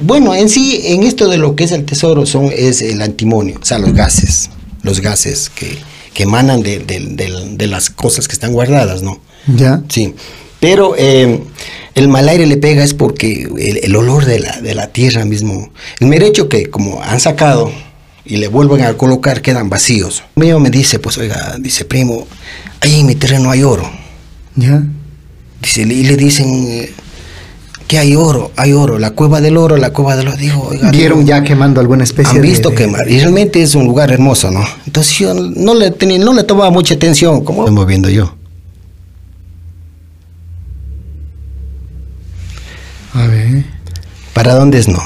Bueno, 0.00 0.34
en 0.34 0.48
sí, 0.48 0.80
en 0.84 1.02
esto 1.02 1.28
de 1.28 1.38
lo 1.38 1.54
que 1.56 1.64
es 1.64 1.72
el 1.72 1.84
tesoro 1.84 2.26
son, 2.26 2.50
es 2.54 2.82
el 2.82 3.00
antimonio, 3.02 3.58
o 3.60 3.64
sea, 3.64 3.78
los 3.78 3.92
gases, 3.94 4.50
los 4.82 5.00
gases 5.00 5.50
que, 5.50 5.78
que 6.14 6.22
emanan 6.24 6.62
de, 6.62 6.78
de- 6.80 7.00
de- 7.00 7.54
de 7.56 7.66
las 7.66 7.90
cosas 7.90 8.26
que 8.28 8.34
están 8.34 8.52
guardadas, 8.52 9.02
¿no? 9.02 9.20
Ya. 9.46 9.82
Sí, 9.88 10.14
pero 10.60 10.94
eh, 10.96 11.40
el 11.94 12.08
mal 12.08 12.28
aire 12.28 12.46
le 12.46 12.56
pega 12.56 12.84
es 12.84 12.94
porque 12.94 13.48
el, 13.58 13.80
el 13.82 13.96
olor 13.96 14.24
de 14.24 14.38
la, 14.40 14.60
de 14.60 14.74
la 14.74 14.88
tierra 14.88 15.24
mismo, 15.24 15.72
el 16.00 16.06
mero 16.06 16.26
hecho 16.26 16.48
que 16.48 16.70
como 16.70 17.02
han 17.02 17.18
sacado 17.20 17.72
y 18.24 18.36
le 18.36 18.46
vuelven 18.48 18.82
a 18.82 18.94
colocar 18.94 19.42
quedan 19.42 19.68
vacíos. 19.68 20.22
Mío 20.36 20.60
me 20.60 20.70
dice, 20.70 20.98
pues 21.00 21.18
oiga, 21.18 21.56
dice 21.58 21.84
primo, 21.84 22.26
ahí 22.80 23.00
en 23.00 23.06
mi 23.06 23.16
terreno 23.16 23.50
hay 23.50 23.62
oro. 23.64 23.90
Ya. 24.54 24.82
Dice, 25.60 25.82
y 25.82 26.04
le 26.04 26.16
dicen 26.16 26.88
hay 27.96 28.14
oro, 28.16 28.50
hay 28.56 28.72
oro, 28.72 28.98
la 28.98 29.10
cueva 29.10 29.40
del 29.40 29.56
oro, 29.56 29.76
la 29.76 29.92
cueva 29.92 30.16
del 30.16 30.28
oro. 30.28 30.36
Digo, 30.36 30.68
oiga, 30.68 30.90
Vieron 30.90 31.18
digo, 31.20 31.28
ya 31.28 31.42
quemando 31.42 31.80
alguna 31.80 32.04
especie 32.04 32.36
han 32.36 32.42
visto 32.42 32.70
de- 32.70 32.74
quemar 32.76 33.08
y 33.08 33.18
realmente 33.18 33.60
es 33.62 33.74
un 33.74 33.86
lugar 33.86 34.10
hermoso, 34.12 34.50
¿no? 34.50 34.62
Entonces 34.86 35.18
yo 35.18 35.34
no 35.34 35.74
le 35.74 35.90
tenía, 35.90 36.18
no 36.18 36.32
le 36.32 36.44
tomaba 36.44 36.70
mucha 36.70 36.94
atención, 36.94 37.44
como 37.44 37.62
estoy 37.62 37.74
moviendo 37.74 38.08
yo. 38.08 38.34
A 43.14 43.26
ver. 43.26 43.64
¿Para 44.32 44.54
dónde 44.54 44.78
es 44.78 44.88
no? 44.88 44.98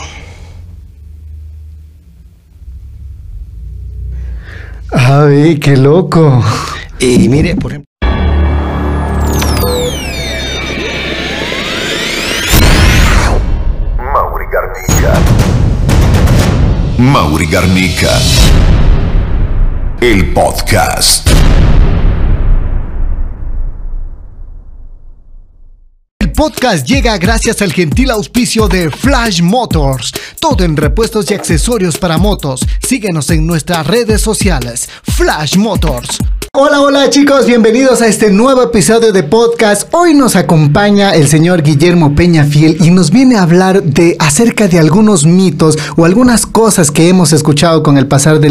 A 4.93 5.21
ver, 5.25 5.59
qué 5.59 5.77
loco. 5.77 6.43
Y 7.01 7.29
mire, 7.29 7.57
por 7.57 7.73
ejemplo. 7.73 7.86
Mauri 16.99 17.47
Garnica. 17.47 18.19
El 20.01 20.33
podcast. 20.33 21.29
El 26.19 26.33
podcast 26.33 26.87
llega 26.87 27.19
gracias 27.19 27.61
al 27.61 27.75
gentil 27.75 28.11
auspicio 28.11 28.67
de 28.69 28.91
Flash 28.91 29.43
Motors. 29.43 30.13
Todo 30.41 30.65
en 30.65 30.77
repuestos 30.77 31.31
y 31.31 31.35
accesorios 31.35 31.99
para 31.99 32.17
motos. 32.17 32.67
Síguenos 32.87 33.29
en 33.29 33.47
nuestras 33.47 33.87
redes 33.87 34.23
sociales. 34.23 34.89
Flash 35.03 35.57
Motors. 35.59 36.19
Hola, 36.59 36.81
hola 36.81 37.11
chicos, 37.11 37.45
bienvenidos 37.45 38.01
a 38.01 38.07
este 38.07 38.31
nuevo 38.31 38.63
episodio 38.63 39.13
de 39.13 39.23
podcast. 39.23 39.93
Hoy 39.93 40.15
nos 40.15 40.37
acompaña 40.37 41.11
el 41.15 41.29
señor 41.29 41.63
Guillermo 41.63 42.15
Peña 42.15 42.45
Fiel 42.45 42.79
y 42.81 42.91
nos 42.91 43.11
viene 43.11 43.37
a 43.37 43.43
hablar 43.43 43.83
de 43.83 44.17
acerca 44.19 44.67
de 44.67 44.79
algunos 44.79 45.27
mitos 45.27 45.77
o 45.99 46.07
algunas 46.07 46.47
cosas 46.47 46.91
que 46.91 47.11
hemos 47.11 47.35
escuchado 47.35 47.83
con 47.83 47.99
el 47.99 48.07
pasar 48.07 48.41
de, 48.41 48.49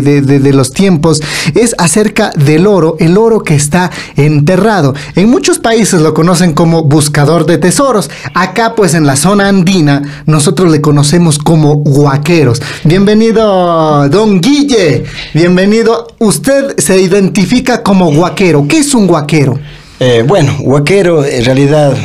de- 0.00 0.52
los 0.54 0.72
tiempos. 0.72 1.20
Es 1.54 1.74
acerca 1.76 2.30
del 2.36 2.66
oro, 2.66 2.96
el 2.98 3.18
oro 3.18 3.42
que 3.42 3.54
está 3.54 3.90
enterrado. 4.16 4.94
En 5.14 5.28
muchos 5.28 5.58
países 5.58 6.00
lo 6.00 6.14
conocen 6.14 6.54
como 6.54 6.84
buscador 6.84 7.44
de 7.44 7.58
tesoros. 7.58 8.08
Acá 8.32 8.74
pues 8.74 8.94
en 8.94 9.04
la 9.06 9.16
zona 9.16 9.48
andina 9.48 10.22
nosotros 10.24 10.70
le 10.72 10.80
conocemos 10.80 11.38
como 11.38 11.74
guaqueros. 11.76 12.62
Bienvenido, 12.84 14.08
don 14.08 14.40
Guille. 14.40 15.04
Bienvenido. 15.34 16.06
Usted 16.18 16.76
se 16.78 16.98
identifica 17.00 17.41
como 17.82 18.12
guaquero. 18.12 18.66
¿Qué 18.68 18.78
es 18.78 18.94
un 18.94 19.06
guaquero? 19.06 19.58
Eh, 20.00 20.24
bueno, 20.26 20.56
huaquero 20.60 21.24
en 21.24 21.44
realidad 21.44 21.96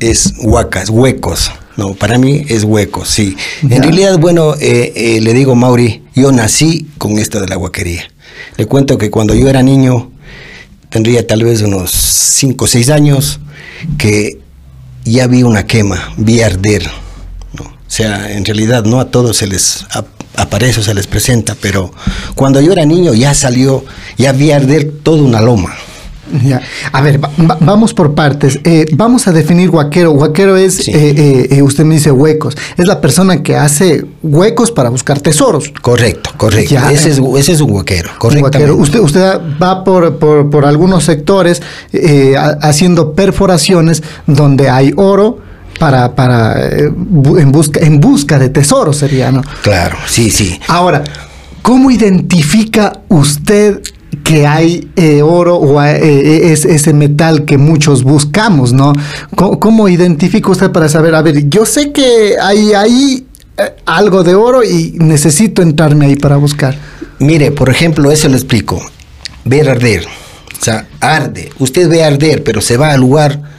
es 0.00 0.34
huacas, 0.42 0.88
huecos. 0.88 1.50
No, 1.76 1.94
para 1.94 2.18
mí 2.18 2.44
es 2.48 2.64
huecos, 2.64 3.08
sí. 3.08 3.36
Ya. 3.62 3.76
En 3.76 3.82
realidad, 3.82 4.18
bueno, 4.18 4.54
eh, 4.60 4.92
eh, 4.94 5.20
le 5.20 5.32
digo, 5.32 5.54
Mauri, 5.54 6.02
yo 6.14 6.30
nací 6.32 6.86
con 6.98 7.18
esto 7.18 7.40
de 7.40 7.48
la 7.48 7.56
huaquería. 7.56 8.02
Le 8.56 8.66
cuento 8.66 8.98
que 8.98 9.10
cuando 9.10 9.34
yo 9.34 9.48
era 9.48 9.62
niño, 9.62 10.10
tendría 10.90 11.26
tal 11.26 11.44
vez 11.44 11.62
unos 11.62 11.90
5 11.90 12.64
o 12.64 12.68
6 12.68 12.90
años, 12.90 13.40
que 13.96 14.38
ya 15.04 15.26
vi 15.26 15.42
una 15.42 15.66
quema, 15.66 16.12
vi 16.18 16.42
arder. 16.42 16.90
¿no? 17.58 17.64
O 17.64 17.90
sea, 17.90 18.32
en 18.32 18.44
realidad 18.44 18.84
no 18.84 19.00
a 19.00 19.10
todos 19.10 19.38
se 19.38 19.46
les 19.46 19.86
aparece 20.42 20.80
o 20.80 20.82
se 20.82 20.94
les 20.94 21.06
presenta, 21.06 21.56
pero 21.60 21.90
cuando 22.34 22.60
yo 22.60 22.72
era 22.72 22.84
niño 22.84 23.14
ya 23.14 23.34
salió, 23.34 23.84
ya 24.18 24.32
vi 24.32 24.50
arder 24.52 24.90
toda 25.02 25.22
una 25.22 25.40
loma. 25.40 25.70
Ya. 26.44 26.62
A 26.92 27.02
ver, 27.02 27.22
va- 27.22 27.30
va- 27.38 27.58
vamos 27.60 27.92
por 27.92 28.14
partes. 28.14 28.58
Eh, 28.64 28.86
vamos 28.92 29.26
a 29.28 29.32
definir 29.32 29.68
guaquero. 29.68 30.12
Guaquero 30.12 30.56
es, 30.56 30.76
Sí. 30.76 30.90
eh, 30.94 31.48
eh, 31.50 31.62
usted 31.62 31.84
me 31.84 31.96
dice 31.96 32.10
huecos. 32.10 32.56
Es 32.78 32.86
la 32.86 33.02
persona 33.02 33.42
que 33.42 33.54
hace 33.56 34.06
huecos 34.22 34.70
para 34.70 34.88
buscar 34.88 35.20
tesoros. 35.20 35.70
Correcto, 35.82 36.30
correcto. 36.38 36.72
Ya. 36.72 36.90
Ese, 36.90 37.10
es, 37.10 37.20
ese 37.36 37.52
es 37.52 37.60
un 37.60 37.72
huaquero, 37.72 38.10
guaquero. 38.18 38.76
Usted, 38.76 39.00
usted 39.00 39.40
va 39.62 39.84
por, 39.84 40.16
por- 40.18 40.48
por 40.48 40.64
algunos 40.64 41.04
sectores 41.04 41.60
ha- 42.38 42.56
haciendo 42.62 43.12
perforaciones 43.12 44.02
donde 44.26 44.70
hay 44.70 44.92
oro 44.96 45.38
para, 45.82 46.14
para 46.14 46.64
eh, 46.64 46.92
en, 47.38 47.50
busca, 47.50 47.80
en 47.80 47.98
busca 47.98 48.38
de 48.38 48.50
tesoros 48.50 48.98
sería, 48.98 49.32
¿no? 49.32 49.42
Claro, 49.62 49.96
sí, 50.06 50.30
sí. 50.30 50.60
Ahora, 50.68 51.02
¿cómo 51.60 51.90
identifica 51.90 53.00
usted 53.08 53.82
que 54.22 54.46
hay 54.46 54.92
eh, 54.94 55.22
oro 55.22 55.56
o 55.56 55.82
eh, 55.82 56.52
es, 56.52 56.66
ese 56.66 56.92
metal 56.92 57.44
que 57.44 57.58
muchos 57.58 58.04
buscamos, 58.04 58.72
¿no? 58.72 58.92
¿Cómo, 59.34 59.58
cómo 59.58 59.88
identifica 59.88 60.52
usted 60.52 60.70
para 60.70 60.88
saber, 60.88 61.16
a 61.16 61.22
ver, 61.22 61.48
yo 61.48 61.66
sé 61.66 61.90
que 61.90 62.36
hay 62.40 62.74
ahí 62.74 63.26
eh, 63.56 63.74
algo 63.84 64.22
de 64.22 64.36
oro 64.36 64.62
y 64.62 64.92
necesito 65.00 65.62
entrarme 65.62 66.06
ahí 66.06 66.14
para 66.14 66.36
buscar? 66.36 66.76
Mire, 67.18 67.50
por 67.50 67.68
ejemplo, 67.70 68.12
eso 68.12 68.28
lo 68.28 68.36
explico. 68.36 68.80
Ver 69.44 69.68
arder. 69.68 70.04
O 70.06 70.64
sea, 70.64 70.86
arde. 71.00 71.50
Usted 71.58 71.88
ve 71.88 72.04
arder, 72.04 72.44
pero 72.44 72.60
se 72.60 72.76
va 72.76 72.92
al 72.92 73.00
lugar, 73.00 73.51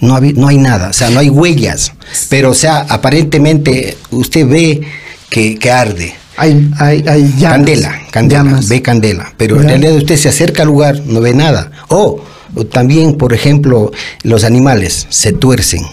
no, 0.00 0.48
hay 0.48 0.58
nada. 0.58 0.88
O 0.90 0.92
sea, 0.92 1.10
no 1.10 1.20
hay 1.20 1.30
huellas. 1.30 1.92
Pero, 2.28 2.50
o 2.50 2.54
sea, 2.54 2.86
aparentemente 2.88 3.96
usted 4.10 4.46
ve 4.46 4.80
que, 5.30 5.58
que 5.58 5.70
arde. 5.70 6.14
Hay, 6.36 6.70
hay, 6.78 7.02
hay 7.08 7.22
llamas. 7.38 7.50
Candela, 7.56 8.00
candela, 8.10 8.42
Llamas. 8.44 8.68
ve 8.68 8.82
candela, 8.82 9.32
pero 9.38 9.56
en 9.60 9.68
realidad 9.68 9.94
usted 9.96 10.16
se 10.18 10.28
acerca 10.28 10.62
al 10.62 10.68
lugar, 10.68 11.00
no 11.06 11.20
ve 11.22 11.32
nada. 11.32 11.72
O, 11.88 12.20
o 12.54 12.66
también, 12.66 13.16
por 13.16 13.32
ejemplo, 13.32 13.90
los 14.22 14.44
animales 14.44 15.06
se 15.08 15.32
tuercen, 15.32 15.82
o 15.84 15.88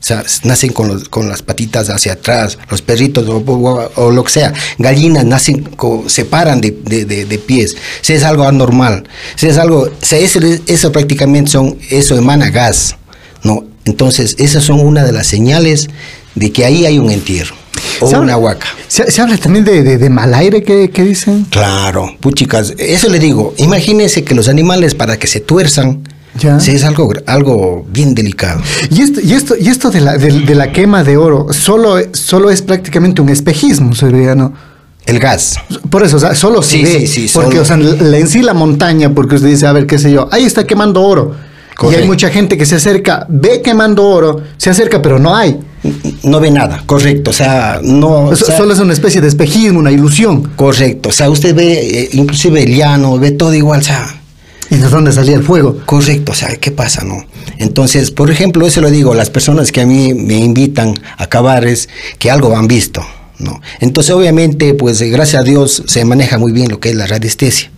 sea, 0.00 0.24
nacen 0.44 0.72
con, 0.72 0.88
los- 0.88 1.10
con 1.10 1.28
las 1.28 1.42
patitas 1.42 1.90
hacia 1.90 2.14
atrás, 2.14 2.56
los 2.70 2.80
perritos 2.80 3.28
o, 3.28 3.36
o- 3.36 3.90
o 3.96 4.10
lo 4.10 4.24
que 4.24 4.30
sea, 4.30 4.54
gallinas 4.78 5.26
nacen, 5.26 5.62
co- 5.76 6.04
se 6.06 6.24
paran 6.24 6.62
de, 6.62 6.70
de- 6.84 7.04
de- 7.04 7.26
de 7.26 7.38
pies, 7.38 7.76
si 8.00 8.14
es 8.14 8.22
algo 8.24 8.44
anormal, 8.44 9.04
si 9.36 9.46
es 9.48 9.58
algo, 9.58 9.80
o 9.82 9.90
sea, 10.00 10.18
eso, 10.18 10.40
eso 10.66 10.90
prácticamente 10.90 11.50
son, 11.50 11.76
eso 11.90 12.16
emana 12.16 12.48
gas, 12.48 12.96
¿no? 13.42 13.64
Entonces, 13.84 14.36
esas 14.38 14.64
son 14.64 14.80
una 14.80 15.04
de 15.04 15.12
las 15.12 15.26
señales 15.26 15.88
de 16.34 16.52
que 16.52 16.64
ahí 16.64 16.86
hay 16.86 16.98
un 16.98 17.10
entierro 17.10 17.54
o 18.00 18.06
¿Se 18.08 18.14
una 18.16 18.34
habla- 18.34 18.36
huaca. 18.38 18.66
Se, 18.88 19.10
se 19.10 19.20
habla 19.22 19.36
también 19.36 19.64
de, 19.64 19.82
de- 19.82 19.98
de 19.98 20.10
mal 20.10 20.32
aire 20.34 20.62
que, 20.62 20.90
que 20.90 21.02
dicen. 21.02 21.46
Claro, 21.50 22.14
puchicas, 22.20 22.74
eso 22.78 23.08
le 23.08 23.18
digo, 23.18 23.54
imagínense 23.58 24.22
que 24.24 24.34
los 24.34 24.48
animales 24.48 24.94
para 24.94 25.18
que 25.18 25.26
se 25.26 25.40
tuerzan, 25.40 26.02
Ya. 26.40 26.60
sí, 26.60 26.70
es 26.72 26.84
algo, 26.84 27.12
algo 27.26 27.84
bien 27.90 28.14
delicado. 28.14 28.60
Y 28.90 29.02
esto, 29.02 29.20
y 29.20 29.32
esto, 29.34 29.54
y 29.58 29.68
esto 29.68 29.90
de, 29.90 30.00
la, 30.00 30.16
de, 30.16 30.30
de 30.40 30.54
la 30.54 30.70
quema 30.72 31.02
de 31.04 31.16
oro 31.16 31.48
solo, 31.52 31.96
solo 32.12 32.50
es 32.50 32.62
prácticamente 32.62 33.20
un 33.20 33.28
espejismo, 33.30 33.94
sería, 33.94 34.34
¿no? 34.34 34.52
El 35.04 35.18
gas. 35.18 35.56
Por 35.90 36.04
eso, 36.04 36.16
o 36.16 36.20
sea, 36.20 36.34
solo 36.36 36.62
se 36.62 36.76
Sí, 36.78 36.82
ve. 36.84 37.06
sí, 37.08 37.28
sí, 37.28 37.30
porque, 37.34 37.62
solo. 37.64 37.90
o 37.90 37.98
sea, 37.98 38.18
en 38.18 38.28
sí 38.28 38.40
la 38.42 38.54
montaña, 38.54 39.12
porque 39.12 39.34
usted 39.34 39.48
dice, 39.48 39.66
a 39.66 39.72
ver, 39.72 39.86
qué 39.86 39.98
sé 39.98 40.12
yo, 40.12 40.28
ahí 40.30 40.44
está 40.44 40.64
quemando 40.64 41.02
oro. 41.02 41.34
Y 41.90 41.94
hay 41.94 42.06
mucha 42.06 42.28
gente 42.30 42.56
que 42.56 42.66
se 42.66 42.76
acerca, 42.76 43.26
ve 43.28 43.60
quemando 43.62 44.04
oro, 44.06 44.40
se 44.56 44.70
acerca, 44.70 45.00
pero 45.02 45.18
no 45.18 45.34
hay. 45.34 45.58
No 46.22 46.38
ve 46.38 46.50
nada, 46.50 46.82
correcto, 46.86 47.30
o 47.30 47.34
sea, 47.34 47.80
no... 47.82 48.26
o 48.26 48.36
So- 48.36 48.46
sea, 48.46 48.56
solo 48.56 48.72
es 48.72 48.78
una 48.78 48.92
especie 48.92 49.20
de 49.20 49.28
espejismo, 49.28 49.80
una 49.80 49.90
ilusión. 49.90 50.42
Correcto, 50.54 51.08
o 51.08 51.12
sea, 51.12 51.28
usted 51.28 51.54
ve, 51.54 51.72
eh, 52.02 52.08
inclusive 52.12 52.62
el 52.62 52.76
llano, 52.76 53.18
ve 53.18 53.32
todo 53.32 53.52
igual, 53.54 53.80
o 53.80 53.84
sea, 53.84 54.06
¿Y 54.70 54.76
de 54.76 54.88
dónde 54.88 55.12
salía 55.12 55.34
el 55.34 55.42
fuego? 55.42 55.78
correcto, 55.84 56.32
o 56.32 56.34
sea, 56.34 56.54
¿qué 56.56 56.70
pasa, 56.70 57.04
no? 57.04 57.24
Entonces, 57.58 58.10
por 58.10 58.30
ejemplo, 58.30 58.66
eso 58.66 58.80
lo 58.80 58.90
digo, 58.90 59.12
las 59.14 59.28
personas 59.28 59.70
que 59.72 59.80
a 59.80 59.86
mí 59.86 60.14
me 60.14 60.36
invitan 60.38 60.94
a 61.18 61.26
cavar 61.26 61.64
es 61.66 61.88
que 62.18 62.30
algo 62.30 62.56
han 62.56 62.68
visto, 62.68 63.04
¿no? 63.38 63.60
Entonces, 63.80 64.14
obviamente, 64.14 64.72
pues, 64.74 65.00
eh, 65.00 65.10
gracias 65.10 65.42
a 65.42 65.44
Dios 65.44 65.82
se 65.86 66.04
maneja 66.04 66.38
muy 66.38 66.52
bien 66.52 66.70
lo 66.70 66.78
que 66.80 66.90
es 66.90 66.94
la 66.94 67.06
radiestesia, 67.08 67.70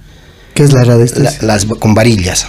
¿Qué 0.55 0.62
es 0.62 0.73
la 0.75 0.84
radiestesia? 0.84 1.32
la- 1.40 1.46
las 1.55 1.64
con 1.64 1.94
varillas. 1.94 2.46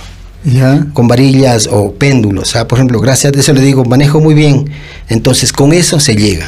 Con 0.94 1.07
varillas 1.07 1.68
o 1.71 1.94
péndulos. 1.94 2.50
Sea, 2.50 2.68
por 2.68 2.77
ejemplo, 2.77 3.00
gracias 3.00 3.36
a 3.36 3.39
eso 3.39 3.53
le 3.53 3.62
digo, 3.62 3.83
manejo 3.86 4.19
muy 4.19 4.33
bien. 4.33 4.69
Entonces, 5.09 5.51
con 5.51 5.74
eso 5.74 6.00
se 6.00 6.15
llega. 6.15 6.45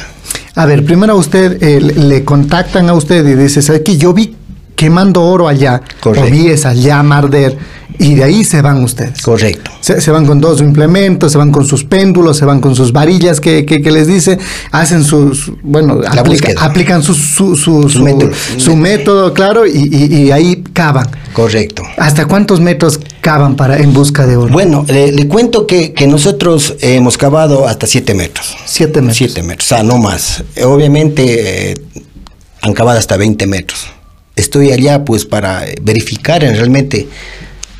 A 0.54 0.66
ver, 0.66 0.84
primero 0.84 1.12
a 1.12 1.16
usted 1.16 1.62
eh, 1.62 1.80
le 1.80 2.24
contactan 2.24 2.88
a 2.88 2.94
usted 2.94 3.26
y 3.26 3.34
dice, 3.34 3.62
¿sabe 3.62 3.82
qué? 3.82 3.96
Yo 3.96 4.12
vi 4.12 4.34
quemando 4.76 5.22
oro 5.24 5.48
allá, 5.48 5.82
Correcto. 6.00 6.28
o 6.28 6.30
vi 6.30 6.48
esa 6.48 6.72
llama 6.74 7.18
arder. 7.18 7.56
Y 8.00 8.14
de 8.14 8.22
ahí 8.22 8.44
se 8.44 8.62
van 8.62 8.84
ustedes. 8.84 9.20
Correcto. 9.22 9.72
Se, 9.80 10.00
se 10.00 10.12
van 10.12 10.24
con 10.24 10.40
dos 10.40 10.60
implementos, 10.60 11.32
se 11.32 11.38
van 11.38 11.50
con 11.50 11.64
sus 11.66 11.82
péndulos, 11.82 12.36
se 12.36 12.44
van 12.44 12.60
con 12.60 12.76
sus 12.76 12.92
varillas 12.92 13.40
que, 13.40 13.66
que- 13.66 13.82
que 13.82 13.90
les 13.90 14.06
dice, 14.06 14.38
hacen 14.70 15.02
sus, 15.02 15.50
bueno, 15.64 16.00
aplica- 16.08 16.52
aplican 16.60 17.02
su, 17.02 17.12
su, 17.14 17.56
su, 17.56 17.88
su- 17.88 18.04
método. 18.04 18.30
su 18.56 18.76
método, 18.76 19.34
claro, 19.34 19.66
y, 19.66 19.72
y- 19.90 20.14
y 20.26 20.30
ahí 20.30 20.62
cavan. 20.72 21.08
Correcto. 21.32 21.82
¿Hasta 21.96 22.26
cuántos 22.26 22.60
metros 22.60 23.00
cavan 23.28 23.56
para 23.56 23.76
en 23.76 23.92
busca 23.92 24.26
de 24.26 24.38
oro? 24.38 24.50
Bueno, 24.50 24.86
le, 24.88 25.12
le 25.12 25.28
cuento 25.28 25.66
que, 25.66 25.92
que 25.92 26.06
nosotros 26.06 26.76
hemos 26.80 27.18
cavado 27.18 27.68
hasta 27.68 27.86
7 27.86 28.14
metros. 28.14 28.56
Siete 28.64 29.02
metros. 29.02 29.18
7 29.18 29.42
metros, 29.42 29.70
o 29.70 29.74
sea, 29.74 29.82
no 29.82 29.98
más. 29.98 30.42
Obviamente 30.64 31.72
eh, 31.72 31.74
han 32.62 32.72
cavado 32.72 32.98
hasta 32.98 33.18
20 33.18 33.46
metros. 33.46 33.86
Estoy 34.34 34.72
allá 34.72 35.04
pues 35.04 35.26
para 35.26 35.66
verificar 35.82 36.42
en 36.42 36.56
realmente 36.56 37.06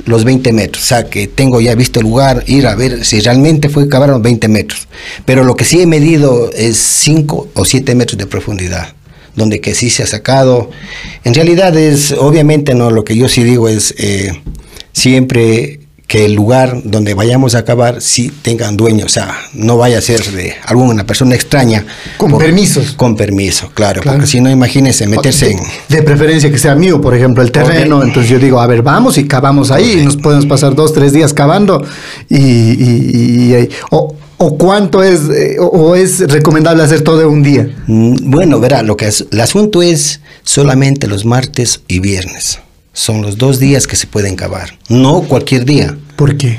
los 0.05 0.25
20 0.25 0.53
metros. 0.53 0.85
O 0.85 0.87
sea, 0.87 1.09
que 1.09 1.29
tengo 1.29 1.62
ya 1.62 1.75
visto 1.75 2.01
el 2.01 2.05
lugar, 2.05 2.44
ir 2.47 2.67
a 2.67 2.75
ver 2.75 3.06
si 3.06 3.19
realmente 3.21 3.71
fue 3.71 3.89
cavar 3.89 4.11
los 4.11 4.21
20 4.21 4.49
metros. 4.49 4.87
Pero 5.25 5.44
lo 5.44 5.56
que 5.56 5.65
sí 5.65 5.81
he 5.81 5.87
medido 5.87 6.51
es 6.53 6.77
5 6.77 7.49
o 7.55 7.65
7 7.65 7.94
metros 7.94 8.19
de 8.19 8.27
profundidad. 8.27 8.94
Donde 9.35 9.62
que 9.62 9.75
sí 9.75 9.89
se 9.89 10.03
ha 10.03 10.06
sacado. 10.06 10.69
En 11.25 11.33
realidad 11.33 11.75
es, 11.75 12.12
obviamente, 12.12 12.75
no, 12.75 12.91
lo 12.91 13.03
que 13.03 13.17
yo 13.17 13.31
sí 13.31 13.43
digo 13.44 13.71
es 13.71 13.94
eh, 13.97 14.43
siempre 14.99 15.81
que 16.06 16.25
el 16.25 16.33
lugar 16.33 16.81
donde 16.85 17.12
vayamos 17.12 17.55
a 17.55 17.67
cavar 17.67 18.00
sí 18.00 18.33
tengan 18.41 18.79
dueño, 18.79 19.05
o 19.05 19.09
sea, 19.11 19.37
no 19.53 19.77
vaya 19.77 19.99
a 19.99 20.00
ser 20.00 20.25
de 20.33 20.55
alguna 20.65 21.05
persona 21.05 21.35
extraña. 21.35 21.85
Con 22.17 22.39
permisos. 22.39 22.93
Con 22.93 23.15
permiso, 23.15 23.71
claro, 23.75 24.00
Claro. 24.00 24.17
porque 24.17 24.27
si 24.27 24.41
no, 24.41 24.49
imagínense 24.50 25.06
meterse 25.06 25.50
en... 25.50 25.59
de, 25.91 25.97
de 25.97 26.03
preferencia 26.03 26.50
que 26.50 26.56
sea 26.56 26.75
mío, 26.75 26.99
por 27.03 27.15
ejemplo, 27.15 27.43
el 27.43 27.53
terreno. 27.53 28.03
Entonces 28.03 28.31
yo 28.31 28.39
digo, 28.39 28.59
a 28.59 28.67
ver, 28.67 28.81
vamos 28.81 29.19
y 29.19 29.27
cavamos 29.29 29.71
ahí. 29.71 29.99
Y 30.00 30.05
nos 30.06 30.17
podemos 30.17 30.47
pasar 30.47 30.75
dos, 30.75 30.95
tres 30.95 31.12
días 31.12 31.35
cavando. 31.35 31.85
Y, 32.31 32.39
y- 32.39 33.55
y- 33.55 33.69
o, 33.91 34.15
o 34.39 34.56
cuánto 34.56 35.03
es, 35.03 35.21
eh, 35.29 35.56
o, 35.61 35.67
o 35.67 35.94
es 35.94 36.21
recomendable 36.21 36.83
hacer 36.83 37.03
todo 37.03 37.21
en 37.21 37.29
un 37.29 37.43
día. 37.43 37.69
Mm, 37.87 38.31
Bueno, 38.31 38.61
verá, 38.61 38.83
lo 38.83 38.97
que 38.97 39.09
es, 39.09 39.27
el 39.31 39.41
asunto 39.43 39.83
es 39.83 40.21
solamente 40.43 41.06
los 41.06 41.27
martes 41.27 41.83
y 41.87 41.99
viernes. 42.01 42.61
Son 42.99 43.23
los 43.23 43.39
dos 43.39 43.61
días 43.61 43.87
que 43.87 43.95
se 43.95 44.09
pueden 44.09 44.35
cavar, 44.35 44.77
no 44.89 45.23
cualquier 45.23 45.65
día. 45.65 45.97
¿Por 46.17 46.37
qué? 46.37 46.59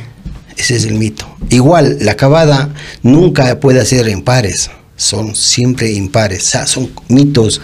Ese 0.56 0.78
es 0.78 0.86
el 0.86 0.94
mito. 0.94 1.26
Igual, 1.50 1.98
la 2.00 2.16
cavada 2.16 2.74
nunca 3.04 3.60
puede 3.60 3.86
ser 3.86 4.08
en 4.08 4.22
pares, 4.22 4.72
son 4.96 5.36
siempre 5.36 5.92
impares. 5.92 6.44
O 6.44 6.50
sea, 6.52 6.66
son 6.66 6.92
mitos 7.10 7.60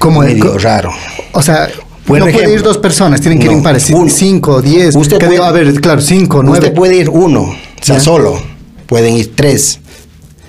Como 0.00 0.24
el- 0.24 0.30
medio 0.38 0.50
co- 0.54 0.58
raro. 0.58 0.90
O 1.34 1.40
sea, 1.40 1.68
no 1.68 2.26
puede 2.26 2.52
ir 2.52 2.62
dos 2.62 2.78
personas, 2.78 3.20
tienen 3.20 3.38
que 3.38 3.44
ir 3.44 3.52
no, 3.52 3.58
impares. 3.58 3.90
uno. 3.90 4.10
Cinco, 4.10 4.60
diez. 4.60 4.96
Usted 4.96 5.18
puede- 5.18 5.30
digo, 5.30 5.44
a 5.44 5.52
ver, 5.52 5.80
claro, 5.80 6.00
cinco, 6.00 6.42
nueve. 6.42 6.58
Usted 6.66 6.74
puede 6.74 6.96
ir 6.96 7.08
uno, 7.10 7.42
o 7.42 7.56
sea, 7.80 7.96
Ya. 7.98 8.00
solo. 8.00 8.42
Pueden 8.88 9.14
ir 9.16 9.36
tres, 9.36 9.78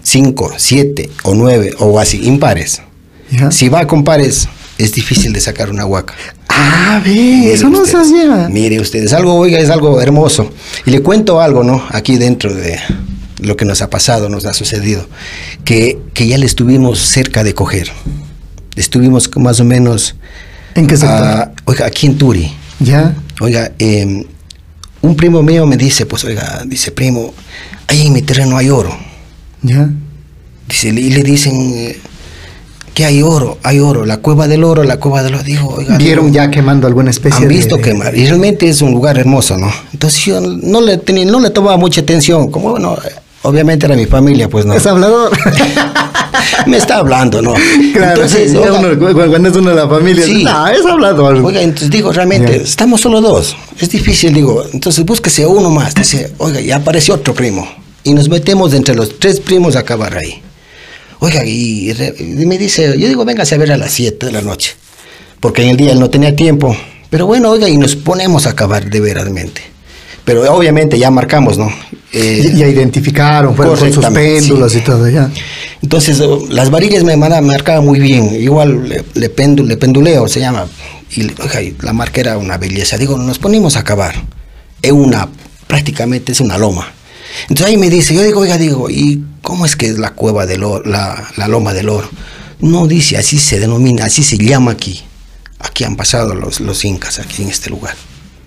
cinco, 0.01 0.51
siete 0.57 1.11
o 1.23 1.35
nueve 1.35 1.73
o 1.77 1.99
así, 1.99 2.25
impares. 2.25 2.81
Ya. 3.29 3.51
Si 3.51 3.69
va 3.69 3.85
con 3.85 4.03
pares, 4.03 4.47
es 4.77 4.93
difícil 4.93 5.33
de 5.33 5.39
sacar 5.41 5.69
una 5.69 5.85
huaca. 5.85 6.13
Ah, 6.49 7.01
ve, 7.03 7.53
eso 7.53 7.69
no 7.69 7.85
se 7.85 7.97
hacía. 7.97 8.47
Mire 8.49 8.79
usted, 8.79 9.03
es 9.03 9.13
algo, 9.13 9.35
oiga, 9.35 9.59
es 9.59 9.69
algo 9.69 10.01
hermoso. 10.01 10.51
Y 10.85 10.91
le 10.91 11.01
cuento 11.01 11.39
algo, 11.41 11.63
¿no? 11.63 11.83
Aquí 11.91 12.17
dentro 12.17 12.53
de 12.53 12.79
lo 13.39 13.55
que 13.55 13.65
nos 13.65 13.81
ha 13.81 13.89
pasado, 13.89 14.29
nos 14.29 14.45
ha 14.45 14.53
sucedido, 14.53 15.07
que, 15.63 15.99
que 16.13 16.27
ya 16.27 16.37
le 16.37 16.45
estuvimos 16.45 16.99
cerca 16.99 17.43
de 17.43 17.53
coger. 17.53 17.89
Estuvimos 18.75 19.29
más 19.37 19.59
o 19.59 19.63
menos, 19.65 20.15
¿En 20.75 20.87
qué 20.87 20.97
sector? 20.97 21.17
ah, 21.21 21.51
oiga, 21.65 21.85
aquí 21.85 22.07
en 22.07 22.17
Turi. 22.17 22.51
ya. 22.79 23.15
Oiga, 23.39 23.71
eh, 23.77 24.25
un 25.01 25.15
primo 25.15 25.43
mío 25.43 25.67
me 25.67 25.77
dice, 25.77 26.07
pues, 26.07 26.23
oiga, 26.25 26.63
dice, 26.65 26.91
primo, 26.91 27.33
ahí 27.87 28.07
en 28.07 28.13
mi 28.13 28.23
terreno 28.23 28.57
hay 28.57 28.69
oro. 28.71 28.97
Ya. 29.61 29.89
Dice, 30.67 30.87
y 30.89 31.11
le 31.11 31.21
dicen 31.23 31.95
que 32.97 33.05
hay 33.05 33.21
oro, 33.21 33.59
hay 33.61 33.79
oro, 33.79 34.05
la 34.07 34.17
cueva 34.17 34.47
del 34.47 34.63
oro, 34.63 34.83
la 34.83 34.97
cueva 34.99 35.21
del 35.21 35.35
oro. 35.35 35.43
Digo, 35.43 35.67
oiga, 35.77 35.99
Vieron 35.99 36.33
ya 36.33 36.49
quemando 36.49 36.87
alguna 36.87 37.11
especie 37.11 37.43
han 37.43 37.47
de- 37.47 37.53
visto 37.53 37.77
quemar 37.77 38.15
y 38.17 38.25
realmente 38.25 38.67
es 38.67 38.81
un 38.81 38.89
lugar 38.91 39.19
hermoso, 39.19 39.55
¿no? 39.55 39.71
Entonces 39.93 40.25
yo 40.25 40.41
no 40.41 40.81
le 40.81 40.97
tenía, 40.97 41.23
no 41.25 41.39
le 41.39 41.51
tomaba 41.51 41.77
mucha 41.77 42.01
atención, 42.01 42.49
como 42.49 42.71
bueno, 42.71 42.97
obviamente 43.43 43.85
era 43.85 43.95
mi 43.95 44.07
familia, 44.07 44.49
pues 44.49 44.65
no. 44.65 44.73
Es 44.73 44.87
hablador. 44.87 45.29
Me 46.65 46.77
está 46.77 46.97
hablando, 46.97 47.39
¿no? 47.39 47.53
claro, 47.93 48.13
entonces, 48.23 48.49
sí, 48.51 48.57
oiga, 48.57 48.73
uno- 48.79 48.97
cu- 48.97 49.13
cuando 49.29 49.49
es 49.49 49.55
uno 49.55 49.69
de 49.69 49.75
la 49.75 49.87
familia, 49.87 50.25
Sí. 50.25 50.43
no, 50.43 50.67
es 50.67 50.83
hablador. 50.83 51.35
Oiga, 51.35 51.61
entonces 51.61 51.91
digo, 51.91 52.11
realmente, 52.11 52.55
estamos 52.63 52.99
solo 53.01 53.21
dos. 53.21 53.55
Es 53.79 53.89
difícil, 53.91 54.33
digo. 54.33 54.63
Entonces 54.73 55.05
búsquese 55.05 55.45
uno 55.45 55.69
más. 55.69 55.93
Dice, 55.93 56.33
oiga, 56.39 56.59
ya 56.61 56.77
apareció 56.77 57.13
otro 57.13 57.35
primo. 57.35 57.67
Y 58.03 58.13
nos 58.15 58.27
metemos 58.27 58.73
entre 58.73 58.95
los 58.95 59.19
tres 59.19 59.39
primos 59.39 59.75
a 59.75 59.79
acabar 59.81 60.17
ahí. 60.17 60.41
Oiga, 61.19 61.43
y, 61.45 61.93
me 62.45 62.57
dice, 62.57 62.97
yo 62.97 63.07
digo, 63.07 63.25
véngase 63.25 63.55
a 63.55 63.57
ver 63.57 63.71
a 63.71 63.77
las 63.77 63.91
7 63.91 64.27
de 64.27 64.31
la 64.31 64.41
noche. 64.41 64.75
Porque 65.39 65.63
en 65.63 65.69
el 65.69 65.77
día 65.77 65.91
él 65.91 65.99
no 65.99 66.09
tenía 66.09 66.35
tiempo. 66.35 66.75
Pero 67.09 67.25
bueno, 67.25 67.49
oiga, 67.49 67.69
y 67.69 67.77
nos 67.77 67.95
ponemos 67.95 68.45
a 68.45 68.51
acabar 68.51 68.89
de 68.89 68.99
veradmente. 68.99 69.61
Pero 70.25 70.51
obviamente 70.53 70.99
ya 70.99 71.09
marcamos, 71.09 71.57
¿no? 71.57 71.71
Eh, 72.11 72.51
ya 72.55 72.67
identificaron, 72.67 73.55
fueron 73.55 73.77
con 73.77 73.93
sus 73.93 74.05
sí. 74.71 74.77
y 74.77 74.81
todo, 74.81 75.07
ya. 75.09 75.31
entonces, 75.81 76.19
eh, 76.19 76.27
las 76.49 76.69
varillas 76.69 77.03
me 77.03 77.15
marcaban 77.15 77.85
muy 77.85 77.99
bien. 77.99 78.35
Igual 78.35 78.89
le, 78.89 79.03
le, 79.13 79.33
pendu- 79.33 79.65
le 79.65 79.77
penduleo, 79.77 80.27
se 80.27 80.41
llama. 80.41 80.67
Y, 81.15 81.23
oiga, 81.41 81.61
y 81.61 81.75
la 81.81 81.93
marca 81.93 82.19
era 82.19 82.37
una 82.37 82.57
belleza. 82.57 82.97
Digo, 82.97 83.17
nos 83.17 83.39
ponimos 83.39 83.77
a 83.77 83.79
acabar. 83.79 84.15
Es 84.81 84.91
una, 84.91 85.29
prácticamente 85.67 86.33
es 86.33 86.41
una 86.41 86.57
loma. 86.57 86.91
Entonces 87.43 87.67
ahí 87.67 87.77
me 87.77 87.89
dice, 87.89 88.13
yo 88.13 88.23
digo, 88.23 88.41
oiga, 88.41 88.57
digo, 88.57 88.89
¿y 88.89 89.23
cómo 89.41 89.65
es 89.65 89.75
que 89.75 89.87
es 89.87 89.97
la 89.97 90.11
cueva 90.11 90.45
del 90.45 90.63
oro, 90.63 90.83
la, 90.89 91.31
la 91.35 91.47
loma 91.47 91.73
del 91.73 91.89
oro? 91.89 92.09
No 92.59 92.87
dice, 92.87 93.17
así 93.17 93.39
se 93.39 93.59
denomina, 93.59 94.05
así 94.05 94.23
se 94.23 94.37
llama 94.37 94.71
aquí. 94.71 95.01
Aquí 95.59 95.83
han 95.83 95.95
pasado 95.95 96.35
los, 96.35 96.59
los 96.59 96.85
incas, 96.85 97.19
aquí 97.19 97.43
en 97.43 97.49
este 97.49 97.69
lugar. 97.69 97.95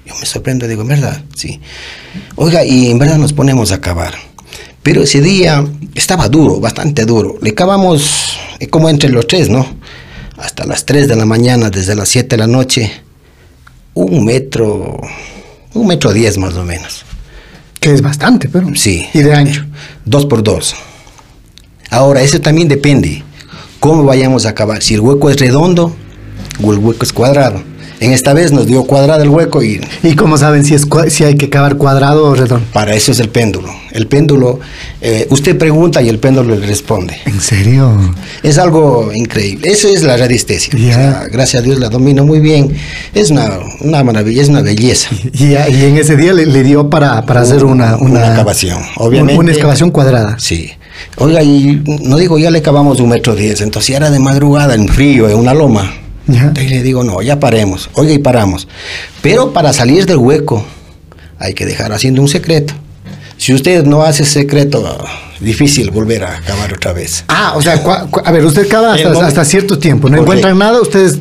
Yo 0.06 0.14
me 0.19 0.26
sorprendo, 0.26 0.66
digo, 0.66 0.84
verdad, 0.84 1.22
sí. 1.34 1.60
Oiga, 2.37 2.64
y 2.64 2.90
en 2.90 2.98
verdad 2.98 3.19
nos 3.19 3.32
ponemos 3.32 3.72
a 3.72 3.81
cavar. 3.81 4.14
Pero 4.82 5.02
ese 5.02 5.20
día 5.20 5.64
estaba 5.94 6.28
duro, 6.28 6.58
bastante 6.58 7.04
duro. 7.04 7.37
Le 7.42 7.54
cavamos 7.54 8.38
eh, 8.58 8.69
como 8.69 8.88
entre 8.88 9.10
los 9.10 9.26
tres, 9.26 9.48
¿no? 9.48 9.66
Hasta 10.38 10.64
las 10.64 10.87
3 10.87 11.06
de 11.06 11.16
la 11.16 11.26
mañana, 11.26 11.69
desde 11.69 11.94
las 11.94 12.08
7 12.08 12.28
de 12.28 12.38
la 12.38 12.46
noche. 12.46 12.90
Un 13.92 14.25
metro, 14.25 14.98
un 15.75 15.87
metro 15.87 16.12
diez 16.12 16.38
más 16.38 16.54
o 16.54 16.64
menos. 16.64 17.04
Que 17.81 17.93
es 17.93 18.03
bastante, 18.03 18.49
pero. 18.49 18.69
Sí. 18.75 19.09
Y 19.15 19.23
de 19.23 19.35
ancho. 19.35 19.65
Dos 20.05 20.27
por 20.27 20.43
dos. 20.43 20.75
Ahora, 21.91 22.23
eso 22.23 22.41
también 22.41 22.69
depende. 22.69 23.25
Cómo 23.81 24.05
vayamos 24.05 24.44
a 24.47 24.55
cavar. 24.55 24.82
Si 24.82 24.94
el 24.94 25.00
hueco 25.00 25.31
es 25.31 25.41
redondo 25.41 25.97
o 26.62 26.73
el 26.73 26.78
hueco 26.78 27.02
es 27.02 27.12
cuadrado. 27.12 27.62
En 28.00 28.12
esta 28.12 28.33
vez 28.33 28.50
nos 28.50 28.66
dio 28.66 28.85
cuadrado 28.85 29.23
el 29.23 29.28
hueco 29.28 29.62
y 29.62 29.80
¿Y 30.02 30.14
cómo 30.16 30.38
saben 30.38 30.64
si, 30.64 30.75
es, 30.75 30.87
si 31.09 31.25
hay 31.25 31.35
que 31.37 31.50
cavar 31.50 31.76
cuadrado 31.76 32.25
o 32.25 32.35
redondo? 32.35 32.66
para 32.73 32.95
eso 32.95 33.12
es 33.12 33.21
el 33.21 33.28
péndulo. 33.28 33.69
El 33.92 34.07
péndulo, 34.07 34.61
eh, 35.00 35.26
usted 35.30 35.59
pregunta 35.59 36.00
y 36.00 36.09
el 36.09 36.19
péndulo 36.19 36.57
le 36.57 36.64
responde. 36.66 37.16
¿En 37.26 37.40
serio? 37.40 37.92
Es 38.42 38.57
algo 38.57 39.11
increíble. 39.12 39.69
Eso 39.71 39.88
es 39.88 40.02
la 40.02 40.16
radiestesia. 40.16 40.73
O 40.75 40.78
sea, 40.78 41.25
gracias 41.30 41.62
a 41.62 41.64
Dios 41.64 41.78
la 41.78 41.88
domino 41.88 42.25
muy 42.25 42.40
bien. 42.40 42.75
Es 43.14 43.30
una, 43.30 43.50
una 43.80 44.02
maravilla, 44.02 44.42
es 44.42 44.49
una 44.49 44.62
belleza. 44.62 45.11
Y, 45.35 45.49
y 45.49 45.85
en 45.85 45.97
ese 45.99 46.16
día 46.16 46.33
le, 46.33 46.47
le 46.47 46.62
dio 46.62 46.88
para, 46.88 47.26
para 47.26 47.40
hacer 47.42 47.64
una, 47.64 47.97
una, 47.97 48.21
Una 48.21 48.26
excavación, 48.28 48.78
obviamente. 48.97 49.38
Una 49.38 49.52
excavación 49.52 49.90
cuadrada. 49.90 50.38
Sí. 50.38 50.71
Oiga, 51.16 51.42
y 51.42 51.83
no 52.02 52.16
digo, 52.16 52.38
ya 52.38 52.50
le 52.50 52.62
cavamos 52.62 53.00
un 53.00 53.11
metro 53.11 53.35
diez, 53.35 53.61
entonces 53.61 53.90
ya 53.90 53.97
era 53.97 54.11
de 54.11 54.19
madrugada, 54.21 54.75
en 54.75 54.88
frío, 54.88 55.28
en 55.28 55.37
una 55.37 55.54
loma. 55.54 55.92
Ya. 56.30 56.42
Entonces 56.42 56.70
le 56.70 56.82
digo, 56.82 57.02
no, 57.04 57.22
ya 57.22 57.40
paremos. 57.40 57.90
Oiga, 57.94 58.12
y 58.12 58.18
paramos. 58.18 58.68
Pero 59.22 59.52
para 59.52 59.72
salir 59.72 60.06
del 60.06 60.18
hueco, 60.18 60.64
hay 61.38 61.54
que 61.54 61.66
dejar 61.66 61.92
haciendo 61.92 62.22
un 62.22 62.28
secreto. 62.28 62.75
Si 63.37 63.54
usted 63.54 63.84
no 63.84 64.02
hace 64.02 64.25
secreto, 64.26 64.99
difícil 65.40 65.90
volver 65.90 66.25
a 66.25 66.40
cavar 66.42 66.72
otra 66.75 66.92
vez. 66.92 67.25
Ah, 67.28 67.54
o 67.56 67.62
sea, 67.62 67.82
a 68.25 68.32
ver, 68.32 68.44
usted 68.44 68.68
cava 68.68 68.88
El 68.88 68.96
hasta, 68.96 69.08
momento- 69.08 69.26
hasta 69.26 69.44
cierto 69.46 69.78
tiempo, 69.78 70.08
no 70.10 70.18
encuentran 70.18 70.58
nada, 70.58 70.80
ustedes 70.80 71.18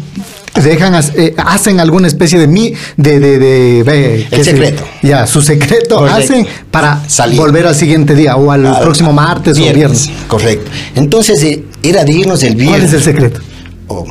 dejan, 0.61 1.01
eh, 1.15 1.33
hacen 1.37 1.79
alguna 1.79 2.07
especie 2.07 2.37
de 2.37 2.47
mi, 2.47 2.73
de, 2.97 3.19
de, 3.21 3.39
de, 3.39 4.27
qué 4.29 4.43
sé- 4.43 4.51
secreto. 4.51 4.83
ya, 5.01 5.25
su 5.25 5.41
secreto 5.41 5.95
Correcto. 5.99 6.19
hacen 6.33 6.47
para 6.69 7.01
Salir. 7.07 7.39
volver 7.39 7.65
al 7.67 7.75
siguiente 7.75 8.13
día 8.15 8.35
o 8.35 8.51
al 8.51 8.65
Ah, 8.65 8.79
próximo 8.81 9.13
martes 9.13 9.57
o 9.57 9.61
viernes. 9.73 10.09
Correcto. 10.27 10.69
Entonces 10.95 11.41
eh, 11.43 11.63
era 11.81 12.03
de 12.03 12.11
irnos 12.11 12.43
el 12.43 12.55
viernes. 12.55 12.79
¿Cuál 12.81 12.87
es 12.89 12.93
el 12.93 13.03
secreto? 13.03 13.39
Oh. 13.87 14.05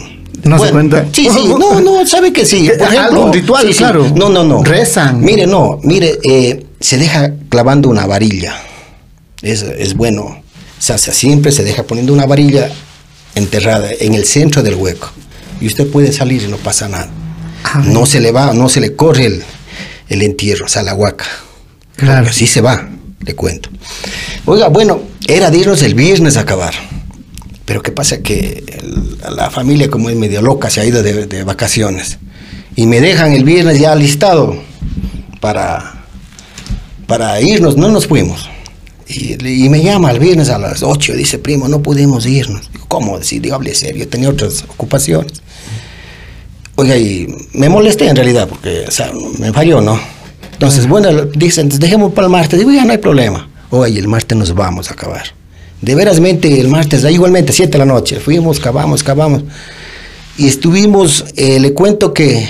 ¿No 0.44 0.58
se 0.58 0.70
cuenta? 0.70 1.06
Sí, 1.12 1.28
sí, 1.32 1.48
no, 1.58 1.80
no, 1.80 2.06
sabe 2.06 2.32
que 2.32 2.44
sí. 2.46 2.68
Por 2.78 2.88
ejemplo, 2.92 3.00
algún 3.18 3.32
ritual, 3.32 3.66
sí, 3.66 3.72
sí. 3.72 3.78
claro. 3.78 4.08
No, 4.14 4.28
no, 4.28 4.44
no. 4.44 4.62
Rezan. 4.62 5.20
Mire, 5.20 5.46
no, 5.46 5.78
mire, 5.82 6.18
eh, 6.22 6.66
se 6.80 6.96
deja 6.98 7.32
clavando 7.48 7.88
una 7.88 8.06
varilla. 8.06 8.54
Es, 9.42 9.62
es 9.62 9.94
bueno. 9.94 10.22
O 10.22 10.42
sea, 10.80 10.96
se- 10.98 11.12
siempre 11.12 11.50
se 11.52 11.64
deja 11.64 11.82
poniendo 11.82 12.12
una 12.12 12.26
varilla 12.26 12.70
enterrada 13.34 13.88
en 13.98 14.14
el 14.14 14.24
centro 14.24 14.62
del 14.62 14.74
hueco. 14.76 15.10
Y 15.60 15.66
usted 15.66 15.86
puede 15.90 16.12
salir 16.12 16.42
y 16.42 16.48
no 16.48 16.56
pasa 16.56 16.88
nada. 16.88 17.10
No 17.84 18.06
se 18.06 18.20
le 18.20 18.30
va, 18.32 18.54
no 18.54 18.68
se 18.68 18.80
le 18.80 18.94
corre 18.94 19.26
el, 19.26 19.42
el 20.08 20.22
entierro, 20.22 20.66
o 20.66 20.68
sea, 20.68 20.82
la 20.82 20.94
huaca. 20.94 21.26
Claro. 21.96 22.28
Así 22.30 22.46
se 22.46 22.60
va, 22.60 22.88
le 23.20 23.34
cuento. 23.34 23.68
Oiga, 24.46 24.68
bueno, 24.68 25.00
era 25.26 25.50
de 25.50 25.58
irnos 25.58 25.82
el 25.82 25.94
viernes 25.94 26.36
a 26.36 26.40
acabar. 26.40 26.72
Pero 27.68 27.82
qué 27.82 27.92
pasa 27.92 28.22
que 28.22 28.64
el- 28.66 29.36
la 29.36 29.50
familia 29.50 29.90
como 29.90 30.08
es 30.08 30.16
medio 30.16 30.40
loca 30.40 30.70
se 30.70 30.80
ha 30.80 30.86
ido 30.86 31.02
de, 31.02 31.26
de 31.26 31.44
vacaciones. 31.44 32.16
Y 32.76 32.86
me 32.86 33.00
dejan 33.02 33.32
el 33.34 33.44
viernes 33.44 33.78
ya 33.78 33.94
listado 33.94 34.56
para, 35.40 36.04
para 37.06 37.38
irnos, 37.42 37.76
no 37.76 37.90
nos 37.90 38.06
fuimos. 38.06 38.48
Y, 39.06 39.64
y 39.64 39.68
me 39.68 39.82
llama 39.82 40.10
el 40.10 40.18
viernes 40.18 40.48
a 40.48 40.58
las 40.58 40.82
8, 40.82 41.12
dice, 41.12 41.38
primo, 41.38 41.68
no 41.68 41.82
podemos 41.82 42.24
irnos. 42.24 42.72
Digo, 42.72 42.86
¿cómo? 42.88 43.22
Sí, 43.22 43.38
digo, 43.38 43.56
hable 43.56 43.74
serio, 43.74 44.08
tenía 44.08 44.30
otras 44.30 44.64
ocupaciones. 44.64 45.42
Oiga, 46.76 46.96
y 46.96 47.26
me 47.52 47.68
molesté 47.68 48.08
en 48.08 48.16
realidad, 48.16 48.48
porque, 48.48 48.84
o 48.88 48.90
sea, 48.90 49.10
me 49.38 49.52
falló, 49.52 49.80
¿no? 49.82 50.00
Entonces, 50.52 50.86
bueno, 50.88 51.10
dicen, 51.26 51.68
dejemos 51.68 52.12
para 52.14 52.28
el 52.28 52.32
martes. 52.32 52.58
Digo, 52.58 52.70
ya 52.72 52.84
no 52.86 52.92
hay 52.92 52.98
problema. 52.98 53.48
Oye, 53.70 53.98
el 53.98 54.08
martes 54.08 54.38
nos 54.38 54.54
vamos 54.54 54.90
a 54.90 54.94
acabar. 54.94 55.24
De 55.80 55.94
verasmente, 55.94 56.60
el 56.60 56.68
martes, 56.68 57.04
ahí 57.04 57.14
igualmente, 57.14 57.52
7 57.52 57.70
de 57.70 57.78
la 57.78 57.84
noche. 57.84 58.18
Fuimos, 58.20 58.58
cavamos, 58.58 59.02
cavamos. 59.02 59.44
Y 60.36 60.46
estuvimos, 60.46 61.24
eh, 61.36 61.60
le 61.60 61.72
cuento 61.72 62.12
que 62.12 62.48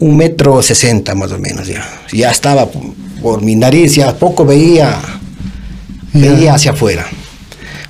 un 0.00 0.16
metro 0.16 0.62
sesenta 0.62 1.14
más 1.14 1.30
o 1.32 1.38
menos 1.38 1.68
ya. 1.68 1.86
Ya 2.12 2.30
estaba 2.30 2.68
por, 3.22 3.42
mi 3.42 3.54
nariz, 3.54 3.94
ya 3.94 4.16
poco 4.18 4.44
veía, 4.44 5.00
veía 6.12 6.54
hacia 6.54 6.72
afuera. 6.72 7.06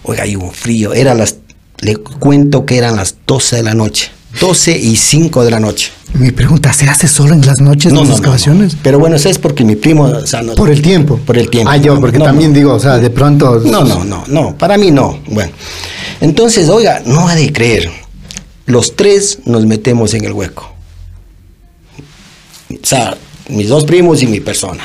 Oiga, 0.02 0.24
hay 0.24 0.36
un 0.36 0.50
frío, 0.50 0.92
era 0.92 1.14
las, 1.14 1.36
le 1.80 1.96
cuento 1.96 2.66
que 2.66 2.78
eran 2.78 2.96
las 2.96 3.16
12 3.26 3.56
de 3.56 3.62
la 3.62 3.74
noche, 3.74 4.10
12 4.38 4.78
y 4.78 4.96
5 4.96 5.44
de 5.44 5.50
la 5.50 5.58
noche. 5.60 5.90
Mi 6.14 6.30
pregunta, 6.32 6.72
¿se 6.72 6.86
hace 6.88 7.06
solo 7.08 7.34
en 7.34 7.46
las 7.46 7.60
noches 7.60 7.92
las 7.92 8.08
excavaciones? 8.10 8.76
Pero 8.82 8.98
bueno, 8.98 9.16
eso 9.16 9.28
es 9.28 9.38
porque 9.38 9.64
mi 9.64 9.76
primo, 9.76 10.04
o 10.04 10.26
sea, 10.26 10.42
no- 10.42 10.54
Por 10.54 10.70
el 10.70 10.82
tiempo. 10.82 11.18
Por 11.18 11.38
el 11.38 11.48
tiempo. 11.50 11.70
Ah, 11.70 11.76
yo, 11.76 11.94
No, 11.94 12.00
porque 12.00 12.18
no, 12.18 12.24
también 12.24 12.50
no. 12.52 12.56
digo, 12.58 12.74
o 12.74 12.80
sea, 12.80 12.98
de 12.98 13.10
pronto. 13.10 13.60
No, 13.64 13.84
no, 13.84 14.04
no, 14.04 14.24
no, 14.28 14.56
para 14.56 14.76
mí 14.76 14.90
no. 14.90 15.20
Bueno, 15.28 15.52
entonces, 16.20 16.68
oiga, 16.68 17.02
no 17.06 17.28
ha 17.28 17.34
de 17.34 17.52
creer. 17.52 17.90
Los 18.66 18.94
tres 18.96 19.40
nos 19.46 19.66
metemos 19.66 20.14
en 20.14 20.24
el 20.24 20.32
hueco. 20.32 20.72
O 22.70 22.86
sea, 22.86 23.16
mis 23.48 23.68
dos 23.68 23.84
primos 23.84 24.22
y 24.22 24.26
mi 24.26 24.40
persona. 24.40 24.82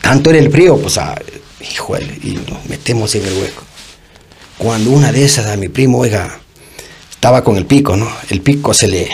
Tanto 0.00 0.30
era 0.30 0.38
el 0.38 0.50
frío, 0.50 0.76
pues, 0.78 0.96
ah, 0.98 1.14
híjole, 1.60 2.18
y 2.22 2.38
nos 2.50 2.64
metemos 2.68 3.14
en 3.14 3.24
el 3.26 3.32
hueco. 3.34 3.62
Cuando 4.58 4.90
una 4.90 5.12
de 5.12 5.24
esas 5.24 5.46
a 5.46 5.56
mi 5.56 5.68
primo, 5.68 5.98
oiga, 5.98 6.40
estaba 7.20 7.44
con 7.44 7.58
el 7.58 7.66
pico, 7.66 7.96
¿no? 7.96 8.08
El 8.30 8.40
pico 8.40 8.72
se 8.72 8.88
le, 8.88 9.06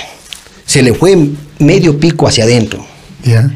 se 0.64 0.80
le 0.80 0.94
fue 0.94 1.18
medio 1.58 1.98
pico 1.98 2.28
hacia 2.28 2.44
adentro. 2.44 2.86
Ya. 3.24 3.50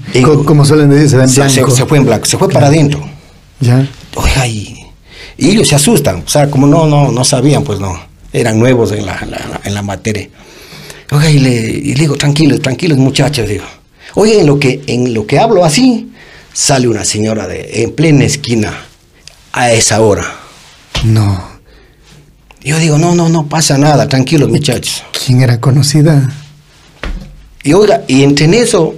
Como 0.44 0.64
suelen 0.64 0.90
decir, 0.90 1.08
se 1.10 1.16
da 1.18 1.22
en 1.22 1.28
Se, 1.28 1.48
se- 1.48 1.60
blanco. 1.60 1.76
se 1.76 1.86
fue 1.86 1.98
en 1.98 2.04
blanco, 2.04 2.24
se 2.26 2.36
fue 2.36 2.48
para 2.48 2.66
adentro. 2.66 3.00
Ya. 3.60 3.86
Oiga, 4.16 4.46
y, 4.48 4.86
y 5.38 5.50
ellos 5.50 5.68
se 5.68 5.76
asustan, 5.76 6.24
o 6.26 6.28
sea, 6.28 6.50
como 6.50 6.66
no, 6.66 6.86
no, 6.88 7.12
no 7.12 7.24
sabían, 7.24 7.62
pues 7.62 7.78
no, 7.78 7.96
eran 8.32 8.58
nuevos 8.58 8.90
en 8.90 9.06
la, 9.06 9.16
en 9.22 9.30
la- 9.30 9.60
en 9.62 9.72
la 9.74 9.82
materia. 9.82 10.28
Oiga, 11.12 11.30
y 11.30 11.38
le, 11.38 11.50
y 11.52 11.94
le 11.94 12.00
digo, 12.00 12.16
tranquilos, 12.16 12.60
tranquilos 12.60 12.98
muchachos, 12.98 13.48
digo. 13.48 13.64
Oye, 14.16 14.40
en 14.40 14.46
lo 14.48 14.58
que, 14.58 14.82
en 14.88 15.14
lo 15.14 15.26
que 15.28 15.38
hablo 15.38 15.64
así, 15.64 16.10
sale 16.52 16.88
una 16.88 17.04
señora 17.04 17.46
de, 17.46 17.84
en 17.84 17.92
plena 17.92 18.24
esquina 18.24 18.76
a 19.52 19.70
esa 19.70 20.00
hora. 20.00 20.24
No. 21.04 21.49
Yo 22.62 22.78
digo, 22.78 22.98
no, 22.98 23.14
no, 23.14 23.28
no 23.28 23.46
pasa 23.46 23.78
nada, 23.78 24.06
tranquilos 24.08 24.48
muchachos. 24.50 25.02
¿Quién 25.24 25.40
era 25.42 25.60
conocida? 25.60 26.30
Y 27.62 27.72
oiga, 27.72 28.02
y 28.06 28.22
entre 28.22 28.46
en 28.46 28.54
eso, 28.54 28.94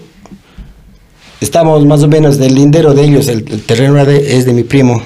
estamos 1.41 1.85
más 1.87 2.03
o 2.03 2.09
menos 2.09 2.39
del 2.39 2.55
lindero 2.55 2.95
de 2.95 3.05
ellos, 3.05 3.29
el, 3.29 3.45
el 3.51 3.63
terreno 3.63 4.05
de- 4.05 4.37
es 4.37 4.45
de 4.47 4.53
mi 4.53 4.65
primo. 4.65 5.03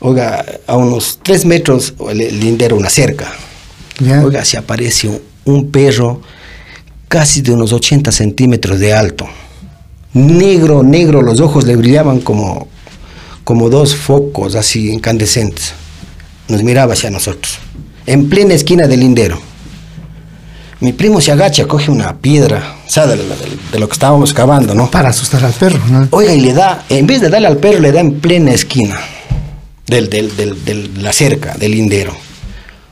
Oiga, 0.00 0.44
a 0.66 0.76
unos 0.76 1.18
tres 1.22 1.44
metros, 1.44 1.94
el, 2.10 2.20
el 2.20 2.40
lindero, 2.40 2.76
una 2.76 2.90
cerca. 2.90 3.32
Ya. 3.98 4.22
Oiga, 4.24 4.44
se 4.44 4.56
aparece 4.56 5.08
un, 5.08 5.20
un 5.44 5.70
perro 5.70 6.20
casi 7.08 7.40
de 7.42 7.52
unos 7.52 7.72
80 7.72 8.12
centímetros 8.12 8.78
de 8.78 8.92
alto. 8.94 9.26
Negro, 10.14 10.82
negro, 10.82 11.20
los 11.22 11.40
ojos 11.40 11.64
le 11.66 11.76
brillaban 11.76 12.20
como, 12.20 12.68
como 13.44 13.68
dos 13.68 13.94
focos 13.96 14.54
así 14.54 14.90
incandescentes. 14.90 15.72
Nos 16.48 16.62
miraba 16.62 16.94
hacia 16.94 17.10
nosotros, 17.10 17.58
en 18.06 18.28
plena 18.28 18.54
esquina 18.54 18.86
del 18.86 19.00
lindero. 19.00 19.40
Mi 20.80 20.92
primo 20.92 21.20
se 21.20 21.32
agacha, 21.32 21.66
coge 21.66 21.90
una 21.90 22.16
piedra, 22.18 22.76
o 22.86 22.90
sea, 22.90 23.06
de, 23.06 23.16
lo- 23.16 23.24
de 23.72 23.78
lo 23.78 23.88
que 23.88 23.92
estábamos 23.94 24.32
cavando, 24.32 24.74
¿no? 24.74 24.90
Para 24.90 25.08
asustar 25.10 25.44
al 25.44 25.52
perro, 25.52 25.80
¿no? 25.90 26.06
Oiga, 26.12 26.32
y 26.32 26.40
le 26.40 26.52
da, 26.54 26.84
en 26.88 27.06
vez 27.06 27.20
de 27.20 27.28
darle 27.28 27.48
al 27.48 27.56
perro, 27.58 27.80
le 27.80 27.90
da 27.92 28.00
en 28.00 28.20
plena 28.20 28.52
esquina 28.52 28.98
del, 29.86 30.08
del, 30.08 30.36
del- 30.36 30.64
del- 30.64 31.02
la 31.02 31.12
cerca, 31.12 31.54
del 31.54 31.72
lindero. 31.72 32.16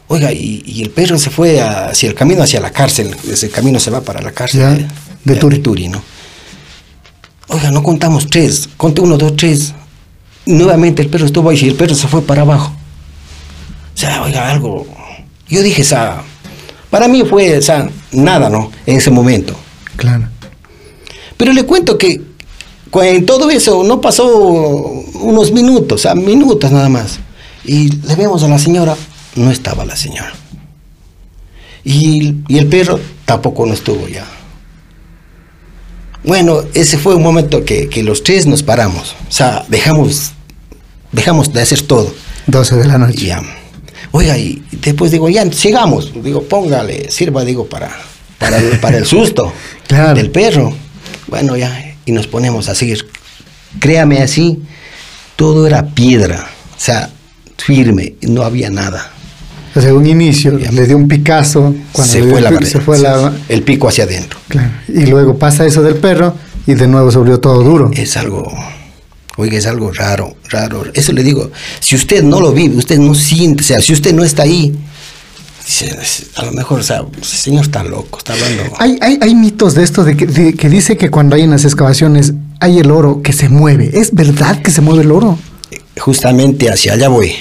Oiga, 0.09 0.33
y, 0.33 0.63
y 0.67 0.83
el 0.83 0.91
perro 0.91 1.17
se 1.19 1.31
fue 1.31 1.61
hacia 1.61 2.09
el 2.09 2.15
camino, 2.15 2.43
hacia 2.43 2.61
la 2.61 2.71
cárcel. 2.73 3.15
Ese 3.31 3.51
camino 3.51 3.81
se 3.81 3.91
va 3.91 4.01
para 4.03 4.21
la 4.21 4.33
cárcel 4.33 4.61
Ya, 4.61 4.71
de, 4.73 4.87
de 5.35 5.59
Turi. 5.59 5.89
¿no? 5.89 6.03
Oiga, 7.49 7.71
no 7.71 7.83
contamos 7.83 8.29
tres, 8.29 8.69
conté 8.77 9.01
uno, 9.01 9.17
dos, 9.17 9.35
tres. 9.37 9.73
Nuevamente 10.45 11.03
el 11.03 11.09
perro 11.09 11.27
estuvo 11.27 11.51
ahí 11.51 11.59
y 11.63 11.69
el 11.69 11.75
perro 11.75 11.95
se 11.95 12.07
fue 12.09 12.23
para 12.23 12.43
abajo. 12.43 12.76
O 13.97 13.99
sea, 13.99 14.23
oiga, 14.23 14.51
algo. 14.51 14.87
Yo 15.49 15.63
dije, 15.63 15.81
o 15.81 15.85
sea, 15.87 16.23
para 16.91 17.09
mí 17.09 17.25
fue, 17.25 17.57
o 17.57 17.63
sea, 17.63 17.89
nada, 18.13 18.51
¿no? 18.51 18.71
En 18.85 18.99
ese 18.99 19.11
momento. 19.11 19.57
Claro. 19.97 20.29
Pero 21.39 21.55
le 21.55 21.65
cuento 21.65 21.97
que 21.97 22.21
en 22.93 23.25
todo 23.25 23.49
eso 23.51 23.83
no 23.85 24.01
pasó 24.01 24.27
unos 24.37 25.51
minutos, 25.51 26.01
o 26.01 26.03
sea, 26.03 26.15
minutos 26.15 26.71
nada 26.71 26.91
más. 26.91 27.21
Y 27.65 27.89
le 28.07 28.15
vemos 28.17 28.43
a 28.43 28.49
la 28.49 28.59
señora, 28.59 28.95
no 29.35 29.51
estaba 29.51 29.87
la 29.87 29.97
señora. 29.97 30.35
Y, 31.83 32.35
y 32.49 32.59
el 32.59 32.67
perro 32.67 33.01
tampoco 33.25 33.65
no 33.65 33.73
estuvo 33.73 34.07
ya. 34.09 34.27
Bueno, 36.23 36.65
ese 36.75 36.99
fue 36.99 37.15
un 37.15 37.23
momento 37.23 37.65
que, 37.65 37.89
que 37.89 38.03
los 38.03 38.23
tres 38.23 38.47
nos 38.47 38.63
paramos. 38.63 39.15
O 39.27 39.33
sea, 39.33 39.65
dejamos, 39.69 40.33
dejamos 41.13 41.51
de 41.51 41.63
hacer 41.63 41.81
todo. 41.81 42.13
12 42.47 42.77
de 42.77 42.85
la 42.85 42.99
noche. 42.99 43.27
ya. 43.27 43.43
Oiga, 44.13 44.37
y 44.39 44.63
después 44.73 45.11
digo, 45.11 45.29
ya, 45.29 45.51
sigamos. 45.53 46.13
Digo, 46.23 46.43
póngale, 46.43 47.11
sirva, 47.11 47.45
digo, 47.45 47.67
para, 47.67 47.91
para, 48.39 48.59
el, 48.59 48.79
para 48.81 48.99
el 48.99 49.07
susto 49.07 49.53
Claro. 49.89 50.15
del 50.15 50.31
perro. 50.31 50.73
Bueno, 51.29 51.57
ya, 51.57 51.95
y 52.05 52.13
nos 52.13 52.27
ponemos 52.27 52.69
a 52.69 52.75
seguir. 52.75 53.07
Créame 53.81 54.23
así, 54.23 54.63
todo 55.37 55.67
era 55.67 55.87
piedra, 55.87 56.47
o 56.77 56.81
sea, 56.81 57.11
firme, 57.59 58.15
no 58.23 58.43
había 58.43 58.71
nada. 58.71 59.11
O 59.75 59.81
sea, 59.81 59.93
un 59.93 60.07
inicio, 60.07 60.59
Ya. 60.59 60.73
le 60.73 60.87
dio 60.87 60.97
un 60.97 61.07
Picasso. 61.07 61.75
Cuando 61.93 62.11
se 62.13 62.23
fue 62.23 62.41
la 62.41 62.49
pico, 62.49 62.61
pared, 62.61 62.73
se 62.73 62.81
fue 62.81 62.99
la... 62.99 63.33
el 63.49 63.63
pico 63.63 63.89
hacia 63.89 64.05
adentro. 64.05 64.39
Claro. 64.49 64.71
Y 64.89 65.05
luego 65.07 65.37
pasa 65.39 65.67
eso 65.67 65.83
del 65.83 65.97
perro 65.97 66.35
y 66.67 66.73
de 66.75 66.87
nuevo 66.89 67.11
se 67.11 67.19
volvió 67.19 67.39
todo 67.41 67.63
duro. 67.63 67.91
Es 67.93 68.17
algo, 68.17 68.51
oiga, 69.37 69.59
es 69.59 69.67
algo 69.67 69.93
raro, 69.93 70.37
raro. 70.51 70.85
Eso 70.95 71.13
le 71.13 71.23
digo, 71.23 71.51
si 71.81 71.97
usted 71.97 72.23
no 72.23 72.41
lo 72.41 72.53
vive, 72.53 72.77
usted 72.77 72.99
no 72.99 73.15
siente, 73.15 73.63
o 73.63 73.67
sea, 73.67 73.81
si 73.81 73.93
usted 73.93 74.15
no 74.15 74.25
está 74.25 74.43
ahí, 74.43 74.75
dice, 75.65 75.97
a 76.37 76.45
lo 76.45 76.53
mejor, 76.53 76.81
o 76.81 76.83
sea, 76.83 77.05
ese 77.21 77.37
señor 77.37 77.65
está 77.65 77.83
loco, 77.85 78.19
está 78.19 78.33
hablando. 78.33 78.63
Hay, 78.79 78.99
hay, 79.01 79.19
hay 79.21 79.35
mitos 79.35 79.75
de 79.75 79.83
esto 79.83 80.05
de 80.05 80.17
que, 80.17 80.27
de 80.27 80.55
que 80.55 80.69
dice 80.69 80.97
que 80.97 81.11
cuando 81.11 81.37
hay 81.37 81.43
en 81.43 81.51
las 81.51 81.65
excavaciones 81.65 82.33
hay 82.61 82.79
el 82.79 82.91
oro 82.91 83.23
que 83.23 83.33
se 83.33 83.49
mueve. 83.49 83.91
¿Es 83.93 84.15
verdad 84.15 84.63
que 84.63 84.71
se 84.71 84.81
mueve 84.81 85.03
el 85.03 85.13
oro? 85.13 85.39
justamente 85.99 86.71
hacia 86.71 86.95
allá 86.95 87.09
voy. 87.09 87.35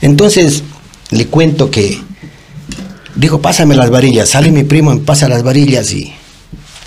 Entonces, 0.00 0.62
le 1.10 1.26
cuento 1.26 1.70
que, 1.70 1.98
digo, 3.14 3.40
pásame 3.40 3.74
las 3.74 3.90
varillas, 3.90 4.30
sale 4.30 4.50
mi 4.50 4.64
primo, 4.64 4.94
me 4.94 5.00
pasa 5.00 5.28
las 5.28 5.42
varillas 5.42 5.92
y 5.92 6.12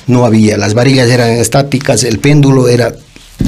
no 0.08 0.26
había, 0.26 0.58
las 0.58 0.74
varillas 0.74 1.10
eran 1.10 1.32
estáticas, 1.32 2.04
el 2.04 2.20
péndulo 2.20 2.68
era 2.68 2.94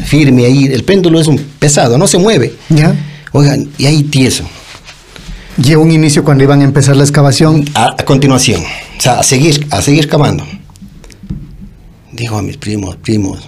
firme 0.05 0.45
ahí, 0.45 0.65
el 0.65 0.83
péndulo 0.83 1.19
es 1.19 1.27
un 1.27 1.37
pesado, 1.37 1.97
no 1.97 2.07
se 2.07 2.17
mueve. 2.17 2.53
¿Ya? 2.69 2.95
Oigan, 3.31 3.69
y 3.77 3.85
ahí 3.85 4.03
tieso, 4.03 4.43
Y 5.63 5.73
un 5.75 5.91
inicio 5.91 6.23
cuando 6.23 6.43
iban 6.43 6.61
a 6.61 6.65
empezar 6.65 6.95
la 6.95 7.03
excavación. 7.03 7.65
a, 7.73 7.89
a 7.97 8.05
continuación, 8.05 8.61
o 8.97 9.01
sea, 9.01 9.19
a 9.19 9.23
seguir, 9.23 9.67
a 9.71 9.81
seguir 9.81 10.07
cavando. 10.07 10.45
Digo 12.11 12.37
a 12.37 12.41
mis 12.41 12.57
primos, 12.57 12.97
primos, 12.97 13.39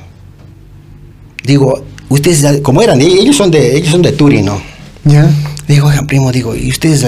digo, 1.43 1.83
ustedes, 2.09 2.61
como 2.61 2.81
eran, 2.81 3.01
ellos 3.01 3.35
son 3.35 3.51
de, 3.51 3.75
ellos 3.77 3.89
son 3.89 4.01
de 4.01 4.13
Turi, 4.13 4.41
¿no? 4.41 4.61
¿Ya? 5.03 5.29
Digo, 5.67 5.87
oigan, 5.87 6.07
primo, 6.07 6.31
digo, 6.31 6.55
¿y 6.55 6.69
ustedes, 6.69 7.05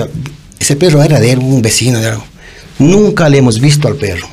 ese 0.59 0.75
perro 0.75 1.01
era 1.01 1.19
de 1.19 1.31
algún 1.31 1.61
vecino 1.61 1.99
de 1.99 2.07
algo? 2.07 2.23
Nunca 2.79 3.29
le 3.29 3.37
hemos 3.37 3.59
visto 3.59 3.87
al 3.87 3.95
perro. 3.95 4.27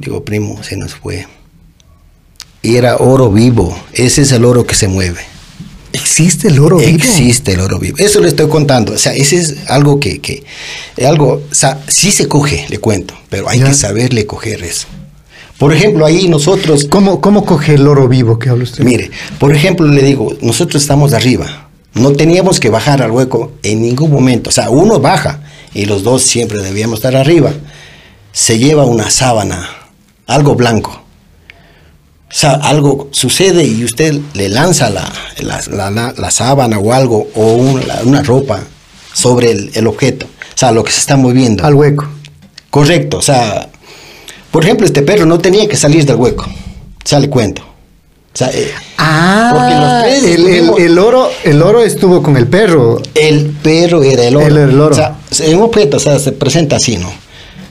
Digo, 0.00 0.24
primo, 0.24 0.62
se 0.62 0.76
nos 0.76 0.94
fue. 0.94 1.26
Y 2.62 2.76
era 2.76 2.96
oro 2.96 3.30
vivo, 3.30 3.76
ese 3.92 4.22
es 4.22 4.32
el 4.32 4.44
oro 4.44 4.66
que 4.66 4.74
se 4.74 4.88
mueve. 4.88 5.20
¿Existe 5.92 6.48
el 6.48 6.58
oro 6.60 6.76
vivo? 6.78 6.88
Existe 6.90 7.52
el 7.52 7.60
oro 7.60 7.78
vivo. 7.78 7.96
Eso 7.98 8.20
le 8.20 8.28
estoy 8.28 8.48
contando. 8.48 8.92
O 8.92 8.98
sea, 8.98 9.12
ese 9.14 9.36
es 9.36 9.56
algo 9.68 9.98
que, 9.98 10.20
que 10.20 10.44
algo, 11.06 11.42
o 11.50 11.54
sea, 11.54 11.80
sí 11.88 12.12
se 12.12 12.28
coge, 12.28 12.66
le 12.68 12.78
cuento, 12.78 13.14
pero 13.28 13.48
hay 13.48 13.58
Ya. 13.60 13.66
que 13.66 13.74
saberle 13.74 14.26
coger 14.26 14.62
eso. 14.62 14.86
Por 15.58 15.74
ejemplo, 15.74 16.06
ahí 16.06 16.28
nosotros, 16.28 16.86
¿Cómo, 16.88 17.20
¿Cómo 17.20 17.44
coge 17.44 17.74
el 17.74 17.86
oro 17.86 18.08
vivo 18.08 18.38
que 18.38 18.48
habla 18.48 18.64
usted? 18.64 18.82
mire, 18.84 19.10
por 19.38 19.54
ejemplo, 19.54 19.86
le 19.86 20.02
digo, 20.02 20.34
nosotros 20.40 20.80
estamos 20.82 21.12
arriba. 21.12 21.68
No 21.92 22.12
teníamos 22.12 22.60
que 22.60 22.70
bajar 22.70 23.02
al 23.02 23.10
hueco 23.10 23.52
en 23.62 23.82
ningún 23.82 24.10
momento. 24.10 24.48
O 24.50 24.52
sea, 24.52 24.70
uno 24.70 25.00
baja 25.00 25.42
y 25.74 25.84
los 25.86 26.02
dos 26.02 26.22
siempre 26.22 26.62
debíamos 26.62 27.00
estar 27.00 27.16
arriba. 27.16 27.52
Se 28.32 28.58
lleva 28.58 28.84
una 28.86 29.10
sábana, 29.10 29.68
algo 30.30 30.54
blanco. 30.54 30.90
O 30.92 32.32
sea, 32.32 32.52
algo 32.52 33.08
sucede 33.10 33.64
y 33.64 33.82
usted 33.84 34.14
le 34.34 34.48
lanza 34.48 34.88
la, 34.90 35.12
la, 35.40 35.60
la- 35.90 36.14
la- 36.16 36.30
sábana 36.30 36.78
o 36.78 36.92
algo, 36.92 37.28
o 37.34 37.54
un- 37.54 37.82
una 38.04 38.22
ropa 38.22 38.60
sobre 39.12 39.50
el, 39.50 39.70
el 39.74 39.86
objeto. 39.88 40.26
O 40.26 40.58
sea, 40.60 40.70
lo 40.70 40.84
que 40.84 40.92
se 40.92 41.00
está 41.00 41.16
moviendo. 41.16 41.64
Al 41.64 41.74
hueco. 41.74 42.06
Correcto. 42.70 43.16
O 43.18 43.22
sea, 43.22 43.68
por 44.52 44.62
ejemplo, 44.64 44.86
este 44.86 45.02
perro 45.02 45.26
no 45.26 45.38
tenía 45.40 45.68
que 45.68 45.76
salir 45.76 46.04
del 46.06 46.16
hueco. 46.16 46.44
O 46.44 47.08
sea, 47.08 47.18
le 47.18 47.28
cuento. 47.28 47.62
O 47.62 48.36
sea, 48.38 48.48
eh, 48.52 48.70
Ah, 49.02 49.50
Porque 49.54 49.74
los 49.74 50.02
tres 50.04 50.22
el, 50.22 50.46
el- 50.46 50.54
estuvimos- 50.54 50.80
el 50.80 50.98
oro, 51.00 51.30
el 51.42 51.62
oro 51.62 51.82
estuvo 51.82 52.22
con 52.22 52.36
el 52.36 52.46
perro. 52.46 53.02
el 53.16 53.46
perro 53.62 54.04
era 54.04 54.22
el 54.24 54.36
oro. 54.36 54.46
El 54.46 54.80
oro. 54.80 54.94
O 54.94 54.96
sea, 54.96 55.16
un 55.56 55.62
objeto, 55.62 55.96
o 55.96 56.00
sea, 56.00 56.16
se 56.20 56.30
presenta 56.30 56.76
así, 56.76 56.96
¿no? 56.96 57.10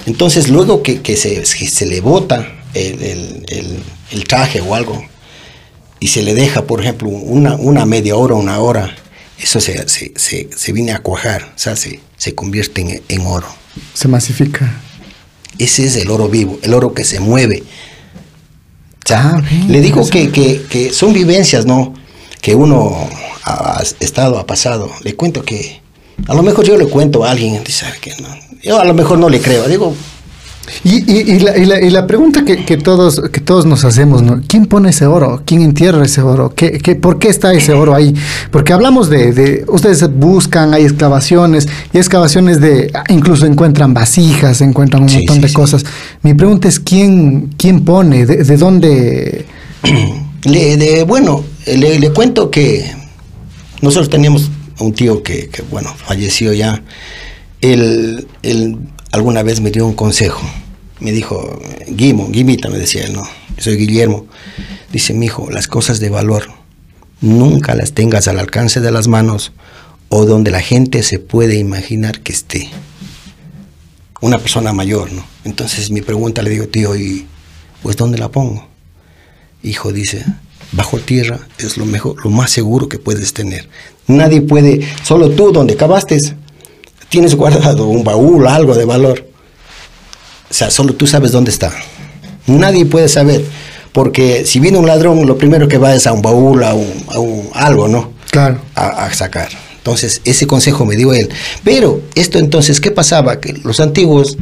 Entonces, 0.10 0.50
luego 0.50 0.82
que, 0.82 1.02
que 1.02 1.16
se, 1.16 1.36
que 1.44 1.68
se 1.68 1.86
le 1.86 2.02
bota 2.02 2.52
el, 2.74 3.02
el- 3.02 3.46
el- 3.48 3.84
el 4.12 4.24
traje 4.24 4.60
o 4.60 4.74
algo 4.74 5.04
y 6.00 6.08
se 6.08 6.24
le 6.24 6.34
deja, 6.34 6.64
por 6.66 6.82
ejemplo, 6.82 7.10
una, 7.10 7.56
una 7.56 7.86
media 7.86 8.16
hora, 8.16 8.34
una 8.34 8.58
hora, 8.60 8.96
eso 9.40 9.62
se, 9.62 9.88
se, 9.88 10.12
se- 10.16 10.50
se 10.56 10.72
viene 10.74 10.94
a 10.94 11.00
cuajar, 11.04 11.44
o 11.56 11.60
sea, 11.60 11.76
se, 11.76 12.00
convierte 12.36 12.82
en, 12.82 13.02
en 13.08 13.22
oro. 13.28 13.48
Se 13.94 14.08
masifica. 14.08 14.82
Ese 15.60 15.86
es 15.86 15.96
el 15.98 16.10
oro 16.10 16.28
vivo, 16.28 16.58
el 16.64 16.74
oro 16.74 16.94
que 16.94 17.04
se 17.04 17.20
mueve. 17.20 17.64
Ah, 19.12 19.42
bien, 19.48 19.72
le 19.72 19.82
digo 19.82 20.08
que, 20.10 20.30
que- 20.32 20.64
que 20.70 20.92
son 20.92 21.14
vivencias, 21.14 21.66
¿no? 21.66 21.94
Que 22.42 22.56
uno 22.56 23.08
ha 23.44 23.82
estado, 24.00 24.40
ha 24.40 24.46
pasado. 24.48 24.92
Le 25.04 25.16
cuento 25.16 25.44
que, 25.44 25.82
a 26.28 26.34
lo 26.34 26.42
mejor 26.44 26.66
yo 26.66 26.78
le 26.78 26.86
cuento 26.88 27.24
a 27.26 27.32
alguien, 27.32 27.64
dice 27.64 27.86
"Ay, 27.86 28.00
que 28.02 28.14
no. 28.22 28.30
Yo 28.64 28.80
a 28.80 28.86
lo 28.86 28.94
mejor 28.94 29.18
no 29.20 29.30
le 29.30 29.40
creo. 29.42 29.68
Digo, 29.68 29.96
Y, 30.84 30.98
y- 31.12 31.36
y 31.36 31.40
la, 31.40 31.58
y 31.58 31.66
la- 31.66 31.82
y 31.82 31.90
la 31.90 32.06
pregunta 32.06 32.46
que, 32.46 32.64
que 32.64 32.78
todos, 32.78 33.20
que 33.32 33.40
todos 33.42 33.66
nos 33.66 33.86
hacemos, 33.86 34.22
¿no? 34.22 34.40
¿Quién 34.48 34.68
pone 34.68 34.92
ese 34.92 35.08
oro? 35.08 35.42
¿Quién 35.44 35.64
entierra 35.64 36.06
ese 36.06 36.22
oro? 36.22 36.54
¿Qué, 36.56 36.74
qué- 36.78 36.94
por 36.96 37.18
qué 37.18 37.28
está 37.30 37.52
ese 37.54 37.74
oro 37.74 37.96
ahí? 37.96 38.14
Porque 38.52 38.72
hablamos 38.72 39.10
de, 39.10 39.34
de- 39.34 39.66
ustedes 39.68 40.08
buscan, 40.14 40.76
hay 40.76 40.84
excavaciones, 40.84 41.68
y 41.92 41.98
excavaciones 41.98 42.62
de, 42.62 42.92
incluso 43.10 43.48
encuentran 43.48 43.96
vasijas, 43.96 44.62
encuentran 44.62 45.02
un 45.04 45.10
Sí, 45.10 45.18
montón 45.18 45.36
sí, 45.38 45.42
de 45.42 45.48
sí. 45.48 45.54
cosas. 45.56 45.86
Mi 46.22 46.36
pregunta 46.36 46.68
es, 46.68 46.80
¿quién, 46.80 47.50
quién 47.58 47.84
pone? 47.84 48.28
¿De, 48.28 48.44
de 48.44 48.58
dónde? 48.58 49.46
le, 50.44 50.78
de- 50.78 51.04
bueno, 51.04 51.44
le, 51.66 51.98
le 51.98 52.12
cuento 52.12 52.52
que 52.52 52.92
nosotros 53.82 54.08
teníamos 54.10 54.52
un 54.80 54.94
tío 54.94 55.24
que, 55.24 55.48
que, 55.50 55.64
bueno, 55.64 55.90
falleció 56.06 56.54
ya. 56.54 56.84
Él, 57.62 58.28
él 58.44 58.78
alguna 59.12 59.44
vez 59.44 59.62
me 59.62 59.72
dio 59.72 59.86
un 59.86 59.94
consejo. 59.94 60.42
Me 61.00 61.12
dijo, 61.12 61.60
Guimo, 61.88 62.30
Guimita, 62.30 62.70
me 62.70 62.78
decía 62.78 63.04
él, 63.06 63.14
no, 63.14 63.24
soy 63.58 63.78
Guillermo. 63.78 64.28
Dice, 64.92 65.14
mi 65.14 65.28
hijo, 65.28 65.50
las 65.50 65.68
cosas 65.68 66.00
de 66.00 66.10
valor 66.10 66.60
nunca 67.22 67.76
las 67.76 67.94
tengas 67.94 68.28
al 68.28 68.40
alcance 68.40 68.82
de 68.82 68.92
las 68.92 69.08
manos 69.08 69.52
o 70.10 70.26
donde 70.26 70.52
la 70.52 70.62
gente 70.62 71.04
se 71.04 71.20
puede 71.20 71.58
imaginar 71.58 72.22
que 72.22 72.34
esté. 72.34 72.70
Una 74.22 74.40
persona 74.40 74.74
mayor, 74.74 75.12
¿no? 75.12 75.26
Entonces 75.46 75.92
mi 75.92 76.02
pregunta 76.02 76.42
le 76.42 76.50
digo, 76.50 76.68
tío, 76.68 76.96
¿y 76.96 77.26
pues 77.82 77.96
dónde 77.96 78.18
la 78.18 78.30
pongo? 78.30 78.68
Hijo 79.64 79.94
dice, 79.94 80.26
bajo 80.72 81.00
tierra 81.00 81.40
es 81.58 81.78
lo 81.78 81.86
mejor, 81.86 82.24
lo 82.24 82.30
más 82.30 82.52
seguro 82.52 82.90
que 82.90 83.00
puedes 83.00 83.34
tener. 83.34 83.70
Nadie 84.08 84.42
puede, 84.42 84.82
solo 85.04 85.30
tú 85.30 85.52
donde 85.52 85.76
cavaste, 85.76 86.20
tienes 87.10 87.36
guardado 87.36 87.88
un 87.88 88.04
baúl, 88.04 88.48
algo 88.48 88.76
de 88.76 88.86
valor. 88.86 89.26
O 90.50 90.54
sea, 90.54 90.72
solo 90.72 90.94
tú 90.94 91.06
sabes 91.06 91.32
dónde 91.32 91.52
está. 91.52 91.72
Nadie 92.48 92.86
puede 92.86 93.10
saber, 93.10 93.44
porque 93.92 94.46
si 94.46 94.60
viene 94.60 94.78
un 94.78 94.88
ladrón, 94.88 95.26
lo 95.26 95.38
primero 95.38 95.68
que 95.68 95.78
va 95.78 95.94
es 95.94 96.08
a 96.08 96.14
un 96.14 96.22
baúl, 96.22 96.64
a 96.64 96.74
un, 96.74 97.06
a 97.14 97.20
un 97.20 97.50
algo, 97.54 97.88
¿no? 97.88 98.14
Claro. 98.32 98.62
a, 98.76 99.06
a 99.06 99.14
sacar. 99.14 99.50
Entonces, 99.78 100.22
ese 100.26 100.46
consejo 100.46 100.86
me 100.86 100.96
dio 100.96 101.14
él. 101.14 101.30
Pero 101.64 102.02
esto 102.14 102.38
entonces, 102.38 102.80
¿qué 102.80 102.92
pasaba? 102.92 103.40
Que 103.40 103.54
los 103.64 103.80
antiguos, 103.80 104.38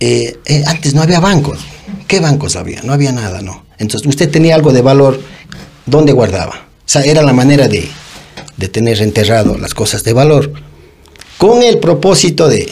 eh, 0.00 0.38
eh, 0.46 0.64
antes 0.66 0.94
no 0.94 1.02
había 1.02 1.20
bancos. 1.20 1.60
¿Qué 2.08 2.18
bancos 2.18 2.56
había? 2.56 2.82
No 2.82 2.92
había 2.92 3.12
nada, 3.12 3.40
¿no? 3.42 3.64
Entonces, 3.78 4.08
usted 4.08 4.30
tenía 4.30 4.54
algo 4.54 4.72
de 4.72 4.82
valor, 4.82 5.20
¿dónde 5.86 6.12
guardaba? 6.12 6.54
O 6.54 6.88
sea, 6.88 7.02
era 7.02 7.22
la 7.22 7.32
manera 7.32 7.68
de, 7.68 7.88
de 8.56 8.68
tener 8.68 9.00
enterrado 9.00 9.58
las 9.58 9.74
cosas 9.74 10.02
de 10.02 10.12
valor, 10.12 10.52
con 11.38 11.62
el 11.62 11.78
propósito 11.78 12.48
de, 12.48 12.70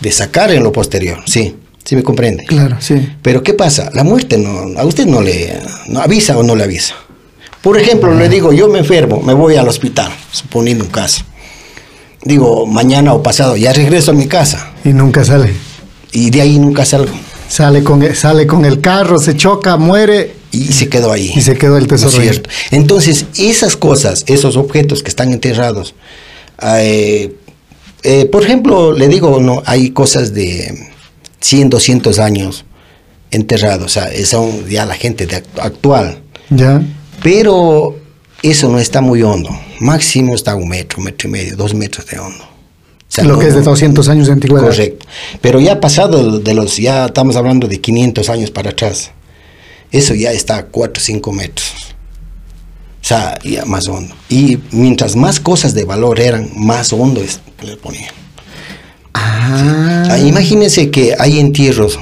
de 0.00 0.12
sacar 0.12 0.52
en 0.52 0.62
lo 0.62 0.72
posterior, 0.72 1.22
¿sí? 1.26 1.54
¿Sí 1.84 1.96
me 1.96 2.02
comprende? 2.02 2.44
Claro, 2.44 2.76
sí. 2.80 3.08
Pero 3.22 3.42
¿qué 3.42 3.52
pasa? 3.52 3.90
La 3.92 4.04
muerte 4.04 4.38
no, 4.38 4.78
a 4.80 4.84
usted 4.86 5.06
no 5.06 5.20
le 5.20 5.58
no 5.88 6.00
avisa 6.00 6.36
o 6.38 6.42
no 6.42 6.56
le 6.56 6.64
avisa. 6.64 6.94
Por 7.60 7.78
ejemplo, 7.78 8.14
le 8.14 8.28
digo, 8.28 8.52
yo 8.52 8.68
me 8.68 8.78
enfermo, 8.80 9.20
me 9.22 9.34
voy 9.34 9.56
al 9.56 9.68
hospital, 9.68 10.10
suponiendo 10.32 10.84
un 10.84 10.90
caso. 10.90 11.24
Digo, 12.22 12.66
mañana 12.66 13.12
o 13.12 13.22
pasado, 13.22 13.56
ya 13.56 13.72
regreso 13.72 14.12
a 14.12 14.14
mi 14.14 14.26
casa 14.26 14.72
Y 14.84 14.94
nunca 14.94 15.24
sale. 15.24 15.52
y 16.12 16.30
de 16.30 16.40
ahí 16.40 16.58
nunca 16.58 16.84
salgo. 16.86 17.12
Sale 17.48 17.84
con, 17.84 18.02
el- 18.02 18.16
sale 18.16 18.46
con 18.46 18.64
el 18.64 18.80
carro, 18.80 19.18
se 19.18 19.36
choca, 19.36 19.76
muere 19.76 20.34
Y 20.50 20.64
se 20.72 20.88
quedó 20.88 21.12
ahí. 21.12 21.32
y 21.36 21.42
se 21.42 21.56
quedó 21.56 21.76
el 21.76 21.82
¿No 21.84 21.88
tesoro. 21.88 22.16
ahí. 22.22 22.28
cierto? 22.30 22.48
Entonces, 22.70 23.26
esas 23.36 23.76
cosas, 23.76 24.24
esos 24.26 24.56
objetos 24.56 25.02
que 25.02 25.10
están 25.10 25.32
enterrados, 25.32 25.94
eh, 26.62 27.34
eh, 28.04 28.26
por 28.26 28.42
ejemplo, 28.44 28.92
le 28.92 29.08
digo, 29.08 29.40
no, 29.40 29.62
hay 29.66 29.90
cosas 29.90 30.32
de 30.34 30.88
100, 31.40 31.70
200 31.70 32.18
años 32.18 32.64
enterrados, 33.30 33.84
o 33.86 33.88
sea, 33.88 34.10
son 34.26 34.68
ya 34.68 34.86
la 34.86 34.94
gente 34.94 35.26
de 35.26 35.36
act- 35.42 35.60
actual. 35.60 36.20
Ya. 36.50 36.80
Pero 37.22 37.96
eso 38.42 38.68
no 38.68 38.78
está 38.78 39.00
muy 39.00 39.22
hondo. 39.22 39.50
Máximo 39.80 40.34
está 40.34 40.54
un 40.54 40.68
metro, 40.68 41.00
metro 41.02 41.28
y 41.28 41.32
medio, 41.32 41.56
dos 41.56 41.74
metros 41.74 42.06
de 42.06 42.18
hondo. 42.18 42.44
O 42.44 43.06
sea, 43.14 43.24
Lo 43.24 43.34
no- 43.34 43.38
que 43.40 43.48
es 43.48 43.54
de 43.54 43.60
no- 43.60 43.70
200 43.70 44.08
años 44.08 44.26
de 44.26 44.34
antigüedad. 44.34 44.66
Correcto. 44.66 45.06
Pero 45.40 45.60
ya 45.60 45.80
pasado 45.80 46.38
de 46.38 46.54
los, 46.54 46.76
ya 46.76 47.06
estamos 47.06 47.36
hablando 47.36 47.66
de 47.68 47.80
500 47.80 48.28
años 48.28 48.50
para 48.50 48.70
atrás. 48.70 49.10
Eso 49.90 50.14
ya 50.14 50.32
está 50.32 50.56
a 50.58 50.66
4 50.66 51.00
o 51.00 51.04
5 51.04 51.32
metros. 51.32 51.72
O 53.02 53.06
sea, 53.06 53.38
ya 53.44 53.64
más 53.66 53.86
hondo. 53.88 54.14
Y 54.28 54.58
mientras 54.72 55.14
más 55.14 55.38
cosas 55.38 55.74
de 55.74 55.84
valor 55.84 56.20
eran, 56.20 56.50
más 56.56 56.92
hondo 56.92 57.20
es, 57.22 57.38
le 57.64 57.76
ponían. 57.76 58.12
Ah. 59.14 60.08
Ah, 60.10 60.18
imagínense 60.18 60.90
que 60.90 61.14
hay 61.18 61.38
entierros, 61.38 61.98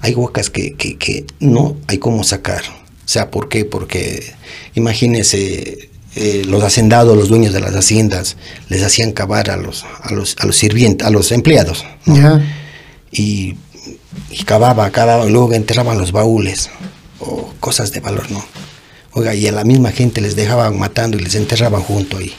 hay 0.00 0.14
huacas 0.14 0.50
que, 0.50 0.74
que, 0.74 0.96
que 0.96 1.24
no 1.40 1.76
hay 1.86 1.98
cómo 1.98 2.24
sacar. 2.24 2.62
O 2.62 3.10
sea, 3.10 3.30
¿por 3.30 3.48
qué? 3.48 3.64
Porque 3.64 4.34
imagínense, 4.74 5.88
eh, 6.16 6.42
los 6.46 6.62
hacendados, 6.62 7.16
los 7.16 7.28
dueños 7.28 7.52
de 7.52 7.60
las 7.60 7.74
haciendas, 7.74 8.36
les 8.68 8.82
hacían 8.82 9.12
cavar 9.12 9.50
a 9.50 9.56
los, 9.56 9.84
a 10.02 10.12
los, 10.12 10.36
a 10.40 10.46
los 10.46 10.56
sirvientes, 10.56 11.06
a 11.06 11.10
los 11.10 11.32
empleados. 11.32 11.84
¿no? 12.06 12.16
Ya. 12.16 12.42
Y, 13.10 13.56
y 14.30 14.44
cavaba, 14.44 14.90
cavaba, 14.90 15.26
y 15.26 15.30
luego 15.30 15.52
enterraban 15.54 15.98
los 15.98 16.12
baúles 16.12 16.70
o 17.20 17.52
cosas 17.60 17.92
de 17.92 18.00
valor, 18.00 18.30
¿no? 18.30 18.44
Oiga, 19.12 19.34
y 19.34 19.46
a 19.46 19.52
la 19.52 19.64
misma 19.64 19.90
gente 19.90 20.20
les 20.20 20.36
dejaban 20.36 20.78
matando 20.78 21.18
y 21.18 21.22
les 21.22 21.34
enterraban 21.34 21.82
junto 21.82 22.18
ahí. 22.18 22.34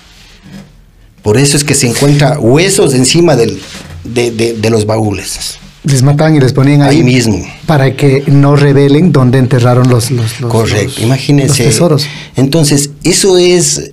Por 1.21 1.37
eso 1.37 1.57
es 1.57 1.63
que 1.63 1.75
se 1.75 1.87
encuentra 1.87 2.39
huesos 2.39 2.93
encima 2.93 3.35
del, 3.35 3.59
de, 4.03 4.31
de- 4.31 4.53
de 4.53 4.69
los 4.69 4.85
baúles. 4.85 5.57
Les 5.83 6.01
mataban 6.01 6.35
y 6.35 6.39
les 6.39 6.51
ponían 6.53 6.81
ahí, 6.81 6.97
Ahí 6.97 7.03
mismo. 7.03 7.45
para 7.65 7.95
que 7.95 8.23
no 8.27 8.55
revelen 8.55 9.11
dónde 9.11 9.37
enterraron 9.37 9.89
los, 9.89 10.11
los, 10.11 10.39
los- 10.41 10.51
Correcto. 10.51 10.83
los- 10.95 10.99
Imagínense. 11.01 11.63
los 11.63 11.73
tesoros. 11.73 12.05
Entonces, 12.35 12.91
eso 13.03 13.37
es, 13.37 13.91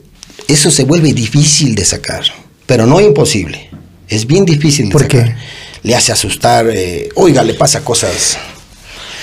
eso 0.49 0.71
se 0.71 0.85
vuelve 0.85 1.13
difícil 1.13 1.75
de 1.75 1.85
sacar, 1.85 2.23
pero 2.67 2.87
no 2.87 3.01
imposible. 3.01 3.71
Es 4.09 4.27
bien 4.27 4.45
difícil 4.45 4.87
de 4.87 4.93
¿Por 4.93 5.03
sacar. 5.03 5.25
qué? 5.27 5.35
Le 5.83 5.95
hace 5.95 6.13
asustar, 6.13 6.67
eh, 6.73 7.09
oiga, 7.15 7.43
le 7.45 7.55
pasa 7.55 7.85
cosas. 7.85 8.37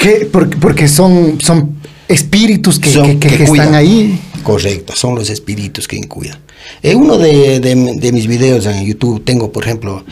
¿Qué? 0.02 0.28
Porque, 0.32 0.58
porque 0.58 0.88
son, 0.88 1.40
son 1.42 1.78
espíritus 2.08 2.80
que, 2.80 2.92
son- 2.92 3.20
que- 3.20 3.28
que- 3.30 3.44
están 3.44 3.76
ahí. 3.76 4.20
Correcto, 4.44 4.94
son 4.96 5.16
los 5.16 5.30
espíritus 5.30 5.88
que 5.88 6.02
cuidan. 6.08 6.40
En 6.82 6.98
uno 6.98 7.18
de, 7.18 7.60
de- 7.60 7.96
de 7.96 8.12
mis 8.12 8.28
videos 8.28 8.66
en 8.66 8.86
YouTube 8.86 9.24
tengo, 9.24 9.52
por 9.52 9.64
ejemplo, 9.64 10.04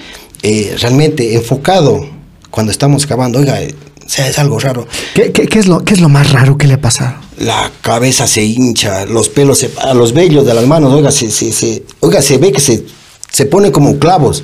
eh, 0.43 0.75
realmente 0.79 1.35
enfocado 1.35 2.05
cuando 2.49 2.71
estamos 2.71 3.05
cavando, 3.05 3.39
oiga, 3.39 3.61
eh, 3.61 3.73
es 4.17 4.39
algo 4.39 4.59
raro. 4.59 4.87
¿Qué, 5.13 5.31
qué- 5.31 5.47
qué 5.47 5.59
es 5.59 5.67
lo, 5.67 5.83
¿Qué 5.85 5.93
es 5.93 6.01
lo 6.01 6.09
más 6.09 6.31
raro 6.31 6.57
que 6.57 6.67
le 6.67 6.73
ha 6.75 6.81
pasado? 6.81 7.15
la 7.37 7.71
cabeza 7.81 8.27
se 8.27 8.43
hincha, 8.43 9.05
los 9.05 9.27
pelos 9.29 9.57
se 9.57 9.71
a 9.79 9.95
los 9.95 10.13
vellos 10.13 10.45
de 10.45 10.53
las 10.53 10.67
manos, 10.67 10.93
oiga, 10.93 11.11
se, 11.11 11.31
se, 11.31 11.51
se- 11.51 11.83
oiga, 12.01 12.21
se 12.21 12.37
ve 12.37 12.51
que 12.51 12.59
se, 12.61 12.83
se 13.31 13.45
pone 13.45 13.71
como 13.71 13.97
clavos. 13.97 14.43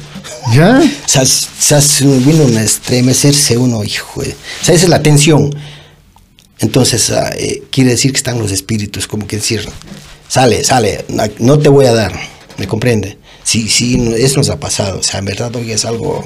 ¿Ya? 0.53 0.79
O 0.81 1.07
sea, 1.07 1.21
s- 1.21 1.45
o 1.59 1.61
sea, 1.61 1.79
se 1.81 2.05
vino 2.05 2.43
a 2.57 2.63
estremecerse 2.63 3.55
uno, 3.57 3.83
hijo. 3.83 4.21
O 4.21 4.23
sea, 4.23 4.73
esa 4.73 4.85
es 4.85 4.89
la 4.89 5.03
tensión. 5.03 5.53
Entonces, 6.59 7.11
ah, 7.11 7.29
eh, 7.37 7.63
quiere 7.71 7.91
decir 7.91 8.11
que 8.11 8.17
están 8.17 8.39
los 8.39 8.51
espíritus, 8.51 9.07
como 9.07 9.27
que 9.27 9.37
decir, 9.37 9.67
sale, 10.27 10.63
sale, 10.63 11.05
no 11.39 11.59
te 11.59 11.69
voy 11.69 11.85
a 11.85 11.93
dar, 11.93 12.13
¿me 12.57 12.67
comprende? 12.67 13.17
Sí, 13.43 13.69
sí, 13.69 14.13
eso 14.17 14.37
nos 14.37 14.49
ha 14.49 14.59
pasado, 14.59 14.99
o 14.99 15.03
sea, 15.03 15.19
en 15.19 15.25
verdad 15.25 15.55
hoy 15.55 15.71
es 15.71 15.85
algo... 15.85 16.23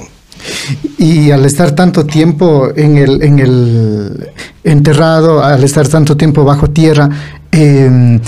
Y 0.98 1.30
al 1.30 1.44
estar 1.44 1.72
tanto 1.72 2.04
tiempo 2.04 2.72
en 2.74 2.96
el, 2.96 3.22
en 3.22 3.38
el 3.38 4.30
enterrado, 4.64 5.44
al 5.44 5.62
estar 5.62 5.86
tanto 5.86 6.16
tiempo 6.16 6.42
bajo 6.42 6.68
tierra, 6.68 7.08
eh, 7.52 8.18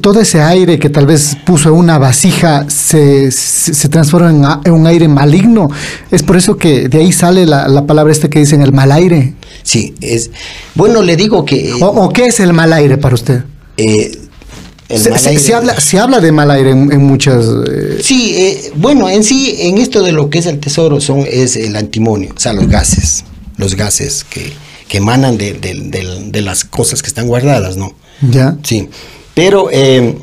todo 0.00 0.20
ese 0.20 0.40
aire 0.40 0.78
que 0.78 0.88
tal 0.88 1.06
vez 1.06 1.36
puso 1.44 1.74
una 1.74 1.98
vasija 1.98 2.68
se, 2.68 3.30
se, 3.30 3.88
transforma 3.88 4.60
en 4.64 4.72
un 4.72 4.86
aire 4.86 5.08
maligno. 5.08 5.68
Es 6.10 6.22
por 6.22 6.36
eso 6.36 6.56
que 6.56 6.88
de 6.88 6.98
ahí 6.98 7.12
sale 7.12 7.44
la, 7.46 7.68
la 7.68 7.86
palabra 7.86 8.12
esta 8.12 8.28
que 8.28 8.38
dicen 8.38 8.62
el 8.62 8.72
mal 8.72 8.92
aire. 8.92 9.34
Sí, 9.64 9.94
es... 10.00 10.30
Bueno, 10.76 11.02
le 11.02 11.16
digo 11.16 11.44
que... 11.44 11.72
¿O, 11.80 11.86
o 11.86 12.12
qué 12.12 12.26
es 12.26 12.38
el 12.38 12.52
mal 12.52 12.72
aire 12.72 12.96
para 12.98 13.14
usted? 13.16 13.42
eh, 13.76 14.12
el 14.90 14.98
Se, 15.00 15.10
mal 15.10 15.18
aire- 15.26 15.40
se 15.40 15.54
habla, 15.54 15.80
se 15.80 15.98
habla 15.98 16.20
de 16.20 16.30
mal 16.30 16.50
aire 16.50 16.70
en, 16.70 16.92
en 16.92 17.02
muchas... 17.02 17.44
eh, 17.68 17.98
Sí, 18.02 18.34
eh, 18.36 18.72
bueno, 18.76 19.08
en 19.08 19.24
sí, 19.24 19.56
en 19.60 19.78
esto 19.78 20.02
de 20.02 20.12
lo 20.12 20.28
que 20.30 20.38
es 20.38 20.46
el 20.46 20.60
tesoro 20.60 21.00
son, 21.00 21.24
es 21.28 21.56
el 21.56 21.74
antimonio, 21.76 22.32
o 22.36 22.38
sea, 22.38 22.52
los 22.52 22.68
gases, 22.68 23.24
los 23.56 23.74
gases 23.74 24.22
que, 24.24 24.52
que 24.86 24.98
emanan 24.98 25.38
de, 25.38 25.54
de- 25.54 25.74
de- 25.74 26.24
de 26.30 26.40
las 26.42 26.64
cosas 26.64 27.00
que 27.02 27.08
están 27.08 27.26
guardadas, 27.26 27.76
¿no? 27.78 27.94
¿Ya? 28.20 28.56
Sí, 28.62 28.88
pero 29.34 29.70
eh, 29.72 30.16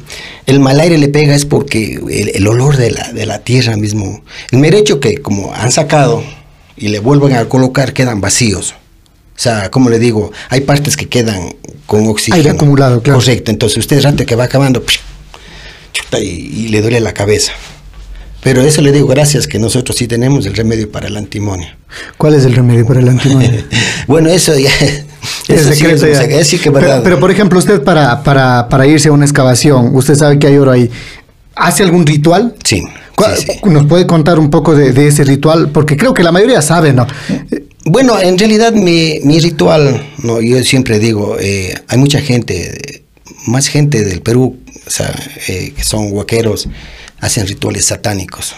el 0.46 0.60
mal 0.60 0.80
aire 0.80 1.00
le 1.00 1.08
pega 1.10 1.34
es 1.36 1.46
porque 1.46 1.96
el, 2.10 2.30
el 2.36 2.48
olor 2.48 2.78
de 2.78 2.92
la, 2.92 3.12
de 3.12 3.26
la 3.26 3.40
tierra 3.40 3.76
mismo, 3.76 4.22
el 4.52 4.60
mero 4.60 4.78
hecho 4.78 5.00
que 5.00 5.18
como 5.18 5.52
han 5.56 5.72
sacado 5.72 6.24
y 6.78 6.90
le 6.90 7.00
vuelven 7.00 7.34
a 7.36 7.50
colocar, 7.50 7.92
quedan 7.94 8.22
vacíos. 8.22 8.76
O 9.42 9.44
sea, 9.44 9.72
como 9.72 9.90
le 9.90 9.98
digo, 9.98 10.32
hay 10.50 10.62
partes 10.62 10.96
que 10.96 11.08
quedan 11.10 11.56
con 11.88 12.06
oxígeno. 12.08 12.36
Aire 12.38 12.52
acumulado, 12.52 13.02
claro. 13.02 13.18
Correcto, 13.20 13.50
entonces 13.50 13.80
usted 13.80 14.00
rato 14.04 14.24
que 14.24 14.36
va 14.36 14.44
acabando 14.44 14.84
y, 16.14 16.26
y 16.26 16.68
le 16.68 16.80
duele 16.84 17.00
la 17.00 17.12
cabeza. 17.16 17.52
Pero 18.44 18.62
eso 18.62 18.84
le 18.84 18.92
digo, 18.92 19.08
gracias 19.08 19.48
que 19.48 19.58
nosotros 19.58 19.98
sí 19.98 20.08
tenemos 20.08 20.46
el 20.46 20.54
remedio 20.56 20.92
para 20.92 21.08
el 21.08 21.18
antimonio. 21.18 21.70
¿Cuál 22.18 22.36
es 22.36 22.46
el 22.46 22.54
remedio 22.54 22.86
para 22.86 23.00
el 23.00 23.10
antimonio? 23.10 23.64
bueno, 24.08 24.30
eso 24.30 24.56
ya... 24.60 24.70
Es 25.48 25.64
sí 25.64 25.74
secreto 25.74 26.06
ya. 26.08 26.22
sec- 26.22 26.44
sí 26.44 26.60
que 26.60 26.70
es 26.70 26.76
pero, 27.04 27.20
por 27.20 27.32
ejemplo, 27.32 27.58
usted 27.58 27.82
para, 27.84 28.22
para, 28.22 28.70
para 28.70 28.86
irse 28.86 29.10
a 29.10 29.12
una 29.12 29.26
excavación, 29.26 29.90
usted 29.96 30.14
sabe 30.14 30.38
que 30.38 30.46
hay 30.46 30.58
oro 30.58 30.70
ahí. 30.70 30.88
¿Hace 31.56 31.82
algún 31.82 32.06
ritual? 32.06 32.56
Sí, 32.64 32.84
¿Cuál- 33.16 33.36
sí, 33.38 33.46
sí. 33.48 33.60
¿Nos 33.70 33.88
puede 33.88 34.06
contar 34.06 34.38
un 34.38 34.52
poco 34.52 34.76
de, 34.76 34.94
de 34.94 35.08
ese 35.08 35.24
ritual? 35.24 35.70
Porque 35.72 35.98
creo 35.98 36.14
que 36.14 36.22
la 36.22 36.32
mayoría 36.32 36.62
sabe, 36.62 36.94
¿no? 36.94 37.08
Bueno, 37.86 38.20
en 38.20 38.38
realidad 38.38 38.74
mi, 38.74 39.20
mi 39.24 39.40
ritual, 39.40 40.06
no, 40.20 40.40
yo 40.40 40.64
siempre 40.64 41.00
digo, 41.00 41.38
eh, 41.40 41.74
hay 41.88 41.98
mucha 41.98 42.22
gente, 42.22 43.04
más 43.48 43.68
gente 43.68 44.04
del 44.04 44.22
Perú, 44.22 44.60
o 44.86 44.90
sea, 44.90 45.14
eh, 45.48 45.74
que 45.76 45.84
son 45.84 46.12
huaqueros, 46.12 46.68
hacen 47.20 47.48
rituales 47.48 47.86
satánicos. 47.86 48.54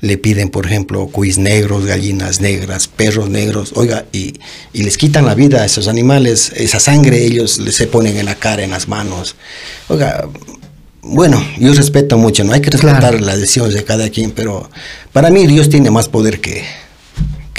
Le 0.00 0.16
piden, 0.16 0.48
por 0.48 0.66
ejemplo, 0.66 1.06
cuis 1.08 1.36
negros, 1.38 1.84
gallinas 1.84 2.40
negras, 2.40 2.88
perros 2.88 3.28
negros, 3.28 3.72
oiga, 3.76 4.06
y, 4.12 4.34
y 4.72 4.82
les 4.82 4.96
quitan 4.96 5.26
la 5.26 5.34
vida 5.34 5.62
a 5.62 5.66
esos 5.66 5.88
animales, 5.88 6.52
esa 6.56 6.80
sangre 6.80 7.22
ellos 7.24 7.58
les 7.58 7.76
se 7.76 7.86
ponen 7.86 8.16
en 8.16 8.24
la 8.26 8.34
cara, 8.34 8.64
en 8.64 8.70
las 8.70 8.88
manos. 8.88 9.36
Oiga, 9.88 10.26
bueno, 11.02 11.44
yo 11.58 11.72
respeto 11.74 12.16
mucho, 12.16 12.42
no 12.44 12.54
hay 12.54 12.60
que 12.62 12.70
respetar 12.70 12.98
Claro. 13.00 13.18
las 13.20 13.38
decisiones 13.38 13.74
de 13.74 13.84
cada 13.84 14.08
quien, 14.08 14.30
pero 14.32 14.68
para 15.12 15.30
mí 15.30 15.46
Dios 15.46 15.68
tiene 15.68 15.90
más 15.90 16.08
poder 16.08 16.40
que, 16.40 16.64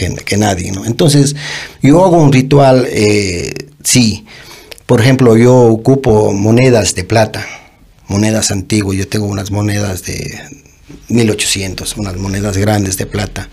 que, 0.01 0.15
que 0.23 0.37
nadie, 0.37 0.71
¿no? 0.71 0.85
Entonces, 0.85 1.35
yo 1.81 2.03
hago 2.03 2.17
un 2.21 2.33
ritual, 2.33 2.87
eh, 2.89 3.53
sí, 3.83 4.25
por 4.87 4.99
ejemplo, 4.99 5.37
yo 5.37 5.55
ocupo 5.55 6.33
monedas 6.33 6.95
de 6.95 7.03
plata, 7.03 7.45
monedas 8.07 8.49
antiguas, 8.51 8.97
yo 8.97 9.07
tengo 9.07 9.25
unas 9.27 9.51
monedas 9.51 10.03
de 10.03 10.39
1800, 11.09 11.97
unas 11.97 12.17
monedas 12.17 12.57
grandes 12.57 12.97
de 12.97 13.05
plata. 13.05 13.47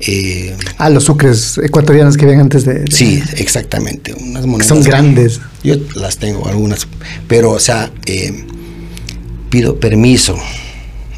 Eh, 0.00 0.56
Ah, 0.78 0.90
los 0.90 1.04
sucres 1.04 1.58
ecuatorianos 1.58 2.16
que 2.16 2.26
ven 2.26 2.40
antes 2.40 2.64
de... 2.64 2.80
de- 2.80 2.90
sí, 2.92 3.22
exactamente, 3.36 4.12
unas 4.14 4.42
Que 4.42 4.48
monedas 4.48 4.66
son 4.68 4.82
grandes. 4.82 5.40
yo 5.62 5.76
las 5.96 6.18
tengo 6.18 6.48
algunas, 6.48 6.86
pero 7.28 7.50
o 7.52 7.60
sea, 7.60 7.92
eh, 8.06 8.44
pido 9.50 9.78
permiso, 9.78 10.36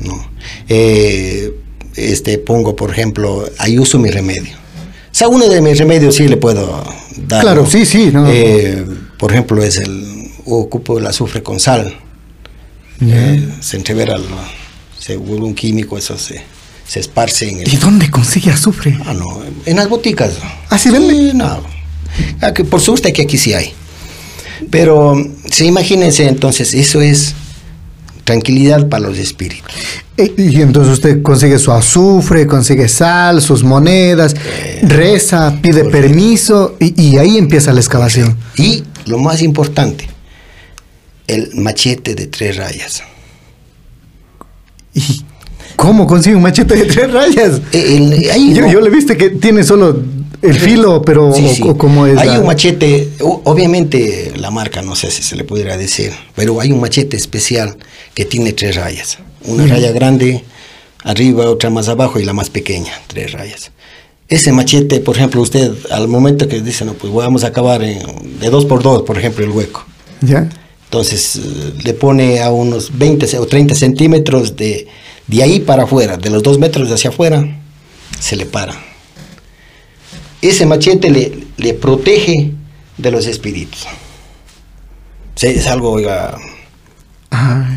¿no? 0.01 0.31
Eh, 0.69 1.55
este, 1.97 2.39
pongo, 2.39 2.77
por 2.77 2.91
ejemplo, 2.91 3.49
ahí 3.59 3.79
uso 3.79 3.99
mi 3.99 4.11
remedio. 4.11 4.55
O 4.55 5.19
sea, 5.19 5.29
uno 5.29 5.49
de 5.49 5.61
mis 5.61 5.79
remedios 5.79 6.17
sí 6.17 6.29
le 6.29 6.37
puedo 6.37 6.85
dar. 7.17 7.41
Claro, 7.41 7.63
¿no? 7.63 7.71
sí, 7.71 7.87
sí, 7.87 8.11
no. 8.13 8.27
Eh, 8.29 8.85
por 9.19 9.33
ejemplo, 9.33 9.63
es 9.63 9.79
el, 9.79 10.31
ocupo 10.45 10.99
el 10.99 11.07
azufre 11.07 11.43
con 11.43 11.59
sal. 11.59 11.97
Eh, 13.01 13.49
se 13.61 13.77
entrevera, 13.77 14.17
se 14.99 15.17
vuelve 15.17 15.45
un 15.45 15.55
químico, 15.55 15.97
eso 15.99 16.19
se, 16.19 16.43
se 16.87 17.01
esparce 17.01 17.49
en 17.49 17.61
el... 17.61 17.73
¿Y 17.73 17.77
dónde 17.77 18.11
consigue 18.11 18.51
azufre? 18.51 18.99
Ah, 19.05 19.15
no, 19.15 19.43
en 19.65 19.77
las 19.77 19.89
boticas. 19.89 20.35
¿Ah, 20.69 20.79
sí 20.79 20.91
vende? 20.91 21.35
no. 21.35 21.61
Ah, 22.41 22.53
por 22.71 22.81
suerte 22.81 23.13
que 23.13 23.23
aquí 23.23 23.37
sí 23.37 23.53
hay. 23.53 23.73
Pero, 24.71 25.15
sí, 25.51 25.67
imagínense 25.67 26.27
entonces, 26.27 26.73
eso 26.75 27.01
es 27.01 27.35
tranquilidad 28.27 28.89
para 28.89 29.07
los 29.09 29.17
espíritus. 29.19 29.73
Eh, 30.19 30.35
Y 30.37 30.61
entonces 30.61 30.93
usted 30.93 31.23
consigue 31.23 31.59
su 31.59 31.73
azufre, 31.73 32.47
consigue 32.47 32.89
sal, 32.89 33.41
sus 33.41 33.63
monedas, 33.63 34.35
reza, 34.83 35.57
pide 35.63 35.85
permiso 35.85 36.77
y, 36.81 37.01
y 37.01 37.19
ahí 37.19 37.39
empieza 37.39 37.73
la 37.73 37.81
excavación. 37.81 38.37
Y 38.57 38.85
lo 39.07 39.19
más 39.19 39.41
importante, 39.43 40.09
el 41.29 41.55
machete 41.55 42.15
de 42.15 42.27
tres 42.27 42.57
rayas. 42.57 43.03
¿Y 44.93 45.25
cómo 45.77 46.07
consigue 46.07 46.37
un 46.37 46.43
machete 46.43 46.75
de 46.77 46.85
tres 46.87 47.13
rayas? 47.13 47.61
Eh, 47.73 47.97
el- 47.97 48.31
ahí 48.31 48.55
Yo, 48.55 48.63
no- 48.63 48.73
yo 48.73 48.81
le 48.81 48.91
viste 48.91 49.17
que 49.17 49.31
tiene 49.31 49.63
solo 49.65 50.01
el 50.43 50.55
filo, 50.55 51.03
pero 51.03 51.33
Sí, 51.35 51.49
sí. 51.55 51.63
cómo 51.77 52.07
es. 52.07 52.19
Hay 52.19 52.29
la- 52.29 52.41
un 52.41 52.47
machete, 52.47 53.09
obviamente 53.21 54.33
la 54.37 54.51
marca, 54.51 54.83
no 54.83 54.95
sé 54.95 55.11
si 55.11 55.23
se 55.23 55.37
le 55.37 55.45
pudiera 55.45 55.77
decir, 55.77 56.13
pero 56.35 56.61
hay 56.61 56.73
un 56.73 56.81
machete 56.81 57.17
especial 57.17 57.77
que 58.15 58.25
tiene 58.25 58.53
tres 58.53 58.77
rayas. 58.77 59.19
Una 59.45 59.67
raya 59.67 59.93
grande 59.93 60.45
arriba, 61.05 61.49
otra 61.51 61.71
más 61.71 61.89
abajo 61.89 62.19
y 62.21 62.25
la 62.25 62.33
más 62.33 62.51
pequeña, 62.51 62.93
tres 63.07 63.33
rayas. 63.33 63.71
Ese 64.29 64.51
machete, 64.53 64.99
por 65.01 65.17
ejemplo, 65.17 65.41
usted 65.41 65.71
al 65.91 66.09
momento 66.09 66.49
que 66.49 66.61
dice, 66.61 66.85
no, 66.85 66.95
pues 66.95 67.13
vamos 67.13 67.45
a 67.45 67.49
acabar 67.49 67.83
en- 67.85 68.41
de 68.41 68.51
dos 68.51 68.65
por 68.67 68.83
dos, 68.83 69.03
por 69.03 69.17
ejemplo, 69.17 69.45
el 69.45 69.51
hueco. 69.53 69.85
¿Ya? 70.21 70.49
Entonces 70.85 71.37
eh, 71.37 71.73
le 71.85 71.95
pone 71.95 72.41
a 72.43 72.51
unos 72.51 72.97
20 72.99 73.27
ce- 73.27 73.39
o 73.39 73.47
30 73.47 73.75
centímetros 73.75 74.57
de, 74.57 74.87
de 75.27 75.43
ahí 75.43 75.61
para 75.61 75.85
afuera, 75.85 76.17
de 76.17 76.31
los 76.31 76.43
dos 76.43 76.59
metros 76.59 76.91
hacia 76.91 77.11
afuera, 77.11 77.59
se 78.19 78.37
le 78.37 78.47
para. 78.47 78.75
Ese 80.43 80.67
machete 80.67 81.11
le, 81.11 81.47
le 81.57 81.75
protege 81.75 82.53
de 82.99 83.11
los 83.11 83.27
espíritus. 83.27 83.87
Es 85.41 85.67
algo, 85.67 85.93
oiga, 85.93 86.37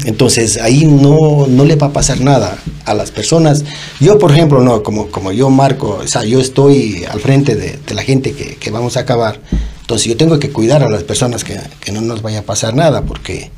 entonces 0.06 0.58
ahí 0.58 0.86
no, 0.86 1.48
no 1.48 1.66
le 1.66 1.76
va 1.76 1.88
a 1.88 1.94
pasar 1.94 2.22
nada 2.22 2.58
a 2.86 2.94
las 2.94 3.12
personas. 3.12 3.66
Yo, 4.00 4.18
por 4.18 4.32
ejemplo, 4.32 4.62
no, 4.62 4.84
como, 4.84 5.08
como 5.08 5.32
yo 5.32 5.50
marco, 5.50 6.00
o 6.04 6.08
sea, 6.08 6.24
yo 6.24 6.40
estoy 6.40 7.04
al 7.10 7.20
frente 7.20 7.56
de, 7.56 7.78
de 7.86 7.94
la 7.94 8.04
gente 8.04 8.34
que, 8.34 8.56
que 8.56 8.72
vamos 8.72 8.98
a 8.98 9.02
acabar. 9.02 9.40
Entonces 9.82 10.08
yo 10.08 10.18
tengo 10.18 10.40
que 10.40 10.52
cuidar 10.52 10.84
a 10.84 10.90
las 10.90 11.04
personas 11.04 11.44
que, 11.44 11.60
que 11.80 11.92
no 11.92 12.02
nos 12.02 12.22
vaya 12.22 12.40
a 12.40 12.44
pasar 12.44 12.76
nada, 12.76 13.02
porque 13.02 13.52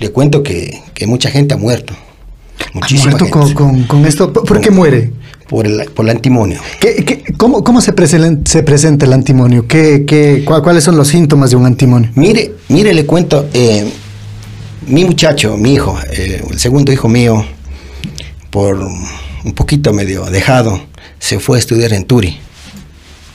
le 0.00 0.10
cuento 0.10 0.42
que, 0.42 0.82
que 0.94 1.06
mucha 1.06 1.30
gente 1.30 1.54
ha 1.54 1.58
muerto. 1.58 1.94
¿Ha 2.58 2.70
Muchísima 2.74 3.10
muerto 3.12 3.24
gente. 3.26 3.54
con, 3.54 3.54
con- 3.54 3.82
con 3.84 4.06
esto? 4.06 4.32
¿Por, 4.32 4.44
por 4.44 4.60
qué 4.60 4.70
muere? 4.70 5.12
Por 5.48 5.66
el, 5.66 5.84
por 5.90 6.04
el 6.06 6.10
antimonio. 6.10 6.60
¿Qué- 6.80 7.04
qué- 7.04 7.24
cómo, 7.36 7.62
cómo 7.62 7.80
se, 7.80 7.94
preselen- 7.94 8.46
se 8.46 8.62
presenta 8.62 9.06
el 9.06 9.12
antimonio? 9.12 9.66
¿Qué, 9.68 10.04
qué, 10.06 10.42
¿Cuáles 10.44 10.82
son 10.84 10.96
los 10.96 11.08
síntomas 11.08 11.50
de 11.50 11.56
un 11.56 11.66
antimonio? 11.66 12.10
Mire, 12.16 12.52
mire, 12.68 12.92
le 12.92 13.06
cuento, 13.06 13.48
eh, 13.54 13.88
mi 14.88 15.04
muchacho, 15.04 15.56
mi 15.56 15.74
hijo, 15.74 15.96
eh, 16.12 16.42
el 16.50 16.58
segundo 16.58 16.92
hijo 16.92 17.08
mío, 17.08 17.44
por 18.50 18.76
un 19.44 19.52
poquito 19.54 19.92
medio 19.92 20.24
dejado, 20.24 20.80
se 21.20 21.38
fue 21.38 21.58
a 21.58 21.60
estudiar 21.60 21.92
en 21.92 22.04
Turi. 22.04 22.38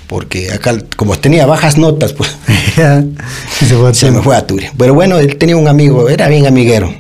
Porque 0.08 0.52
acá, 0.52 0.76
como 0.98 1.18
tenía 1.18 1.46
bajas 1.46 1.78
notas, 1.78 2.12
pues 2.12 2.36
se 3.94 4.12
me 4.12 4.22
fue 4.22 4.36
a 4.36 4.46
Turi. 4.46 4.68
Pero 4.78 4.94
bueno, 4.94 5.18
él 5.20 5.38
tenía 5.38 5.56
un 5.56 5.68
amigo, 5.70 6.10
era 6.10 6.28
bien 6.28 6.46
amiguero. 6.46 6.94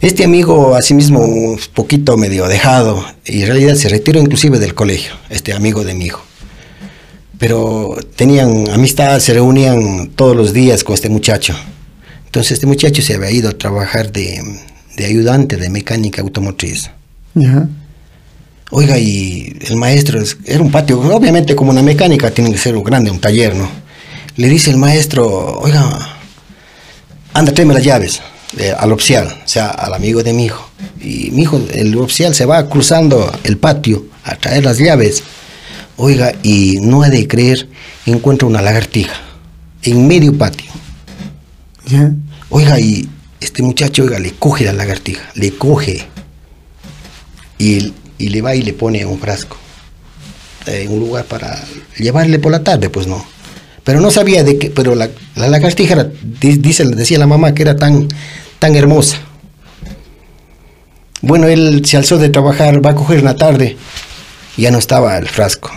Este 0.00 0.24
amigo, 0.24 0.74
asimismo, 0.74 1.20
un 1.20 1.58
poquito 1.74 2.16
medio 2.16 2.46
dejado, 2.48 3.04
y 3.24 3.42
en 3.42 3.46
realidad 3.48 3.74
se 3.74 3.88
retiró 3.88 4.20
inclusive 4.20 4.58
del 4.58 4.74
colegio, 4.74 5.12
este 5.30 5.52
amigo 5.52 5.84
de 5.84 5.94
mi 5.94 6.06
hijo. 6.06 6.22
Pero 7.38 7.96
tenían 8.16 8.68
amistad, 8.70 9.18
se 9.20 9.34
reunían 9.34 10.08
todos 10.14 10.36
los 10.36 10.52
días 10.52 10.84
con 10.84 10.94
este 10.94 11.08
muchacho. 11.08 11.54
Entonces 12.26 12.52
este 12.52 12.66
muchacho 12.66 13.02
se 13.02 13.14
había 13.14 13.30
ido 13.30 13.48
a 13.50 13.52
trabajar 13.52 14.10
de, 14.12 14.42
de 14.96 15.04
ayudante 15.06 15.56
de 15.56 15.68
mecánica 15.70 16.22
automotriz. 16.22 16.90
Oiga, 18.70 18.98
y 18.98 19.56
el 19.68 19.76
maestro, 19.76 20.20
es- 20.20 20.36
era 20.44 20.60
un 20.62 20.70
patio, 20.70 20.98
obviamente 21.00 21.54
como 21.54 21.70
una 21.70 21.82
mecánica 21.82 22.30
tiene 22.30 22.50
que 22.52 22.58
ser 22.58 22.76
un 22.76 22.82
grande, 22.84 23.10
un 23.10 23.20
taller, 23.20 23.54
¿no? 23.54 23.68
Le 24.36 24.48
dice 24.48 24.70
el 24.70 24.76
maestro, 24.76 25.58
oiga, 25.60 26.18
anda, 27.32 27.52
tráeme 27.52 27.74
las 27.74 27.84
llaves 27.84 28.20
eh, 28.58 28.74
al 28.76 28.92
opcial, 28.92 29.26
o 29.44 29.48
sea, 29.48 29.68
al 29.68 29.94
amigo 29.94 30.22
de 30.22 30.32
mi 30.32 30.46
hijo. 30.46 30.70
Y 31.00 31.30
mi 31.32 31.42
hijo, 31.42 31.60
el 31.72 31.96
opcial, 31.98 32.34
se 32.34 32.46
va 32.46 32.68
cruzando 32.68 33.32
el 33.44 33.58
patio 33.58 34.06
a 34.24 34.36
traer 34.36 34.64
las 34.64 34.78
llaves. 34.78 35.22
Oiga, 35.96 36.32
y 36.42 36.78
no 36.80 37.02
ha 37.02 37.10
de 37.10 37.26
creer, 37.26 37.68
encuentra 38.06 38.46
una 38.46 38.62
lagartija 38.62 39.14
en 39.82 40.06
medio 40.06 40.36
patio. 40.36 40.70
Ya. 41.86 42.12
Oiga, 42.50 42.78
y 42.78 43.08
este 43.40 43.62
muchacho, 43.62 44.04
oiga, 44.04 44.18
le 44.18 44.32
coge 44.32 44.64
la 44.64 44.72
lagartija, 44.72 45.22
le 45.34 45.56
coge 45.56 46.06
y, 47.58 47.92
y 48.18 48.28
le 48.28 48.42
va 48.42 48.54
y 48.54 48.62
le 48.62 48.72
pone 48.72 49.04
un 49.04 49.18
frasco, 49.18 49.56
eh, 50.66 50.82
en 50.82 50.92
un 50.92 51.00
lugar 51.00 51.24
para 51.24 51.64
llevarle 51.98 52.38
por 52.38 52.52
la 52.52 52.62
tarde, 52.62 52.90
pues 52.90 53.06
no. 53.06 53.24
Pero 53.86 54.00
no 54.00 54.10
sabía 54.10 54.42
de 54.42 54.58
qué, 54.58 54.68
pero 54.68 54.96
la, 54.96 55.08
la 55.36 55.46
lagartija, 55.46 56.08
dice, 56.40 56.84
decía 56.86 57.20
la 57.20 57.28
mamá 57.28 57.54
que 57.54 57.62
era 57.62 57.76
tan, 57.76 58.08
tan 58.58 58.74
hermosa. 58.74 59.18
Bueno, 61.22 61.46
él 61.46 61.82
se 61.84 61.96
alzó 61.96 62.18
de 62.18 62.28
trabajar, 62.28 62.84
va 62.84 62.90
a 62.90 62.94
coger 62.96 63.22
la 63.22 63.36
tarde, 63.36 63.76
ya 64.56 64.72
no 64.72 64.78
estaba 64.78 65.16
el 65.16 65.28
frasco. 65.28 65.70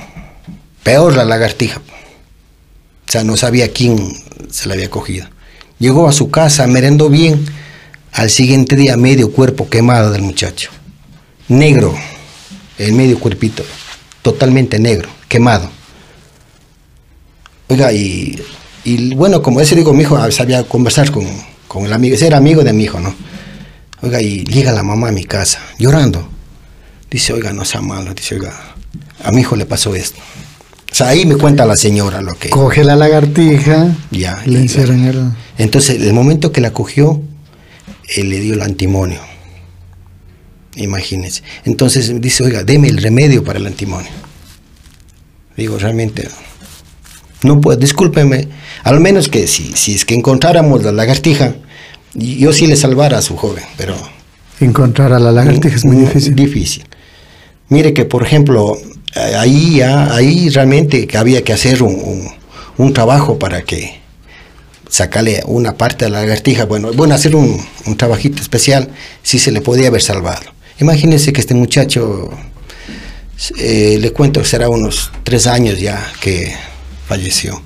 Peor 0.82 1.16
la 1.16 1.24
lagartija. 1.24 1.82
O 1.82 3.12
sea, 3.12 3.24
no 3.24 3.38
sabía 3.38 3.72
quién 3.72 4.12
se 4.50 4.68
la 4.68 4.74
había 4.74 4.90
cogido. 4.90 5.28
Llegó 5.78 6.10
a 6.10 6.12
su 6.12 6.32
casa, 6.32 6.66
merendó 6.66 7.10
bien. 7.10 7.46
Al 8.12 8.32
siguiente 8.32 8.76
día, 8.76 8.98
medio 8.98 9.32
cuerpo 9.32 9.70
quemado 9.70 10.12
del 10.12 10.24
muchacho. 10.24 10.72
Negro, 11.48 11.94
el 12.80 12.94
medio 12.94 13.20
cuerpito, 13.20 13.64
totalmente 14.24 14.80
negro, 14.80 15.10
quemado. 15.28 15.70
Oiga, 17.70 17.94
y, 17.94 18.40
y 18.84 19.14
bueno, 19.14 19.42
como 19.42 19.62
ese 19.62 19.76
digo, 19.76 19.94
mi 19.94 20.04
hijo 20.04 20.18
ah, 20.18 20.32
sabía 20.32 20.64
conversar 20.64 21.12
con, 21.12 21.26
con 21.68 21.86
el 21.86 21.94
amigo, 21.94 22.16
ese 22.16 22.28
era 22.28 22.38
amigo 22.38 22.64
de 22.64 22.74
mi 22.74 22.84
hijo, 22.84 23.00
¿no? 23.00 23.14
Oiga, 24.02 24.22
y 24.22 24.44
llega 24.44 24.72
la 24.72 24.84
mamá 24.84 25.10
a 25.10 25.12
mi 25.12 25.26
casa, 25.26 25.60
llorando. 25.78 26.28
Dice, 27.12 27.34
oiga, 27.34 27.54
no 27.54 27.66
sea 27.66 27.82
malo, 27.82 28.14
dice, 28.14 28.36
oiga, 28.36 28.54
a 29.24 29.32
mi 29.32 29.42
hijo 29.42 29.56
le 29.56 29.66
pasó 29.66 29.94
esto. 29.96 30.20
O 30.92 30.96
sea, 30.96 31.10
ahí 31.10 31.26
me 31.26 31.36
cuenta 31.36 31.66
la 31.66 31.76
señora 31.76 32.22
lo 32.22 32.34
que... 32.36 32.50
Coge 32.50 32.84
la 32.84 32.96
lagartija. 32.96 33.96
Ya, 34.10 34.42
Le 34.46 34.62
el. 34.64 35.32
Entonces, 35.58 36.02
el 36.02 36.14
momento 36.14 36.52
que 36.52 36.62
la 36.62 36.72
cogió, 36.72 37.22
él 38.16 38.30
le 38.30 38.40
dio 38.40 38.56
el 38.56 38.62
antimonio. 38.62 39.22
Imagínense. 40.76 41.44
Entonces 41.66 42.20
dice, 42.20 42.44
oiga, 42.44 42.64
deme 42.64 42.88
el 42.88 42.98
remedio 42.98 43.44
para 43.44 43.60
el 43.60 43.68
antimonio. 43.68 44.10
Digo, 45.56 45.78
realmente, 45.78 46.28
no 47.44 47.62
puedo, 47.62 47.78
discúlpeme, 47.78 48.48
al 48.84 49.00
menos 49.00 49.28
que 49.30 49.48
si, 49.48 49.72
si 49.76 49.96
es 49.96 50.06
que 50.06 50.16
encontráramos 50.16 50.84
la 50.84 50.92
lagartija, 50.92 51.56
yo 52.14 52.52
sí 52.54 52.68
le 52.68 52.76
salvara 52.76 53.18
a 53.20 53.22
su 53.22 53.36
joven, 53.38 53.64
pero 53.78 53.96
Encontrar 54.62 55.14
a 55.14 55.20
la 55.20 55.32
lagartija 55.32 55.76
es 55.76 55.86
muy 55.86 55.96
Mm, 55.98 56.06
difícil. 56.06 56.36
Difícil. 56.36 56.84
Mire 57.70 57.94
que, 57.94 58.04
por 58.04 58.24
ejemplo, 58.24 58.78
eh, 59.16 59.36
ahí, 59.38 59.78
ya- 59.78 60.14
ahí 60.14 60.50
realmente 60.50 61.08
que 61.08 61.18
había 61.18 61.44
que 61.44 61.54
hacer 61.54 61.82
un, 61.82 61.94
un- 61.96 62.30
un 62.78 62.94
trabajo 62.94 63.40
para 63.40 63.62
que 63.62 64.00
sacarle 64.90 65.42
una 65.46 65.78
parte 65.78 66.06
de 66.06 66.12
la 66.12 66.22
lagartija. 66.22 66.66
Bueno, 66.66 66.92
bueno 66.94 67.16
hacer 67.16 67.36
un, 67.38 67.62
un 67.86 67.96
trabajito 67.96 68.42
especial, 68.42 68.90
si 69.24 69.40
se 69.40 69.52
le 69.52 69.62
podía 69.62 69.88
haber 69.88 70.02
salvado. 70.02 70.42
Imagínense 70.82 71.32
que 71.32 71.40
este 71.42 71.54
muchacho, 71.54 72.30
eh, 73.58 73.98
le 74.02 74.12
cuento, 74.12 74.44
será 74.44 74.68
unos 74.70 75.12
tres 75.24 75.48
años 75.48 75.80
ya 75.80 76.12
que 76.20 76.54
falleció. 77.10 77.62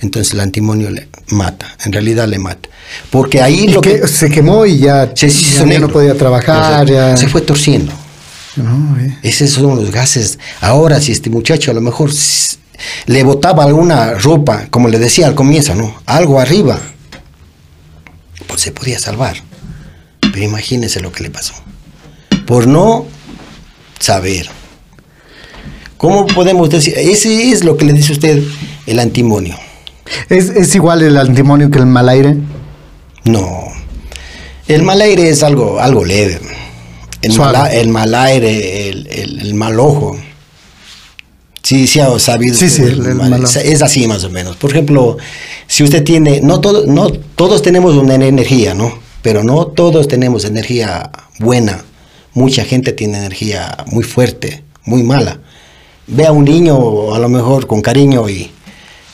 Entonces 0.00 0.34
el 0.34 0.40
antimonio 0.40 0.90
le 0.90 1.08
mata, 1.30 1.66
en 1.84 1.92
realidad 1.92 2.28
le 2.28 2.38
mata. 2.38 2.68
Porque 3.10 3.40
ahí 3.40 3.64
Y 3.64 3.68
lo 3.68 3.80
que 3.80 4.00
que... 4.00 4.08
se 4.08 4.28
quemó 4.28 4.66
y 4.66 4.78
ya, 4.78 5.10
se 5.14 5.28
hizo 5.28 5.64
ya 5.66 5.78
no 5.78 5.88
podía 5.88 6.14
trabajar. 6.16 6.84
Ya- 6.86 7.16
Se 7.16 7.28
fue 7.28 7.40
torciendo. 7.40 7.92
No, 8.56 8.98
eh. 9.00 9.16
Esos 9.22 9.50
son 9.50 9.76
los 9.76 9.90
gases. 9.92 10.38
Ahora, 10.60 11.00
si 11.00 11.12
este 11.12 11.30
muchacho 11.30 11.70
a 11.70 11.74
lo 11.74 11.80
mejor 11.80 12.10
le 13.06 13.22
botaba 13.22 13.64
alguna 13.64 14.14
ropa, 14.14 14.66
como 14.70 14.88
le 14.88 14.98
decía 14.98 15.26
al 15.28 15.34
comienzo, 15.36 15.74
¿no? 15.76 15.94
Algo 16.06 16.40
arriba, 16.40 16.78
pues 18.48 18.60
se 18.62 18.72
podía 18.72 18.98
salvar. 18.98 19.36
Pero 20.20 20.42
imagínense 20.44 21.00
lo 21.00 21.12
que 21.12 21.22
le 21.22 21.30
pasó. 21.30 21.54
Por 22.46 22.66
no 22.66 23.06
saber. 24.00 24.48
¿Cómo 25.98 26.26
podemos 26.26 26.70
decir? 26.70 26.94
Ese 26.96 27.50
es 27.50 27.64
lo 27.64 27.76
que 27.76 27.84
le 27.84 27.92
dice 27.92 28.12
usted 28.12 28.42
el 28.86 28.98
antimonio. 28.98 29.56
¿Es, 30.30 30.48
es 30.48 30.74
igual 30.74 31.02
el 31.02 31.16
antimonio 31.18 31.70
que 31.70 31.78
el 31.78 31.86
mal 31.86 32.08
aire? 32.08 32.36
No. 33.24 33.64
El 34.66 34.82
mal 34.82 35.00
aire 35.02 35.28
es 35.28 35.42
algo, 35.42 35.78
algo 35.80 36.04
leve. 36.04 36.40
El, 37.20 37.36
mala- 37.36 37.72
el 37.72 37.88
mal 37.88 38.14
aire, 38.14 38.88
el, 38.88 39.06
el- 39.08 39.40
el 39.40 39.54
mal 39.54 39.78
ojo. 39.80 40.16
Sí, 41.62 41.86
sí 41.86 42.00
ha 42.00 42.18
sabido. 42.18 42.54
Sí, 42.54 42.66
usted 42.66 42.76
sí, 42.76 42.82
del 42.90 43.00
el- 43.00 43.06
el 43.08 43.14
mal- 43.16 43.30
mal 43.30 43.44
ojo. 43.44 43.58
es 43.58 43.82
así 43.82 44.06
más 44.06 44.24
o 44.24 44.30
menos. 44.30 44.56
Por 44.56 44.70
ejemplo, 44.70 45.16
si 45.66 45.82
usted 45.82 46.04
tiene, 46.04 46.40
no, 46.42 46.60
todo, 46.60 46.86
no 46.86 47.10
todos 47.10 47.60
tenemos 47.62 47.94
una 47.96 48.14
energía, 48.14 48.74
¿no? 48.74 48.98
Pero 49.22 49.42
no 49.42 49.66
todos 49.66 50.06
tenemos 50.08 50.44
energía 50.44 51.10
buena. 51.40 51.84
Mucha 52.34 52.64
gente 52.64 52.92
tiene 52.92 53.18
energía 53.18 53.76
muy 53.86 54.04
fuerte, 54.04 54.62
muy 54.84 55.02
mala. 55.02 55.40
Ve 56.08 56.26
a 56.26 56.32
un 56.32 56.44
niño 56.44 57.14
a 57.14 57.18
lo 57.18 57.28
mejor 57.28 57.66
con 57.66 57.82
cariño 57.82 58.28
y 58.28 58.50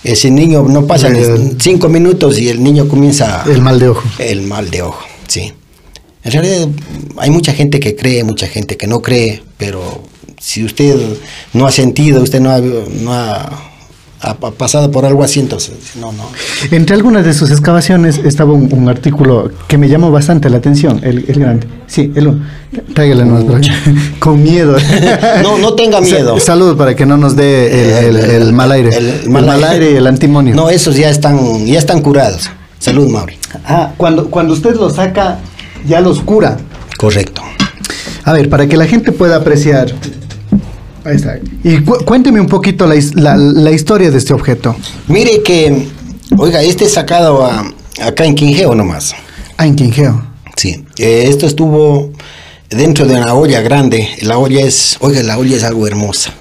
ese 0.05 0.31
niño 0.31 0.63
no 0.63 0.87
pasa 0.87 1.09
ni 1.09 1.19
El- 1.19 1.57
cinco 1.61 1.89
minutos 1.89 2.39
y 2.39 2.49
el 2.49 2.63
niño 2.63 2.89
comienza 2.89 3.43
El 3.47 3.61
mal 3.61 3.79
de 3.81 3.89
ojo. 3.89 4.03
el 4.19 4.43
mal 4.43 4.71
de 4.71 4.83
ojo, 4.83 5.03
sí. 5.27 5.53
En 6.23 6.33
realidad 6.33 6.69
hay 7.19 7.31
mucha 7.31 7.53
gente 7.53 7.81
que 7.81 7.97
cree, 7.97 8.23
mucha 8.25 8.47
gente 8.47 8.77
que 8.77 8.87
no 8.87 9.03
cree, 9.03 9.43
pero 9.59 10.03
si 10.39 10.65
usted 10.65 10.97
no 11.53 11.67
ha 11.67 11.73
sentido, 11.73 12.23
usted 12.23 12.41
no 12.41 12.51
ha, 12.51 12.61
no 12.61 13.13
ha, 13.13 13.73
ha- 14.31 14.35
pasado 14.35 14.91
por 14.91 15.05
algo 15.05 15.23
así, 15.23 15.41
entonces 15.41 15.75
no, 16.01 16.13
no. 16.13 16.25
Entre 16.71 16.95
algunas 16.97 17.25
de 17.25 17.35
sus 17.35 17.51
excavaciones 17.51 18.19
estaba 18.25 18.53
un, 18.53 18.73
un 18.73 18.89
artículo 18.89 19.51
que 19.69 19.79
me 19.79 19.89
llamó 19.89 20.11
bastante 20.11 20.49
la 20.51 20.57
atención, 20.59 21.01
el, 21.03 21.25
el 21.29 21.39
grande. 21.39 21.67
Sí, 21.87 22.13
el 22.15 22.29
uno. 22.29 22.41
Tráigale 22.95 23.25
nomás 23.25 23.55
aquí. 23.57 23.71
Con 24.19 24.43
miedo. 24.43 24.77
No, 25.43 25.59
no 25.59 25.75
tenga 25.75 26.01
miedo. 26.01 26.39
Sa- 26.41 26.47
Salud 26.47 26.77
para 26.77 26.95
que 26.97 27.05
no 27.07 27.17
nos 27.17 27.37
dé 27.37 28.07
el, 28.09 28.17
el- 28.17 28.31
el 28.31 28.53
mal 28.53 28.73
aire. 28.73 28.91
El, 28.97 29.29
mal 29.31 29.63
aire 29.65 29.93
y 29.93 29.97
el 29.97 30.07
antimonio. 30.07 30.55
No, 30.55 30.71
esos 30.71 30.97
ya 30.97 31.11
están, 31.11 31.67
ya 31.67 31.79
están 31.79 32.01
curados. 32.01 32.49
Salud, 32.79 33.09
Mauri. 33.09 33.37
Ah, 33.67 33.93
cuando, 33.97 34.31
cuando 34.31 34.53
usted 34.55 34.75
los 34.77 34.95
saca, 34.97 35.39
ya 35.87 36.01
los 36.01 36.21
cura. 36.21 36.57
Correcto. 36.99 37.43
A 38.25 38.33
ver, 38.33 38.49
para 38.49 38.67
que 38.67 38.77
la 38.77 38.87
gente 38.87 39.13
pueda 39.13 39.37
apreciar. 39.37 39.93
Ahí 41.05 41.17
está. 41.17 41.39
Y 41.63 41.79
cu- 41.81 42.05
cuénteme 42.05 42.41
un 42.41 42.47
poquito 42.47 42.87
la, 42.87 42.95
la- 43.15 43.37
la 43.37 43.71
historia 43.71 44.11
de 44.11 44.19
este 44.19 44.33
objeto. 44.33 44.75
Mire 45.09 45.43
que, 45.43 45.87
oiga, 46.39 46.63
este 46.63 46.85
es 46.87 46.93
sacado 46.95 47.45
a- 47.45 47.73
acá 48.03 48.25
en 48.25 48.35
Quingeo 48.35 48.75
nomás. 48.75 49.15
Ah, 49.57 49.67
en 49.67 49.77
Quingeo. 49.77 50.25
Sí, 50.57 50.85
eh, 50.99 51.27
esto 51.29 51.47
estuvo 51.47 52.11
dentro 52.71 53.07
de 53.07 53.15
una 53.17 53.35
olla 53.35 53.61
grande. 53.61 54.09
La 54.23 54.39
olla 54.39 54.63
es, 54.63 54.97
oiga, 55.01 55.23
la 55.23 55.37
olla 55.39 55.57
es 55.57 55.65
algo 55.65 55.87
hermosa. 55.87 56.33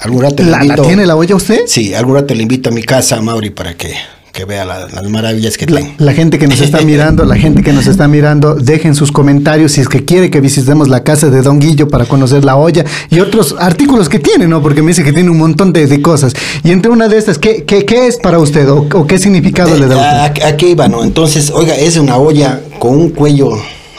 Algún 0.00 0.22
rato 0.22 0.42
le 0.42 0.50
¿La, 0.50 0.58
la 0.58 0.64
invito- 0.64 0.82
tiene 0.86 1.06
la 1.06 1.16
olla 1.16 1.34
usted? 1.36 1.60
Sí, 1.66 1.94
algún 1.94 2.16
rato 2.16 2.34
le 2.34 2.42
invito 2.42 2.68
a 2.70 2.72
mi 2.72 2.82
casa, 2.82 3.20
Mauri, 3.22 3.50
para 3.50 3.74
que, 3.74 3.94
que 4.32 4.46
vea 4.46 4.64
la- 4.64 4.86
las 4.88 5.08
maravillas 5.10 5.58
que 5.58 5.66
La, 5.66 5.80
tengo. 5.80 5.92
la 5.98 6.12
gente 6.14 6.38
que 6.38 6.46
nos 6.48 6.60
está 6.60 6.80
mirando, 6.84 7.24
la 7.24 7.36
gente 7.36 7.62
que 7.62 7.72
nos 7.72 7.86
está 7.86 8.08
mirando, 8.08 8.54
dejen 8.54 8.94
sus 8.94 9.12
comentarios 9.12 9.72
si 9.72 9.82
es 9.82 9.88
que 9.88 10.04
quiere 10.06 10.30
que 10.30 10.40
visitemos 10.40 10.88
la 10.88 11.04
casa 11.04 11.28
de 11.28 11.42
Don 11.42 11.58
Guillo 11.60 11.88
para 11.88 12.06
conocer 12.06 12.44
la 12.44 12.56
olla 12.56 12.84
y 13.10 13.20
otros 13.20 13.54
artículos 13.58 14.08
que 14.08 14.18
tiene, 14.18 14.48
¿no? 14.48 14.62
Porque 14.62 14.80
me 14.82 14.88
dice 14.88 15.04
que 15.04 15.12
tiene 15.12 15.28
un 15.30 15.38
montón 15.38 15.72
de, 15.72 15.86
de 15.86 16.00
cosas. 16.00 16.32
Y 16.64 16.70
entre 16.70 16.90
una 16.90 17.08
de 17.08 17.18
estas, 17.18 17.38
¿qué, 17.38 17.64
qué, 17.64 17.84
qué 17.84 18.06
es 18.06 18.16
para 18.16 18.38
usted 18.38 18.68
o, 18.70 18.86
o 18.94 19.06
qué 19.06 19.18
significado 19.18 19.76
le 19.76 19.86
da 19.86 19.96
a 20.24 20.26
usted? 20.28 20.42
Eh, 20.42 20.46
Aquí 20.46 20.66
iba, 20.68 20.88
¿no? 20.88 21.04
Entonces, 21.04 21.50
oiga, 21.50 21.74
es 21.76 21.96
una 21.98 22.16
olla 22.16 22.60
con 22.78 22.96
un 22.96 23.10
cuello 23.10 23.50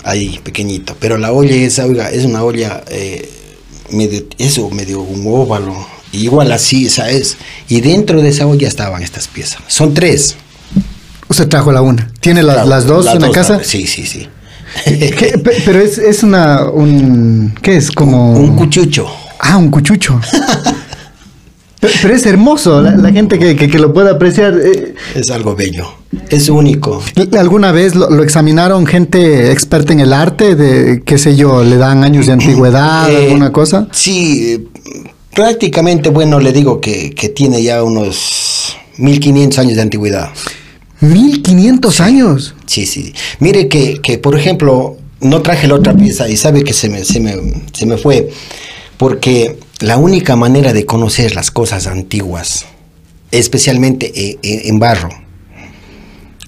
ahí 0.04 0.40
pequeñito, 0.44 0.96
pero 1.00 1.18
la 1.20 1.32
olla 1.32 1.56
es, 1.56 1.78
oiga, 1.80 2.10
es 2.10 2.26
una 2.26 2.44
olla 2.44 2.84
eh, 2.90 3.30
medio, 3.92 4.24
eso, 4.40 4.70
medio 4.72 5.02
un 5.02 5.24
óvalo, 5.28 5.76
igual 6.14 6.52
así, 6.52 6.90
¿sabes? 6.90 7.38
Y 7.70 7.82
dentro 7.82 8.22
de 8.22 8.30
esa 8.30 8.48
olla 8.48 8.68
estaban 8.68 9.04
estas 9.04 9.28
piezas. 9.28 9.62
Son 9.68 9.94
tres. 9.94 10.36
Usted 11.30 11.48
trajo 11.48 11.72
la 11.72 11.82
una. 11.82 12.10
¿Tiene 12.20 12.42
la- 12.44 12.54
Claro, 12.54 12.70
las 12.70 12.86
dos 12.86 13.06
en 13.08 13.22
la 13.22 13.32
casa? 13.32 13.60
Sí, 13.64 13.86
sí, 13.88 14.06
sí. 14.06 14.28
Pero 15.66 15.80
es, 15.80 15.98
es 15.98 16.24
una, 16.24 16.66
un, 16.66 17.54
¿qué 17.62 17.78
es? 17.78 17.92
Como... 17.92 18.34
un 18.34 18.56
cuchucho. 18.56 19.08
Ah, 19.40 19.58
un 19.58 19.70
cuchucho. 19.70 20.20
Pero, 21.80 21.94
pero 22.02 22.16
es 22.16 22.26
hermoso, 22.26 22.82
la, 22.82 22.96
la 22.96 23.12
gente 23.12 23.38
que, 23.38 23.58
que- 23.58 23.68
que 23.68 23.78
lo 23.78 23.94
pueda 23.94 24.12
apreciar. 24.12 24.54
eh, 24.58 24.96
Es 25.16 25.30
algo 25.32 25.54
bello, 25.54 25.86
es 26.30 26.48
único. 26.48 27.04
¿Alguna 27.38 27.74
vez 27.74 27.94
lo, 27.94 28.10
lo 28.10 28.24
examinaron 28.24 28.86
gente 28.86 29.52
experta 29.52 29.92
en 29.92 30.00
el 30.00 30.14
arte? 30.14 30.56
De, 30.56 31.04
qué 31.06 31.18
sé 31.18 31.36
yo, 31.36 31.62
le 31.62 31.76
dan 31.76 32.06
años 32.06 32.26
de 32.28 32.32
antigüedad, 32.32 33.12
Eh, 33.12 33.26
alguna 33.26 33.52
cosa? 33.52 33.90
Sí, 33.92 34.66
prácticamente, 35.34 36.10
bueno, 36.10 36.40
le 36.40 36.52
digo 36.52 36.80
que, 36.80 37.12
que 37.12 37.30
tiene 37.30 37.62
ya 37.64 37.84
unos 37.84 38.78
1500 38.98 39.60
años 39.60 39.76
de 39.76 39.82
antigüedad. 39.82 40.30
1500 41.02 42.02
años. 42.02 42.56
Sí, 42.66 42.86
sí. 42.86 43.14
Mire 43.40 43.68
que, 43.68 44.00
que, 44.02 44.18
por 44.18 44.38
ejemplo, 44.38 44.98
no 45.20 45.42
traje 45.42 45.68
la 45.68 45.76
otra 45.76 45.94
pieza 45.94 46.30
y 46.30 46.38
sabe 46.38 46.64
que 46.64 46.74
se 46.74 46.90
me, 46.90 47.04
se 47.04 47.20
me, 47.20 47.36
se 47.74 47.86
me 47.86 47.98
fue, 47.98 48.30
porque 48.98 49.58
la 49.80 49.98
única 49.98 50.36
manera 50.36 50.74
de 50.74 50.86
conocer 50.86 51.36
las 51.36 51.52
cosas 51.52 51.88
antiguas, 51.88 52.66
especialmente 53.32 54.12
eh, 54.16 54.40
eh, 54.44 54.62
en 54.66 54.80
barro, 54.80 55.10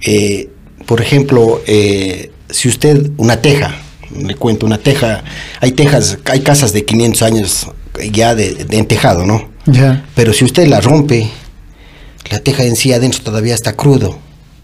eh, 0.05 0.49
por 0.85 1.01
ejemplo, 1.01 1.61
eh, 1.65 2.31
si 2.49 2.69
usted, 2.69 3.09
una 3.17 3.41
teja, 3.41 3.81
le 4.15 4.35
cuento, 4.35 4.65
una 4.65 4.77
teja, 4.77 5.23
hay 5.59 5.71
tejas, 5.71 6.19
hay 6.25 6.41
casas 6.41 6.73
de 6.73 6.85
500 6.85 7.21
años 7.23 7.67
ya 8.11 8.35
de, 8.35 8.53
de 8.65 8.77
entejado, 8.77 9.25
¿no? 9.25 9.49
Ya. 9.65 10.05
Pero 10.15 10.33
si 10.33 10.45
usted 10.45 10.67
la 10.67 10.81
rompe, 10.81 11.29
la 12.29 12.39
teja 12.39 12.63
en 12.63 12.75
sí 12.75 12.93
adentro 12.93 13.21
todavía 13.23 13.53
está 13.55 13.73
crudo. 13.73 14.17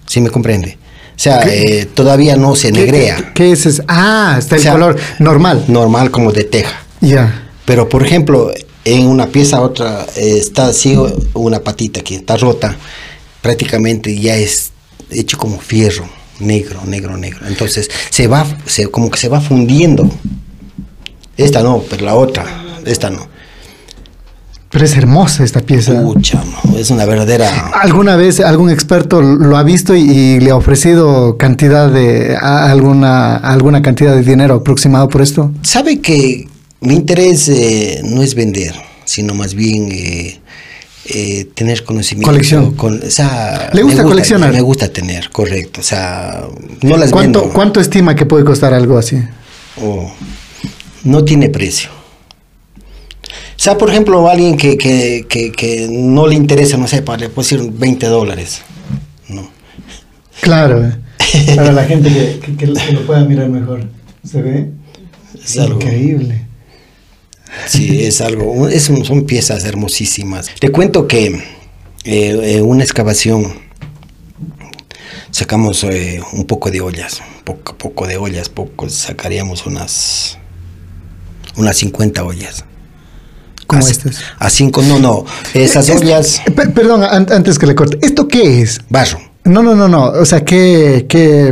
¿Sí 0.06 0.22
me 0.22 0.30
comprende? 0.30 0.78
O 1.16 1.20
sea, 1.24 1.42
eh, 1.48 1.88
todavía 1.94 2.36
no 2.36 2.56
se 2.56 2.72
¿Qué- 2.72 2.80
negrea. 2.82 3.16
¿Qué, 3.18 3.24
qué 3.34 3.52
es 3.52 3.66
eso? 3.66 3.84
Ah, 3.88 4.36
está 4.40 4.56
el 4.56 4.60
O 4.62 4.64
sea, 4.64 4.72
color 4.74 4.98
normal. 5.20 5.66
Normal 5.68 6.12
como 6.12 6.32
de 6.32 6.44
teja. 6.44 6.84
Ya. 7.02 7.48
Pero 7.66 7.88
por 7.90 8.04
ejemplo, 8.06 8.52
en 8.86 9.08
una 9.08 9.28
pieza 9.28 9.62
otra 9.62 10.06
eh, 10.16 10.38
está 10.40 10.68
así 10.68 10.98
una 11.34 11.60
patita 11.60 12.02
que 12.02 12.16
está 12.16 12.38
rota, 12.38 12.76
prácticamente 13.42 14.18
ya 14.20 14.36
es 14.36 14.72
hecho 15.12 15.38
como 15.38 15.60
fierro, 15.60 16.10
negro, 16.40 16.82
negro, 16.86 17.18
negro. 17.18 17.46
Entonces 17.48 17.90
se 18.10 18.28
va, 18.28 18.46
se, 18.66 18.88
como 18.88 19.10
que 19.12 19.20
se 19.20 19.30
va 19.30 19.40
fundiendo. 19.42 20.10
Esta 21.38 21.62
no, 21.64 21.84
pero 21.90 22.06
la 22.06 22.16
otra, 22.16 22.46
esta 22.86 23.10
no. 23.10 23.28
Pero 24.70 24.86
es 24.86 24.96
hermosa 24.96 25.44
esta 25.44 25.60
pieza. 25.60 26.02
Pucha, 26.02 26.42
no, 26.66 26.78
es 26.78 26.90
una 26.92 27.06
verdadera. 27.06 27.72
¿Alguna 27.82 28.16
vez 28.16 28.40
algún 28.40 28.70
experto 28.70 29.22
lo 29.22 29.58
ha 29.58 29.64
visto 29.64 29.94
y, 29.96 30.02
y 30.10 30.40
le 30.40 30.52
ha 30.52 30.56
ofrecido 30.56 31.36
cantidad 31.38 31.90
de 31.92 32.38
a- 32.40 32.72
alguna 32.72 33.36
alguna 33.36 33.82
cantidad 33.82 34.16
de 34.16 34.24
dinero 34.24 34.56
aproximado 34.56 35.10
por 35.10 35.22
esto? 35.22 35.52
Sabe 35.62 36.00
que 36.00 36.48
mi 36.80 36.96
interés 36.96 37.50
eh, 37.50 38.00
no 38.06 38.22
es 38.24 38.34
vender, 38.34 38.74
sino 39.04 39.34
más 39.34 39.56
bien 39.56 39.90
eh, 39.92 40.40
eh, 41.04 41.50
tener 41.54 41.84
conocimiento. 41.84 42.30
Colección. 42.32 42.72
Con, 42.76 43.02
o 43.04 43.10
sea, 43.12 43.72
¿Le 43.74 43.84
gusta 43.84 44.04
me 44.04 44.08
coleccionar? 44.10 44.54
Me 44.54 44.62
gusta 44.62 44.88
tener, 44.88 45.32
correcto. 45.32 45.82
O 45.82 45.84
sea, 45.84 46.44
no 46.82 46.96
las 46.96 47.12
¿Cuánto 47.12 47.42
vendo. 47.42 47.54
cuánto 47.54 47.82
estima 47.82 48.16
que 48.16 48.26
puede 48.26 48.46
costar 48.46 48.74
algo 48.74 48.98
así? 48.98 49.18
Oh, 49.84 50.10
no 51.04 51.26
tiene 51.26 51.50
precio. 51.50 51.90
O 53.62 53.64
sea, 53.64 53.78
por 53.78 53.92
ejemplo, 53.92 54.28
alguien 54.28 54.58
que, 54.58 54.76
que, 54.76 55.28
que, 55.30 55.52
que 55.52 55.88
no 55.88 56.26
le 56.26 56.34
interesa, 56.34 56.78
no 56.78 56.88
sé, 56.88 57.04
para 57.04 57.20
le 57.20 57.30
puedo 57.30 57.48
decir 57.48 57.62
20 57.72 58.08
dólares. 58.08 58.64
No. 59.28 59.48
Claro. 60.42 60.84
eh. 60.84 60.96
Para 61.56 61.72
la 61.72 61.84
gente 61.84 62.10
que, 62.42 62.56
que- 62.56 62.66
lo- 62.66 63.06
pueda 63.06 63.24
mirar 63.24 63.50
mejor. 63.50 63.88
¿Se 64.24 64.42
ve? 64.42 64.72
Es 65.46 65.60
algo- 65.60 65.76
Increíble. 65.80 66.48
Sí, 67.68 68.04
es 68.04 68.20
algo, 68.22 68.68
es 68.68 68.86
son 68.86 69.26
piezas 69.28 69.64
hermosísimas. 69.64 70.50
Te 70.60 70.70
cuento 70.70 71.08
que 71.08 71.44
eh, 72.04 72.62
una 72.64 72.84
excavación 72.84 73.54
sacamos 75.30 75.84
eh, 75.84 76.20
un 76.34 76.46
poco 76.46 76.72
de 76.72 76.82
ollas, 76.82 77.22
poco, 77.44 77.78
poco 77.78 78.08
de 78.08 78.18
ollas, 78.18 78.50
poco, 78.50 78.90
sacaríamos 78.90 79.68
unas, 79.68 80.40
unas 81.58 81.78
50 81.78 82.24
ollas. 82.24 82.66
Como 83.78 83.86
a, 83.88 83.90
estas. 83.90 84.18
A 84.40 84.50
cinco, 84.50 84.82
no, 84.82 85.00
no, 85.00 85.26
esas 85.54 85.90
Es- 85.90 86.02
ollas, 86.02 86.42
per- 86.56 86.74
perdón, 86.74 87.04
an- 87.04 87.28
antes 87.32 87.58
que 87.60 87.66
le 87.68 87.76
corte. 87.76 87.98
¿Esto 88.02 88.28
qué 88.28 88.62
es? 88.62 88.80
barro. 88.90 89.20
No, 89.44 89.64
no, 89.64 89.74
no, 89.74 89.88
no. 89.88 90.06
O 90.06 90.26
sea, 90.26 90.46
¿qué, 90.46 91.08
qué, 91.10 91.52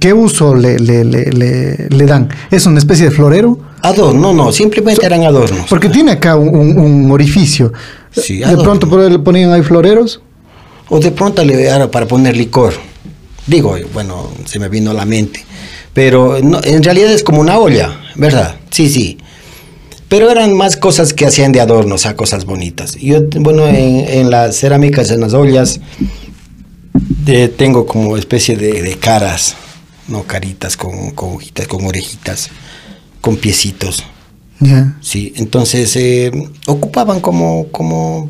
qué 0.00 0.12
uso 0.12 0.56
le, 0.56 0.76
le, 0.80 1.04
le, 1.04 1.86
le, 1.88 2.06
dan? 2.06 2.28
¿Es 2.50 2.66
una 2.66 2.78
especie 2.80 3.04
de 3.04 3.10
florero? 3.12 3.58
Adorno, 3.82 4.32
no, 4.32 4.44
no, 4.46 4.52
simplemente 4.52 5.06
eran 5.06 5.22
adornos. 5.22 5.66
Porque 5.68 5.88
tiene 5.88 6.10
acá 6.12 6.34
un, 6.36 6.78
un- 6.78 7.10
orificio. 7.12 7.72
Sí, 8.10 8.38
de 8.38 8.56
pronto 8.56 8.88
por 8.88 9.08
le 9.08 9.18
ponían 9.20 9.52
ahí 9.52 9.62
floreros. 9.62 10.20
O 10.88 10.98
de 10.98 11.12
pronto 11.12 11.44
le 11.44 11.62
era 11.62 11.88
para 11.90 12.06
poner 12.06 12.36
licor. 12.36 12.74
Digo, 13.46 13.76
bueno, 13.94 14.30
se 14.44 14.58
me 14.58 14.68
vino 14.68 14.90
a 14.90 14.94
la 14.94 15.04
mente. 15.04 15.44
Pero 15.94 16.38
no, 16.42 16.60
en 16.64 16.82
realidad 16.82 17.12
es 17.12 17.22
como 17.22 17.40
una 17.40 17.56
olla, 17.58 18.00
¿verdad? 18.16 18.56
Sí, 18.70 18.88
sí. 18.88 19.18
Pero 20.12 20.30
eran 20.30 20.54
más 20.54 20.76
cosas 20.76 21.14
que 21.14 21.24
hacían 21.24 21.52
de 21.52 21.60
adorno, 21.62 21.94
o 21.94 21.98
sea, 21.98 22.16
cosas 22.16 22.44
bonitas. 22.44 22.96
Yo, 22.96 23.20
bueno, 23.40 23.66
en, 23.66 24.06
en 24.06 24.28
las 24.30 24.58
cerámicas, 24.58 25.10
en 25.10 25.22
las 25.22 25.32
ollas, 25.32 25.80
de- 27.24 27.48
tengo 27.48 27.86
como 27.86 28.18
especie 28.18 28.54
de, 28.56 28.82
de 28.82 28.96
caras, 28.98 29.54
no 30.08 30.24
caritas 30.24 30.76
con, 30.76 31.12
con 31.12 31.36
hojitas, 31.36 31.66
con 31.66 31.86
orejitas, 31.86 32.50
con 33.22 33.36
piecitos. 33.36 34.04
Ya. 34.60 34.98
Sí, 35.00 35.32
entonces 35.36 35.96
eh, 35.96 36.30
ocupaban 36.66 37.20
como, 37.20 37.68
como 37.68 38.28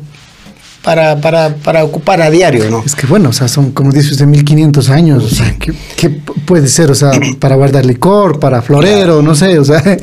para, 0.83 1.19
para, 1.21 1.55
para 1.55 1.83
ocupar 1.83 2.21
a 2.21 2.29
diario, 2.29 2.69
¿no? 2.69 2.83
Es 2.85 2.93
que 2.95 3.07
bueno, 3.07 3.29
o 3.29 3.33
sea, 3.33 3.47
son 3.47 3.71
como 3.71 3.91
dice 3.91 4.11
usted, 4.11 4.25
1500 4.25 4.89
años. 4.89 5.23
O 5.23 5.29
sea, 5.35 5.55
¿qué, 5.57 5.73
qué 5.95 6.09
puede 6.09 6.67
ser? 6.67 6.91
O 6.91 6.95
sea, 6.95 7.11
para 7.39 7.55
guardar 7.55 7.85
licor, 7.85 8.39
para 8.39 8.61
florero, 8.61 9.21
no 9.21 9.33
sé. 9.33 9.57
O 9.59 9.63
sea, 9.65 9.81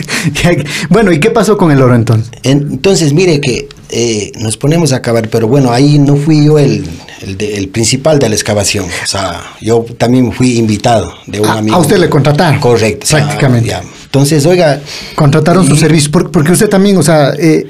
bueno, 0.88 1.12
¿y 1.12 1.20
qué 1.20 1.30
pasó 1.30 1.56
con 1.56 1.70
el 1.70 1.80
oro 1.82 1.94
entonces? 1.94 2.30
Entonces, 2.42 3.12
mire 3.12 3.40
que 3.40 3.68
eh, 3.90 4.32
nos 4.40 4.56
ponemos 4.56 4.92
a 4.92 4.96
acabar, 4.96 5.28
pero 5.28 5.48
bueno, 5.48 5.72
ahí 5.72 5.98
no 5.98 6.16
fui 6.16 6.44
yo 6.46 6.58
el, 6.58 6.84
el, 7.22 7.36
de- 7.36 7.56
el 7.58 7.68
principal 7.68 8.18
de 8.18 8.28
la 8.28 8.34
excavación. 8.34 8.86
O 8.86 9.06
sea, 9.06 9.42
yo 9.60 9.84
también 9.98 10.32
fui 10.32 10.58
invitado 10.58 11.12
de 11.26 11.40
un 11.40 11.46
A- 11.48 11.58
amigo. 11.58 11.76
a 11.76 11.80
usted 11.80 11.98
le 11.98 12.08
contrataron, 12.08 12.60
Correcto. 12.60 13.04
o 13.04 13.06
sea, 13.06 13.18
prácticamente. 13.24 13.68
ya. 13.70 13.82
Entonces, 14.10 14.44
oiga, 14.44 14.80
Contrataron 15.14 15.64
sus 15.64 15.78
y- 15.78 15.80
servicios, 15.82 16.08
por- 16.10 16.32
porque 16.32 16.50
usted 16.50 16.68
también, 16.68 16.96
o 16.96 17.02
sea, 17.02 17.30
eh, 17.38 17.66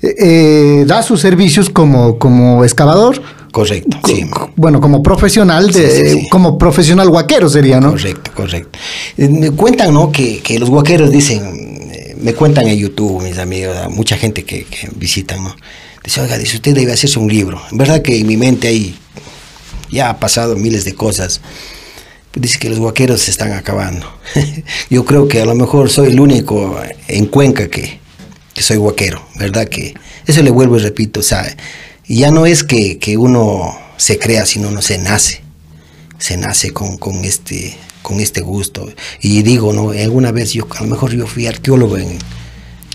eh, 0.00 0.14
eh, 0.20 0.84
da 0.86 1.02
sus 1.02 1.20
servicios 1.20 1.68
como, 1.70 2.18
como 2.18 2.62
excavador, 2.64 3.20
Correcto, 3.50 3.98
co- 4.00 4.08
sí. 4.08 4.24
bueno, 4.54 4.80
como 4.80 5.02
profesional, 5.02 5.72
de, 5.72 5.90
Sí, 5.90 6.02
sí, 6.10 6.20
sí. 6.20 6.28
como 6.28 6.56
profesional 6.56 7.10
guaquero 7.10 7.48
sería, 7.48 7.80
¿no? 7.80 7.90
Correcto, 7.90 8.30
correcto. 8.32 8.78
Me 9.16 9.50
cuentan, 9.50 9.92
¿no? 9.92 10.12
Que, 10.12 10.38
que 10.38 10.56
los 10.60 10.70
guaqueros 10.70 11.10
dicen, 11.10 11.90
me 12.22 12.32
cuentan 12.32 12.68
en 12.68 12.78
YouTube, 12.78 13.20
mis 13.24 13.38
amigos, 13.38 13.74
mucha 13.90 14.16
gente 14.16 14.44
que, 14.44 14.64
que 14.66 14.88
visitan, 14.94 15.42
¿no? 15.42 15.56
Dice, 16.04 16.20
oiga, 16.20 16.38
dice, 16.38 16.56
usted 16.56 16.74
debe 16.76 16.92
hacerse 16.92 17.18
un 17.18 17.26
libro. 17.28 17.60
En 17.72 17.76
verdad 17.78 18.02
que 18.02 18.16
en 18.20 18.26
mi 18.28 18.36
mente 18.36 18.68
ahí 18.68 18.94
ya 19.90 20.10
ha 20.10 20.20
pasado 20.20 20.54
miles 20.54 20.84
de 20.84 20.94
cosas. 20.94 21.40
Dice 22.34 22.58
que 22.58 22.68
los 22.70 22.78
guaqueros 22.78 23.22
se 23.22 23.30
están 23.32 23.52
acabando. 23.52 24.06
Yo 24.90 25.04
creo 25.04 25.26
que 25.28 25.40
a 25.42 25.44
lo 25.46 25.54
mejor 25.54 25.90
soy 25.90 26.10
el 26.12 26.20
único 26.20 26.80
en 27.08 27.26
Cuenca 27.26 27.68
que, 27.68 27.98
que 28.54 28.62
soy 28.62 28.76
guaquero, 28.76 29.20
¿verdad? 29.36 29.66
Que 29.68 29.94
eso 30.26 30.42
le 30.42 30.50
vuelvo 30.50 30.76
y 30.76 30.80
repito, 30.80 31.20
o 31.20 31.24
sea, 31.24 31.44
ya 32.06 32.30
no 32.30 32.46
es 32.46 32.62
que, 32.62 32.98
que 32.98 33.16
uno 33.16 33.76
se 33.96 34.18
crea, 34.18 34.46
sino 34.46 34.68
uno 34.68 34.80
se 34.82 34.98
nace 34.98 35.42
se 36.18 36.36
nace 36.36 36.70
con, 36.72 36.98
con 36.98 37.24
este 37.24 37.74
con 38.02 38.20
este 38.20 38.42
gusto 38.42 38.86
y 39.22 39.40
digo 39.42 39.72
no 39.72 39.90
alguna 39.92 40.32
vez 40.32 40.52
yo 40.52 40.66
a 40.78 40.82
lo 40.82 40.86
mejor 40.88 41.12
yo 41.14 41.26
fui 41.26 41.46
arqueólogo 41.46 41.96
en, 41.96 42.08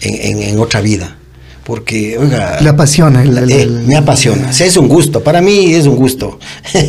en, 0.02 0.14
en- 0.38 0.44
en 0.44 0.60
otra 0.60 0.80
vida 0.82 1.18
porque 1.66 2.18
oiga 2.18 2.62
Le 2.62 2.70
apasiona. 2.70 3.24
el- 3.24 3.38
el- 3.38 3.52
eh, 3.52 3.66
me 3.86 3.96
apasiona 3.98 4.52
es 4.52 4.78
un 4.78 4.88
gusto 4.88 5.22
para 5.22 5.42
mí 5.42 5.74
es 5.74 5.88
un 5.88 5.96
gusto 5.96 6.40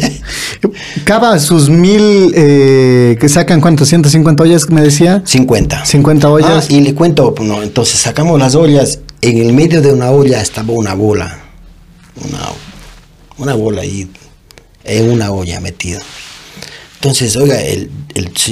Cava 1.05 1.39
sus 1.39 1.69
mil, 1.69 2.33
eh, 2.35 3.17
que 3.21 3.29
sacan 3.29 3.61
cuántos, 3.61 3.89
150 3.89 4.43
ollas, 4.43 4.69
me 4.71 4.81
decía. 4.83 5.23
50 5.25 5.85
50 5.85 6.29
ollas. 6.29 6.67
Ah, 6.69 6.73
y 6.73 6.81
le 6.81 6.95
cuento 6.95 7.35
no 7.41 7.63
entonces 7.63 7.99
sacamos 8.01 8.39
las 8.39 8.55
ollas 8.55 9.01
en 9.23 9.39
el 9.39 9.53
medio 9.53 9.81
de 9.83 9.93
una 9.93 10.11
olla 10.11 10.41
estaba 10.41 10.73
una 10.73 10.95
bola 10.95 11.39
una, 12.25 12.41
una 13.39 13.55
bola 13.55 13.83
ahí 13.83 14.09
en 14.85 15.11
una 15.11 15.31
olla 15.33 15.61
metida 15.61 16.01
Entonces, 16.97 17.37
oiga, 17.37 17.61
el, 17.61 17.91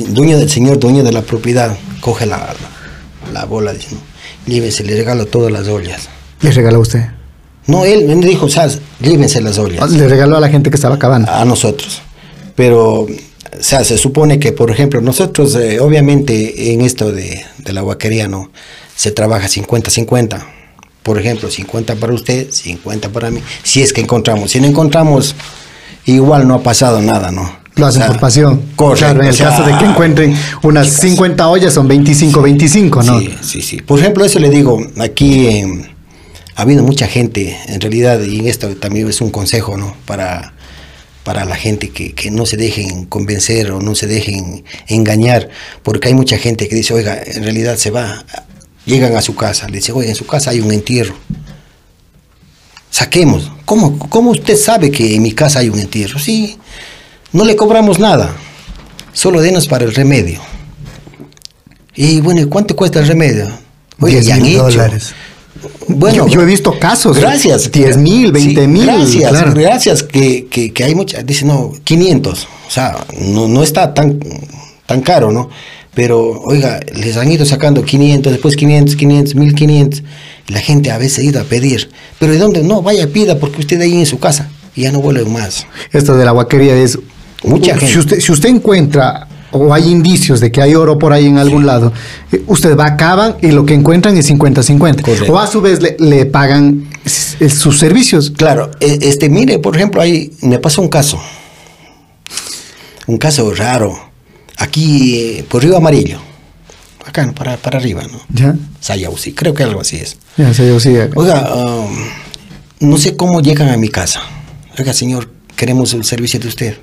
dueño 0.09 0.39
del 0.39 0.51
señor, 0.51 0.79
dueño 0.79 1.03
de 1.05 1.13
la 1.13 1.23
propiedad, 1.23 1.77
coge 2.01 2.27
la, 2.27 2.39
la, 2.39 3.33
la 3.33 3.45
bola, 3.47 3.73
dice, 3.73 3.89
no, 3.93 4.01
llévense, 4.47 4.85
le 4.85 4.95
regalo 4.97 5.27
todas 5.27 5.51
las 5.51 5.67
ollas. 5.69 6.09
Le 6.45 6.51
regaló 6.51 6.77
a 6.77 6.81
usted. 6.81 7.05
No, 7.67 7.85
él 7.87 8.05
me 8.17 8.27
dijo, 8.27 8.49
¿sabes? 8.51 8.81
Llévense 9.01 9.41
las 9.41 9.59
ollas. 9.59 9.91
Le 9.91 10.07
regaló 10.07 10.37
a 10.37 10.41
la 10.41 10.51
gente 10.51 10.69
que 10.69 10.77
estaba 10.77 10.99
cavando. 10.99 11.31
A 11.33 11.45
nosotros. 11.47 12.03
Pero, 12.55 13.01
o 13.01 13.09
sea, 13.61 13.83
se 13.85 13.97
supone 13.97 14.39
que, 14.39 14.53
por 14.53 14.71
ejemplo, 14.71 15.01
nosotros, 15.01 15.55
eh, 15.55 15.81
obviamente, 15.81 16.73
en 16.75 16.83
esto 16.83 17.11
de, 17.11 17.43
de 17.59 17.73
la 17.73 17.81
guaquería, 17.81 18.29
¿no? 18.29 18.51
Se 18.95 19.11
trabaja 19.11 19.47
50-50. 19.49 20.45
Por 21.03 21.19
ejemplo, 21.19 21.51
50 21.51 21.97
para 21.97 22.13
usted, 22.13 22.51
50 22.51 23.09
para 23.09 23.31
mí. 23.31 23.41
Si 23.63 23.81
es 23.83 23.93
que 23.95 24.03
encontramos. 24.03 24.51
Si 24.51 24.61
no 24.61 24.67
encontramos, 24.67 25.35
igual 26.05 26.47
no 26.47 26.55
ha 26.55 26.63
pasado 26.63 27.01
nada, 27.01 27.31
¿no? 27.31 27.51
Lo 27.77 27.87
hacen 27.87 28.03
O 28.03 28.05
sea, 28.05 28.13
por 28.13 28.21
pasión. 28.21 28.61
correcto, 28.77 29.07
Claro, 29.07 29.21
en 29.23 29.27
el 29.29 29.33
o 29.33 29.37
sea, 29.37 29.49
caso 29.49 29.65
de 29.65 29.77
que 29.79 29.85
encuentren 29.85 30.37
unas 30.63 30.89
50 30.89 31.49
ollas 31.49 31.73
son 31.75 31.89
25, 31.89 32.41
25, 32.43 33.03
¿no? 33.03 33.19
Sí, 33.19 33.35
sí, 33.41 33.63
sí. 33.63 33.77
Por 33.79 33.99
ejemplo, 33.99 34.25
eso 34.25 34.39
le 34.39 34.49
digo, 34.51 34.81
aquí 35.01 35.47
eh, 35.49 35.94
ha 36.57 36.63
habido 36.63 36.83
mucha 36.83 37.07
gente, 37.07 37.59
en 37.67 37.81
realidad, 37.81 38.23
y 38.23 38.49
esto 38.49 38.77
también 38.77 39.09
es 39.09 39.21
un 39.21 39.31
consejo, 39.31 39.77
¿no? 39.77 39.97
Para, 40.07 40.55
para 41.25 41.45
la 41.45 41.57
gente 41.57 41.91
que, 41.91 42.13
que 42.13 42.31
no 42.31 42.47
se 42.47 42.57
dejen 42.57 43.07
convencer 43.07 43.73
o 43.73 43.81
no 43.81 43.95
se 43.95 44.07
dejen 44.07 44.65
engañar, 44.87 45.49
porque 45.83 46.09
hay 46.09 46.15
mucha 46.15 46.39
gente 46.39 46.69
que 46.69 46.77
dice, 46.77 46.95
oiga, 46.95 47.21
en 47.25 47.43
realidad 47.43 47.77
se 47.77 47.91
va, 47.91 48.25
llegan 48.87 49.17
a 49.17 49.23
su 49.23 49.35
casa, 49.35 49.69
le 49.69 49.79
dice, 49.79 49.93
oiga, 49.93 50.11
en 50.11 50.17
su 50.17 50.27
casa 50.27 50.51
hay 50.51 50.61
un 50.61 50.73
entierro. 50.73 51.15
Saquemos. 52.91 53.51
¿Cómo, 53.65 53.99
¿Cómo 53.99 54.31
usted 54.31 54.57
sabe 54.57 54.93
que 54.93 55.17
en 55.17 55.23
mi 55.23 55.33
casa 55.33 55.59
hay 55.59 55.69
un 55.69 55.81
entierro? 55.81 56.21
Sí, 56.21 56.59
no 57.33 57.45
le 57.45 57.57
cobramos 57.57 57.99
nada, 57.99 58.37
solo 59.13 59.41
denos 59.41 59.67
para 59.67 59.85
el 59.85 59.93
remedio. 59.93 60.41
Y 61.97 62.21
bueno, 62.21 62.43
¿y 62.43 62.45
cuánto 62.45 62.77
cuesta 62.77 63.01
el 63.01 63.09
remedio? 63.09 63.49
Oye, 63.99 64.21
10 64.21 64.27
ya 64.27 64.35
han 64.37 64.47
hecho. 64.47 64.63
dólares. 64.63 65.15
Bueno, 65.89 66.27
yo, 66.27 66.29
yo 66.29 66.43
he 66.43 66.47
visto 66.47 66.79
casos. 66.79 67.19
Gracias. 67.19 67.71
10 67.71 67.97
mil, 67.99 68.33
20 68.33 68.61
Sí, 68.63 68.69
mil. 68.69 68.85
Gracias, 68.87 69.31
claro. 69.31 69.53
gracias. 69.55 70.03
Que, 70.03 70.47
que, 70.47 70.73
que 70.73 70.85
hay 70.85 70.95
mucha. 70.95 71.23
Dice, 71.23 71.45
no, 71.45 71.73
500. 71.85 72.49
O 72.67 72.71
sea, 72.71 72.97
no, 73.21 73.49
no 73.49 73.63
está 73.63 73.95
tan, 73.95 74.19
tan 74.87 75.01
caro, 75.03 75.31
¿no? 75.33 75.49
Pero, 75.95 76.43
oiga, 76.43 76.81
les 76.95 77.17
han 77.17 77.31
ido 77.31 77.45
sacando 77.45 77.85
500, 77.85 78.33
después 78.33 78.57
500, 78.57 78.97
500, 78.97 79.35
1500. 79.37 80.03
Y 80.49 80.53
la 80.53 80.61
gente 80.61 80.91
a 80.91 80.99
veces 80.99 81.21
ha 81.21 81.23
ido 81.23 81.41
a 81.41 81.45
pedir. 81.45 81.89
Pero 82.19 82.33
¿de 82.33 82.39
dónde? 82.39 82.63
No, 82.65 82.83
vaya, 82.83 83.07
pida, 83.09 83.39
porque 83.39 83.61
usted 83.61 83.81
ahí 83.81 83.99
en 83.99 84.07
su 84.07 84.19
casa. 84.19 84.49
Y 84.75 84.83
ya 84.83 84.93
no 84.93 85.01
vuelve 85.01 85.25
más. 85.25 85.67
Esto 85.93 86.17
de 86.17 86.25
la 86.25 86.33
huaquería 86.33 86.75
es. 86.77 86.99
Mucha 87.45 87.75
si 87.75 87.81
gente. 87.87 87.99
Usted, 88.01 88.21
si 88.21 88.33
usted 88.33 88.49
encuentra 88.49 89.29
o 89.55 89.73
hay 89.73 89.89
indicios 89.91 90.41
de 90.41 90.51
que 90.53 90.61
hay 90.61 90.75
oro 90.75 90.99
por 90.99 91.13
ahí 91.13 91.27
en 91.27 91.39
algún 91.39 91.65
lado, 91.65 91.93
eh, 92.33 92.43
usted 92.49 92.77
va, 92.77 92.87
acaban 92.87 93.37
y 93.41 93.53
lo 93.53 93.65
que 93.65 93.73
encuentran 93.75 94.17
es 94.17 94.29
50-50. 94.31 95.01
Correcto. 95.03 95.33
O 95.33 95.39
a 95.39 95.47
su 95.47 95.61
vez 95.61 95.81
le, 95.81 95.97
le 95.99 96.27
pagan 96.27 96.89
s- 97.05 97.49
sus 97.51 97.79
servicios. 97.79 98.31
Claro, 98.31 98.71
e- 98.81 98.99
este, 99.03 99.29
mire, 99.29 99.59
por 99.61 99.77
ejemplo, 99.77 100.03
ahí 100.03 100.33
me 100.43 100.59
pasó 100.59 100.83
un 100.83 100.89
caso. 100.89 101.21
Un 103.07 103.19
caso 103.19 103.53
raro. 103.55 103.99
Aquí, 104.59 105.19
eh, 105.19 105.45
por 105.49 105.63
Río 105.63 105.77
Amarillo. 105.77 106.19
Acá, 107.05 107.31
para, 107.37 107.57
para 107.59 107.79
arriba, 107.79 108.03
¿no? 108.11 108.19
¿Ya? 108.31 108.57
Sayausi, 108.81 109.33
creo 109.35 109.53
que 109.53 109.63
algo 109.63 109.81
así 109.81 109.97
es. 109.97 110.17
Ya 110.37 110.55
sí. 110.55 110.63
Oiga, 111.15 111.55
um, 111.55 111.95
no 112.81 112.97
sé 112.97 113.15
cómo 113.15 113.41
llegan 113.41 113.69
a 113.69 113.77
mi 113.77 113.89
casa. 113.89 114.23
Oiga, 114.79 114.93
señor, 114.95 115.29
queremos 115.55 115.93
el 115.93 116.05
servicio 116.05 116.41
de 116.41 116.49
usted. 116.49 116.77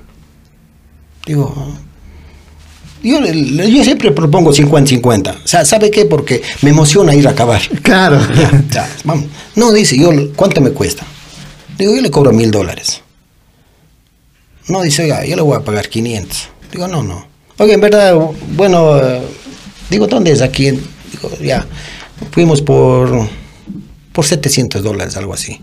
Digo, 1.26 1.74
yo, 3.02 3.20
yo 3.20 3.84
siempre 3.84 4.10
propongo 4.12 4.52
50-50. 4.52 5.44
O 5.44 5.46
sea, 5.46 5.64
¿sabe 5.64 5.90
qué? 5.90 6.04
Porque 6.04 6.42
me 6.62 6.70
emociona 6.70 7.14
ir 7.14 7.26
a 7.26 7.30
acabar. 7.30 7.62
Claro. 7.82 8.20
Ya, 8.34 8.64
ya, 8.70 8.96
vamos. 9.04 9.26
No, 9.56 9.72
dice, 9.72 9.96
yo, 9.98 10.10
¿cuánto 10.34 10.60
me 10.60 10.70
cuesta? 10.70 11.04
Digo, 11.78 11.94
yo 11.94 12.00
le 12.00 12.10
cobro 12.10 12.32
mil 12.32 12.50
dólares. 12.50 13.02
No, 14.68 14.82
dice, 14.82 15.02
oiga, 15.02 15.24
yo 15.24 15.36
le 15.36 15.42
voy 15.42 15.56
a 15.56 15.60
pagar 15.60 15.88
500. 15.88 16.48
Digo, 16.70 16.88
no, 16.88 17.02
no. 17.02 17.26
Oiga, 17.58 17.74
en 17.74 17.80
verdad, 17.80 18.16
bueno, 18.54 18.98
eh, 18.98 19.22
digo, 19.90 20.06
¿dónde 20.06 20.32
es 20.32 20.40
aquí? 20.40 20.70
Digo, 20.70 21.30
ya, 21.42 21.66
fuimos 22.30 22.62
por, 22.62 23.28
por 24.12 24.24
700 24.24 24.82
dólares, 24.82 25.16
algo 25.16 25.34
así. 25.34 25.60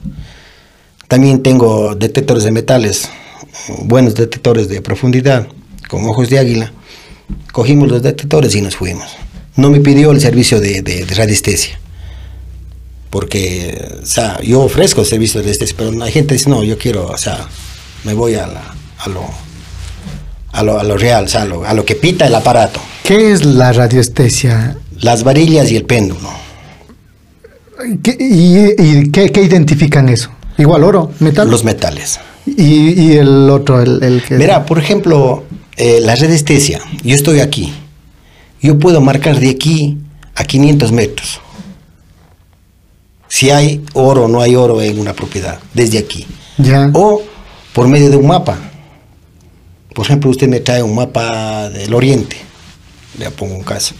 También 1.08 1.42
tengo 1.42 1.96
detectores 1.96 2.44
de 2.44 2.52
metales, 2.52 3.10
buenos 3.80 4.14
detectores 4.16 4.70
de 4.70 4.82
profundidad, 4.82 5.48
con 5.88 6.06
ojos 6.06 6.30
de 6.30 6.40
águila. 6.40 6.72
Cogimos 7.52 7.90
los 7.90 8.02
detectores 8.02 8.56
y 8.56 8.62
nos 8.62 8.76
fuimos. 8.76 9.08
No 9.56 9.70
me 9.70 9.80
pidió 9.80 10.12
el 10.12 10.22
servicio 10.22 10.60
de, 10.62 10.82
de- 10.82 11.06
de 11.06 11.16
radiestesia. 11.16 11.80
Porque, 13.10 14.00
o 14.04 14.06
sea, 14.06 14.40
yo 14.42 14.62
ofrezco 14.62 15.02
el 15.02 15.08
servicio 15.08 15.40
de 15.40 15.46
radiestesia, 15.46 15.76
pero 15.78 15.92
la 15.92 16.10
gente 16.12 16.36
dice, 16.36 16.50
no, 16.50 16.64
yo 16.64 16.78
quiero, 16.78 17.08
o 17.08 17.18
sea, 17.18 17.48
me 18.04 18.14
voy 18.14 18.36
a, 18.36 18.46
la- 18.46 18.76
a, 19.00 19.10
lo, 19.10 19.26
a, 20.52 20.64
lo, 20.64 20.80
a 20.80 20.84
lo 20.84 20.98
real, 20.98 21.26
o 21.26 21.28
sea, 21.28 21.42
a 21.42 21.46
lo, 21.46 21.66
a 21.66 21.74
lo 21.74 21.84
que 21.86 21.96
pita 21.96 22.28
el 22.28 22.36
aparato. 22.36 22.80
¿Qué 23.04 23.32
es 23.32 23.44
la 23.44 23.74
radiestesia? 23.74 24.78
Las 25.02 25.24
varillas 25.24 25.72
y 25.72 25.76
el 25.78 25.86
péndulo. 25.86 26.30
¿Qué- 28.04 28.18
¿Y, 28.20 28.76
y 28.82 29.10
qué, 29.12 29.32
qué 29.32 29.42
identifican 29.42 30.08
eso? 30.10 30.30
Igual 30.58 30.84
oro, 30.84 31.12
metal. 31.20 31.50
Los 31.50 31.64
metales. 31.64 32.20
y, 32.46 32.92
y 33.02 33.14
el 33.18 33.50
otro, 33.50 33.82
el, 33.82 34.04
el 34.04 34.22
que. 34.22 34.36
Mira, 34.36 34.66
por 34.66 34.78
ejemplo, 34.78 35.46
eh, 35.80 36.02
la 36.02 36.16
radiestesia, 36.16 36.82
yo 37.04 37.16
estoy 37.16 37.40
aquí. 37.40 37.74
Yo 38.62 38.78
puedo 38.78 39.00
marcar 39.00 39.40
de 39.40 39.50
aquí 39.50 39.98
a 40.36 40.44
500 40.44 40.92
metros. 40.92 41.40
Si 43.30 43.50
hay 43.50 43.82
oro 43.94 44.26
o 44.26 44.28
no 44.28 44.42
hay 44.42 44.56
oro 44.56 44.82
en 44.82 45.00
una 45.00 45.14
propiedad, 45.14 45.60
desde 45.74 45.98
aquí. 45.98 46.28
Ya. 46.58 46.92
O 46.94 47.22
por 47.74 47.88
medio 47.88 48.10
de 48.10 48.18
un 48.18 48.28
mapa. 48.28 48.60
Por 49.96 50.06
ejemplo, 50.06 50.30
usted 50.30 50.50
me 50.50 50.60
trae 50.60 50.84
un 50.84 50.94
mapa 50.94 51.70
del 51.70 51.94
oriente. 51.94 52.36
Le 53.18 53.32
pongo 53.32 53.56
un 53.56 53.64
caso. 53.64 53.96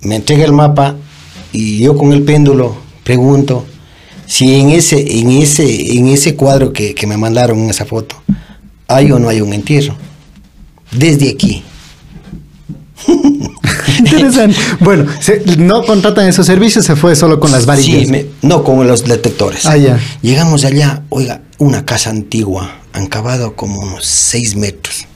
Me 0.00 0.16
entrega 0.16 0.44
el 0.44 0.52
mapa 0.52 0.96
y 1.52 1.78
yo 1.80 1.96
con 1.96 2.12
el 2.12 2.22
péndulo 2.22 2.76
pregunto 3.04 3.66
si 4.26 4.58
en 4.58 4.70
ese, 4.70 5.20
en 5.20 5.30
ese, 5.30 5.98
en 5.98 6.08
ese 6.08 6.34
cuadro 6.34 6.72
que, 6.72 6.94
que 6.94 7.06
me 7.06 7.16
mandaron 7.16 7.58
en 7.58 7.70
esa 7.70 7.84
foto 7.84 8.16
hay 8.88 9.10
o 9.12 9.18
no 9.18 9.28
hay 9.28 9.40
un 9.40 9.52
entierro. 9.52 9.96
Desde 10.92 11.30
aquí. 11.30 11.62
Interesante. 13.98 14.56
bueno, 14.80 15.06
se- 15.20 15.42
no 15.58 15.84
contratan 15.84 16.26
esos 16.28 16.46
servicios, 16.46 16.84
se 16.84 16.96
fue 16.96 17.14
solo 17.16 17.38
con 17.40 17.50
las 17.52 17.66
varillas. 17.66 18.04
Sí, 18.04 18.10
me- 18.10 18.26
no, 18.42 18.62
con 18.64 18.86
los 18.86 19.04
detectores. 19.04 19.66
Ah, 19.66 19.76
ya. 19.76 19.98
Llegamos 20.22 20.64
allá, 20.64 21.02
oiga, 21.08 21.42
una 21.58 21.84
casa 21.84 22.10
antigua, 22.10 22.80
han 22.92 23.06
cavado 23.06 23.54
como 23.54 23.80
unos 23.80 24.04
6 24.04 24.56
metros. 24.56 25.06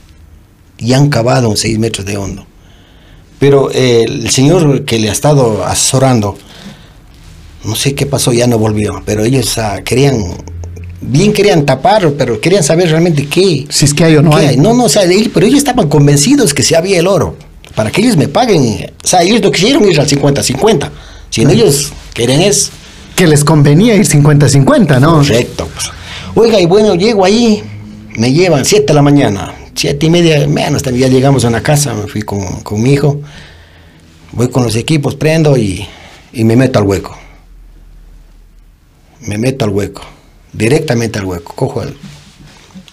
Y 0.77 0.93
han 0.93 1.09
cavado 1.09 1.47
unos 1.49 1.59
6 1.59 1.77
metros 1.79 2.05
de 2.05 2.17
hondo. 2.17 2.45
Pero 3.39 3.71
eh, 3.71 4.03
el 4.03 4.29
señor 4.29 4.85
que 4.85 4.99
le 4.99 5.09
ha 5.09 5.11
estado 5.13 5.65
asesorando, 5.65 6.37
no 7.63 7.75
sé 7.75 7.93
qué 7.95 8.05
pasó, 8.05 8.31
ya 8.33 8.47
no 8.47 8.57
volvió. 8.57 9.01
Pero 9.05 9.23
ellos 9.25 9.57
ah, 9.57 9.81
querían, 9.83 10.23
bien 11.01 11.33
querían 11.33 11.65
tapar, 11.65 12.13
pero 12.17 12.39
querían 12.39 12.63
saber 12.63 12.89
realmente 12.89 13.27
qué. 13.27 13.65
Si 13.69 13.85
es 13.85 13.93
que 13.93 14.05
hay 14.05 14.15
o 14.15 14.21
no 14.21 14.35
hay. 14.35 14.57
No, 14.57 14.73
no, 14.73 14.85
o 14.85 14.89
sea, 14.89 15.03
pero 15.33 15.45
ellos 15.45 15.57
estaban 15.59 15.89
convencidos 15.89 16.53
que 16.53 16.63
sí 16.63 16.75
había 16.75 16.99
el 16.99 17.07
oro. 17.07 17.35
Para 17.75 17.89
que 17.91 18.01
ellos 18.01 18.17
me 18.17 18.27
paguen. 18.27 18.91
O 19.03 19.07
sea, 19.07 19.21
ellos 19.21 19.41
no 19.41 19.51
quisieron 19.51 19.89
ir 19.89 19.99
al 19.99 20.07
50-50. 20.07 20.89
Sino 21.29 21.49
ellos 21.51 21.93
quieren 22.13 22.41
es 22.41 22.69
Que 23.15 23.25
les 23.25 23.43
convenía 23.43 23.95
ir 23.95 24.05
50-50, 24.05 24.99
¿no? 24.99 25.17
Correcto. 25.17 25.67
pues. 25.73 25.89
Oiga, 26.35 26.59
y 26.59 26.65
bueno, 26.65 26.95
llego 26.95 27.25
ahí, 27.25 27.61
me 28.17 28.31
llevan 28.31 28.63
7 28.63 28.85
de 28.87 28.93
la 28.93 29.01
mañana, 29.01 29.53
siete 29.75 30.05
y 30.05 30.09
media, 30.09 30.47
menos, 30.47 30.83
ya 30.83 31.07
llegamos 31.07 31.43
a 31.45 31.47
una 31.47 31.61
casa, 31.61 31.93
me 31.93 32.07
fui 32.07 32.21
con, 32.21 32.61
con 32.61 32.81
mi 32.81 32.93
hijo, 32.93 33.19
voy 34.31 34.49
con 34.49 34.63
los 34.63 34.75
equipos, 34.75 35.15
prendo 35.15 35.57
y, 35.57 35.85
y 36.33 36.43
me 36.43 36.55
meto 36.55 36.79
al 36.79 36.85
hueco. 36.85 37.17
Me 39.21 39.37
meto 39.37 39.65
al 39.65 39.71
hueco, 39.71 40.01
directamente 40.53 41.19
al 41.19 41.25
hueco, 41.25 41.53
cojo 41.55 41.83
el... 41.83 41.95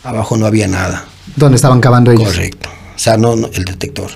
Abajo 0.04 0.36
no 0.36 0.46
había 0.46 0.68
nada, 0.68 1.06
Donde 1.36 1.56
estaban 1.56 1.80
cavando 1.80 2.10
ellos. 2.12 2.28
correcto. 2.28 2.68
O 2.94 2.98
sea, 2.98 3.16
no, 3.16 3.36
no, 3.36 3.48
el 3.52 3.64
detector. 3.64 4.10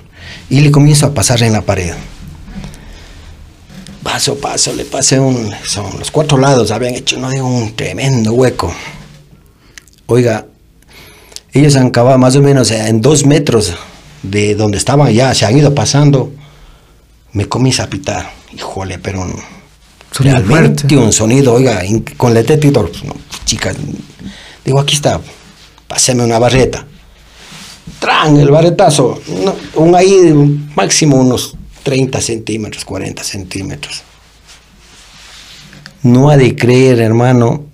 Y 0.49 0.61
le 0.61 0.71
comienzo 0.71 1.07
a 1.07 1.15
pasar 1.15 1.43
en 1.43 1.53
la 1.53 1.63
pared. 1.63 1.93
Paso, 4.03 4.37
paso, 4.39 4.73
le 4.75 4.85
pasé 4.85 5.21
un... 5.21 5.53
Son 5.65 5.99
los 5.99 6.11
cuatro 6.11 6.39
lados, 6.39 6.71
habían 6.71 6.95
hecho 6.95 7.19
no 7.19 7.29
un 7.29 7.75
tremendo 7.77 8.33
hueco. 8.33 8.75
Oiga, 10.07 10.47
ellos 11.53 11.77
han 11.77 11.91
cavado 11.91 12.19
más 12.19 12.35
o 12.37 12.43
menos 12.43 12.71
en 12.71 13.01
dos 13.01 13.27
metros 13.27 13.75
de 14.23 14.55
donde 14.55 14.79
estaban 14.79 15.13
ya, 15.13 15.35
se 15.35 15.45
han 15.45 15.57
ido 15.57 15.75
pasando. 15.75 16.33
Me 17.33 17.47
comienza 17.47 17.85
a 17.85 17.87
pitar. 17.91 18.31
Híjole, 18.55 18.99
pero. 18.99 19.25
Sonido 20.11 20.37
realmente 20.37 20.97
un 20.97 21.13
sonido, 21.13 21.55
oiga, 21.55 21.83
con 22.17 22.37
el 22.37 22.47
detector. 22.47 22.91
pues, 22.91 23.05
no, 23.05 23.15
digo, 24.65 24.81
aquí 24.81 24.95
está, 24.95 25.21
páseme 25.89 26.25
una 26.25 26.39
barreta. 26.39 26.87
¡Tran! 27.99 28.37
El 28.37 28.51
barretazo. 28.51 29.21
un 29.75 29.95
ahí 29.95 30.33
máximo 30.75 31.17
unos 31.17 31.57
30 31.83 32.21
centímetros, 32.21 32.85
40 32.85 33.23
centímetros. 33.25 34.03
No 36.03 36.31
ha 36.31 36.37
de 36.37 36.57
creer, 36.57 37.01
hermano, 37.01 37.65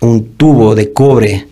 un 0.00 0.36
tubo 0.36 0.74
de 0.74 0.92
cobre, 0.92 1.48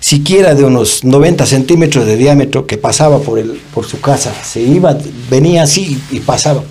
siquiera 0.00 0.54
de 0.54 0.64
unos 0.64 1.04
90 1.04 1.46
centímetros 1.46 2.06
de 2.06 2.16
diámetro, 2.16 2.66
que 2.66 2.78
pasaba 2.78 3.18
por, 3.20 3.38
el, 3.38 3.60
por 3.72 3.86
su 3.86 4.00
casa. 4.00 4.32
Se 4.42 4.60
iba, 4.60 4.96
venía 5.30 5.62
así 5.62 6.00
y 6.10 6.20
pasaba. 6.20 6.62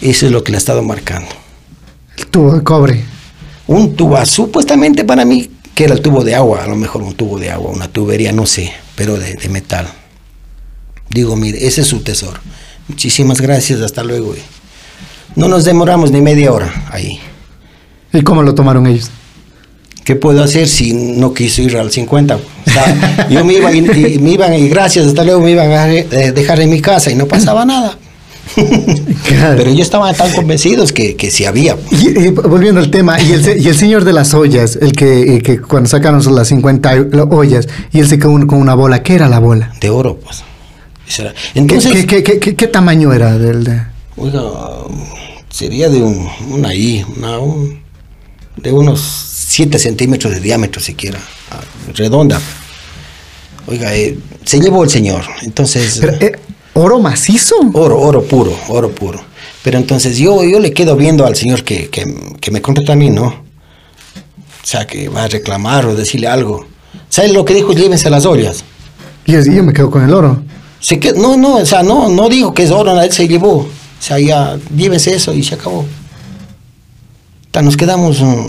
Eso 0.00 0.26
es 0.26 0.32
lo 0.32 0.42
que 0.42 0.52
le 0.52 0.56
ha 0.56 0.58
estado 0.58 0.82
marcando. 0.82 1.30
Tubo 2.30 2.54
de 2.54 2.62
cobre. 2.62 3.11
Un 3.72 3.96
tubo, 3.96 4.24
supuestamente 4.26 5.04
para 5.04 5.24
mí 5.24 5.48
que 5.74 5.84
era 5.84 5.94
el 5.94 6.02
tubo 6.02 6.22
de 6.22 6.34
agua, 6.34 6.64
a 6.64 6.66
lo 6.66 6.76
mejor 6.76 7.02
un 7.02 7.14
tubo 7.14 7.38
de 7.38 7.50
agua, 7.50 7.70
una 7.70 7.88
tubería, 7.88 8.30
no 8.32 8.44
sé, 8.44 8.70
pero 8.94 9.16
de, 9.18 9.34
de 9.34 9.48
metal. 9.48 9.88
Digo, 11.08 11.36
mire, 11.36 11.66
ese 11.66 11.80
es 11.80 11.86
su 11.86 12.00
tesoro. 12.00 12.38
Muchísimas 12.88 13.40
gracias, 13.40 13.80
hasta 13.80 14.04
luego. 14.04 14.34
No 15.36 15.48
nos 15.48 15.64
demoramos 15.64 16.10
ni 16.10 16.20
media 16.20 16.52
hora 16.52 16.88
ahí. 16.90 17.18
¿Y 18.12 18.20
cómo 18.20 18.42
lo 18.42 18.54
tomaron 18.54 18.86
ellos? 18.86 19.10
¿Qué 20.04 20.16
puedo 20.16 20.42
hacer 20.42 20.68
si 20.68 20.92
no 20.92 21.32
quiso 21.32 21.62
ir 21.62 21.76
al 21.78 21.90
50? 21.90 22.36
O 22.36 22.70
sea, 22.70 23.28
yo 23.30 23.42
me 23.44 23.54
iba 23.54 23.72
y, 23.72 23.78
y 23.78 24.18
me 24.18 24.32
iban 24.32 24.52
y 24.52 24.68
gracias, 24.68 25.06
hasta 25.06 25.24
luego 25.24 25.40
me 25.40 25.52
iban 25.52 25.70
a 25.70 25.90
eh, 25.90 26.32
dejar 26.32 26.60
en 26.60 26.68
mi 26.68 26.82
casa 26.82 27.10
y 27.10 27.14
no 27.14 27.26
pasaba 27.26 27.64
nada. 27.64 27.96
Claro. 29.26 29.56
Pero 29.56 29.70
ellos 29.70 29.82
estaban 29.82 30.14
tan 30.14 30.32
convencidos 30.32 30.92
que, 30.92 31.16
que 31.16 31.30
sí 31.30 31.44
había. 31.44 31.76
Y, 31.90 32.08
y 32.26 32.28
volviendo 32.30 32.80
al 32.80 32.90
tema, 32.90 33.20
y 33.20 33.32
el, 33.32 33.60
y 33.62 33.68
el 33.68 33.76
señor 33.76 34.04
de 34.04 34.12
las 34.12 34.34
ollas, 34.34 34.76
el 34.80 34.92
que, 34.92 35.36
eh, 35.36 35.42
que 35.42 35.60
cuando 35.60 35.88
sacaron 35.88 36.22
las 36.34 36.48
50 36.48 37.06
ollas, 37.30 37.68
y 37.92 38.00
él 38.00 38.08
se 38.08 38.18
quedó 38.18 38.32
con 38.46 38.54
una 38.60 38.74
bola, 38.74 39.02
¿qué 39.02 39.14
era 39.14 39.28
la 39.28 39.38
bola? 39.38 39.72
De 39.80 39.90
oro, 39.90 40.18
pues. 40.22 40.42
Eso 41.08 41.22
era. 41.22 41.32
¿Qué, 41.32 41.58
Entonces, 41.58 41.92
qué- 42.06 42.22
qué- 42.22 42.38
qué- 42.38 42.54
qué- 42.56 42.66
tamaño 42.66 43.12
era 43.12 43.36
del 43.38 43.64
de- 43.64 43.82
oiga, 44.16 44.40
sería 45.50 45.88
de 45.88 46.02
un, 46.02 46.28
una 46.50 46.74
I, 46.74 47.04
una, 47.16 47.38
un- 47.38 47.80
de 48.56 48.72
unos 48.72 49.00
7 49.48 49.78
centímetros 49.78 50.32
de 50.32 50.40
diámetro 50.40 50.80
siquiera, 50.80 51.18
ah, 51.50 51.60
redonda. 51.94 52.40
Oiga, 53.66 53.94
eh, 53.94 54.18
se 54.44 54.60
llevó 54.60 54.82
el 54.84 54.90
señor. 54.90 55.22
Entonces, 55.42 55.98
Pero, 56.00 56.14
eh, 56.20 56.31
¿Oro 56.74 56.98
macizo? 56.98 57.56
oro, 57.74 58.00
oro 58.00 58.22
puro, 58.22 58.52
oro 58.68 58.90
puro. 58.90 59.20
Pero 59.62 59.78
entonces 59.78 60.18
yo, 60.18 60.42
yo 60.44 60.58
le 60.58 60.72
quedo 60.72 60.96
viendo 60.96 61.26
al 61.26 61.36
señor 61.36 61.64
que, 61.64 61.88
que, 61.88 62.34
que 62.40 62.50
me 62.50 62.62
contrata 62.62 62.94
a 62.94 62.96
mí, 62.96 63.10
¿no? 63.10 63.26
O 63.26 64.64
sea, 64.64 64.86
que 64.86 65.08
va 65.08 65.24
a 65.24 65.28
reclamar 65.28 65.86
o 65.86 65.94
decirle 65.94 66.28
algo. 66.28 66.66
¿Sabes 67.08 67.32
lo 67.32 67.44
que 67.44 67.54
dijo? 67.54 67.72
Llévense 67.72 68.08
las 68.10 68.24
ollas. 68.24 68.64
Y 69.26 69.32
yo 69.32 69.62
me 69.62 69.72
quedo 69.72 69.90
con 69.90 70.02
el 70.02 70.12
oro. 70.12 70.42
Se 70.80 70.98
que, 70.98 71.12
no, 71.12 71.36
no, 71.36 71.56
o 71.56 71.66
sea, 71.66 71.82
no, 71.82 72.08
no 72.08 72.28
dijo 72.28 72.54
que 72.54 72.64
es 72.64 72.70
oro, 72.70 73.00
él 73.00 73.12
se 73.12 73.28
llevó. 73.28 73.58
O 73.58 73.68
sea, 74.00 74.18
ya, 74.18 74.58
llévense 74.74 75.14
eso 75.14 75.32
y 75.32 75.44
se 75.44 75.54
acabó. 75.54 75.80
O 75.80 75.86
sea, 77.52 77.62
nos 77.62 77.76
quedamos 77.76 78.20
mm, 78.20 78.46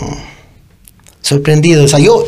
sorprendidos. 1.20 1.84
O 1.84 1.88
sea, 1.88 1.98
yo, 1.98 2.24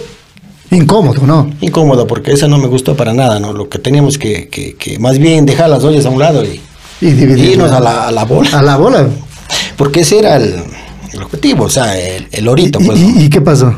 Incómodo, 0.71 1.27
¿no? 1.27 1.51
incómodo, 1.61 2.07
porque 2.07 2.33
eso 2.33 2.49
no 2.49 2.59
me 2.59 2.67
gustó 2.67 2.97
para 2.97 3.13
nada, 3.15 3.39
¿no? 3.39 3.53
Lo 3.53 3.69
que 3.69 3.79
teníamos 3.79 4.19
que, 4.19 4.49
que, 4.49 4.75
que 4.75 4.99
más 4.99 5.19
bien 5.19 5.47
dejar 5.47 5.71
las 5.71 5.85
ollas 5.85 6.05
a 6.07 6.11
un 6.11 6.19
lado 6.19 6.45
y, 6.45 6.61
Y 7.01 7.11
dividir. 7.13 7.53
irnos 7.53 7.71
a 7.71 7.81
la, 7.81 8.09
a 8.09 8.13
la 8.13 8.25
bola. 8.25 8.59
A 8.59 8.63
la 8.63 8.77
bola. 8.77 9.09
Porque 9.77 10.01
ese 10.01 10.19
era 10.19 10.37
el, 10.37 10.57
el 11.13 11.23
objetivo, 11.23 11.65
o 11.65 11.71
sea, 11.71 11.97
el, 11.99 12.27
el 12.33 12.49
orito, 12.49 12.81
¿Y, 12.81 12.85
pues. 12.87 12.99
y- 13.01 13.07
¿no? 13.13 13.21
y 13.23 13.29
qué 13.29 13.41
pasó? 13.41 13.73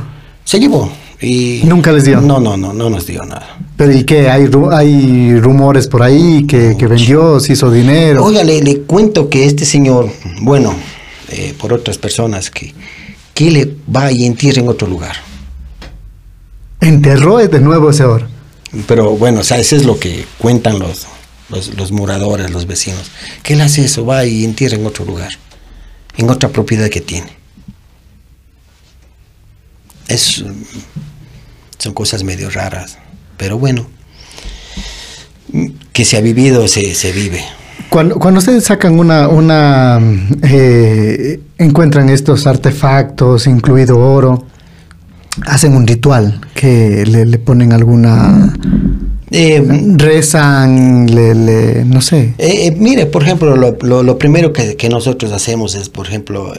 Se 0.45 0.59
llevó. 0.59 0.91
Y 1.21 1.63
¿Nunca 1.65 1.91
les 1.93 2.05
dio? 2.05 2.21
No, 2.21 2.39
no, 2.39 2.57
no, 2.57 2.73
no 2.73 2.89
nos 2.89 3.05
dio 3.07 3.25
nada. 3.25 3.59
Pero 3.77 3.93
¿y 3.93 4.05
qué? 4.05 4.31
¿Hay, 4.31 4.45
ru- 4.47 4.73
hay 4.73 5.39
rumores 5.41 5.89
por 5.89 6.03
ahí 6.03 6.47
que, 6.47 6.77
que 6.79 6.87
vendió, 6.87 7.39
se 7.41 7.53
hizo 7.55 7.71
dinero? 7.73 8.25
Oiga, 8.25 8.45
le, 8.45 8.63
le 8.63 8.81
cuento 8.83 9.29
que 9.29 9.45
este 9.45 9.65
señor, 9.65 10.09
bueno, 10.41 10.73
eh, 11.31 11.55
por 11.59 11.73
otras 11.73 11.99
personas, 11.99 12.51
que, 12.53 12.73
que 13.35 13.51
le 13.51 13.69
va 13.95 14.11
y 14.13 14.25
entierra 14.27 14.63
en 14.63 14.69
otro 14.69 14.87
lugar. 14.89 15.17
Enterró 16.81 17.39
de 17.39 17.61
nuevo 17.61 17.91
ese 17.91 18.05
oro. 18.05 18.27
Pero 18.87 19.17
bueno, 19.17 19.41
o 19.41 19.45
sea, 19.45 19.59
eso 19.59 19.77
es 19.77 19.85
lo 19.85 19.99
que 19.99 20.27
cuentan 20.39 20.79
los, 20.79 21.07
los, 21.49 21.75
los 21.75 21.93
moradores, 21.93 22.51
los 22.51 22.67
vecinos. 22.67 23.11
Que 23.43 23.55
él 23.55 23.61
hace 23.61 23.85
eso, 23.85 24.05
va 24.05 24.25
y 24.25 24.45
entierra 24.45 24.77
en 24.77 24.87
otro 24.87 25.05
lugar, 25.05 25.31
en 26.17 26.31
otra 26.31 26.51
propiedad 26.51 26.89
que 26.89 27.01
tiene. 27.01 27.37
Es, 30.09 30.45
son 31.79 31.95
cosas 31.95 32.25
medio 32.25 32.51
raras, 32.51 32.99
pero 33.37 33.59
bueno, 33.59 33.87
que 35.93 36.05
se 36.05 36.17
ha 36.17 36.21
vivido, 36.21 36.67
se, 36.69 36.95
se 36.95 37.13
vive. 37.13 37.45
Cuando, 37.91 38.17
cuando 38.17 38.39
ustedes 38.39 38.65
sacan 38.65 38.99
una, 38.99 39.29
una 39.29 39.99
eh, 40.43 41.41
encuentran 41.57 42.09
estos 42.11 42.47
artefactos, 42.47 43.47
incluido 43.47 43.99
oro, 43.99 44.47
hacen 45.47 45.75
un 45.75 45.87
ritual 45.87 46.41
que 46.55 47.05
le, 47.07 47.27
le 47.27 47.39
ponen 47.39 47.73
alguna, 47.73 48.55
Eh, 49.31 49.63
rezan, 49.97 51.07
le, 51.15 51.35
le- 51.35 51.85
no 51.85 52.01
sé. 52.01 52.35
Eh, 52.39 52.67
eh, 52.69 52.71
mire, 52.79 53.05
por 53.05 53.23
ejemplo, 53.23 53.57
lo, 53.57 53.77
lo- 53.83 54.03
lo 54.03 54.17
primero 54.19 54.55
que, 54.55 54.77
que 54.77 54.89
nosotros 54.89 55.33
hacemos 55.33 55.75
es, 55.75 55.91
por 55.91 56.07
ejemplo, 56.07 56.55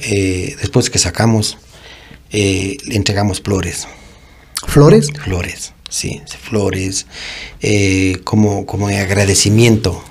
después 0.61 0.89
que 0.91 0.99
sacamos, 0.99 1.57
le 2.31 2.77
entregamos 2.95 3.41
flores, 3.41 3.87
¿Flores? 4.67 5.07
flores, 5.25 5.73
sí, 5.89 6.21
flores, 6.43 7.07
como, 8.23 8.67
como 8.67 8.87
en 8.91 8.99
agradecimiento, 8.99 10.03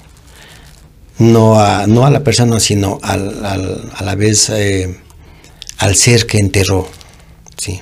no 1.18 1.60
a, 1.60 1.86
no 1.86 2.06
a 2.06 2.10
la 2.10 2.24
persona, 2.24 2.58
sino 2.58 2.98
al, 3.02 3.44
al- 3.46 3.90
a 3.94 4.02
la 4.02 4.14
vez 4.16 4.50
al 5.78 5.94
ser 5.94 6.26
que 6.26 6.38
enterró, 6.38 6.88
sí, 7.56 7.80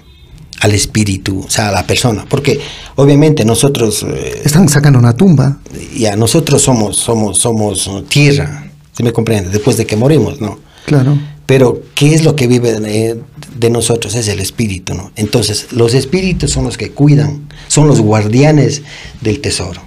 al 0.61 0.73
espíritu, 0.73 1.41
o 1.47 1.51
sea, 1.51 1.69
a 1.69 1.73
la 1.73 1.87
persona, 1.87 2.25
porque 2.29 2.59
obviamente 2.97 3.45
nosotros... 3.45 4.05
eh, 4.09 4.43
Están 4.45 4.69
sacando 4.69 4.99
una 4.99 5.15
tumba. 5.15 5.59
ya 5.97 6.17
nosotros 6.17 6.63
somos 6.63 6.97
somos 6.97 7.39
somos 7.39 7.89
tierra 8.09 8.71
¿sí 8.97 9.03
me 9.03 9.13
comprende? 9.13 9.51
después 9.51 9.77
de 9.77 9.85
que 9.87 9.97
morimos 9.97 10.41
no 10.41 10.59
Claro. 10.87 11.19
pero 11.47 11.83
qué 11.95 12.15
es 12.15 12.25
lo 12.25 12.35
que 12.37 12.47
vive 12.47 12.73
de, 12.81 13.21
de 13.59 13.71
nosotros 13.71 14.15
es 14.15 14.29
el 14.29 14.41
espíritu 14.41 14.95
no 14.95 15.11
entonces 15.17 15.67
los 15.73 15.93
espíritus 15.95 16.51
son 16.53 16.65
los 16.65 16.77
que 16.79 16.91
cuidan 16.93 17.49
son 17.69 17.87
los 17.89 18.01
guardianes 18.01 18.83
del 19.21 19.41
tesoro 19.41 19.83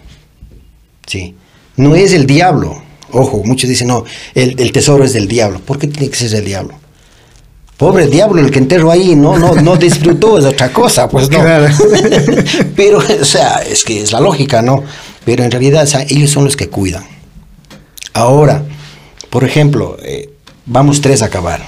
sí 1.08 1.34
no 1.78 1.96
es 1.96 2.14
el 2.14 2.26
diablo 2.28 2.82
ojo 3.12 3.42
muchos 3.44 3.70
dicen 3.70 3.88
no 3.88 4.04
el, 4.36 4.56
el 4.60 4.72
tesoro 4.72 5.04
es 5.04 5.14
del 5.14 5.28
diablo 5.28 5.60
¿por 5.62 5.80
qué 5.80 5.88
tiene 5.88 6.10
que 6.10 6.16
ser 6.18 6.36
el 6.36 6.46
diablo? 6.46 6.76
Pobre 7.80 8.08
diablo, 8.08 8.42
el 8.42 8.52
que 8.52 8.60
enterró 8.60 8.92
ahí 8.92 9.16
no, 9.16 9.40
no, 9.40 9.56
no 9.56 9.78
disfrutó, 9.78 10.38
es 10.38 10.44
otra 10.44 10.74
cosa, 10.74 11.08
pues 11.08 11.32
no. 11.32 11.40
Claro. 11.40 11.74
Pero, 12.76 12.98
o 12.98 13.24
sea, 13.24 13.60
es 13.60 13.86
que 13.86 14.02
es 14.02 14.12
la 14.12 14.20
lógica, 14.20 14.62
¿no? 14.62 14.84
Pero 15.24 15.46
en 15.46 15.50
realidad, 15.50 15.84
o 15.84 15.88
sea, 15.88 16.02
ellos 16.10 16.30
son 16.30 16.44
los 16.44 16.58
que 16.58 16.68
cuidan. 16.68 17.06
Ahora, 18.12 18.66
por 19.30 19.46
ejemplo, 19.46 19.96
eh, 20.04 20.30
vamos 20.66 21.00
tres 21.00 21.22
a 21.22 21.28
acabar, 21.28 21.66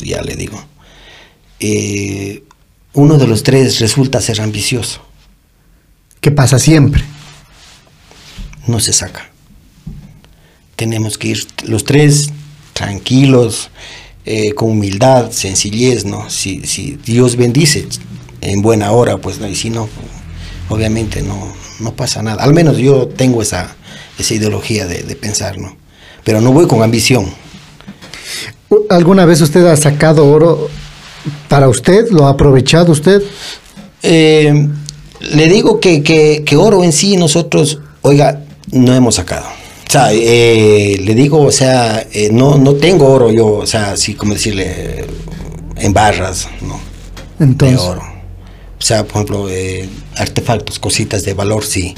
ya 0.00 0.22
le 0.22 0.36
digo. 0.36 0.58
Eh, 1.60 2.44
uno 2.94 3.18
de 3.18 3.26
los 3.26 3.42
tres 3.42 3.78
resulta 3.78 4.22
ser 4.22 4.40
ambicioso, 4.40 5.02
¿Qué 6.22 6.30
pasa 6.30 6.58
siempre? 6.58 7.04
no 8.66 8.80
se 8.80 8.94
saca. 8.94 9.28
Tenemos 10.76 11.18
que 11.18 11.28
ir 11.28 11.46
los 11.64 11.84
tres 11.84 12.30
tranquilos, 12.72 13.70
eh, 14.24 14.52
con 14.54 14.70
humildad, 14.72 15.30
sencillez, 15.30 16.04
¿no? 16.04 16.30
Si, 16.30 16.62
si 16.64 16.98
Dios 17.04 17.36
bendice 17.36 17.86
en 18.40 18.62
buena 18.62 18.92
hora, 18.92 19.18
pues 19.18 19.38
no, 19.38 19.48
y 19.48 19.54
si 19.54 19.70
no, 19.70 19.88
obviamente 20.68 21.22
no, 21.22 21.52
no 21.80 21.92
pasa 21.94 22.22
nada. 22.22 22.42
Al 22.42 22.52
menos 22.54 22.76
yo 22.78 23.08
tengo 23.08 23.42
esa, 23.42 23.74
esa 24.18 24.34
ideología 24.34 24.86
de, 24.86 25.02
de 25.02 25.16
pensar, 25.16 25.58
¿no? 25.58 25.76
Pero 26.24 26.40
no 26.40 26.52
voy 26.52 26.66
con 26.66 26.82
ambición. 26.82 27.26
¿Alguna 28.88 29.24
vez 29.26 29.40
usted 29.40 29.66
ha 29.66 29.76
sacado 29.76 30.26
oro 30.26 30.68
para 31.48 31.68
usted? 31.68 32.08
¿Lo 32.10 32.26
ha 32.26 32.30
aprovechado 32.30 32.92
usted? 32.92 33.22
Eh, 34.02 34.68
le 35.20 35.48
digo 35.48 35.78
que, 35.78 36.02
que- 36.02 36.42
que 36.44 36.56
oro 36.56 36.82
en 36.82 36.92
sí 36.92 37.16
nosotros, 37.16 37.80
oiga, 38.02 38.40
no 38.70 38.94
hemos 38.94 39.16
sacado. 39.16 39.46
O 39.88 39.90
sea, 39.92 40.08
eh, 40.12 40.96
le 41.04 41.14
digo, 41.14 41.40
o 41.42 41.52
sea, 41.52 42.06
eh, 42.12 42.30
no, 42.32 42.56
no 42.58 42.74
tengo 42.74 43.08
oro 43.12 43.30
yo, 43.30 43.46
o 43.48 43.66
sea, 43.66 43.92
así 43.92 44.14
como 44.14 44.32
decirle, 44.32 45.04
en 45.76 45.92
barras, 45.92 46.48
¿no? 46.62 46.80
Entonces, 47.38 47.78
de 47.80 47.86
oro. 47.86 48.02
O 48.02 48.82
sea, 48.84 49.04
por 49.04 49.16
ejemplo, 49.16 49.48
eh, 49.50 49.88
artefactos, 50.16 50.78
cositas 50.78 51.24
de 51.24 51.34
valor, 51.34 51.64
sí. 51.64 51.94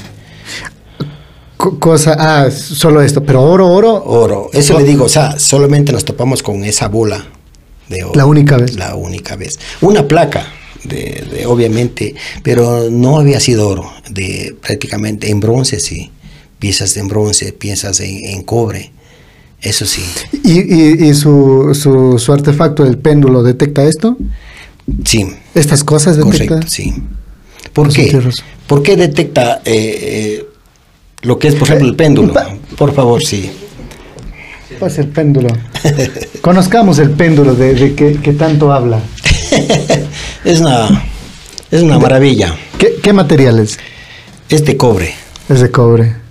co- 1.57 1.79
cosa, 1.79 2.15
ah, 2.19 2.51
solo 2.51 3.01
esto, 3.01 3.23
pero 3.23 3.41
oro, 3.43 3.67
oro, 3.71 4.03
Oro. 4.05 4.49
Eso 4.53 4.77
le 4.77 4.85
digo, 4.85 5.05
o 5.05 5.09
sea, 5.09 5.39
solamente 5.39 5.91
nos 5.93 6.03
topamos 6.05 6.43
con 6.43 6.63
esa 6.65 6.87
bola 6.89 7.25
de 7.89 8.03
oro. 8.03 8.13
La 8.15 8.25
única 8.25 8.57
vez. 8.57 8.75
La 8.75 8.95
única 8.95 9.35
vez. 9.35 9.57
Una 9.81 10.07
placa, 10.07 10.45
de, 10.83 11.23
de- 11.31 11.45
obviamente, 11.45 12.13
pero 12.43 12.89
no 12.91 13.19
había 13.19 13.39
sido 13.39 13.67
oro, 13.69 13.89
de 14.09 14.55
prácticamente 14.61 15.29
en 15.29 15.39
bronce, 15.39 15.79
sí. 15.79 16.11
Piezas 16.65 16.97
en 16.97 17.07
bronce, 17.07 17.53
piezas 17.53 17.99
en, 17.99 18.25
en 18.25 18.41
cobre. 18.41 18.91
Eso 19.61 19.85
sí. 19.85 20.01
y, 20.43 20.61
y- 20.61 21.09
y 21.09 21.13
su, 21.13 21.77
su, 21.79 22.17
su 22.17 22.33
artefacto, 22.33 22.83
el 22.83 22.97
péndulo, 22.97 23.43
detecta 23.43 23.83
esto. 23.83 24.17
Sí. 25.05 25.27
Estas 25.53 25.83
cosas 25.83 26.17
detecta. 26.17 26.47
Correcto, 26.47 26.67
sí. 26.67 26.91
¿Por 27.71 27.89
Eso 27.89 27.97
qué? 27.97 28.29
¿Por 28.65 28.81
qué 28.81 28.95
detecta 28.95 29.61
eh, 29.63 30.39
eh, 30.43 30.45
lo 31.21 31.37
que 31.37 31.49
es, 31.49 31.53
por 31.53 31.67
ejemplo, 31.67 31.87
el 31.87 31.95
péndulo? 31.95 32.33
Por 32.79 32.95
favor, 32.95 33.23
sí. 33.23 33.51
Pasa 34.79 35.01
el 35.01 35.09
péndulo. 35.09 35.49
Conozcamos 36.41 36.97
el 36.97 37.11
péndulo 37.11 37.53
de, 37.53 37.75
de 37.75 37.93
que, 37.93 38.13
que 38.13 38.33
tanto 38.33 38.73
habla. 38.73 39.03
es 40.43 40.61
una, 40.61 41.03
es 41.69 41.83
una 41.83 41.99
maravilla. 41.99 42.55
¿Qué, 42.79 42.95
qué? 43.03 43.13
Es 44.49 44.65
de 44.65 44.75
cobre. 44.77 45.13
Es 45.47 45.59
de 45.61 45.69
cobre. 45.69 46.24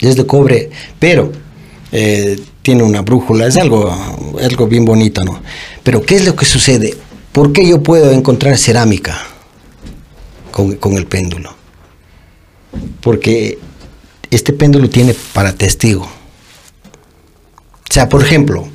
Es 0.00 0.16
de 0.16 0.26
cobre, 0.26 0.70
pero 0.98 1.32
eh, 1.92 2.40
tiene 2.62 2.82
una 2.82 3.02
brújula. 3.02 3.46
Es 3.46 3.56
algo, 3.56 3.90
algo 4.42 4.66
bien 4.66 4.84
bonito, 4.84 5.24
¿no? 5.24 5.40
Pero 5.82 6.02
¿qué 6.02 6.16
es 6.16 6.24
lo 6.24 6.36
que 6.36 6.44
sucede? 6.44 6.94
¿Por 7.32 7.52
qué 7.52 7.66
yo 7.66 7.82
puedo 7.82 8.10
encontrar 8.10 8.58
cerámica 8.58 9.18
con, 10.50 10.76
con 10.76 10.94
el 10.96 11.06
péndulo? 11.06 11.54
Porque 13.00 13.58
este 14.30 14.52
péndulo 14.52 14.90
tiene 14.90 15.14
para 15.32 15.52
testigo. 15.52 16.02
O 16.02 17.92
sea, 17.92 18.08
por 18.08 18.22
ejemplo, 18.22 18.68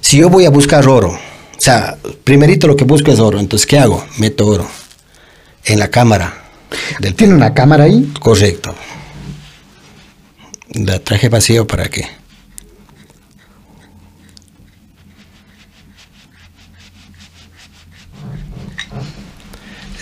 si 0.00 0.18
yo 0.18 0.28
voy 0.28 0.46
a 0.46 0.50
buscar 0.50 0.88
oro, 0.88 1.10
o 1.10 1.60
sea, 1.60 1.96
primerito 2.24 2.66
lo 2.66 2.76
que 2.76 2.84
busco 2.84 3.10
es 3.12 3.20
oro, 3.20 3.38
entonces 3.38 3.66
¿qué 3.66 3.78
hago? 3.78 4.04
Meto 4.18 4.46
oro 4.46 4.66
en 5.64 5.78
la 5.78 5.88
cámara. 5.90 6.44
Del 7.00 7.14
¿Tiene 7.14 7.34
una 7.34 7.54
cámara 7.54 7.84
ahí? 7.84 8.12
Correcto. 8.20 8.74
La 10.74 10.98
traje 10.98 11.28
vacío 11.28 11.66
para 11.66 11.88
qué. 11.88 12.06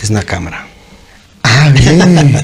Es 0.01 0.09
una 0.09 0.23
cámara. 0.23 0.67
Ah, 1.43 1.69
bien. 1.73 2.35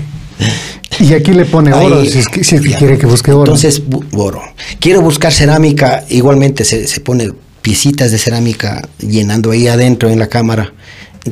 y 0.99 1.13
aquí 1.13 1.34
le 1.34 1.45
pone 1.45 1.74
oro 1.74 1.99
Ahí, 1.99 2.09
si 2.09 2.19
es 2.19 2.28
que, 2.28 2.43
si 2.43 2.55
es 2.55 2.61
que 2.61 2.69
ya. 2.69 2.78
quiere 2.78 2.97
que 2.97 3.05
busque 3.05 3.32
oro. 3.32 3.43
Entonces, 3.43 3.84
bu- 3.88 4.05
oro. 4.13 4.41
Quiero 4.80 5.01
buscar 5.01 5.32
cerámica, 5.32 6.05
igualmente 6.09 6.63
se, 6.65 6.88
se 6.88 6.99
pone 7.01 7.32
piecitas 7.61 8.11
de 8.11 8.17
cerámica 8.17 8.88
llenando 8.99 9.51
ahí 9.51 9.67
adentro 9.67 10.09
en 10.09 10.19
la 10.19 10.28
cámara. 10.28 10.74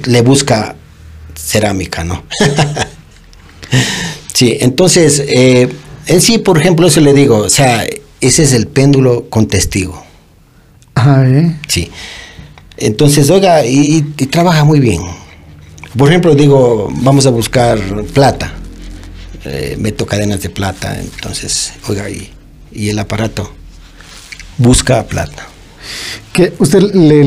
Le 0.05 0.21
busca 0.21 0.75
cerámica, 1.35 2.03
¿no? 2.03 2.23
sí, 4.33 4.57
entonces, 4.59 5.23
eh, 5.27 5.69
en 6.09 6.21
sí, 6.21 6.39
por 6.39 6.57
ejemplo, 6.57 6.87
eso 6.87 6.99
le 7.01 7.13
digo, 7.13 7.37
o 7.37 7.49
sea, 7.49 7.85
ese 8.19 8.43
es 8.43 8.53
el 8.53 8.67
péndulo 8.67 9.29
con 9.29 9.47
testigo. 9.47 10.03
Ah, 10.95 11.21
bien. 11.21 11.59
Sí. 11.67 11.89
Entonces, 12.77 13.29
oiga, 13.29 13.63
y, 13.65 14.01
trabaja 14.31 14.63
muy 14.63 14.79
bien. 14.79 15.01
Por 15.95 16.09
ejemplo, 16.09 16.33
digo, 16.33 16.89
vamos 17.01 17.25
a 17.27 17.29
buscar 17.29 17.79
plata. 18.13 18.53
Eh, 19.45 19.75
meto 19.79 20.05
cadenas 20.05 20.41
de 20.41 20.49
plata, 20.49 20.99
entonces, 20.99 21.73
oiga, 21.87 22.09
y, 22.09 22.29
y 22.71 22.89
el 22.89 22.99
aparato 22.99 23.53
busca 24.57 25.05
plata. 25.05 25.47
Que 26.33 26.53
usted 26.57 26.81
le, 26.93 27.23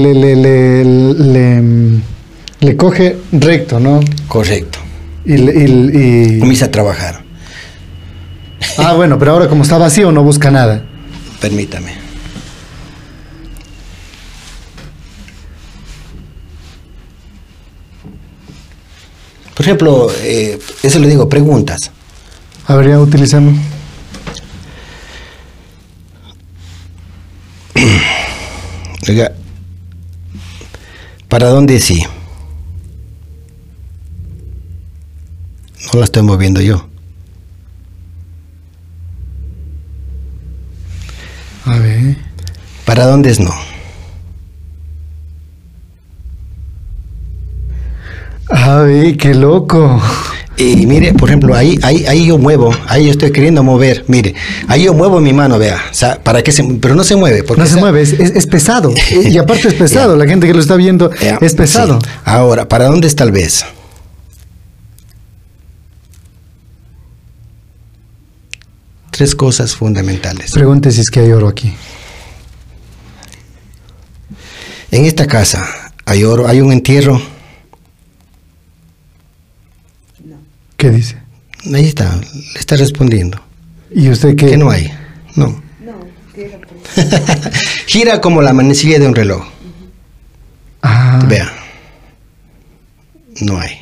le, 2.60 2.76
coge 2.76 3.16
recto, 3.32 3.78
¿no? 3.80 4.00
Correcto. 4.28 4.78
Y- 5.24 5.34
y- 5.34 6.38
Comienza 6.40 6.66
a 6.66 6.70
trabajar. 6.70 7.21
Ah, 8.78 8.94
bueno, 8.94 9.18
pero 9.18 9.32
ahora 9.32 9.48
como 9.48 9.62
está 9.62 9.78
vacío 9.78 10.12
no 10.12 10.22
busca 10.22 10.50
nada. 10.50 10.82
Permítame. 11.40 12.02
Por 19.54 19.66
ejemplo, 19.66 20.10
eh, 20.22 20.58
eso 20.82 20.98
le 20.98 21.08
digo, 21.08 21.28
preguntas. 21.28 21.90
A 22.66 22.74
ver, 22.74 22.88
ya 22.88 22.98
utilizamos. 22.98 23.54
Oiga, 29.08 29.32
¿para 31.28 31.48
dónde 31.48 31.78
sí? 31.80 32.04
No 35.92 35.98
la 35.98 36.06
estoy 36.06 36.22
moviendo 36.22 36.60
yo. 36.60 36.91
A 41.64 41.78
ver. 41.78 42.16
¿Para 42.84 43.06
dónde 43.06 43.30
es 43.30 43.38
no? 43.40 43.52
A 48.50 48.78
ver, 48.80 49.16
qué 49.16 49.34
loco. 49.34 50.00
Y 50.58 50.86
mire, 50.86 51.14
por 51.14 51.28
ejemplo, 51.30 51.54
ahí, 51.56 51.78
ahí, 51.82 52.04
ahí 52.06 52.26
yo 52.26 52.36
muevo, 52.36 52.70
ahí 52.86 53.06
yo 53.06 53.10
estoy 53.12 53.32
queriendo 53.32 53.62
mover, 53.62 54.04
mire, 54.06 54.34
ahí 54.68 54.84
yo 54.84 54.92
muevo 54.92 55.18
mi 55.18 55.32
mano, 55.32 55.58
vea, 55.58 55.76
o 55.90 55.94
sea, 55.94 56.22
para 56.22 56.42
que 56.42 56.52
se, 56.52 56.62
pero 56.74 56.94
no 56.94 57.02
se 57.04 57.16
mueve, 57.16 57.42
porque 57.42 57.60
No 57.62 57.66
se 57.66 57.72
esa- 57.72 57.80
mueve, 57.80 58.02
es, 58.02 58.12
es- 58.12 58.32
es 58.36 58.46
pesado. 58.46 58.92
Y 59.10 59.38
aparte 59.38 59.68
es 59.68 59.74
pesado, 59.74 60.14
la 60.14 60.26
gente 60.26 60.46
que 60.46 60.52
lo 60.52 60.60
está 60.60 60.76
viendo 60.76 61.10
es 61.40 61.54
pesado. 61.54 61.98
sí. 62.02 62.08
Ahora, 62.26 62.68
¿para 62.68 62.84
dónde 62.86 63.08
está 63.08 63.24
el 63.24 63.32
beso? 63.32 63.64
Tres 69.22 69.36
cosas 69.36 69.76
fundamentales. 69.76 70.50
Pregunte 70.50 70.90
si 70.90 71.00
es 71.00 71.08
que 71.08 71.20
hay 71.20 71.30
oro 71.30 71.46
aquí. 71.46 71.72
En 74.90 75.04
esta 75.04 75.28
casa 75.28 75.92
hay 76.04 76.24
oro, 76.24 76.48
hay 76.48 76.60
un 76.60 76.72
entierro. 76.72 77.22
¿Qué 80.76 80.90
dice? 80.90 81.18
Ahí 81.72 81.86
está, 81.86 82.16
le 82.16 82.58
está 82.58 82.74
respondiendo. 82.74 83.40
¿Y 83.92 84.10
usted 84.10 84.34
qué? 84.34 84.46
Que 84.46 84.56
no 84.56 84.70
hay. 84.72 84.90
No. 85.36 85.62
Gira 87.86 88.20
como 88.20 88.42
la 88.42 88.52
manecilla 88.52 88.98
de 88.98 89.06
un 89.06 89.14
reloj. 89.14 89.46
Ah, 90.82 91.24
Vea. 91.28 91.48
No 93.40 93.60
hay. 93.60 93.81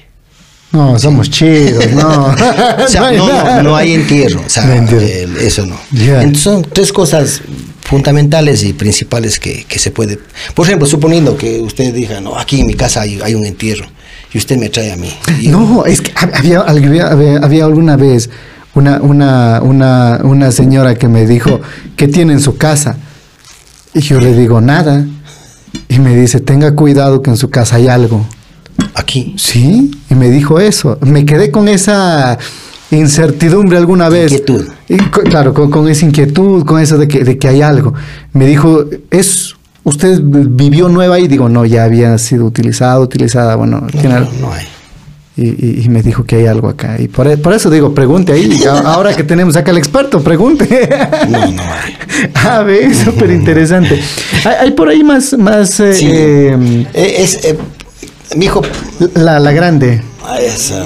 No, 0.73 0.99
somos 0.99 1.29
chidos, 1.31 1.91
no. 1.93 2.27
O 2.85 2.89
sea, 2.89 3.07
hay 3.09 3.17
no, 3.19 3.27
no, 3.27 3.63
no 3.63 3.77
hay 3.77 3.95
entierro. 3.95 4.43
O 4.47 4.49
sea, 4.49 4.65
No 4.67 4.73
hay 4.73 4.79
entierro. 4.79 5.39
eso 5.41 5.67
no. 5.67 5.77
Entonces, 5.93 6.43
son 6.43 6.63
tres 6.73 6.93
cosas 6.93 7.43
fundamentales 7.83 8.63
y 8.63 8.73
principales 8.73 9.41
que, 9.41 9.65
que 9.65 9.79
se 9.79 9.91
puede. 9.91 10.19
Por 10.55 10.67
ejemplo, 10.67 10.87
suponiendo 10.87 11.37
que 11.37 11.61
usted 11.61 11.93
diga, 11.93 12.21
no, 12.21 12.39
aquí 12.39 12.61
en 12.61 12.67
mi 12.69 12.75
casa 12.75 13.01
hay, 13.03 13.19
hay 13.23 13.35
un 13.35 13.45
entierro 13.45 13.85
y 14.33 14.39
usted 14.39 14.57
me 14.59 14.69
trae 14.69 14.93
a 14.93 14.97
mí. 14.97 15.13
No, 15.49 15.85
es 15.87 16.01
que 16.01 16.15
hab- 16.15 16.31
había, 16.39 16.61
había, 16.61 17.09
había- 17.09 17.39
había 17.39 17.65
alguna 17.65 17.97
vez 17.97 18.31
una, 18.75 19.01
una, 19.01 19.61
una, 19.63 20.21
una 20.23 20.53
señora 20.53 20.95
que 20.95 21.09
me 21.09 21.27
dijo, 21.27 21.61
¿qué 21.97 22.07
tiene 22.07 22.33
en 22.35 22.41
su 22.41 22.57
casa? 22.57 22.97
Y 23.93 24.01
yo 24.03 24.21
le 24.21 24.35
digo, 24.37 24.61
nada. 24.61 25.05
Y 25.89 25.99
me 25.99 26.15
dice, 26.15 26.39
tenga 26.39 26.77
cuidado 26.77 27.23
que 27.23 27.31
en 27.31 27.37
su 27.37 27.51
casa 27.51 27.75
hay 27.77 27.89
algo. 27.89 28.25
Aquí. 29.01 29.35
Sí, 29.39 29.91
y 30.11 30.15
me 30.15 30.31
dijo 30.31 30.61
eso. 30.61 30.99
Me 31.01 31.25
quedé 31.25 31.51
con 31.51 31.69
esa 31.69 32.39
incertidumbre 32.91 33.79
alguna 33.79 34.09
vez. 34.09 34.33
Inquietud. 34.33 34.67
Y 34.89 34.97
claro, 34.99 35.55
con, 35.55 35.71
con 35.71 35.89
esa 35.89 36.05
inquietud, 36.07 36.65
con 36.65 36.81
eso 36.81 36.99
de 36.99 37.09
que, 37.09 37.25
de 37.25 37.39
que 37.39 37.49
hay 37.49 37.63
algo. 37.63 37.95
Me 38.33 38.47
dijo, 38.47 38.85
¿es 39.11 39.55
usted 39.85 40.21
vivió 40.23 40.89
nueva 40.89 41.19
y 41.19 41.29
digo, 41.29 41.49
no, 41.49 41.65
ya 41.65 41.85
había 41.85 42.17
sido 42.19 42.45
utilizada, 42.45 43.01
utilizada. 43.01 43.57
Bueno, 43.57 43.81
No, 43.81 43.87
tiene 43.89 44.09
no, 44.11 44.17
algo. 44.17 44.33
no 44.41 44.53
hay. 44.53 44.67
Y, 45.37 45.43
y- 45.49 45.83
y 45.85 45.89
me 45.89 46.03
dijo 46.03 46.25
que 46.25 46.37
hay 46.37 46.47
algo 46.47 46.69
acá. 46.69 46.97
Y 47.01 47.09
por, 47.09 47.27
e- 47.27 47.39
por 47.39 47.55
eso 47.55 47.71
digo, 47.71 47.95
pregunte 47.95 48.33
ahí. 48.33 48.63
Ahora 48.85 49.15
que 49.15 49.23
tenemos 49.25 49.57
acá 49.57 49.71
al 49.71 49.79
experto, 49.79 50.21
pregunte. 50.23 50.89
No, 51.31 51.39
no 51.53 51.63
hay. 51.63 51.97
A 52.35 52.63
ver, 52.63 52.95
súper 52.95 53.31
interesante. 53.31 53.99
Hay, 54.45 54.55
hay 54.61 54.71
por 54.73 54.89
ahí 54.89 55.03
más, 55.05 55.37
más 55.39 55.79
eh, 55.81 55.93
Sí. 55.95 56.07
eh, 56.11 56.87
Eh, 56.95 57.15
es, 57.19 57.45
eh, 57.45 57.57
mi 58.37 58.47
hijo. 58.47 58.63
la, 59.15 59.39
la 59.39 59.53
grande. 59.53 60.03
ah, 60.25 60.41
es, 60.41 60.73
ah, 60.73 60.85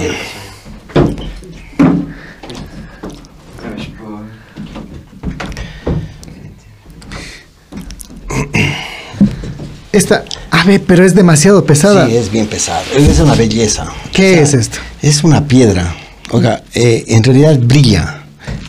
Esta, 9.92 10.24
a 10.50 10.64
ver, 10.64 10.82
pero 10.86 11.04
es 11.04 11.14
demasiado 11.14 11.64
pesada. 11.64 12.06
sí, 12.08 12.16
es 12.16 12.30
bien 12.30 12.46
pesado. 12.46 12.82
Es 12.96 13.20
una 13.20 13.34
belleza. 13.34 13.86
¿Qué 14.12 14.40
es 14.40 14.54
esto? 14.54 14.78
Es 15.02 15.22
una 15.22 15.46
piedra. 15.46 15.94
Oiga, 16.30 16.64
eh, 16.74 17.04
en 17.08 17.22
realidad 17.22 17.58
brilla. 17.60 18.24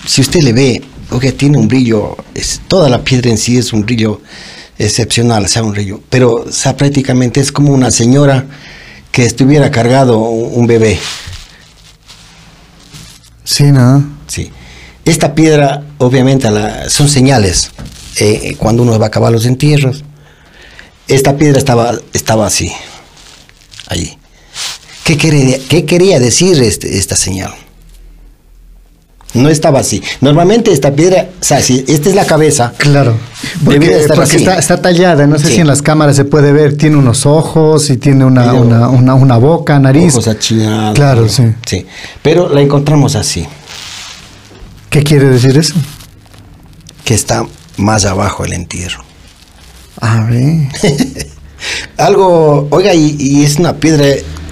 Si 0.05 0.21
usted 0.21 0.41
le 0.41 0.53
ve, 0.53 0.83
oiga, 1.09 1.31
tiene 1.31 1.57
un 1.57 1.67
brillo. 1.67 2.15
Es, 2.35 2.61
toda 2.67 2.89
la 2.89 3.03
piedra 3.03 3.31
en 3.31 3.37
sí 3.39 3.57
es 3.57 3.73
un 3.73 3.81
brillo 3.81 4.21
excepcional, 4.77 5.47
sea, 5.47 5.63
un 5.63 5.71
brillo. 5.71 6.01
Pero, 6.09 6.31
o 6.33 6.51
sea, 6.51 6.75
prácticamente 6.77 7.39
es 7.39 7.51
como 7.51 7.73
una 7.73 7.91
señora 7.91 8.45
que 9.11 9.23
estuviera 9.25 9.71
cargado 9.71 10.19
un, 10.19 10.59
un 10.61 10.67
bebé. 10.67 10.99
Sí, 13.43 13.63
¿no? 13.71 14.03
Sí. 14.27 14.51
Esta 15.05 15.35
piedra, 15.35 15.83
obviamente, 15.99 16.49
la- 16.49 16.89
son 16.89 17.07
señales. 17.09 17.71
eh, 18.17 18.55
cuando 18.57 18.81
uno 18.83 18.97
va 18.97 19.05
a 19.05 19.09
acabar 19.09 19.29
los 19.31 19.45
entierros, 19.45 20.05
esta 21.09 21.35
piedra 21.37 21.57
estaba, 21.59 21.93
estaba 22.13 22.47
así, 22.47 22.71
allí. 23.87 24.17
¿Qué 25.03 25.17
quería, 25.17 25.57
qué 25.67 25.83
quería 25.85 26.17
decir 26.19 26.63
este- 26.63 26.97
esta 26.97 27.17
señal? 27.17 27.53
No 29.35 29.49
estaba 29.49 29.79
así. 29.79 30.01
Normalmente 30.21 30.71
esta 30.71 30.91
piedra, 30.93 31.27
o 31.39 31.43
sea, 31.43 31.61
si 31.61 31.83
esta 31.87 32.09
es 32.09 32.15
la 32.15 32.25
cabeza, 32.25 32.73
Claro. 32.77 33.15
Porque, 33.63 33.85
estar 33.99 34.19
está, 34.23 34.57
está 34.57 34.81
tallada, 34.81 35.27
no 35.27 35.37
sé 35.37 35.47
Sí. 35.47 35.53
si 35.55 35.59
en 35.61 35.67
las 35.67 35.81
cámaras 35.81 36.15
se 36.15 36.25
puede 36.25 36.51
ver, 36.51 36.77
tiene 36.77 36.95
unos 36.97 37.25
ojos 37.25 37.89
y 37.89 37.97
tiene 37.97 38.25
una, 38.25 38.43
Pero- 38.51 38.61
una, 38.61 38.89
una, 38.89 39.13
una 39.13 39.37
boca, 39.37 39.77
nariz. 39.79 40.13
ojos 40.13 40.27
achinados. 40.27 40.95
Claro, 40.95 41.29
sí. 41.29 41.43
Sí, 41.65 41.85
pero 42.21 42.49
la 42.49 42.61
encontramos 42.61 43.15
así, 43.15 43.45
¿Qué 44.89 45.03
quiere 45.03 45.25
decir 45.29 45.57
eso? 45.57 45.75
que 47.03 47.13
está 47.13 47.45
más 47.77 48.05
abajo 48.05 48.45
el 48.45 48.53
entierro. 48.53 49.03
A 50.01 50.21
ver. 50.25 50.67
Algo, 51.97 52.67
oiga, 52.71 52.93
y, 52.93 53.15
y 53.19 53.43
es 53.43 53.57
una 53.57 53.73
piedra 53.77 54.05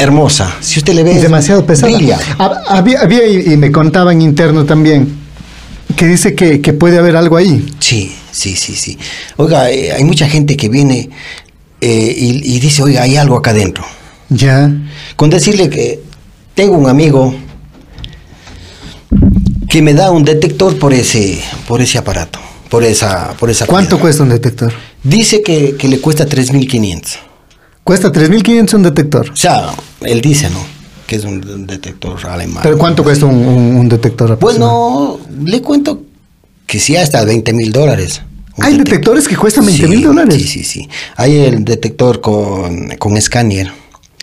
hermosa. 0.04 0.56
Si 0.62 0.80
usted 0.80 0.94
le 0.94 1.04
ve, 1.04 1.16
Es 1.16 1.22
demasiado 1.22 1.66
pesada. 1.66 1.96
brilla. 1.96 2.20
Hab- 2.38 2.62
Había, 2.68 3.02
había 3.02 3.26
y, 3.28 3.58
me 3.58 3.72
contaba 3.72 4.12
en 4.12 4.22
interno 4.22 4.66
también 4.66 5.16
que 5.96 6.06
dice 6.08 6.34
que, 6.36 6.62
que 6.62 6.74
puede 6.74 6.98
haber 6.98 7.16
algo 7.16 7.38
ahí. 7.38 7.66
Sí, 7.80 8.14
sí, 8.32 8.56
sí, 8.56 8.76
sí. 8.76 8.98
Oiga, 9.38 9.70
eh, 9.70 9.92
hay 9.92 10.04
mucha 10.04 10.28
gente 10.28 10.56
que 10.58 10.70
viene 10.70 11.10
eh, 11.82 12.16
y, 12.18 12.56
y 12.56 12.60
dice, 12.60 12.82
oiga, 12.84 13.04
hay 13.04 13.18
algo 13.18 13.38
acá 13.38 13.52
adentro. 13.52 13.84
Ya. 14.30 14.72
Con 15.16 15.30
decirle 15.30 15.70
que 15.70 16.00
tengo 16.56 16.78
un 16.78 16.88
amigo 16.90 17.36
que 19.70 19.82
me 19.82 19.94
da 19.94 20.12
un 20.12 20.24
detector 20.24 20.78
por 20.80 20.94
ese, 20.94 21.40
por 21.68 21.82
ese 21.82 21.98
aparato, 21.98 22.40
por 22.70 22.84
esa, 22.84 23.34
por 23.40 23.50
esa. 23.50 23.66
¿Cuánto 23.66 23.90
piedra. 23.98 24.02
cuesta 24.02 24.24
un 24.24 24.30
detector? 24.30 24.74
Dice 25.04 25.42
que, 25.42 25.76
que 25.78 25.88
le 25.88 26.00
cuesta 26.00 26.26
3.500. 26.28 27.18
Cuesta 27.84 28.12
3.500 28.12 28.74
un 28.76 28.84
detector. 28.84 29.30
O 29.32 29.36
sea, 29.36 29.74
él 30.02 30.22
dice, 30.22 30.50
¿no? 30.50 30.60
Que 31.06 31.18
es 31.18 31.26
un, 31.26 31.68
detector 31.68 32.26
alemán. 32.28 32.62
¿Pero 32.64 32.78
cuánto 32.78 33.04
cuesta 33.04 33.26
un, 33.26 33.36
un- 33.36 33.76
un 33.76 33.90
detector? 33.90 34.38
Bueno, 34.40 35.20
le 35.44 35.62
cuento 35.62 36.02
que 36.66 36.80
sí 36.80 36.96
hasta 36.96 37.24
20 37.26 37.52
mil 37.54 37.72
dólares. 37.72 38.22
¿Hay 38.60 38.74
detec- 38.76 38.78
detectores 38.86 39.28
que 39.28 39.36
cuestan 39.36 39.66
20 39.66 39.88
mil 39.88 40.00
Sí, 40.00 40.04
dólares? 40.06 40.36
Sí, 40.36 40.48
sí, 40.48 40.64
sí. 40.64 40.90
Hay 41.18 41.36
el 41.38 41.66
detector 41.66 42.22
con, 42.22 42.90
con 43.00 43.18
escáner, 43.18 43.72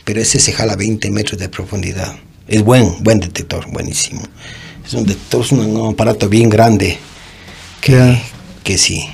pero 0.04 0.20
ese 0.20 0.38
se 0.40 0.52
jala 0.52 0.76
20 0.76 1.10
metros 1.10 1.38
de 1.38 1.48
profundidad. 1.48 2.14
Es 2.48 2.62
buen, 2.62 2.94
buen 3.02 3.20
detector, 3.20 3.70
buenísimo. 3.70 4.22
Es 4.86 4.94
un 4.94 5.04
detector, 5.04 5.44
es 5.44 5.52
un, 5.52 5.60
un 5.60 5.92
aparato 5.92 6.28
bien 6.28 6.48
grande 6.48 6.98
que, 7.80 8.20
que 8.64 8.78
sí. 8.78 9.04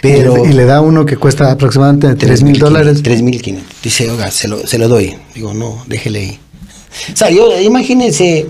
Pero, 0.00 0.46
y 0.46 0.52
le 0.52 0.64
da 0.64 0.80
uno 0.80 1.04
que 1.04 1.16
cuesta 1.16 1.50
aproximadamente 1.50 2.14
3 2.14 2.42
mil 2.42 2.58
dólares. 2.58 3.02
3.500. 3.02 3.60
Dice, 3.82 4.10
oiga, 4.10 4.30
se 4.30 4.48
lo, 4.48 4.66
se 4.66 4.78
lo 4.78 4.88
doy. 4.88 5.16
Digo, 5.34 5.52
no, 5.52 5.84
déjele 5.86 6.20
ahí. 6.20 6.40
O 7.12 7.16
sea, 7.16 7.30
yo, 7.30 7.58
imagínense, 7.60 8.46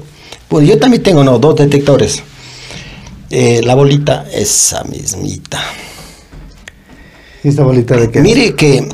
pues 0.48 0.68
yo 0.68 0.78
también 0.78 1.02
tengo, 1.02 1.24
no, 1.24 1.38
dos 1.38 1.56
detectores. 1.56 2.22
Eh, 3.30 3.60
la 3.64 3.74
bolita, 3.74 4.26
esa 4.32 4.84
mismita. 4.84 5.60
¿Y 7.42 7.48
esta 7.48 7.62
bolita 7.64 7.96
de 7.96 8.10
qué? 8.10 8.20
Mire 8.20 8.54
que 8.54 8.88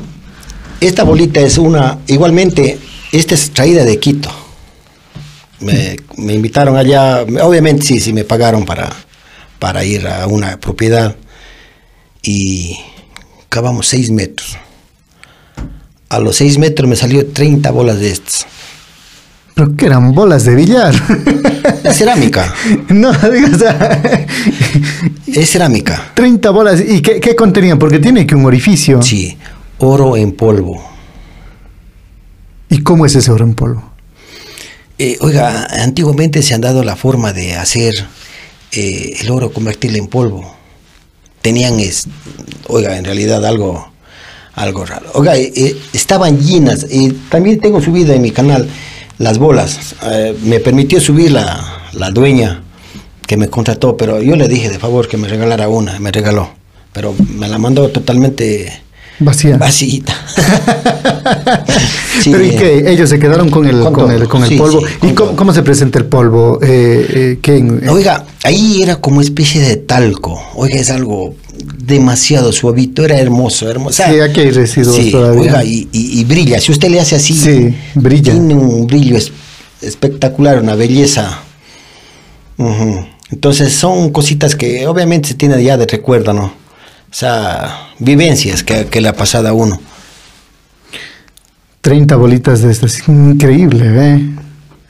esta 0.79 1.03
bolita 1.03 1.39
es 1.39 1.57
una, 1.57 1.99
igualmente, 2.07 2.79
esta 3.11 3.35
es 3.35 3.51
traída 3.51 3.83
de 3.83 3.99
Quito. 3.99 4.29
Me, 5.59 5.95
me 6.17 6.33
invitaron 6.33 6.75
allá, 6.75 7.23
obviamente 7.41 7.83
sí, 7.83 7.99
sí 7.99 8.13
me 8.13 8.23
pagaron 8.23 8.63
para, 8.65 8.91
para 9.59 9.83
ir 9.83 10.07
a 10.07 10.27
una 10.27 10.59
propiedad 10.59 11.15
y 12.27 12.77
cavamos 13.47 13.87
seis 13.87 14.11
metros. 14.11 14.57
A 16.09 16.19
los 16.19 16.35
seis 16.35 16.57
metros 16.57 16.89
me 16.89 16.97
salió 16.97 17.25
30 17.25 17.71
bolas 17.71 17.99
de 17.99 18.11
estas. 18.11 18.45
Pero 19.53 19.75
que 19.77 19.85
eran 19.85 20.13
bolas 20.13 20.43
de 20.43 20.53
billar. 20.53 20.93
Es 21.83 21.97
cerámica, 21.97 22.53
no, 22.89 23.13
digo, 23.13 23.47
o 23.55 23.57
sea, 23.57 24.35
es 25.25 25.49
cerámica. 25.49 26.11
30 26.15 26.49
bolas. 26.49 26.83
¿Y 26.85 27.01
qué, 27.01 27.21
qué 27.21 27.33
contenían? 27.33 27.79
Porque 27.79 27.99
tiene 27.99 28.27
que 28.27 28.35
un 28.35 28.45
orificio. 28.45 29.01
Sí, 29.01 29.37
oro 29.77 30.17
en 30.17 30.33
polvo. 30.33 30.83
¿Y 32.69 32.79
cómo 32.79 33.05
es 33.05 33.15
ese 33.15 33.31
oro 33.31 33.45
en 33.45 33.55
polvo? 33.55 33.89
Eh, 34.99 35.17
oiga, 35.21 35.65
antiguamente 35.81 36.41
se 36.41 36.53
han 36.53 36.61
dado 36.61 36.83
la 36.83 36.97
forma 36.97 37.31
de 37.31 37.55
hacer 37.55 37.93
eh, 38.73 39.13
el 39.21 39.31
oro 39.31 39.53
convertirlo 39.53 39.97
en 39.97 40.07
polvo. 40.07 40.56
Tenían, 41.41 41.79
es, 41.79 42.07
oiga, 42.67 42.97
en 42.97 43.05
realidad 43.05 43.45
algo, 43.45 43.91
algo 44.55 44.85
raro. 44.85 45.09
Oiga, 45.13 45.37
eh, 45.37 45.51
eh, 45.55 45.77
estaban 45.93 46.39
llenas. 46.39 46.85
eh, 46.89 47.13
también 47.29 47.59
tengo 47.59 47.81
subida 47.81 48.13
en 48.13 48.21
mi 48.21 48.31
canal 48.31 48.67
las 49.17 49.37
bolas. 49.37 49.95
Eh, 50.03 50.35
me 50.43 50.59
permitió 50.59 50.99
subir 50.99 51.31
la, 51.31 51.89
la 51.93 52.11
dueña 52.11 52.63
que 53.25 53.37
me 53.37 53.49
contrató, 53.49 53.97
pero 53.97 54.21
yo 54.21 54.35
le 54.35 54.47
dije 54.47 54.69
de 54.69 54.79
favor 54.79 55.07
que 55.07 55.17
me 55.17 55.27
regalara 55.27 55.67
una, 55.69 55.99
me 55.99 56.11
regaló. 56.11 56.49
Pero 56.93 57.13
me 57.35 57.47
la 57.47 57.57
mandó 57.57 57.89
totalmente 57.89 58.81
Vacía. 59.19 59.57
vacita. 59.57 60.13
Sí, 62.21 62.31
Pero 62.31 62.43
¿y 62.45 62.49
eh, 62.49 62.55
qué? 62.57 62.91
Ellos 62.91 63.09
se 63.09 63.19
quedaron 63.19 63.49
con 63.49 63.65
el, 63.67 63.79
Con 63.91 64.09
el, 64.11 64.27
con 64.27 64.41
el 64.43 64.49
Sí, 64.49 64.55
polvo. 64.57 64.79
sí, 64.81 65.07
¿Y 65.07 65.11
cómo, 65.13 65.35
cómo 65.35 65.53
se 65.53 65.61
presenta 65.61 65.99
el 65.99 66.05
polvo? 66.05 66.59
Eh, 66.63 67.05
eh, 67.09 67.39
¿qué 67.41 67.57
en- 67.57 67.87
Oiga, 67.89 68.25
ahí 68.43 68.81
era 68.81 68.95
como 68.95 69.21
especie 69.21 69.61
de 69.61 69.75
talco. 69.77 70.41
Oiga, 70.55 70.77
es 70.79 70.89
algo 70.89 71.35
demasiado 71.77 72.51
suavito, 72.51 73.05
era 73.05 73.19
hermoso, 73.19 73.69
hermoso. 73.69 74.03
Sí, 74.03 74.19
aquí 74.19 74.39
hay 74.41 74.49
residuos 74.51 75.11
todavía. 75.11 75.41
Oiga, 75.41 75.63
y, 75.63 75.87
y- 75.91 76.19
y 76.19 76.23
brilla. 76.23 76.59
Si 76.59 76.71
usted 76.71 76.89
le 76.89 76.99
hace 76.99 77.15
así, 77.17 77.33
Sí, 77.35 77.75
brilla. 77.93 78.31
Tiene 78.33 78.55
un 78.55 78.87
brillo 78.87 79.15
es- 79.15 79.31
espectacular, 79.81 80.59
una 80.59 80.73
belleza. 80.75 81.39
Entonces 83.29 83.73
son 83.73 84.09
cositas 84.11 84.55
que 84.55 84.87
obviamente 84.87 85.29
se 85.29 85.33
tiene 85.35 85.61
ya 85.63 85.77
de 85.77 85.85
recuerdo, 85.85 86.33
¿no? 86.33 86.51
O 87.09 87.13
sea, 87.13 87.93
vivencias 87.99 88.63
que, 88.63 88.85
que 88.87 89.01
le 89.01 89.09
ha 89.09 89.15
pasado 89.15 89.47
a 89.47 89.53
uno. 89.53 89.79
30 91.81 92.15
bolitas 92.17 92.61
de 92.61 92.71
estas. 92.71 93.07
Increíble, 93.07 93.85
¿eh? 93.85 94.35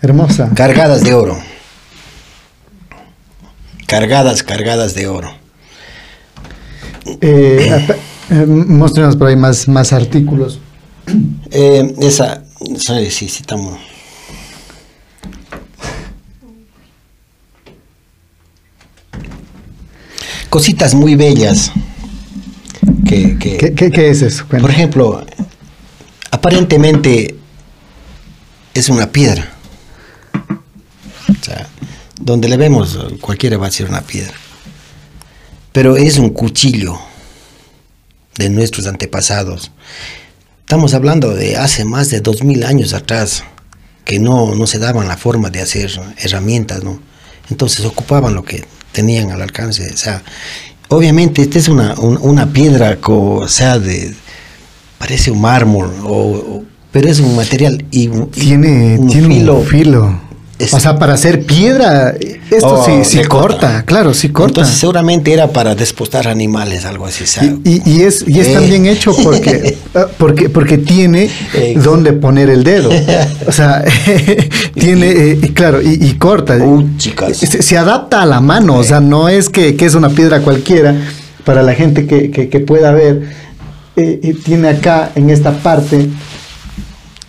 Hermosa. 0.02 0.50
Cargadas 0.56 1.04
de 1.04 1.14
oro. 1.14 1.38
Cargadas, 3.86 4.44
cargadas 4.44 4.96
de 4.96 5.08
oro. 5.08 5.32
Eh, 7.22 7.88
eh, 8.30 8.46
muéstrenos 8.46 9.16
por 9.16 9.28
ahí 9.28 9.36
más, 9.36 9.68
más 9.68 9.94
artículos. 9.94 10.60
Eh, 11.52 11.96
esa, 12.02 12.44
sí, 12.78 13.10
sí, 13.12 13.26
estamos. 13.26 13.80
Cositas 20.50 20.94
muy 20.94 21.16
bellas. 21.16 21.72
Que, 23.08 23.38
que- 23.38 23.58
¿Qué, 23.58 23.74
qué, 23.74 23.92
qué 23.92 24.10
es 24.10 24.22
eso? 24.22 24.46
Por 24.48 24.70
ejemplo, 24.70 25.26
aparentemente 26.32 27.36
es 28.74 28.90
una 28.90 29.12
piedra. 29.12 29.52
O 31.30 31.44
sea, 31.44 31.68
donde 32.20 32.48
le 32.50 32.58
vemos, 32.58 32.98
cualquiera 33.22 33.58
va 33.58 33.68
a 33.68 33.72
ser 33.72 33.90
una 33.90 34.02
piedra. 34.02 34.34
Pero 35.72 35.98
es 35.98 36.18
un 36.18 36.30
cuchillo 36.32 36.98
de 38.38 38.50
nuestros 38.50 38.88
antepasados. 38.88 39.72
Estamos 40.62 40.94
hablando 40.94 41.34
de 41.34 41.56
hace 41.58 41.86
más 41.86 42.10
de 42.10 42.20
dos 42.22 42.44
mil 42.44 42.64
años 42.64 42.94
atrás, 42.94 43.44
que 44.06 44.20
no, 44.20 44.56
no 44.56 44.68
se 44.68 44.80
daban 44.80 45.08
la 45.08 45.18
forma 45.18 45.50
de 45.50 45.62
hacer 45.62 45.92
herramientas, 46.18 46.84
¿no? 46.84 47.00
Entonces 47.50 47.86
ocupaban 47.86 48.34
lo 48.34 48.44
que 48.44 48.66
tenían 48.92 49.32
al 49.32 49.42
alcance. 49.42 49.90
O 49.94 49.98
sea, 49.98 50.24
obviamente 50.90 51.42
esta 51.42 51.60
es 51.60 51.68
una, 51.68 51.96
un- 52.00 52.18
una 52.22 52.48
piedra, 52.48 52.98
co- 52.98 53.36
o 53.36 53.48
sea, 53.48 53.80
de, 53.80 54.14
parece 54.98 55.32
un 55.32 55.42
mármol, 55.42 55.92
o, 56.04 56.14
o- 56.32 56.64
pero 56.92 57.10
es 57.10 57.20
un 57.20 57.36
material 57.36 57.86
y 57.92 58.08
Tiene, 58.32 58.98
un 58.98 59.08
tiene 59.10 59.28
filo. 59.36 59.56
un 59.60 59.66
filo. 59.66 60.22
Es- 60.60 60.74
o 60.74 60.80
sea, 60.80 60.98
para 60.98 61.14
hacer 61.14 61.46
piedra, 61.46 62.16
esto 62.50 62.80
Oh, 62.82 62.84
sí, 62.84 62.92
sí 63.06 63.18
le 63.18 63.28
corta. 63.28 63.84
claro, 63.86 64.14
sí 64.16 64.30
corta. 64.30 64.62
Entonces 64.62 64.78
seguramente 64.80 65.32
era 65.32 65.48
para 65.50 65.76
despostar 65.76 66.28
animales, 66.28 66.84
algo 66.86 67.06
así. 67.06 67.28
¿sabe? 67.28 67.58
Y, 67.64 67.76
y- 67.76 67.98
y 67.98 68.02
es, 68.02 68.24
y 68.28 68.40
es 68.40 68.48
Eh. 68.48 68.54
también 68.54 68.88
hecho 68.88 69.16
porque, 69.24 69.78
ah, 69.96 70.08
porque, 70.18 70.50
porque 70.50 70.80
tiene 70.80 71.26
Exacto. 71.54 71.92
donde 71.92 72.14
poner 72.14 72.50
el 72.50 72.64
dedo. 72.64 72.90
O 73.48 73.52
sea, 73.52 73.84
tiene, 74.74 75.12
eh, 75.12 75.52
claro, 75.54 75.82
y, 75.82 75.94
y 76.04 76.14
corta. 76.14 76.56
Uh, 76.58 76.98
chicas. 76.98 77.38
Se, 77.38 77.62
se 77.62 77.78
adapta 77.78 78.24
a 78.24 78.26
la 78.26 78.40
mano, 78.42 78.78
o 78.78 78.84
sea, 78.84 79.00
no 79.00 79.30
es 79.30 79.50
que, 79.50 79.76
que 79.76 79.86
es 79.86 79.94
una 79.96 80.10
piedra 80.10 80.40
cualquiera. 80.42 80.96
Para 81.46 81.62
la 81.64 81.76
gente 81.76 82.08
que, 82.08 82.30
que- 82.32 82.50
que 82.50 82.60
pueda 82.60 82.92
ver, 82.92 83.30
eh, 83.96 84.20
y 84.22 84.34
tiene 84.34 84.70
acá 84.70 85.12
en 85.16 85.30
esta 85.30 85.52
parte 85.60 86.10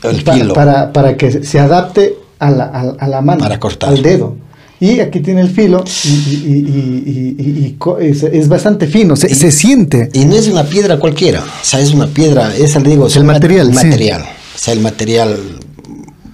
El 0.02 0.22
pa- 0.24 0.32
filo. 0.34 0.54
para, 0.54 0.92
para 0.92 1.16
que 1.16 1.44
se 1.44 1.58
adapte 1.60 2.16
a 2.38 2.50
la, 2.50 2.64
a, 2.64 2.80
a 2.80 3.08
la 3.08 3.20
mano, 3.20 3.40
Para 3.40 3.58
cortar. 3.58 3.90
al 3.90 4.02
dedo. 4.02 4.36
Y 4.80 5.00
aquí 5.00 5.20
tiene 5.20 5.40
el 5.40 5.50
filo 5.50 5.82
y, 6.04 6.08
y, 6.08 7.36
y, 7.36 7.42
y 7.42 7.78
es, 8.00 8.22
es, 8.22 8.48
bastante 8.48 8.86
fino, 8.86 9.16
se, 9.16 9.34
se, 9.34 9.50
siente. 9.50 10.08
Y 10.12 10.24
no 10.24 10.36
es 10.36 10.46
una 10.46 10.62
piedra 10.62 11.00
cualquiera, 11.00 11.40
o 11.40 11.64
sea, 11.64 11.80
es 11.80 11.92
una 11.92 12.06
piedra, 12.06 12.54
esa 12.54 12.78
le 12.78 12.90
digo, 12.90 13.08
es 13.08 13.16
el 13.16 13.24
material. 13.24 13.72
Ma 13.72 13.80
sí. 13.80 13.86
material. 13.88 14.22
O 14.22 14.58
sea, 14.58 14.72
el 14.74 14.80
material, 14.80 15.36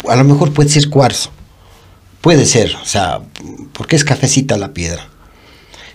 a 0.07 0.17
lo 0.17 0.25
mejor 0.25 0.53
puede 0.53 0.69
ser 0.69 0.91
cuarzo, 0.91 1.31
puede 2.21 2.45
ser, 2.45 2.75
o 2.83 2.85
sea, 2.85 3.21
porque 3.73 3.97
es 3.97 4.05
cafecita 4.05 4.59
la 4.59 4.75
piedra. 4.75 5.09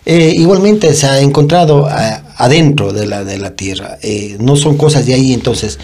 Eh, 0.07 0.33
igualmente 0.35 0.91
se 0.95 1.05
ha 1.05 1.19
encontrado 1.19 1.85
a, 1.85 2.23
adentro 2.37 2.93
de 2.93 3.05
la, 3.05 3.23
de 3.23 3.37
la 3.37 3.55
tierra, 3.55 3.99
eh, 4.01 4.37
no 4.39 4.55
son 4.55 4.75
cosas 4.75 5.05
de 5.05 5.13
ahí, 5.13 5.33
entonces 5.33 5.77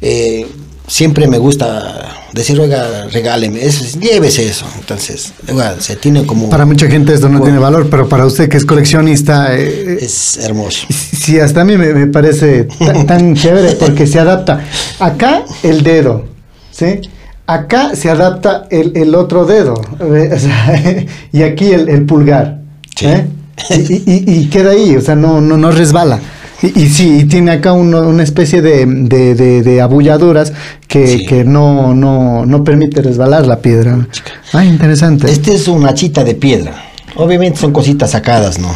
eh, 0.00 0.46
siempre 0.86 1.26
me 1.26 1.38
gusta 1.38 2.21
decir, 2.32 2.58
oiga, 2.60 3.06
regáleme, 3.12 3.60
llévese 4.00 4.48
eso, 4.48 4.66
entonces, 4.78 5.32
oiga, 5.48 5.76
se 5.80 5.96
tiene 5.96 6.24
como... 6.24 6.48
Para 6.48 6.64
mucha 6.64 6.86
gente 6.88 7.12
esto 7.12 7.28
no 7.28 7.32
Bueno. 7.38 7.44
tiene 7.44 7.58
valor, 7.58 7.88
pero 7.90 8.08
para 8.08 8.24
usted 8.26 8.48
que 8.48 8.56
es 8.56 8.64
coleccionista, 8.64 9.54
eh, 9.56 9.98
Es 10.00 10.38
hermoso. 10.38 10.86
Sí, 10.90 11.38
hasta 11.38 11.60
a 11.60 11.64
mí 11.64 11.76
me, 11.76 11.92
me 11.92 12.06
parece 12.06 12.64
tan, 12.64 13.06
tan 13.06 13.34
chévere 13.34 13.72
porque 13.72 14.06
se 14.06 14.18
adapta. 14.18 14.64
Acá 14.98 15.44
el 15.62 15.82
dedo, 15.82 16.24
¿sí? 16.70 17.00
Acá 17.46 17.94
se 17.94 18.08
adapta 18.08 18.66
el, 18.70 18.92
el 18.96 19.14
otro 19.14 19.44
dedo. 19.44 19.74
O 19.74 20.38
sea, 20.38 21.06
y 21.32 21.42
aquí 21.42 21.66
el, 21.72 21.88
el 21.88 22.06
pulgar. 22.06 22.60
Sí. 22.96 23.06
¿eh? 23.06 23.26
Y, 23.70 23.92
y- 24.10 24.24
y 24.40 24.46
queda 24.48 24.70
ahí, 24.70 24.96
o 24.96 25.00
sea, 25.00 25.14
no, 25.14 25.40
no, 25.40 25.56
no 25.58 25.70
resbala. 25.70 26.18
Y, 26.62 26.82
y 26.82 26.88
sí, 26.88 27.18
y 27.20 27.24
tiene 27.24 27.50
acá 27.50 27.72
uno- 27.72 28.02
una 28.08 28.22
especie 28.22 28.62
de, 28.62 28.86
de, 28.86 29.34
de- 29.34 29.62
de 29.62 29.80
abulladuras 29.80 30.52
que, 30.86 31.06
Sí. 31.06 31.26
que 31.26 31.44
no, 31.44 31.94
no, 31.94 32.46
no 32.46 32.62
permite 32.64 33.02
resbalar 33.02 33.46
la 33.46 33.60
piedra. 33.60 34.06
Ah, 34.52 34.64
interesante. 34.64 35.30
Este 35.30 35.54
es 35.54 35.66
una 35.68 35.92
chita 35.94 36.22
de 36.24 36.34
piedra. 36.34 36.90
Obviamente 37.16 37.58
son 37.58 37.72
cositas 37.72 38.12
sacadas, 38.12 38.58
¿no? 38.58 38.74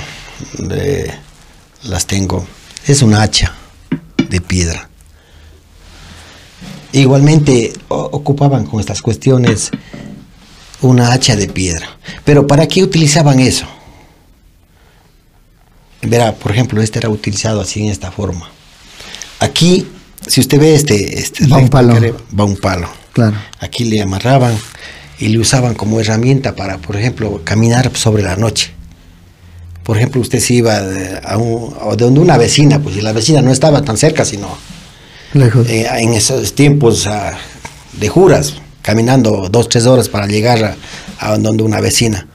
De- 0.58 1.10
las 1.84 2.06
tengo. 2.06 2.44
Es 2.86 3.02
una 3.02 3.22
hacha 3.22 3.54
de 4.28 4.40
piedra. 4.40 4.88
Igualmente 6.92 7.72
ocupaban 7.88 8.64
con 8.64 8.80
estas 8.80 9.02
cuestiones 9.02 9.70
una 10.80 11.12
hacha 11.12 11.36
de 11.36 11.48
piedra. 11.48 11.86
Pero 12.24 12.46
¿para 12.46 12.66
qué 12.66 12.82
utilizaban 12.82 13.38
eso? 13.40 13.66
Verá, 16.02 16.32
por 16.34 16.52
ejemplo, 16.52 16.82
este 16.82 16.98
era 16.98 17.08
utilizado 17.08 17.60
así 17.60 17.82
en 17.84 17.90
esta 17.90 18.10
forma. 18.12 18.50
Aquí, 19.40 19.86
si 20.26 20.40
usted 20.40 20.58
ve 20.60 20.74
este, 20.74 21.18
este 21.18 21.46
Va 21.46 21.56
un 21.56 21.62
recto 21.62 21.70
palo. 21.70 22.16
va 22.38 22.44
un 22.44 22.56
palo. 22.56 22.88
Claro. 23.12 23.36
Aquí 23.60 23.84
le 23.84 24.00
amarraban 24.02 24.56
y 25.18 25.28
le 25.28 25.38
usaban 25.38 25.74
como 25.74 26.00
herramienta 26.00 26.54
para, 26.54 26.78
por 26.78 26.96
ejemplo, 26.96 27.40
caminar 27.44 27.90
sobre 27.96 28.22
la 28.22 28.36
noche. 28.36 28.72
Por 29.82 29.96
ejemplo, 29.96 30.20
usted 30.20 30.40
se 30.40 30.54
iba 30.54 30.80
de, 30.80 31.20
a 31.24 31.36
un, 31.38 31.74
a 31.80 31.94
donde 31.96 32.20
una 32.20 32.36
vecina, 32.36 32.80
pues 32.80 32.96
y 32.96 33.00
la 33.00 33.12
vecina 33.12 33.40
no 33.40 33.52
estaba 33.52 33.82
tan 33.82 33.96
cerca, 33.96 34.24
sino 34.24 34.48
Lejos. 35.32 35.68
eh, 35.68 35.86
en 35.98 36.12
esos 36.12 36.54
tiempos 36.54 37.06
ah, 37.06 37.32
de 37.92 38.08
juras, 38.08 38.54
caminando 38.82 39.48
dos, 39.50 39.68
tres 39.68 39.86
horas 39.86 40.08
para 40.08 40.26
llegar 40.26 40.62
a, 40.64 40.76
a 41.20 41.38
donde 41.38 41.62
una 41.62 41.80
vecina. 41.80 42.26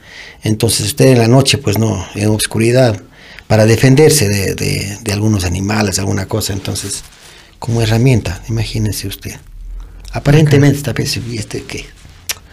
Entonces 0.42 0.86
usted 0.86 1.08
en 1.12 1.18
la 1.18 1.28
noche, 1.28 1.58
pues 1.58 1.78
no, 1.78 2.04
en 2.14 2.28
oscuridad, 2.30 3.00
para 3.52 3.66
defenderse 3.66 4.30
de, 4.30 4.54
de- 4.54 4.96
de 5.04 5.12
algunos 5.12 5.44
animales, 5.44 5.98
alguna 5.98 6.24
cosa, 6.24 6.54
entonces, 6.54 7.02
como 7.58 7.82
herramienta, 7.82 8.40
imagínese 8.48 9.08
usted. 9.08 9.34
Aparentemente 10.10 10.78
está 10.78 10.94
pensando, 10.94 11.30
¿y 11.30 11.36
este 11.36 11.62
qué? 11.64 11.84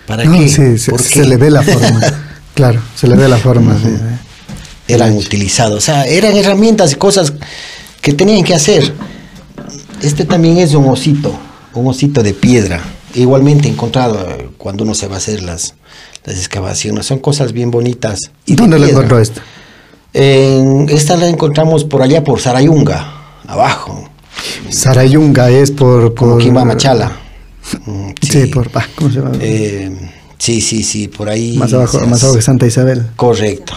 ¿Para 0.06 0.26
No, 0.26 0.38
qué? 0.38 0.50
sí, 0.50 0.78
se, 0.78 0.92
¿Por 0.92 1.02
se 1.02 1.10
qué? 1.22 1.24
le 1.24 1.38
ve 1.38 1.52
la 1.52 1.62
forma. 1.64 2.02
claro, 2.54 2.82
se 2.98 3.08
le 3.08 3.16
ve 3.16 3.30
la 3.30 3.38
forma. 3.38 3.78
sí, 3.78 3.86
sí. 3.88 4.94
eran 4.94 5.16
utilizados. 5.16 5.78
O 5.78 5.80
sea, 5.80 6.04
eran 6.04 6.36
herramientas 6.36 6.92
y 6.92 6.96
cosas 6.96 7.32
que 8.02 8.12
tenían 8.12 8.44
que 8.44 8.54
hacer. 8.54 8.94
Este 10.02 10.26
también 10.26 10.58
es 10.58 10.74
un 10.74 10.84
osito, 10.90 11.40
un 11.76 11.88
osito 11.88 12.22
de 12.24 12.34
piedra. 12.34 12.84
Igualmente 13.16 13.70
encontrado 13.70 14.30
eh, 14.32 14.50
cuando 14.58 14.84
uno 14.84 14.94
se 14.96 15.08
va 15.08 15.16
a 15.16 15.20
hacer 15.20 15.44
las, 15.44 15.76
las 16.26 16.36
excavaciones. 16.36 17.06
Son 17.06 17.20
cosas 17.20 17.54
bien 17.54 17.72
bonitas. 17.72 18.20
¿Y 18.46 18.56
de 18.56 18.62
dónde 18.64 18.80
lo 18.80 18.86
encontró 18.86 19.18
esto? 19.18 19.40
En- 20.14 20.88
esta 20.90 21.16
la 21.18 21.28
encontramos 21.28 21.84
por 21.84 22.02
allá, 22.02 22.24
por 22.24 22.40
Sarayunga, 22.40 23.14
abajo, 23.48 24.10
Sarayunga 24.70 25.50
es 25.50 25.72
por... 25.72 26.14
por 26.14 26.40
Quimbamachala. 26.42 27.12
Mm, 27.86 28.10
Sí, 28.22 28.48
por... 28.48 28.70
¿Cómo 28.96 29.10
se 29.12 29.16
llama? 29.18 29.32
Eh, 29.40 29.92
sí, 30.38 30.62
sí, 30.62 30.84
sí, 30.84 31.08
por 31.08 31.30
ahí. 31.30 31.58
más 31.58 31.74
abajo, 31.74 32.00
más 32.08 32.24
abajo 32.24 32.38
que 32.38 32.42
Santa 32.42 32.66
Isabel. 32.66 33.06
Correcto. 33.16 33.74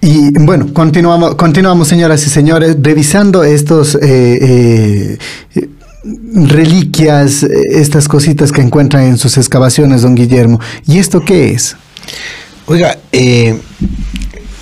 Y 0.00 0.30
bueno, 0.44 0.72
continuamos, 0.74 1.34
continuamos, 1.36 1.88
señoras 1.88 2.24
y 2.26 2.30
señores, 2.30 2.76
revisando 2.80 3.42
estos 3.42 3.94
eh, 3.96 5.18
eh, 5.54 5.68
reliquias, 6.34 7.42
eh, 7.42 7.48
estas 7.70 8.06
cositas 8.06 8.52
que 8.52 8.60
encuentran 8.60 9.04
en 9.04 9.16
sus 9.18 9.38
excavaciones, 9.38 10.02
don 10.02 10.14
Guillermo. 10.14 10.60
¿Y 10.86 10.98
esto 10.98 11.24
qué 11.24 11.52
es? 11.52 11.74
Oiga, 12.66 12.98
eh, 13.12 13.58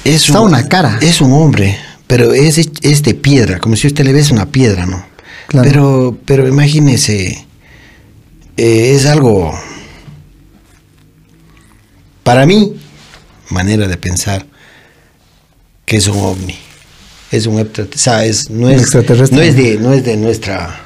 es 0.05 0.27
Está 0.29 0.41
una 0.41 0.69
cara. 0.69 0.99
Es 1.01 1.21
un 1.21 1.33
hombre, 1.33 1.79
pero 2.07 2.33
es, 2.33 2.59
es 2.59 3.03
de 3.03 3.15
piedra, 3.15 3.59
como 3.59 3.77
si 3.77 3.87
usted 3.87 4.05
le 4.05 4.13
ves 4.13 4.31
una 4.31 4.47
piedra, 4.47 4.87
¿no? 4.87 5.05
Claro. 5.49 5.69
Pero, 5.69 6.19
pero 6.25 6.49
imagínese, 6.49 7.47
eh, 8.57 8.93
es 8.95 9.07
algo, 9.07 9.53
para 12.23 12.47
mí, 12.47 12.75
manera 13.51 13.89
de 13.89 13.97
pensar, 13.97 14.47
que 15.85 15.97
es 15.97 16.07
un 16.09 16.19
ovni. 16.19 16.57
Es 17.31 17.47
un 17.47 17.59
extra- 17.59 17.85
o 17.85 17.99
sea, 17.99 18.25
es- 18.25 18.51
no, 18.51 18.67
Un 18.67 18.73
es, 18.73 18.83
extraterrestre. 18.83 19.37
no 19.37 19.43
es 19.43 19.57
de, 19.57 19.79
no 19.79 19.93
es 19.93 20.05
de 20.05 20.17
nuestra. 20.17 20.81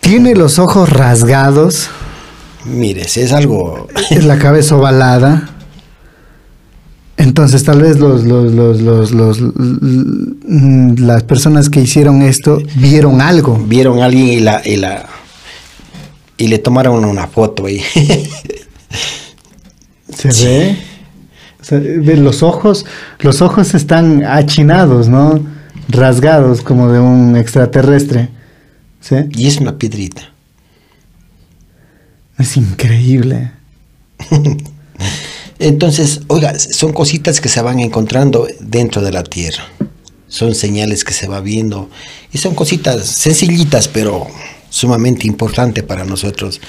Tiene 0.00 0.34
los 0.34 0.58
ojos 0.58 0.88
rasgados, 0.90 1.88
Mire, 2.64 3.02
es 3.02 3.32
algo. 3.32 3.86
la 4.10 4.38
cabeza 4.38 4.76
ovalada. 4.76 5.55
Entonces, 7.18 7.64
tal 7.64 7.80
vez 7.80 7.98
los, 7.98 8.24
los, 8.24 8.52
los, 8.52 9.10
los, 9.12 9.40
mm, 9.40 10.96
las 10.98 11.22
personas 11.22 11.70
que 11.70 11.80
hicieron 11.80 12.22
esto 12.22 12.62
vieron 12.76 13.20
algo. 13.20 13.56
Vieron 13.56 14.02
a 14.02 14.06
alguien 14.06 14.26
y 14.26 14.40
la, 14.40 14.60
y 14.64 14.76
la 14.76 15.06
y 16.36 16.48
le 16.48 16.58
tomaron 16.58 17.04
una 17.04 17.26
foto 17.26 17.66
ahí. 17.66 17.80
¿Se 20.10 20.28
ve? 20.28 20.76
O 21.60 21.64
sea, 21.64 21.78
ve 21.78 22.16
los 22.16 22.42
ojos, 22.42 22.84
los 23.20 23.42
ojos 23.42 23.74
están 23.74 24.24
achinados, 24.24 25.08
¿no? 25.08 25.40
Rasgados 25.88 26.62
como 26.62 26.92
de 26.92 27.00
un 27.00 27.36
extraterrestre. 27.36 28.30
¿Sí? 29.00 29.16
y 29.36 29.46
es 29.46 29.58
una 29.58 29.78
piedrita. 29.78 30.22
Es 32.38 32.56
increíble. 32.56 33.52
Entonces, 35.58 36.20
oiga, 36.28 36.58
son 36.58 36.92
cositas 36.92 37.40
que 37.40 37.48
se 37.48 37.62
van 37.62 37.78
encontrando 37.80 38.46
dentro 38.60 39.02
de 39.02 39.12
la 39.12 39.22
tierra. 39.24 39.64
Son 40.28 40.54
señales 40.54 41.04
que 41.04 41.12
se 41.12 41.28
va 41.28 41.40
viendo. 41.40 41.88
Y 42.32 42.38
son 42.38 42.54
cositas 42.54 43.06
sencillitas, 43.06 43.88
pero 43.88 44.26
sumamente 44.68 45.26
importantes 45.26 45.82
para 45.84 46.04
nosotros, 46.04 46.60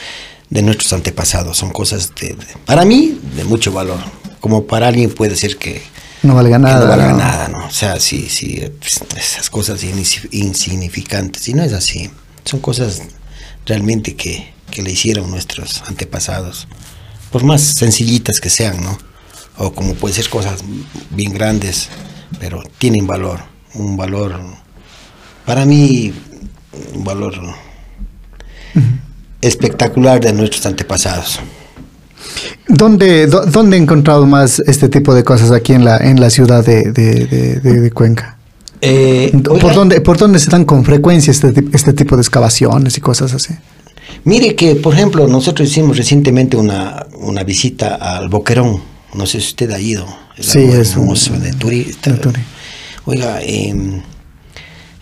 de 0.50 0.62
nuestros 0.62 0.94
antepasados. 0.94 1.58
Son 1.58 1.72
cosas, 1.72 2.14
de, 2.20 2.30
de- 2.30 2.36
para 2.66 2.86
mí, 2.86 3.20
de 3.36 3.44
mucho 3.44 3.72
valor. 3.74 4.00
Como 4.40 4.66
para 4.66 4.88
alguien 4.88 5.10
puede 5.14 5.36
ser 5.36 5.58
que, 5.58 5.82
No 6.24 6.36
valga 6.36 6.58
nada. 6.60 6.80
no 6.86 6.88
valga 6.90 7.12
¿no? 7.12 7.18
nada, 7.18 7.48
¿no? 7.50 7.66
O 7.68 7.72
sea, 7.72 8.00
sí, 8.00 8.28
sí, 8.30 8.62
esas 9.18 9.50
cosas 9.50 9.82
insignificantes. 10.32 11.48
Y 11.50 11.54
no 11.54 11.64
es 11.64 11.74
así. 11.74 12.10
Son 12.46 12.60
cosas 12.62 13.02
realmente 13.66 14.16
que, 14.16 14.54
que 14.72 14.82
le 14.82 14.92
hicieron 14.92 15.30
nuestros 15.30 15.84
antepasados. 15.88 16.68
Por 17.38 17.46
más 17.46 17.62
sencillitas 17.62 18.42
que 18.42 18.50
sean, 18.50 18.82
¿no? 18.82 18.98
O 19.60 19.72
como 19.72 19.94
puede 19.94 20.16
ser 20.16 20.28
cosas 20.28 20.64
bien 21.12 21.36
grandes, 21.36 21.88
pero 22.40 22.64
tienen 22.80 23.06
valor. 23.06 23.42
Un 23.76 23.96
valor, 23.96 24.40
para 25.46 25.64
mí, 25.64 26.12
un 26.96 27.04
valor 27.04 27.36
espectacular 29.40 30.20
de 30.20 30.34
nuestros 30.34 30.66
antepasados. 30.66 31.40
¿Dónde, 32.68 33.28
dó- 33.28 33.46
¿Dónde 33.46 33.78
he 33.78 33.80
encontrado 33.80 34.26
más 34.26 34.58
este 34.62 34.90
tipo 34.90 35.14
de 35.14 35.24
cosas 35.24 35.52
aquí 35.52 35.74
en 35.74 35.86
la, 35.86 35.98
en 35.98 36.20
la 36.20 36.32
ciudad 36.32 36.66
de, 36.66 36.92
de- 36.92 37.28
de- 37.28 37.60
de- 37.60 37.82
de 37.82 37.92
Cuenca? 37.92 38.36
Eh, 38.82 39.32
¿Por 39.44 39.58
oiga, 39.58 39.74
dónde, 39.74 40.02
¿Por 40.02 40.18
dónde 40.18 40.40
se 40.40 40.50
dan 40.50 40.66
con 40.66 40.84
frecuencia 40.84 41.30
este, 41.30 41.54
este 41.72 41.94
tipo 41.94 42.16
de 42.16 42.24
excavaciones 42.24 42.98
y 42.98 43.02
cosas 43.02 43.32
así? 43.36 43.54
Mire 44.28 44.56
que, 44.56 44.76
por 44.76 44.94
ejemplo, 44.94 45.26
nosotros 45.28 45.70
hicimos 45.70 45.96
recientemente 45.96 46.58
una, 46.58 47.06
una 47.20 47.44
visita 47.44 47.96
al 47.96 48.28
Boquerón. 48.28 48.82
No 49.14 49.26
sé 49.26 49.40
si 49.40 49.48
usted 49.48 49.72
ha 49.72 49.80
ido. 49.80 50.06
Sí, 50.38 50.60
es 50.60 50.96
un- 50.98 51.04
hermoso 51.04 51.34
de 51.40 51.54
turista. 51.54 52.12
de 52.12 52.18
Turi. 52.18 52.42
Oiga, 53.06 53.40
em, 53.42 54.02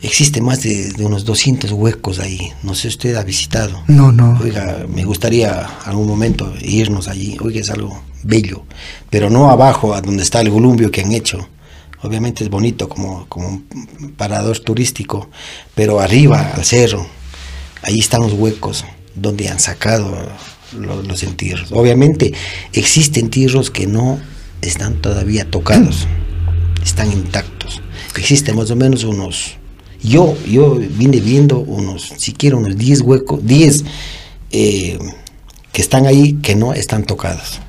existe 0.04 0.42
más 0.42 0.62
de, 0.62 0.92
de 0.94 1.04
unos 1.06 1.26
200 1.26 1.72
huecos 1.72 2.20
ahí. 2.20 2.52
No 2.62 2.76
sé 2.76 2.82
si 2.84 2.88
usted 2.90 3.16
ha 3.16 3.24
visitado. 3.24 3.82
No, 3.88 4.12
no. 4.12 4.38
Oiga, 4.44 4.86
me 4.88 5.04
gustaría 5.04 5.60
algún 5.86 6.08
momento 6.08 6.54
irnos 6.62 7.08
allí. 7.08 7.36
Oiga, 7.42 7.62
es 7.62 7.72
algo 7.72 8.00
bello. 8.24 8.64
Pero 9.10 9.32
no 9.32 9.50
abajo, 9.50 9.96
a 9.96 10.02
donde 10.02 10.22
está 10.22 10.42
el 10.42 10.52
columbio 10.52 10.92
que 10.92 11.02
han 11.02 11.12
hecho. 11.14 11.50
Obviamente 12.04 12.44
es 12.44 12.52
bonito 12.52 12.88
como, 12.88 13.26
como 13.28 13.48
un 13.48 14.14
parador 14.16 14.60
turístico. 14.60 15.30
Pero 15.74 16.00
arriba, 16.00 16.52
al 16.56 16.64
cerro, 16.64 17.08
ahí 17.82 17.98
están 18.00 18.22
los 18.22 18.34
huecos 18.34 18.86
donde 19.16 19.50
han 19.50 19.60
sacado 19.60 20.30
los, 20.78 21.24
entierros. 21.24 21.72
Obviamente 21.72 22.34
existen 22.74 23.26
entierros 23.26 23.72
que 23.72 23.88
no 23.88 24.20
están 24.62 25.02
todavía 25.02 25.50
tocados, 25.50 26.08
están 26.84 27.12
intactos. 27.12 27.82
Existen 28.18 28.56
más 28.56 28.72
o 28.72 28.76
menos 28.76 29.04
unos, 29.04 29.58
yo, 30.02 30.38
yo 30.46 30.76
vine 30.76 31.20
viendo 31.20 31.60
unos, 31.60 32.14
siquiera 32.18 32.56
unos 32.56 32.78
10 32.78 33.02
huecos, 33.02 33.46
10 33.46 33.84
eh, 34.52 35.00
que 35.72 35.82
están 35.82 36.06
ahí 36.06 36.34
que 36.42 36.56
no 36.56 36.74
están 36.74 37.04
tocados. 37.04 37.60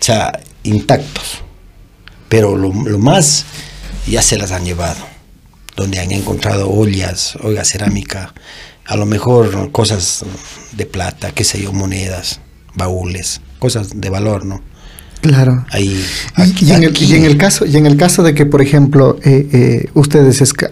O 0.00 0.04
sea, 0.04 0.40
intactos. 0.64 1.42
Pero 2.28 2.56
lo, 2.56 2.72
lo 2.72 2.98
más 2.98 3.46
ya 4.06 4.22
se 4.22 4.36
las 4.36 4.52
han 4.52 4.64
llevado. 4.64 5.06
Donde 5.76 6.00
han 6.00 6.10
encontrado 6.10 6.68
ollas, 6.68 7.36
oiga, 7.40 7.64
cerámica, 7.64 8.34
a 8.88 8.96
lo 8.96 9.06
mejor 9.06 9.70
cosas 9.70 10.24
de 10.76 10.86
plata, 10.86 11.30
qué 11.32 11.44
sé 11.44 11.60
yo, 11.62 11.72
monedas, 11.72 12.40
baúles, 12.74 13.40
cosas 13.58 14.00
de 14.00 14.10
valor, 14.10 14.44
¿no? 14.46 14.60
Claro. 15.20 15.64
Ahí, 15.70 16.02
Y, 16.36 16.40
aquí- 16.42 16.64
y 16.66 16.72
en 16.72 16.82
el, 16.84 16.90
aquí- 16.90 17.04
y 17.04 17.14
en 17.16 17.24
el 17.24 17.36
caso 17.36 17.66
y 17.66 17.76
en 17.76 17.86
el 17.86 17.96
caso 17.96 18.22
de 18.22 18.34
que 18.34 18.46
por 18.46 18.62
ejemplo 18.62 19.18
eh, 19.24 19.48
eh, 19.52 19.90
ustedes 19.94 20.40
esca- 20.40 20.70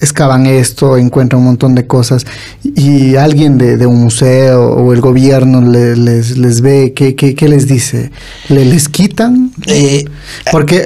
excavan 0.00 0.46
esto 0.46 0.96
encuentran 0.96 1.38
un 1.40 1.46
montón 1.46 1.74
de 1.76 1.86
cosas 1.86 2.26
y 2.64 3.14
alguien 3.16 3.56
de, 3.56 3.76
de 3.76 3.86
un 3.86 4.00
museo 4.00 4.72
o 4.74 4.92
el 4.92 5.00
gobierno 5.00 5.60
le- 5.60 5.96
les, 5.96 6.36
les 6.38 6.60
ve 6.60 6.92
¿qué, 6.94 7.14
qué, 7.14 7.34
qué 7.36 7.48
les 7.48 7.66
dice 7.68 8.10
¿Le, 8.48 8.64
les 8.64 8.88
quitan 8.88 9.52
Eh, 9.66 10.04
porque 10.50 10.78
eh, 10.78 10.82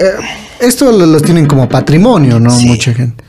esto 0.61 0.93
lo- 0.93 1.07
los 1.07 1.23
tienen 1.23 1.47
como 1.47 1.69
patrimonio 1.69 2.39
no 2.39 2.51
Sí. 2.51 2.67
mucha 2.67 2.93
gente 2.93 3.25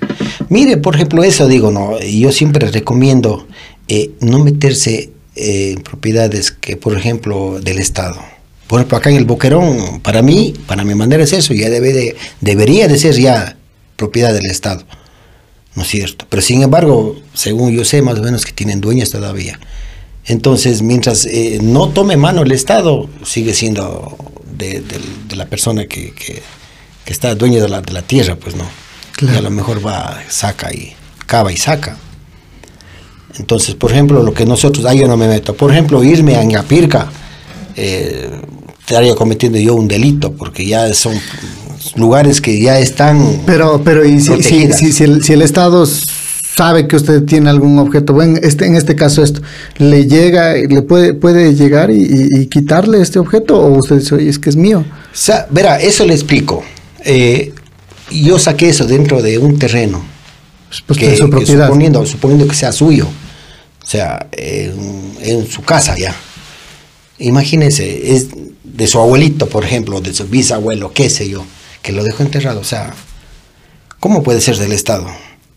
Mire, 0.54 0.78
por 0.78 0.94
ejemplo, 0.94 1.24
eso 1.24 1.48
digo, 1.48 1.72
no, 1.72 2.00
yo 2.00 2.32
siempre 2.32 2.70
recomiendo 2.70 3.48
eh, 3.88 4.12
no 4.20 4.38
meterse 4.38 5.10
eh, 5.36 5.72
en 5.76 5.82
propiedades 5.82 6.52
que, 6.52 6.78
por 6.78 6.96
ejemplo, 6.96 7.60
del 7.60 7.80
Estado. 7.80 8.20
Por 8.68 8.80
ejemplo, 8.80 8.98
acá 9.00 9.10
en 9.10 9.16
el 9.18 9.26
Boquerón, 9.26 10.00
para 10.02 10.22
mí, 10.22 10.54
para 10.68 10.84
mi 10.84 10.94
manera 10.94 11.24
es 11.24 11.34
eso, 11.34 11.56
ya 11.56 11.72
debe 11.72 11.92
de, 11.92 12.16
debería 12.40 12.88
de 12.88 13.00
ser 13.00 13.16
ya 13.20 13.58
propiedad 13.96 14.32
del 14.32 14.46
Estado, 14.46 14.84
¿no 15.74 15.82
es 15.82 15.88
cierto? 15.90 16.28
Pero 16.30 16.44
sin 16.44 16.62
embargo, 16.62 17.16
según 17.34 17.72
yo 17.72 17.84
sé, 17.84 18.04
más 18.04 18.20
o 18.20 18.22
menos 18.22 18.46
que 18.46 18.52
tienen 18.52 18.80
dueños 18.80 19.10
todavía. 19.10 19.60
Entonces, 20.26 20.84
mientras 20.84 21.26
eh, 21.26 21.58
no 21.64 21.90
tome 21.90 22.16
mano 22.16 22.44
el 22.44 22.52
Estado, 22.52 23.10
sigue 23.26 23.56
siendo 23.56 24.16
de, 24.56 24.84
la 25.36 25.48
persona 25.48 25.88
que, 25.88 26.12
que- 26.14 26.44
que 27.06 27.12
está 27.12 27.34
dueña 27.36 27.60
de 27.62 27.68
la, 27.70 27.82
de 27.82 27.92
la 27.92 28.02
tierra, 28.04 28.36
pues 28.38 28.56
no. 28.56 28.83
Claro. 29.16 29.36
Y 29.36 29.38
a 29.38 29.42
lo 29.42 29.50
mejor 29.52 29.86
va, 29.86 30.20
saca 30.30 30.74
y 30.74 30.94
cava 31.26 31.52
y 31.52 31.58
saca. 31.58 31.98
Entonces, 33.40 33.76
por 33.76 33.92
ejemplo, 33.92 34.22
lo 34.22 34.34
que 34.34 34.46
nosotros, 34.46 34.86
ahí 34.86 35.00
yo 35.00 35.08
no 35.08 35.18
me 35.18 35.28
meto. 35.28 35.56
Por 35.56 35.72
ejemplo, 35.72 36.04
irme 36.04 36.36
a 36.36 36.44
Ingapirca, 36.44 37.08
eh, 37.76 38.30
estaría 38.80 39.16
cometiendo 39.16 39.58
yo 39.58 39.74
un 39.76 39.88
delito, 39.88 40.34
porque 40.34 40.66
ya 40.68 40.94
son 40.94 41.14
lugares 41.96 42.42
que 42.42 42.60
ya 42.62 42.78
están... 42.80 43.42
pero 43.46 43.82
pero 43.84 44.06
y 44.06 44.20
si, 44.22 44.42
si, 44.44 44.72
si, 44.72 44.92
si 44.92 45.04
el, 45.04 45.24
si 45.24 45.34
el 45.34 45.42
estado 45.42 45.86
sabe 45.86 46.88
que 46.88 46.96
usted 46.96 47.24
tiene 47.24 47.50
algún 47.50 47.78
objeto 47.80 48.14
bueno 48.14 48.38
este 48.42 48.66
en 48.68 48.76
este 48.76 48.96
caso 48.96 49.24
esto 49.24 49.42
le 49.80 50.06
llega 50.06 50.54
le 50.54 50.82
puede 50.84 51.14
puede 51.16 51.56
llegar 51.56 51.90
y, 51.92 51.96
y- 51.98 52.42
y 52.42 52.46
quitarle 52.46 53.02
este 53.02 53.18
objeto 53.20 53.60
o 53.60 53.78
usted 53.80 53.98
dice 53.98 54.16
"Oye, 54.16 54.30
es 54.30 54.38
que 54.40 54.50
es 54.52 54.56
mío 54.56 54.86
Sa- 55.14 55.48
verá, 55.50 55.80
eso 55.80 56.06
le 56.06 56.14
explico. 56.14 56.64
Eh, 57.06 57.53
yo 58.22 58.40
saqué 58.40 58.70
eso 58.70 58.86
dentro 58.86 59.22
de 59.22 59.38
un 59.38 59.58
terreno. 59.58 60.04
pues 60.86 61.00
que, 61.00 61.18
su 61.18 61.26
que 61.26 61.32
propiedad 61.32 61.68
suponiendo, 61.68 62.06
suponiendo 62.06 62.48
que 62.48 62.56
sea 62.56 62.72
suyo, 62.72 63.08
o 63.82 63.86
sea, 63.86 64.28
en, 64.32 65.16
en 65.22 65.48
su 65.48 65.62
casa 65.64 65.96
ya. 65.98 66.16
Imagínense, 67.20 68.16
es 68.16 68.28
de 68.64 68.88
su 68.88 69.00
abuelito, 69.00 69.48
por 69.48 69.64
ejemplo, 69.64 70.02
de 70.02 70.14
su 70.14 70.26
bisabuelo, 70.28 70.92
qué 70.94 71.10
sé 71.10 71.30
yo, 71.30 71.46
que 71.82 71.92
lo 71.92 72.04
dejó 72.04 72.24
enterrado. 72.24 72.60
O 72.60 72.64
sea, 72.66 72.94
¿cómo 74.00 74.24
puede 74.24 74.42
ser 74.42 74.58
del 74.58 74.72
Estado? 74.72 75.06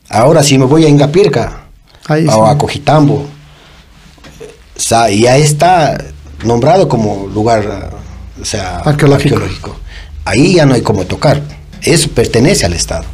Ahora, 0.09 0.43
si 0.43 0.59
me 0.59 0.67
voy 0.67 0.85
a 0.85 0.89
Ingapirca 0.89 1.67
Ahí 2.07 2.27
o 2.29 2.33
sí. 2.33 2.41
a 2.51 2.59
Cojitambo, 2.59 3.27
o 4.77 4.81
sea, 4.81 5.11
ya 5.11 5.37
está 5.37 6.05
nombrado 6.45 6.89
como 6.89 7.27
lugar 7.27 7.97
o 8.41 8.45
sea, 8.45 8.79
Arqueológico. 8.79 9.37
arqueológico. 9.37 9.77
Ahí 10.25 10.55
ya 10.55 10.67
no 10.67 10.75
hay 10.75 10.83
como 10.83 11.05
tocar. 11.07 11.43
Eso 11.83 12.11
pertenece 12.11 12.67
al 12.67 12.73
Estado. 12.75 13.05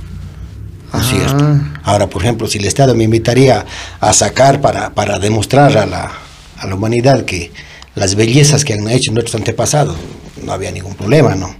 ¿no 0.92 1.00
es 1.00 1.06
Ah. 1.06 1.10
cierto? 1.10 1.60
Ahora, 1.84 2.08
por 2.08 2.22
ejemplo, 2.22 2.46
si 2.48 2.58
el 2.58 2.66
Estado 2.66 2.94
me 2.94 3.04
invitaría 3.04 3.64
a 4.00 4.12
sacar 4.12 4.60
para, 4.60 4.90
para 4.90 5.18
demostrar 5.18 5.76
a 5.78 5.86
la, 5.86 6.12
a 6.58 6.66
la 6.66 6.74
humanidad 6.74 7.24
que 7.24 7.50
las 7.94 8.14
bellezas 8.14 8.64
que 8.64 8.74
han 8.74 8.86
hecho 8.88 9.10
nuestros 9.12 9.34
antepasados, 9.36 9.96
no 10.44 10.52
había 10.52 10.70
ningún 10.70 10.94
problema, 10.94 11.34
¿no? 11.34 11.54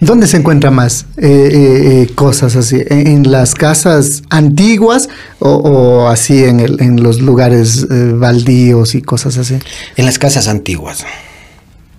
¿Dónde 0.00 0.26
se 0.26 0.36
encuentra 0.38 0.70
más 0.70 1.06
eh, 1.16 1.26
eh, 1.26 2.02
eh, 2.02 2.14
cosas 2.14 2.56
así? 2.56 2.82
¿En, 2.90 3.06
en 3.06 3.30
las 3.30 3.54
casas 3.54 4.22
antiguas 4.30 5.08
o, 5.38 5.50
o 5.50 6.08
así 6.08 6.44
en, 6.44 6.60
el- 6.60 6.80
en 6.82 7.02
los 7.02 7.20
lugares 7.20 7.86
eh, 7.90 8.12
baldíos 8.14 8.94
y 8.94 9.02
cosas 9.02 9.36
así? 9.38 9.58
En 9.96 10.04
las 10.06 10.18
casas 10.18 10.48
antiguas, 10.48 11.04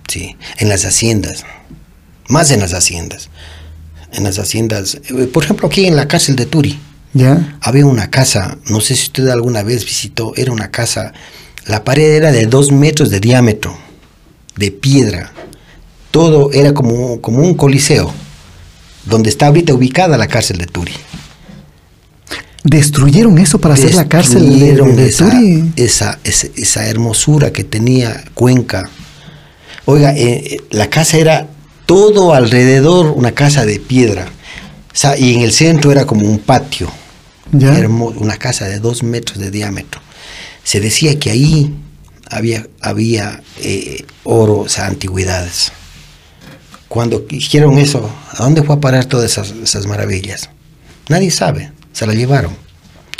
sí, 0.08 0.36
en 0.58 0.68
las 0.68 0.84
haciendas, 0.84 1.44
más 2.28 2.50
en 2.50 2.60
las 2.60 2.74
haciendas. 2.74 3.30
En 4.12 4.24
las 4.24 4.38
haciendas, 4.38 4.98
eh, 5.08 5.28
por 5.32 5.44
ejemplo, 5.44 5.68
aquí 5.68 5.86
en 5.86 5.96
la 5.96 6.08
cárcel 6.08 6.36
de 6.36 6.46
Turi, 6.46 6.78
¿Ya? 7.12 7.58
había 7.60 7.86
una 7.86 8.10
casa, 8.10 8.58
no 8.66 8.80
sé 8.80 8.94
si 8.94 9.04
usted 9.04 9.28
alguna 9.28 9.62
vez 9.62 9.84
visitó, 9.84 10.32
era 10.36 10.52
una 10.52 10.70
casa, 10.70 11.12
la 11.66 11.84
pared 11.84 12.14
era 12.14 12.32
de 12.32 12.46
dos 12.46 12.72
metros 12.72 13.10
de 13.10 13.20
diámetro, 13.20 13.76
de 14.56 14.70
piedra, 14.70 15.32
todo 16.10 16.52
era 16.52 16.72
como, 16.72 17.20
como 17.20 17.40
un 17.40 17.54
coliseo, 17.54 18.12
donde 19.04 19.30
está 19.30 19.46
ahorita 19.48 19.74
ubicada 19.74 20.16
la 20.16 20.26
cárcel 20.26 20.58
de 20.58 20.66
Turi. 20.66 20.92
¿Destruyeron 22.64 23.38
eso 23.38 23.60
para 23.60 23.74
hacer 23.74 23.94
la 23.94 24.08
cárcel 24.08 24.42
de, 24.42 24.48
Destruyeron 24.48 24.96
de 24.96 25.08
esa, 25.08 25.30
Turi? 25.30 25.72
esa, 25.76 26.18
esa, 26.24 26.48
esa 26.56 26.88
hermosura 26.88 27.52
que 27.52 27.64
tenía 27.64 28.24
Cuenca. 28.34 28.90
Oiga, 29.84 30.12
eh, 30.14 30.42
eh, 30.44 30.60
la 30.70 30.90
casa 30.90 31.18
era 31.18 31.46
todo 31.88 32.34
alrededor 32.34 33.06
una 33.06 33.32
casa 33.32 33.64
de 33.64 33.80
piedra. 33.80 34.28
Y 35.16 35.36
en 35.36 35.40
el 35.40 35.52
centro 35.52 35.90
era 35.90 36.04
como 36.04 36.28
un 36.28 36.38
patio. 36.38 36.90
Una 37.50 38.36
casa 38.36 38.66
de 38.66 38.78
dos 38.78 39.02
metros 39.02 39.38
de 39.38 39.50
diámetro. 39.50 40.02
Se 40.62 40.80
decía 40.80 41.18
que 41.18 41.30
ahí 41.30 41.74
había, 42.28 42.66
había 42.82 43.42
eh, 43.62 44.04
oro, 44.24 44.58
o 44.58 44.68
sea, 44.68 44.86
antigüedades. 44.86 45.72
Cuando 46.88 47.24
hicieron 47.30 47.78
eso, 47.78 48.10
¿a 48.32 48.42
dónde 48.42 48.62
fue 48.62 48.74
a 48.74 48.80
parar 48.80 49.06
todas 49.06 49.30
esas, 49.32 49.52
esas 49.52 49.86
maravillas? 49.86 50.50
Nadie 51.08 51.30
sabe, 51.30 51.72
se 51.94 52.06
la 52.06 52.12
llevaron. 52.12 52.54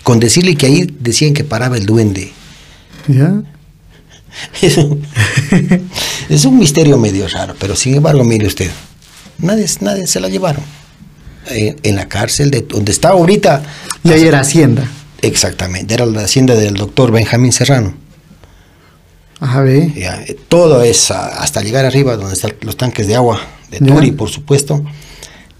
Con 0.02 0.20
decirle 0.20 0.56
que 0.56 0.66
ahí 0.66 0.94
decían 1.00 1.32
que 1.32 1.42
paraba 1.42 1.78
el 1.78 1.86
duende. 1.86 2.32
¿Ya? 3.06 3.32
Es 6.28 6.44
un, 6.44 6.58
misterio 6.58 6.98
medio 6.98 7.26
raro, 7.28 7.54
pero 7.58 7.74
sin 7.74 7.94
embargo, 7.94 8.22
mire 8.24 8.46
usted, 8.46 8.70
nadie, 9.38 9.66
nadie 9.80 10.06
se 10.06 10.20
la 10.20 10.28
llevaron. 10.28 10.62
Eh, 11.50 11.76
en 11.82 11.96
la 11.96 12.08
cárcel 12.08 12.50
de 12.50 12.60
donde 12.62 12.92
está 12.92 13.10
ahorita, 13.10 13.62
Y 14.04 14.12
ahí 14.12 14.24
era 14.24 14.40
Hacienda. 14.40 14.86
exactamente, 15.22 15.94
era 15.94 16.04
la 16.04 16.22
hacienda 16.22 16.54
del 16.54 16.74
doctor 16.74 17.10
Benjamín 17.10 17.52
Serrano. 17.52 17.94
Ajá, 19.40 19.62
ve. 19.62 19.92
Ya, 19.96 20.22
eh, 20.22 20.36
todo 20.48 20.82
es 20.82 21.10
hasta 21.10 21.62
llegar 21.62 21.84
arriba 21.86 22.16
donde 22.16 22.34
están 22.34 22.52
los 22.60 22.76
tanques 22.76 23.06
de 23.06 23.14
agua 23.14 23.40
de. 23.70 23.78
Turi, 23.78 24.10
por 24.10 24.28
supuesto, 24.28 24.84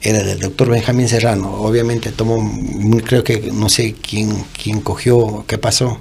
era 0.00 0.22
del 0.22 0.40
doctor 0.40 0.68
Benjamín 0.68 1.08
Serrano. 1.08 1.54
Obviamente 1.54 2.10
tomó, 2.12 2.38
creo 3.06 3.24
que 3.24 3.50
no 3.52 3.68
sé 3.68 3.94
quién, 3.94 4.44
quién 4.62 4.80
cogió, 4.80 5.44
qué 5.46 5.58
pasó, 5.58 5.98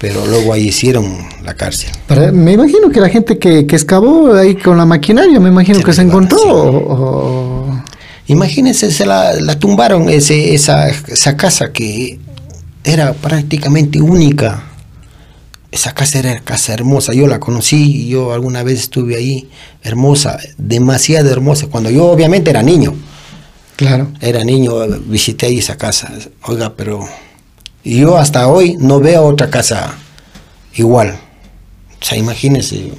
pero 0.00 0.26
luego 0.26 0.52
ahí 0.54 0.68
hicieron 0.68 1.04
la 1.44 1.54
cárcel. 1.54 1.90
Para- 2.06 2.32
me 2.32 2.52
imagino 2.52 2.88
que 2.90 3.00
la 3.00 3.08
gente 3.10 3.38
que, 3.38 3.66
que 3.66 3.76
excavó 3.76 4.34
ahí 4.34 4.54
con 4.56 4.78
la 4.78 4.86
maquinaria, 4.86 5.38
me 5.38 5.50
imagino 5.50 5.78
Se 5.78 5.84
que 5.84 5.92
se 5.92 6.02
encontró. 6.02 6.38
o- 6.42 6.94
o- 7.68 7.82
Imagínense, 8.26 8.90
se 8.92 9.04
la, 9.06 9.32
la 9.40 9.58
tumbaron 9.58 10.08
ese, 10.08 10.54
esa, 10.54 10.88
esa 10.88 11.36
casa 11.36 11.72
que 11.72 12.18
era 12.84 13.12
prácticamente 13.12 14.00
única. 14.00 14.64
Esa 15.72 15.92
casa 15.94 16.18
era 16.20 16.38
casa 16.40 16.72
hermosa, 16.72 17.12
yo 17.12 17.26
la 17.26 17.38
conocí, 17.40 18.08
yo 18.08 18.32
alguna 18.32 18.62
vez 18.62 18.78
estuve 18.80 19.16
ahí, 19.16 19.48
hermosa, 19.82 20.38
demasiado 20.58 21.30
hermosa, 21.30 21.66
cuando 21.66 21.90
yo 21.90 22.06
obviamente 22.06 22.50
era 22.50 22.62
niño, 22.62 22.94
Claro. 23.76 24.08
era 24.20 24.44
niño, 24.44 24.74
visité 25.06 25.46
ahí 25.46 25.58
esa 25.58 25.76
casa, 25.76 26.12
oiga, 26.42 26.74
pero 26.76 27.06
yo 27.84 28.16
hasta 28.16 28.48
hoy 28.48 28.76
no 28.78 29.00
veo 29.00 29.24
otra 29.24 29.50
casa 29.50 29.94
igual. 30.74 31.18
O 32.00 32.04
sea, 32.04 32.18
imagínense 32.18 32.92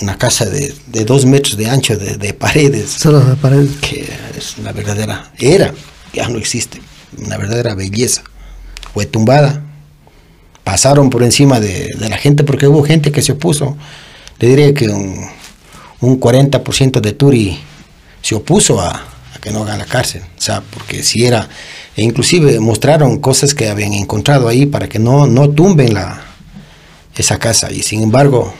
una 0.00 0.16
casa 0.16 0.46
de, 0.46 0.74
de 0.86 1.04
dos 1.04 1.26
metros 1.26 1.56
de 1.56 1.68
ancho, 1.68 1.96
de, 1.96 2.16
de 2.16 2.32
paredes, 2.32 2.90
Solo 2.90 3.20
de 3.20 3.36
pared. 3.36 3.68
que 3.80 4.08
es 4.36 4.56
una 4.58 4.72
verdadera, 4.72 5.32
era, 5.38 5.74
ya 6.12 6.28
no 6.28 6.38
existe, 6.38 6.80
una 7.18 7.36
verdadera 7.36 7.74
belleza. 7.74 8.22
Fue 8.94 9.06
tumbada, 9.06 9.62
pasaron 10.64 11.10
por 11.10 11.22
encima 11.22 11.60
de, 11.60 11.88
de, 11.98 12.08
la 12.08 12.16
gente 12.16 12.44
porque 12.44 12.68
hubo 12.68 12.84
gente 12.84 13.10
que 13.12 13.22
se 13.22 13.32
opuso. 13.32 13.76
Le 14.38 14.48
diré 14.48 14.74
que 14.74 14.88
un, 14.88 15.26
un 16.00 16.20
40% 16.20 17.00
de 17.00 17.12
Turi 17.12 17.58
se 18.22 18.34
opuso 18.34 18.80
a, 18.80 18.90
a, 18.90 19.38
que 19.40 19.50
no 19.50 19.62
haga 19.62 19.76
la 19.76 19.84
cárcel. 19.84 20.22
O 20.36 20.40
sea, 20.40 20.62
porque 20.62 21.02
si 21.02 21.26
era, 21.26 21.48
e 21.98 22.02
inclusive 22.04 22.60
mostraron 22.60 23.18
cosas 23.18 23.54
que 23.54 23.68
habían 23.68 23.92
encontrado 23.92 24.46
ahí 24.46 24.66
para 24.66 24.88
que 24.88 25.00
no, 25.00 25.26
no 25.26 25.50
tumben 25.50 25.94
la, 25.94 26.22
esa 27.16 27.40
casa 27.40 27.72
y 27.72 27.82
sin 27.82 28.04
embargo 28.04 28.54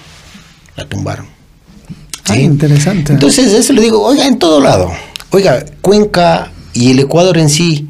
la 0.74 0.88
tumbaron. 0.88 1.26
¿sí? 2.24 2.32
Ah, 2.32 2.36
interesante. 2.40 3.12
Entonces 3.12 3.52
eso 3.52 3.72
le 3.72 3.82
digo, 3.82 4.02
oiga, 4.02 4.26
en 4.26 4.40
todo 4.40 4.60
lado. 4.60 4.90
Oiga, 5.30 5.64
Cuenca 5.82 6.50
y 6.72 6.90
el 6.90 6.98
Ecuador 6.98 7.38
en 7.38 7.48
sí 7.48 7.88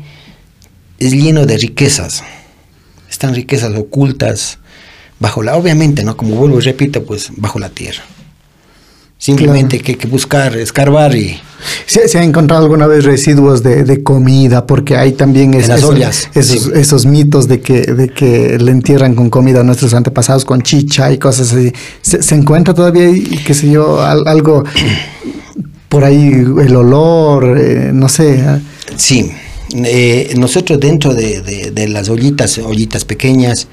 es 0.98 1.12
lleno 1.12 1.46
de 1.46 1.56
riquezas. 1.56 2.22
Están 3.08 3.34
riquezas 3.34 3.74
ocultas 3.74 4.58
bajo 5.18 5.42
la, 5.42 5.56
obviamente, 5.56 6.04
¿no? 6.04 6.14
Como 6.14 6.34
vuelvo 6.34 6.58
y 6.58 6.62
repito, 6.62 7.06
pues 7.06 7.30
bajo 7.38 7.58
la 7.58 7.70
tierra. 7.70 8.02
Simplemente 9.18 9.78
claro. 9.78 9.84
que 9.84 9.92
hay 9.92 9.98
que 9.98 10.06
buscar, 10.06 10.56
escarbar 10.56 11.14
y... 11.14 11.40
¿Se, 11.86 12.06
¿Se, 12.06 12.18
ha 12.18 12.22
encontrado 12.22 12.62
alguna 12.62 12.86
vez 12.86 13.04
residuos 13.04 13.64
de, 13.64 13.82
de 13.82 14.04
comida? 14.04 14.64
Porque 14.64 14.96
hay 14.96 15.12
también 15.12 15.54
es, 15.54 15.66
las 15.66 15.80
esos, 15.80 15.90
ollas, 15.90 16.30
esos, 16.34 16.62
sí. 16.62 16.70
esos, 16.74 17.04
mitos 17.04 17.48
de 17.48 17.60
que, 17.60 17.80
de 17.80 18.10
que 18.10 18.58
le 18.58 18.70
entierran 18.70 19.16
con 19.16 19.28
comida 19.28 19.60
a 19.60 19.64
nuestros 19.64 19.92
antepasados, 19.92 20.44
con 20.44 20.62
chicha 20.62 21.12
y 21.12 21.18
cosas 21.18 21.52
así. 21.52 21.72
¿Se, 22.00 22.22
se 22.22 22.34
encuentra 22.36 22.74
todavía, 22.74 23.08
y, 23.08 23.38
qué 23.44 23.54
sé 23.54 23.68
yo, 23.70 24.00
al, 24.00 24.28
algo 24.28 24.62
por 25.88 26.04
ahí, 26.04 26.28
el 26.28 26.76
olor, 26.76 27.58
eh, 27.58 27.90
no 27.92 28.08
sé? 28.08 28.36
¿eh? 28.36 28.60
Sí, 28.94 29.28
eh, 29.74 30.34
nosotros 30.38 30.78
dentro 30.78 31.12
de, 31.12 31.42
de, 31.42 31.70
de, 31.72 31.88
las 31.88 32.08
ollitas, 32.08 32.56
ollitas 32.58 33.04
pequeñas, 33.04 33.68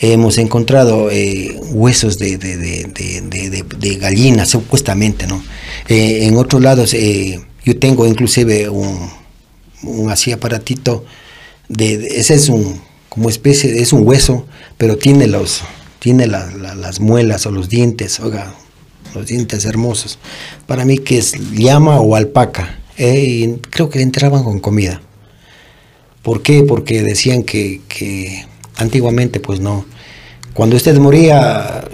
hemos 0.00 0.38
encontrado 0.38 1.10
eh, 1.10 1.60
huesos 1.72 2.18
de, 2.18 2.38
de, 2.38 3.96
gallinas, 3.96 4.48
supuestamente, 4.48 5.26
¿no? 5.26 5.42
Eh, 5.88 6.26
en 6.26 6.36
otros 6.36 6.62
lados, 6.62 6.94
eh, 6.94 7.40
yo 7.64 7.78
tengo 7.78 8.06
inclusive 8.06 8.70
un, 8.70 9.10
así 10.10 10.32
aparatito, 10.32 11.04
de, 11.68 12.18
ese 12.18 12.34
es 12.34 12.48
un, 12.48 12.80
como 13.10 13.28
especie, 13.28 13.80
es 13.80 13.92
un 13.92 14.06
hueso, 14.06 14.46
pero 14.78 14.96
tiene 14.96 15.26
los, 15.26 15.62
tiene 15.98 16.26
la, 16.26 16.50
la, 16.50 16.74
las 16.74 17.00
muelas 17.00 17.44
o 17.44 17.50
los 17.50 17.68
dientes, 17.68 18.20
oiga, 18.20 18.54
los 19.14 19.26
dientes 19.26 19.66
hermosos. 19.66 20.18
Para 20.66 20.86
mí 20.86 20.96
que 20.98 21.18
es 21.18 21.34
llama 21.52 22.00
o 22.00 22.16
alpaca, 22.16 22.80
creo 22.96 23.90
que 23.90 24.00
entraban 24.00 24.44
con 24.44 24.60
comida. 24.60 25.02
¿Por 26.22 26.42
qué? 26.42 26.62
Porque 26.62 27.02
decían 27.02 27.42
que, 27.42 27.80
que 27.88 28.44
antiguamente 28.80 29.40
pues 29.40 29.60
no. 29.60 29.84
Cuando 30.54 30.76
usted 30.76 30.96
moría, 30.98 31.84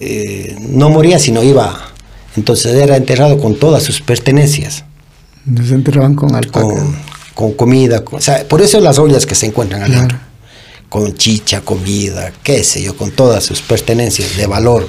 eh, 0.00 0.56
no 0.60 0.90
moría 0.90 1.18
sino 1.18 1.42
iba, 1.42 1.92
entonces 2.36 2.74
era 2.74 2.96
enterrado 2.96 3.38
con 3.38 3.56
todas 3.56 3.82
sus 3.82 4.00
pertenencias. 4.00 4.84
Se 5.66 5.74
enterraban 5.74 6.14
con 6.14 6.34
alpaca. 6.34 6.60
Con, 6.60 6.96
con 7.34 7.52
comida, 7.54 8.04
con, 8.04 8.18
o 8.18 8.22
sea, 8.22 8.46
por 8.46 8.60
eso 8.60 8.80
las 8.80 8.98
ollas 8.98 9.24
que 9.24 9.34
se 9.34 9.46
encuentran 9.46 9.82
adentro. 9.82 10.18
Claro. 10.18 10.30
Con 10.88 11.16
chicha, 11.16 11.60
comida, 11.60 12.32
qué 12.42 12.64
sé 12.64 12.82
yo, 12.82 12.96
con 12.96 13.12
todas 13.12 13.44
sus 13.44 13.62
pertenencias 13.62 14.36
de 14.36 14.46
valor. 14.46 14.86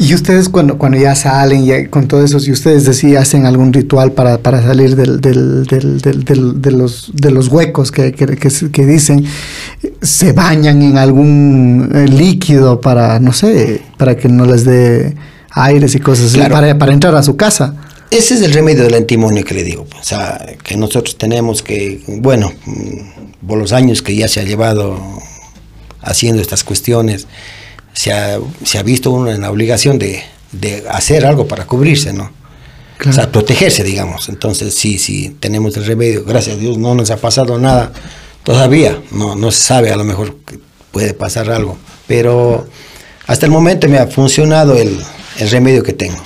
Y 0.00 0.14
ustedes 0.14 0.48
cuando, 0.48 0.78
cuando 0.78 0.96
ya 0.96 1.14
salen 1.14 1.66
ya 1.66 1.86
con 1.90 2.08
todo 2.08 2.24
eso, 2.24 2.40
si 2.40 2.50
ustedes 2.50 2.86
decían 2.86 3.22
hacen 3.22 3.44
algún 3.44 3.70
ritual 3.70 4.12
para, 4.12 4.38
para 4.38 4.62
salir 4.62 4.96
del, 4.96 5.20
del, 5.20 5.66
del, 5.66 6.00
del, 6.00 6.62
de, 6.62 6.70
los, 6.70 7.10
de 7.14 7.30
los 7.30 7.48
huecos 7.48 7.92
que, 7.92 8.10
que, 8.12 8.24
que, 8.26 8.48
que, 8.72 8.86
dicen, 8.86 9.26
se 10.00 10.32
bañan 10.32 10.80
en 10.80 10.96
algún 10.96 11.90
eh, 11.94 12.08
líquido 12.08 12.80
para, 12.80 13.20
no 13.20 13.34
sé, 13.34 13.82
para 13.98 14.16
que 14.16 14.30
no 14.30 14.46
les 14.46 14.64
dé 14.64 15.14
aires 15.50 15.94
y 15.94 16.00
cosas 16.00 16.32
Claro. 16.32 16.54
así, 16.54 16.62
para, 16.62 16.78
para 16.78 16.94
entrar 16.94 17.14
a 17.14 17.22
su 17.22 17.36
casa. 17.36 17.74
Ese 18.10 18.36
es 18.36 18.40
el 18.40 18.54
remedio 18.54 18.84
del 18.84 18.94
antimonio 18.94 19.44
que 19.44 19.52
le 19.52 19.64
digo. 19.64 19.86
O 20.00 20.02
sea, 20.02 20.40
que 20.64 20.78
nosotros 20.78 21.18
tenemos 21.18 21.62
que, 21.62 22.02
bueno, 22.06 22.50
mm, 22.64 23.46
por 23.46 23.58
los 23.58 23.72
años 23.72 24.00
que 24.00 24.16
ya 24.16 24.28
se 24.28 24.40
ha 24.40 24.44
llevado 24.44 24.98
haciendo 26.00 26.40
estas 26.40 26.64
cuestiones, 26.64 27.26
se 27.92 28.12
ha, 28.12 28.38
se 28.64 28.78
ha 28.78 28.82
visto 28.82 29.10
uno 29.10 29.30
en 29.30 29.40
la 29.40 29.50
obligación 29.50 29.98
de, 29.98 30.22
de 30.52 30.84
hacer 30.88 31.26
algo 31.26 31.46
para 31.46 31.66
cubrirse, 31.66 32.12
¿no? 32.12 32.30
Claro. 32.98 33.10
O 33.10 33.14
sea, 33.14 33.32
protegerse, 33.32 33.82
digamos. 33.82 34.28
Entonces, 34.28 34.74
sí, 34.74 34.98
sí, 34.98 35.36
tenemos 35.40 35.76
el 35.76 35.86
remedio. 35.86 36.24
Gracias 36.24 36.56
a 36.56 36.58
Dios 36.58 36.76
no 36.76 36.94
nos 36.94 37.10
ha 37.10 37.16
pasado 37.16 37.58
nada 37.58 37.92
todavía. 38.42 39.00
No, 39.10 39.34
no 39.36 39.50
se 39.50 39.62
sabe, 39.62 39.90
a 39.90 39.96
lo 39.96 40.04
mejor 40.04 40.36
puede 40.92 41.14
pasar 41.14 41.50
algo. 41.50 41.78
Pero 42.06 42.66
hasta 43.26 43.46
el 43.46 43.52
momento 43.52 43.88
me 43.88 43.98
ha 43.98 44.06
funcionado 44.06 44.76
el, 44.76 45.00
el 45.38 45.50
remedio 45.50 45.82
que 45.82 45.94
tengo. 45.94 46.22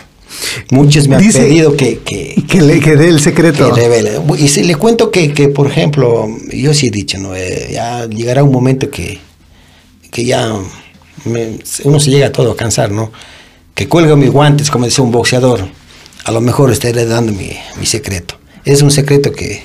Muchos 0.71 1.07
me 1.07 1.17
han 1.17 1.23
Dice 1.23 1.41
pedido 1.41 1.77
que, 1.77 1.99
que, 1.99 2.43
que, 2.49 2.61
le, 2.61 2.81
que 2.81 2.97
dé 2.97 3.09
el 3.09 3.21
secreto. 3.21 3.73
Que 3.73 3.83
revele. 3.83 4.21
Y 4.39 4.49
si 4.49 4.65
le 4.65 4.75
cuento 4.75 5.11
que, 5.11 5.33
que, 5.33 5.49
por 5.49 5.69
ejemplo, 5.69 6.27
yo 6.53 6.75
sí 6.75 6.89
he 6.89 6.91
dicho, 6.91 7.19
¿no? 7.19 7.35
Eh, 7.35 7.71
ya 7.73 8.07
llegará 8.07 8.43
un 8.43 8.53
momento 8.53 8.91
que, 8.91 9.21
que 10.11 10.25
ya 10.25 10.53
me, 11.25 11.59
uno 11.85 12.01
se 12.01 12.11
llega 12.11 12.29
a 12.29 12.33
todo 12.33 12.53
a 12.53 12.57
cansar, 12.57 12.91
¿no? 12.91 13.11
Que 13.75 13.89
cuelgo 13.89 14.17
mis 14.17 14.31
guantes, 14.31 14.71
como 14.71 14.85
decía 14.85 15.05
un 15.05 15.11
boxeador. 15.11 15.67
A 16.25 16.33
lo 16.33 16.41
mejor 16.41 16.71
estaré 16.71 17.05
dando 17.07 17.33
mi, 17.33 17.51
mi 17.79 17.87
secreto. 17.87 18.37
Es 18.65 18.83
un 18.83 18.91
secreto 18.91 19.33
que... 19.33 19.63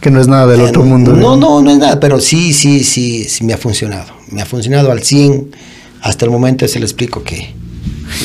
Que 0.00 0.10
no 0.10 0.20
es 0.20 0.28
nada 0.28 0.46
del 0.46 0.60
eh, 0.60 0.64
otro 0.64 0.82
mundo. 0.82 1.14
No, 1.14 1.36
no, 1.36 1.62
no 1.62 1.70
es 1.70 1.78
nada, 1.78 1.98
pero 1.98 2.20
sí, 2.20 2.52
sí, 2.52 2.84
sí, 2.84 3.24
sí 3.24 3.42
me 3.44 3.54
ha 3.54 3.56
funcionado. 3.56 4.12
Me 4.30 4.42
ha 4.42 4.46
funcionado 4.46 4.92
al 4.92 5.02
100. 5.02 5.50
Hasta 6.02 6.26
el 6.26 6.30
momento 6.30 6.68
se 6.68 6.78
lo 6.78 6.84
explico 6.84 7.22
que 7.22 7.54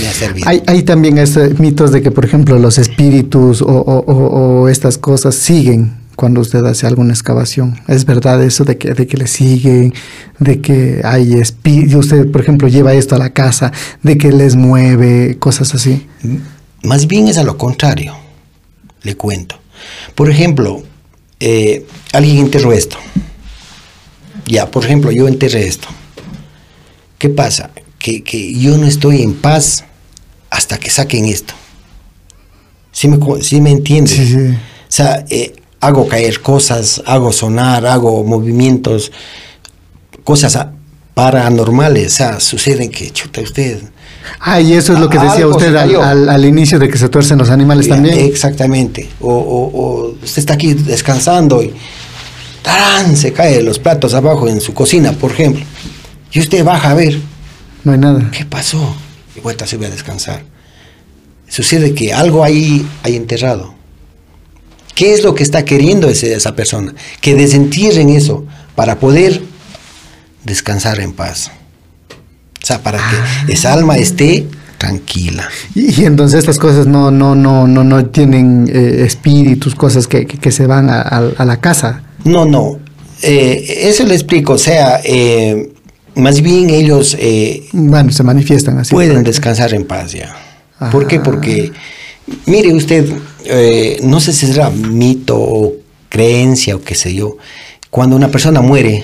me 0.02 0.08
ha 0.08 0.12
servido. 0.12 0.50
Hay, 0.50 0.62
hay 0.68 0.84
también 0.84 1.18
este, 1.18 1.54
mitos 1.54 1.92
de 1.92 2.02
que, 2.02 2.12
por 2.12 2.26
ejemplo, 2.26 2.60
los 2.60 2.78
espíritus 2.78 3.62
o, 3.62 3.68
o, 3.68 4.00
o, 4.00 4.62
o 4.64 4.68
estas 4.68 4.98
cosas 4.98 5.36
siguen 5.36 5.99
cuando 6.20 6.42
usted 6.42 6.66
hace 6.66 6.86
alguna 6.86 7.14
excavación. 7.14 7.80
Es 7.88 8.04
verdad 8.04 8.44
eso 8.44 8.66
de 8.66 8.78
que, 8.78 8.94
de 8.94 9.08
que 9.08 9.16
le 9.16 9.26
siguen, 9.26 9.94
de 10.38 10.60
que 10.60 11.00
hay 11.06 11.36
espíritus, 11.36 12.08
usted 12.08 12.30
por 12.30 12.42
ejemplo 12.42 12.68
lleva 12.68 12.94
esto 12.94 13.16
a 13.16 13.18
la 13.18 13.30
casa, 13.30 13.72
de 14.04 14.18
que 14.18 14.34
les 14.34 14.58
mueve, 14.58 15.38
cosas 15.40 15.74
así. 15.74 16.10
Más 16.84 17.08
bien 17.08 17.30
es 17.30 17.38
a 17.38 17.44
lo 17.44 17.58
contrario, 17.58 18.18
le 19.02 19.16
cuento. 19.16 19.62
Por 20.14 20.30
ejemplo, 20.30 20.84
eh, 21.40 21.86
alguien 22.12 22.40
enterró 22.40 22.74
esto. 22.74 22.98
Ya, 24.46 24.70
por 24.70 24.84
ejemplo, 24.84 25.12
yo 25.14 25.26
enterré 25.26 25.68
esto. 25.68 25.88
¿Qué 27.18 27.30
pasa? 27.30 27.70
Que, 27.98 28.24
que 28.24 28.60
yo 28.60 28.78
no 28.78 28.86
estoy 28.86 29.22
en 29.22 29.36
paz 29.36 29.86
hasta 30.50 30.78
que 30.80 30.90
saquen 30.90 31.24
esto. 31.28 31.54
¿Sí 32.92 33.08
me, 33.08 33.18
sí 33.42 33.62
me 33.62 33.72
entiendes? 33.72 34.18
Sí, 34.18 34.26
sí. 34.26 34.58
O 34.90 34.92
sea, 34.92 35.24
eh, 35.30 35.54
hago 35.80 36.08
caer 36.08 36.42
cosas, 36.42 37.02
hago 37.06 37.32
sonar, 37.32 37.86
hago 37.86 38.24
movimientos, 38.24 39.12
cosas 40.24 40.58
paranormales, 41.14 42.14
o 42.14 42.16
sea, 42.18 42.40
suceden 42.40 42.90
que 42.90 43.12
chuta 43.12 43.42
usted. 43.42 43.82
Ah, 44.40 44.62
y 44.62 44.74
eso 44.74 44.94
es 44.94 45.00
lo 45.00 45.10
que 45.10 45.18
decía 45.18 45.48
usted 45.48 45.76
al, 45.76 45.96
al, 45.96 46.30
al, 46.30 46.46
inicio 46.46 46.78
de 46.78 46.88
que 46.88 46.98
se 46.98 47.10
tuercen 47.10 47.38
los 47.38 47.50
animales 47.50 47.88
ya, 47.88 47.96
también. 47.96 48.20
Exactamente. 48.20 49.10
O, 49.20 49.34
o, 49.34 49.82
o, 49.82 50.16
usted 50.24 50.40
está 50.40 50.54
aquí 50.54 50.74
descansando 50.74 51.64
y 51.64 51.74
¡tarán! 52.62 53.18
se 53.18 53.34
caen 53.34 53.66
los 53.66 53.80
platos 53.80 54.14
abajo 54.14 54.48
en 54.48 54.62
su 54.62 54.74
cocina, 54.74 55.14
por 55.14 55.32
ejemplo. 55.32 55.66
Y 56.32 56.40
usted 56.40 56.64
baja 56.64 56.92
a 56.92 56.94
ver. 56.94 57.20
No 57.84 57.94
hay 57.94 57.98
nada. 57.98 58.30
¿Qué 58.32 58.46
pasó? 58.46 58.96
Y 59.36 59.40
vuelta 59.40 59.66
se 59.66 59.78
ve 59.78 59.88
a 59.88 59.90
descansar. 59.90 60.44
Sucede 61.48 61.94
que 61.94 62.14
algo 62.14 62.44
ahí 62.44 62.88
hay 63.04 63.16
enterrado. 63.16 63.74
¿Qué 65.00 65.14
es 65.14 65.24
lo 65.24 65.34
que 65.34 65.44
está 65.44 65.64
queriendo 65.64 66.10
ese, 66.10 66.34
esa 66.34 66.58
persona? 66.58 66.94
Que 67.22 67.34
desentierren 67.34 68.10
eso 68.10 68.44
para 68.76 69.00
poder 69.00 69.42
descansar 70.44 71.00
en 71.00 71.14
paz. 71.14 71.52
O 72.62 72.66
sea, 72.66 72.84
para 72.84 72.98
que 72.98 73.16
ah. 73.16 73.46
esa 73.48 73.72
alma 73.72 73.98
esté 73.98 74.46
tranquila. 74.78 75.48
Y, 75.74 76.02
y, 76.02 76.04
entonces 76.04 76.40
estas 76.40 76.60
cosas 76.60 76.86
no, 76.86 77.12
no, 77.12 77.34
no, 77.34 77.66
no, 77.66 77.86
no 77.86 78.08
tienen 78.08 78.70
eh, 78.70 79.06
espíritus, 79.06 79.74
cosas 79.74 80.06
que, 80.06 80.28
que, 80.28 80.38
que 80.38 80.52
se 80.52 80.68
van 80.68 80.90
a, 80.90 81.00
a, 81.00 81.30
a, 81.38 81.46
la 81.46 81.62
casa. 81.62 82.04
No, 82.26 82.44
no. 82.44 82.78
Eh, 83.22 83.84
eso 83.84 84.06
le 84.06 84.16
explico. 84.16 84.52
O 84.52 84.58
sea, 84.58 85.00
eh, 85.06 85.72
más 86.16 86.42
bien 86.42 86.70
ellos... 86.72 87.18
bueno, 87.72 88.12
se 88.12 88.24
manifiestan 88.24 88.78
así. 88.80 88.94
Pueden 88.94 89.24
descansar 89.24 89.74
en 89.74 89.86
paz 89.86 90.12
ya. 90.12 90.36
Ajá. 90.78 90.92
¿Por 90.92 91.08
qué? 91.08 91.22
Porque, 91.22 91.72
mire 92.46 92.74
usted, 92.74 93.06
eh, 93.46 94.00
no 94.04 94.20
sé 94.20 94.34
si 94.34 94.48
será 94.48 94.70
mito 94.70 95.38
o 95.40 95.74
creencia 96.10 96.76
o 96.76 96.82
qué 96.82 96.96
sé 96.96 97.14
yo, 97.14 97.38
cuando 97.90 98.16
una 98.16 98.30
persona 98.30 98.62
muere, 98.62 99.04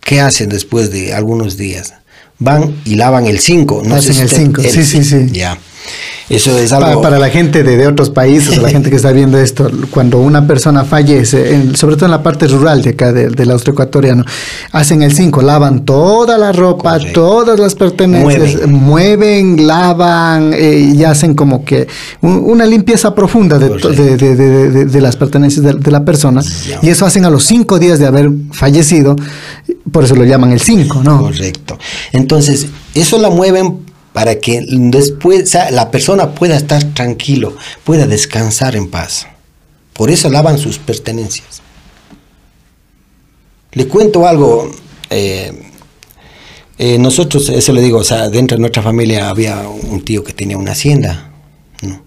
¿qué 0.00 0.20
hacen 0.20 0.48
después 0.48 0.90
de 0.90 1.14
algunos 1.14 1.56
días? 1.56 1.94
Van 2.38 2.74
y 2.84 2.96
lavan 2.96 3.26
el 3.26 3.38
5. 3.38 3.82
No 3.84 3.96
Hacen 3.96 4.14
sé 4.14 4.14
si 4.14 4.22
el 4.22 4.30
5, 4.30 4.62
sí, 4.62 4.84
sí, 4.84 5.04
sí. 5.04 5.28
Ya. 5.32 5.58
Eso 6.30 6.56
es 6.58 6.70
Para, 6.70 6.86
algo... 6.88 7.02
para 7.02 7.18
la 7.18 7.28
gente 7.28 7.62
de, 7.62 7.76
de 7.76 7.86
otros 7.86 8.08
países, 8.10 8.56
la 8.62 8.70
gente 8.70 8.88
que 8.88 8.96
está 8.96 9.12
viendo 9.12 9.38
esto, 9.38 9.70
cuando 9.90 10.18
una 10.20 10.46
persona 10.46 10.82
fallece, 10.84 11.54
en- 11.54 11.76
sobre 11.76 11.96
todo 11.96 12.06
en 12.06 12.12
la 12.12 12.22
parte 12.22 12.48
rural 12.48 12.80
de 12.82 12.90
acá 12.90 13.12
de- 13.12 13.28
del 13.28 13.50
austroecuatoriano, 13.50 14.24
hacen 14.72 15.02
el 15.02 15.12
5, 15.14 15.42
lavan 15.42 15.84
toda 15.84 16.38
la 16.38 16.50
ropa, 16.52 16.92
Correcto. 16.98 17.20
todas 17.20 17.60
las 17.60 17.74
pertenencias, 17.74 18.66
Mueven. 18.68 18.72
mueven, 18.72 19.66
lavan 19.66 20.52
eh, 20.54 20.92
y 20.94 21.04
hacen 21.04 21.34
como 21.34 21.62
que 21.64 21.88
un- 22.22 22.42
una 22.46 22.64
limpieza 22.64 23.14
profunda 23.14 23.58
de, 23.58 23.68
de, 23.68 24.16
de- 24.16 24.36
de- 24.36 24.70
de- 24.70 24.84
de 24.86 25.00
las 25.02 25.16
pertenencias 25.16 25.62
de, 25.64 25.74
de 25.74 25.90
la 25.90 26.04
persona. 26.06 26.42
Y 26.82 26.88
eso 26.88 27.04
hacen 27.04 27.26
a 27.26 27.30
los 27.30 27.44
5 27.44 27.78
días 27.78 27.98
de 27.98 28.06
haber 28.06 28.30
fallecido, 28.52 29.14
por 29.92 30.04
eso 30.04 30.14
lo 30.14 30.24
llaman 30.24 30.52
el 30.52 30.60
5, 30.60 31.02
¿no? 31.04 31.20
Correcto. 31.20 31.78
Entonces, 32.12 32.66
eso 32.94 33.18
la 33.18 33.28
mueven 33.28 33.83
para 34.14 34.38
que 34.38 34.64
después 34.68 35.52
la 35.72 35.90
persona 35.90 36.36
pueda 36.36 36.56
estar 36.56 36.82
tranquilo, 36.94 37.56
pueda 37.82 38.06
descansar 38.06 38.76
en 38.76 38.88
paz. 38.88 39.26
Por 39.92 40.08
eso 40.08 40.30
lavan 40.30 40.56
sus 40.56 40.78
pertenencias. 40.78 41.62
Le 43.72 43.88
cuento 43.88 44.26
algo. 44.26 44.70
eh, 45.10 45.52
eh, 46.78 46.96
nosotros, 46.98 47.48
eso 47.48 47.72
le 47.72 47.82
digo, 47.82 47.98
o 47.98 48.04
sea, 48.04 48.28
dentro 48.28 48.56
de 48.56 48.60
nuestra 48.60 48.82
familia 48.82 49.28
había 49.28 49.68
un 49.68 50.04
tío 50.04 50.22
que 50.22 50.32
tenía 50.32 50.58
una 50.58 50.72
hacienda. 50.72 51.32
¿no? 51.82 52.04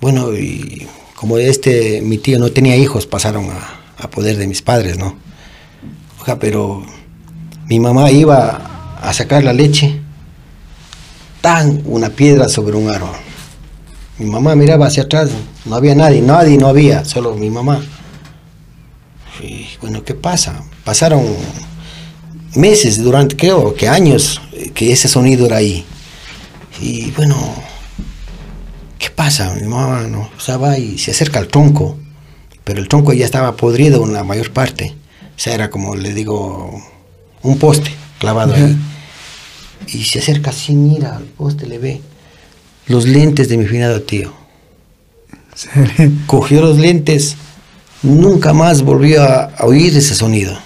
Bueno, 0.00 0.34
y 0.34 0.86
como 1.14 1.36
este, 1.36 2.00
mi 2.00 2.16
tío 2.16 2.38
no 2.38 2.50
tenía 2.52 2.76
hijos, 2.76 3.06
pasaron 3.06 3.50
a, 3.50 3.80
a 3.98 4.10
poder 4.10 4.38
de 4.38 4.46
mis 4.46 4.62
padres, 4.62 4.96
¿no? 4.96 5.18
Oiga, 6.20 6.38
pero 6.38 6.84
mi 7.66 7.80
mamá 7.80 8.10
iba 8.10 8.96
a 9.02 9.12
sacar 9.12 9.44
la 9.44 9.52
leche, 9.52 10.00
tan 11.40 11.82
una 11.84 12.10
piedra 12.10 12.48
sobre 12.48 12.76
un 12.76 12.90
árbol. 12.90 13.16
Mi 14.18 14.26
mamá 14.26 14.54
miraba 14.54 14.86
hacia 14.86 15.04
atrás, 15.04 15.30
no 15.64 15.76
había 15.76 15.94
nadie, 15.94 16.20
nadie 16.20 16.58
no 16.58 16.66
había, 16.66 17.04
solo 17.04 17.34
mi 17.34 17.50
mamá. 17.50 17.80
Y 19.40 19.66
bueno, 19.80 20.02
¿qué 20.04 20.14
pasa? 20.14 20.64
Pasaron 20.84 21.24
meses, 22.54 23.02
durante 23.02 23.36
creo 23.36 23.74
que 23.74 23.88
años, 23.88 24.40
que 24.74 24.92
ese 24.92 25.06
sonido 25.06 25.46
era 25.46 25.58
ahí. 25.58 25.84
Y 26.80 27.10
bueno, 27.12 27.36
¿qué 28.98 29.10
pasa? 29.10 29.54
Mi 29.54 29.68
mamá 29.68 30.02
no, 30.08 30.28
va 30.60 30.78
y 30.78 30.98
se 30.98 31.12
acerca 31.12 31.38
al 31.38 31.48
tronco, 31.48 31.96
pero 32.64 32.80
el 32.80 32.88
tronco 32.88 33.12
ya 33.12 33.24
estaba 33.24 33.56
podrido 33.56 34.04
en 34.04 34.12
la 34.12 34.24
mayor 34.24 34.52
parte. 34.52 34.96
O 35.22 35.40
sea, 35.40 35.54
era 35.54 35.70
como 35.70 35.94
le 35.94 36.12
digo, 36.12 36.82
un 37.42 37.58
poste 37.58 37.92
clavado 38.18 38.54
ahí. 38.54 38.76
Y 39.86 40.04
se 40.04 40.18
acerca 40.18 40.50
así, 40.50 40.74
mira, 40.74 41.16
al 41.16 41.24
poste 41.24 41.66
le 41.66 41.78
ve 41.78 42.00
los 42.88 43.06
lentes 43.06 43.48
de 43.48 43.56
mi 43.56 43.66
finado 43.66 44.02
tío. 44.02 44.32
Cogió 46.26 46.60
los 46.60 46.78
lentes, 46.78 47.36
nunca 48.02 48.52
más 48.52 48.82
volvió 48.82 49.22
a, 49.22 49.44
a 49.44 49.64
oír 49.64 49.96
ese 49.96 50.14
sonido. 50.14 50.56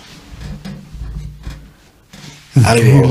Algo, 2.65 3.11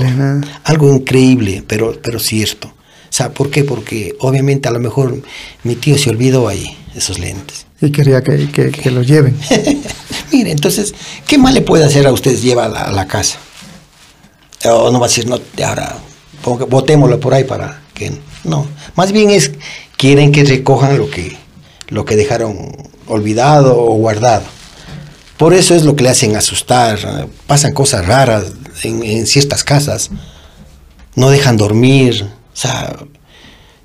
algo 0.66 0.94
increíble, 0.96 1.64
pero, 1.66 2.00
pero 2.02 2.20
cierto. 2.20 2.68
O 2.68 3.14
sea, 3.14 3.34
¿por 3.34 3.50
qué? 3.50 3.64
Porque 3.64 4.16
obviamente 4.20 4.70
a 4.70 4.72
lo 4.72 4.80
mejor 4.80 5.22
mi 5.64 5.76
tío 5.76 5.98
se 5.98 6.10
olvidó 6.12 6.48
ahí, 6.48 6.78
esos 6.96 7.18
lentes. 7.20 7.66
Y 7.82 7.92
quería 7.92 8.22
que, 8.24 8.50
que- 8.52 8.70
que 8.72 8.92
lo 8.92 9.02
lleven. 9.02 9.36
Mire, 10.32 10.52
entonces, 10.52 10.94
¿qué 11.28 11.38
mal 11.40 11.54
le 11.56 11.62
puede 11.62 11.84
hacer 11.84 12.06
a 12.06 12.12
usted 12.14 12.38
llevar 12.38 12.70
a 12.70 12.74
la, 12.74 12.82
a 12.84 12.92
la 12.92 13.08
casa? 13.08 13.40
O 14.66 14.92
no 14.92 15.00
va 15.00 15.06
a 15.06 15.10
decir, 15.10 15.28
no, 15.28 15.40
ahora 15.66 15.98
botémoslo 16.44 17.20
por 17.20 17.34
ahí 17.34 17.44
para 17.44 17.82
que... 17.94 18.12
No, 18.44 18.66
más 18.96 19.12
bien 19.12 19.30
es, 19.30 19.52
quieren 19.98 20.32
que 20.32 20.44
recojan 20.44 20.98
lo 20.98 21.10
que, 21.10 21.38
lo 21.90 22.06
que 22.06 22.16
dejaron 22.16 22.76
olvidado 23.08 23.80
o 23.80 23.94
guardado. 23.96 24.44
Por 25.38 25.54
eso 25.54 25.76
es 25.76 25.84
lo 25.84 25.96
que 25.96 26.04
le 26.04 26.10
hacen 26.10 26.36
asustar, 26.36 27.28
pasan 27.48 27.74
cosas 27.74 28.06
raras 28.06 28.46
en, 28.84 29.26
ciertas 29.28 29.64
casas, 29.64 30.10
no 31.16 31.30
dejan 31.30 31.58
dormir, 31.58 32.24
o 32.24 32.56
sea, 32.56 32.96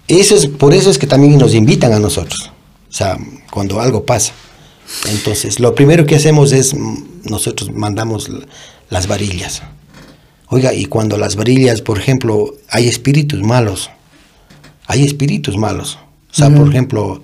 eso 0.09 0.37
es, 0.37 0.47
por 0.47 0.75
eso 0.75 0.91
es 0.91 0.99
que 0.99 1.07
también 1.07 1.39
nos 1.39 1.55
invitan 1.55 1.93
a 1.93 1.99
nosotros, 1.99 2.53
o 2.91 2.93
sea, 2.93 3.17
cuando 3.51 3.81
algo 3.81 4.05
pasa. 4.05 4.33
Entonces, 5.09 5.59
lo 5.59 5.75
primero 5.75 6.07
que 6.07 6.17
hacemos 6.17 6.53
es, 6.53 6.75
mm, 6.75 7.23
nosotros 7.25 7.71
mandamos 7.73 8.31
las 8.89 9.07
varillas. 9.07 9.63
Oiga, 10.49 10.73
y 10.73 10.85
cuando 10.87 11.17
las 11.19 11.37
varillas, 11.37 11.83
por 11.83 11.99
ejemplo, 11.99 12.55
hay 12.69 12.89
espíritus 12.89 13.43
malos, 13.43 13.91
hay 14.87 15.05
espíritus 15.05 15.57
malos. 15.57 15.99
O 16.31 16.35
sea, 16.35 16.51
por 16.51 16.69
ejemplo, 16.69 17.23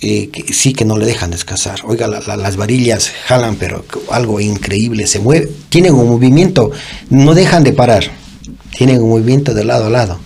eh, 0.00 0.28
que 0.30 0.52
sí 0.52 0.72
que 0.72 0.84
no 0.84 0.96
le 0.96 1.06
dejan 1.06 1.30
descansar. 1.30 1.80
Oiga, 1.84 2.06
la- 2.06 2.20
la- 2.20 2.36
las 2.36 2.56
varillas 2.56 3.10
jalan, 3.26 3.56
pero 3.56 3.84
algo 4.10 4.40
increíble, 4.40 5.06
se 5.06 5.18
mueve, 5.18 5.50
tienen 5.68 5.94
un 5.94 6.08
movimiento, 6.08 6.70
no 7.10 7.34
dejan 7.34 7.64
de 7.64 7.72
parar, 7.72 8.04
tienen 8.76 9.02
un 9.02 9.08
movimiento 9.10 9.52
de 9.54 9.64
lado 9.64 9.86
a 9.86 9.90
lado. 9.90 10.18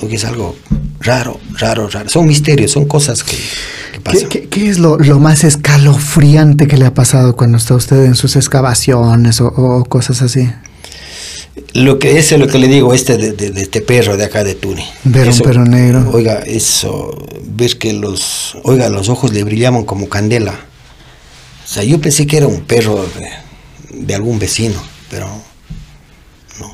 Oiga, 0.00 0.14
es 0.14 0.24
algo 0.24 0.56
raro, 1.00 1.40
raro, 1.58 1.88
raro. 1.88 2.08
Son 2.08 2.26
misterios, 2.26 2.70
son 2.70 2.86
cosas 2.86 3.22
que, 3.24 3.36
que 3.36 3.42
¿Qué, 3.92 4.00
pasan. 4.00 4.28
qué- 4.28 4.48
qué 4.48 4.68
es 4.68 4.78
lo, 4.78 4.96
lo 4.98 5.18
más 5.20 5.42
escalofriante 5.44 6.66
que 6.68 6.76
le 6.78 6.86
ha 6.86 6.94
pasado 6.94 7.34
cuando 7.36 7.58
está 7.58 7.74
usted 7.74 8.04
en 8.04 8.14
sus 8.14 8.36
excavaciones 8.36 9.40
o, 9.40 9.48
o 9.48 9.84
cosas 9.84 10.22
así? 10.22 10.48
Lo 11.74 11.98
que 11.98 12.18
ese 12.18 12.34
es 12.36 12.40
lo 12.40 12.46
que 12.48 12.58
le 12.58 12.66
digo 12.68 12.94
este 12.94 13.16
de, 13.18 13.32
de- 13.32 13.50
de 13.50 13.60
este 13.62 13.80
perro 13.82 14.16
de 14.16 14.24
acá 14.24 14.42
de 14.44 14.54
Tuni. 14.54 14.84
Ver 15.04 15.24
un 15.28 15.32
Eso, 15.34 15.44
perro 15.44 15.64
negro. 15.64 16.10
Oiga, 16.12 16.40
eso, 16.46 17.14
ver 17.46 17.76
que 17.78 17.92
los, 17.92 18.56
oiga, 18.62 18.88
los 18.88 19.08
ojos 19.10 19.32
le 19.32 19.44
brillaban 19.44 19.84
como 19.84 20.08
candela. 20.08 20.52
O 20.52 21.68
sea, 21.68 21.84
yo 21.84 22.00
pensé 22.00 22.26
que 22.26 22.38
era 22.38 22.46
un 22.46 22.62
perro 22.62 23.04
de, 23.16 23.28
de 24.06 24.14
algún 24.14 24.38
vecino, 24.38 24.82
pero 25.10 25.26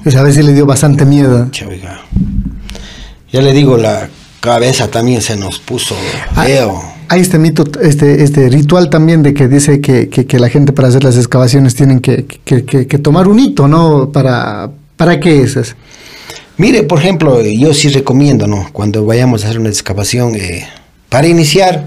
Pues 0.05 0.15
a 0.17 0.23
veces 0.23 0.45
le 0.45 0.53
dio 0.55 0.65
bastante 0.67 1.05
miedo. 1.05 1.49
oiga. 1.69 2.01
Ya 3.33 3.43
le 3.43 3.53
digo, 3.53 3.77
la 3.77 4.09
cabeza 4.41 4.89
también 4.91 5.23
se 5.23 5.37
nos 5.37 5.59
puso 5.59 5.97
Ah, 6.35 6.45
feo. 6.45 6.83
Hay 7.11 7.21
este 7.21 7.39
mito, 7.39 7.65
este, 7.81 8.23
este 8.23 8.49
ritual 8.51 8.91
también 8.91 9.23
de 9.23 9.33
que 9.33 9.49
dice 9.49 9.81
que, 9.81 10.09
que- 10.09 10.27
que 10.27 10.39
la 10.39 10.49
gente 10.51 10.73
para 10.73 10.89
hacer 10.89 11.05
las 11.05 11.17
excavaciones 11.17 11.75
tienen 11.75 12.01
que, 12.01 12.27
que- 12.27 12.99
tomar 12.99 13.29
un 13.29 13.39
hito, 13.41 13.67
¿no? 13.67 14.11
¿Para, 14.13 14.71
para 14.97 15.19
qué 15.19 15.41
es 15.43 15.57
eso? 15.57 15.75
Mire, 16.59 16.83
por 16.83 16.99
ejemplo, 16.99 17.41
yo 17.43 17.73
sí 17.73 17.89
recomiendo, 17.89 18.47
¿no? 18.47 18.69
Cuando 18.73 19.05
vayamos 19.07 19.43
a 19.45 19.49
hacer 19.49 19.61
una 19.61 19.69
excavación, 19.71 20.35
eh, 20.35 20.67
para 21.09 21.29
iniciar, 21.29 21.87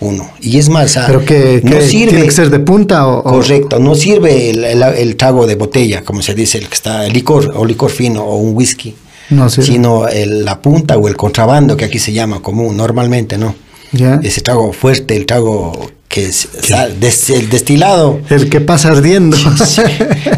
uno. 0.00 0.28
Y 0.40 0.58
es 0.58 0.68
más, 0.68 0.96
ah, 0.96 1.04
¿Pero 1.06 1.24
que, 1.24 1.60
no 1.64 1.70
que 1.70 1.82
sirve. 1.82 2.08
tiene 2.10 2.24
que 2.26 2.32
ser 2.32 2.50
de 2.50 2.58
punta 2.58 3.06
o...? 3.06 3.20
o- 3.20 3.22
Correcto, 3.22 3.78
no 3.78 3.94
sirve 3.94 4.50
el, 4.50 4.64
el- 4.64 4.82
el 4.82 5.16
trago 5.16 5.46
de 5.46 5.54
botella, 5.54 6.02
como 6.04 6.20
se 6.20 6.34
dice, 6.34 6.58
el 6.58 6.66
que 6.68 6.74
está 6.74 7.06
el 7.06 7.12
licor 7.12 7.52
o 7.56 7.64
licor 7.64 7.90
fino 7.90 8.22
o 8.24 8.36
un 8.36 8.54
whisky, 8.56 8.94
No 9.30 9.48
sirve. 9.48 9.66
sino 9.68 10.08
el- 10.08 10.44
la 10.44 10.60
punta 10.60 10.98
o 10.98 11.06
el 11.08 11.16
contrabando 11.16 11.76
que 11.76 11.84
aquí 11.86 12.00
se 12.00 12.12
llama 12.12 12.40
común 12.42 12.76
normalmente, 12.76 13.38
¿no? 13.38 13.54
¿Ya? 13.92 14.20
Ese 14.22 14.40
trago 14.40 14.72
fuerte, 14.72 15.16
el 15.16 15.26
trago 15.26 15.90
que 16.08 16.26
es 16.26 16.48
sal- 16.62 16.98
des- 17.00 17.30
el 17.30 17.48
destilado. 17.50 18.20
El 18.30 18.48
que 18.50 18.60
pasa 18.60 18.88
ardiendo. 18.88 19.36
Sí, 19.64 19.82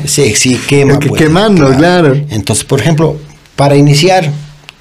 sí, 0.06 0.34
sí, 0.36 0.60
quema. 0.68 0.94
El 0.94 0.98
que 0.98 1.08
pues, 1.08 1.22
quemando, 1.22 1.68
claro. 1.76 2.14
Entonces, 2.30 2.64
por 2.64 2.80
ejemplo, 2.80 3.16
para 3.56 3.76
iniciar, 3.76 4.30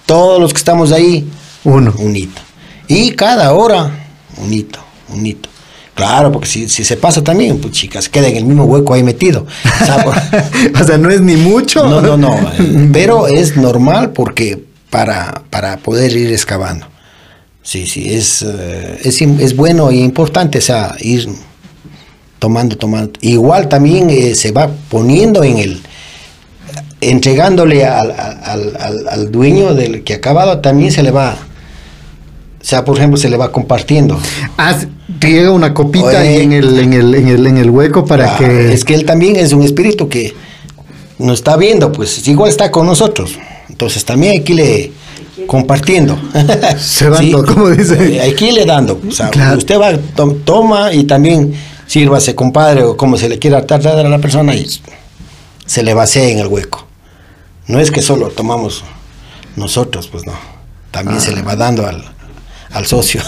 todos 0.06 0.40
los 0.40 0.52
que 0.54 0.58
estamos 0.58 0.92
ahí, 0.92 1.28
Uno. 1.64 1.94
un 1.98 2.16
hito. 2.16 2.42
Y 2.88 3.12
cada 3.12 3.54
hora, 3.54 3.90
un 4.38 4.54
hito, 4.54 4.80
un 5.14 5.26
hito. 5.26 5.50
Claro, 5.96 6.32
porque 6.32 6.48
si, 6.48 6.68
si 6.70 6.84
se 6.84 6.98
pasa 6.98 7.24
también, 7.24 7.60
pues 7.60 7.74
chicas, 7.74 8.10
queda 8.10 8.28
en 8.28 8.38
el 8.38 8.46
mismo 8.46 8.66
hueco 8.66 8.94
ahí 8.96 9.04
metido. 9.04 9.46
O 9.82 9.86
sea, 9.86 10.04
por- 10.04 10.16
o 10.82 10.84
sea, 10.86 10.98
no 10.98 11.10
es 11.12 11.22
ni 11.22 11.36
mucho. 11.38 11.88
no, 11.88 12.02
no, 12.02 12.18
no. 12.18 12.34
eh, 12.60 12.90
Pero 12.92 13.28
es 13.28 13.56
normal 13.56 14.12
porque 14.12 14.64
para, 14.90 15.44
para 15.50 15.78
poder 15.78 16.16
ir 16.16 16.32
excavando. 16.32 16.88
Sí, 17.64 17.88
sí, 17.88 18.14
es, 18.14 18.42
eh, 18.46 19.00
es, 19.04 19.22
es 19.22 19.56
bueno 19.56 19.90
e 19.90 19.96
importante, 19.96 20.58
o 20.58 20.62
sea, 20.62 20.96
ir 21.00 21.28
tomando, 22.38 22.76
tomando. 22.78 23.14
Igual 23.22 23.70
también 23.70 24.10
eh, 24.10 24.36
se 24.36 24.52
va 24.52 24.70
poniendo 24.90 25.44
en 25.46 25.58
el, 25.58 25.82
entregándole 27.02 27.86
al, 27.86 28.12
al, 28.12 28.76
al- 28.80 29.08
al 29.10 29.32
dueño 29.32 29.74
del 29.74 30.04
que 30.04 30.14
ha 30.14 30.18
acabado, 30.18 30.60
también 30.60 30.92
se 30.92 31.04
le 31.04 31.12
va, 31.12 31.38
o 32.62 32.66
sea, 32.66 32.84
por 32.86 32.98
ejemplo, 32.98 33.18
se 33.18 33.30
le 33.30 33.38
va 33.38 33.52
compartiendo. 33.52 34.20
Te 35.20 35.32
llega 35.32 35.52
una 35.52 35.74
copita 35.74 36.08
Oye. 36.08 36.18
ahí 36.18 36.42
en 36.42 36.52
el, 36.54 36.80
en, 36.80 36.94
el, 36.94 37.16
en, 37.16 37.28
el, 37.30 37.48
en 37.48 37.58
el 37.58 37.70
hueco 37.70 38.06
para 38.06 38.34
Ah, 38.36 38.38
que... 38.38 38.74
Es 38.74 38.84
que 38.84 38.94
él 38.94 39.06
también 39.06 39.36
es 39.38 39.54
un 39.54 39.64
espíritu 39.64 40.10
que 40.10 40.34
nos 41.20 41.40
está 41.40 41.56
viendo, 41.56 41.92
pues 41.94 42.28
igual 42.28 42.50
está 42.50 42.72
con 42.72 42.86
nosotros. 42.88 43.38
Entonces 43.70 44.04
también 44.04 44.34
hay 44.34 44.40
que 45.36 45.42
irle 45.42 45.48
compartiendo. 45.48 46.18
Cebando, 46.78 47.46
como 47.46 47.70
dice. 47.70 48.16
Eh, 48.18 48.22
Hay 48.22 48.34
que 48.36 48.48
irle 48.48 48.66
dando. 48.66 49.00
O 49.08 49.12
sea, 49.12 49.30
Claro. 49.30 49.58
usted 49.58 49.80
va, 49.80 49.98
to- 50.16 50.38
toma 50.44 50.94
y 50.94 51.04
también 51.06 51.54
sírvase, 51.88 52.36
compadre, 52.36 52.84
o 52.84 52.96
como 52.98 53.18
se 53.18 53.30
le 53.30 53.40
quiera 53.40 53.66
tratar 53.66 53.98
a 54.06 54.10
la 54.10 54.20
persona 54.20 54.56
y 54.56 54.68
se 55.66 55.84
le 55.84 55.94
vacía 55.94 56.28
en 56.30 56.40
el 56.40 56.48
hueco. 56.48 56.86
No 57.68 57.80
es 57.80 57.92
que 57.92 58.02
solo 58.02 58.30
tomamos 58.30 58.84
nosotros, 59.56 60.08
pues 60.08 60.26
no. 60.26 60.34
también 60.92 61.20
se 61.22 61.34
le 61.34 61.42
va 61.42 61.56
dando 61.56 61.88
al, 61.88 62.04
al 62.74 62.86
socio. 62.86 63.22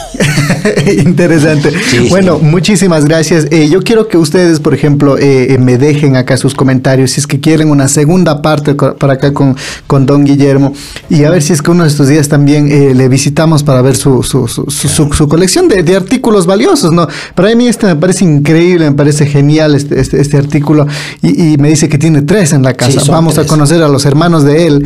Interesante. 1.05 1.71
Sí, 1.85 2.07
bueno, 2.09 2.37
sí. 2.39 2.45
muchísimas 2.45 3.05
gracias. 3.05 3.47
Eh, 3.51 3.69
yo 3.69 3.81
quiero 3.81 4.07
que 4.07 4.17
ustedes, 4.17 4.59
por 4.59 4.73
ejemplo, 4.73 5.17
eh, 5.17 5.53
eh, 5.53 5.57
me 5.59 5.77
dejen 5.77 6.15
acá 6.15 6.35
sus 6.35 6.55
comentarios, 6.55 7.11
si 7.11 7.19
es 7.21 7.27
que 7.27 7.39
quieren 7.39 7.69
una 7.69 7.87
segunda 7.87 8.41
parte 8.41 8.73
para 8.75 9.13
acá 9.13 9.33
con, 9.33 9.55
con 9.87 10.05
don 10.05 10.23
Guillermo, 10.25 10.73
y 11.09 11.23
a 11.23 11.29
ver 11.29 11.41
si 11.43 11.53
es 11.53 11.61
que 11.61 11.69
uno 11.71 11.83
de 11.83 11.89
estos 11.89 12.07
días 12.07 12.27
también 12.27 12.71
eh, 12.71 12.93
le 12.95 13.07
visitamos 13.07 13.63
para 13.63 13.81
ver 13.81 13.95
su, 13.95 14.23
su, 14.23 14.47
su, 14.47 14.65
su- 14.69 14.87
su- 14.89 15.13
su 15.13 15.27
colección 15.27 15.67
de, 15.67 15.83
de 15.83 15.95
artículos 15.95 16.45
valiosos, 16.47 16.91
¿no? 16.91 17.07
Para 17.35 17.53
mí 17.55 17.67
este 17.67 17.85
me 17.85 17.95
parece 17.95 18.25
increíble, 18.25 18.89
me 18.89 18.95
parece 18.95 19.25
genial 19.27 19.75
este, 19.75 19.99
este, 19.99 20.19
este 20.19 20.37
artículo, 20.37 20.87
y, 21.21 21.53
y 21.53 21.57
me 21.57 21.69
dice 21.69 21.87
que 21.87 21.97
tiene 21.99 22.23
tres 22.23 22.51
en 22.53 22.63
la 22.63 22.73
casa. 22.73 23.01
Vamos 23.11 23.37
a 23.37 23.45
conocer 23.45 23.81
a 23.83 23.87
los 23.87 24.05
hermanos 24.05 24.43
de 24.43 24.67
él. 24.67 24.85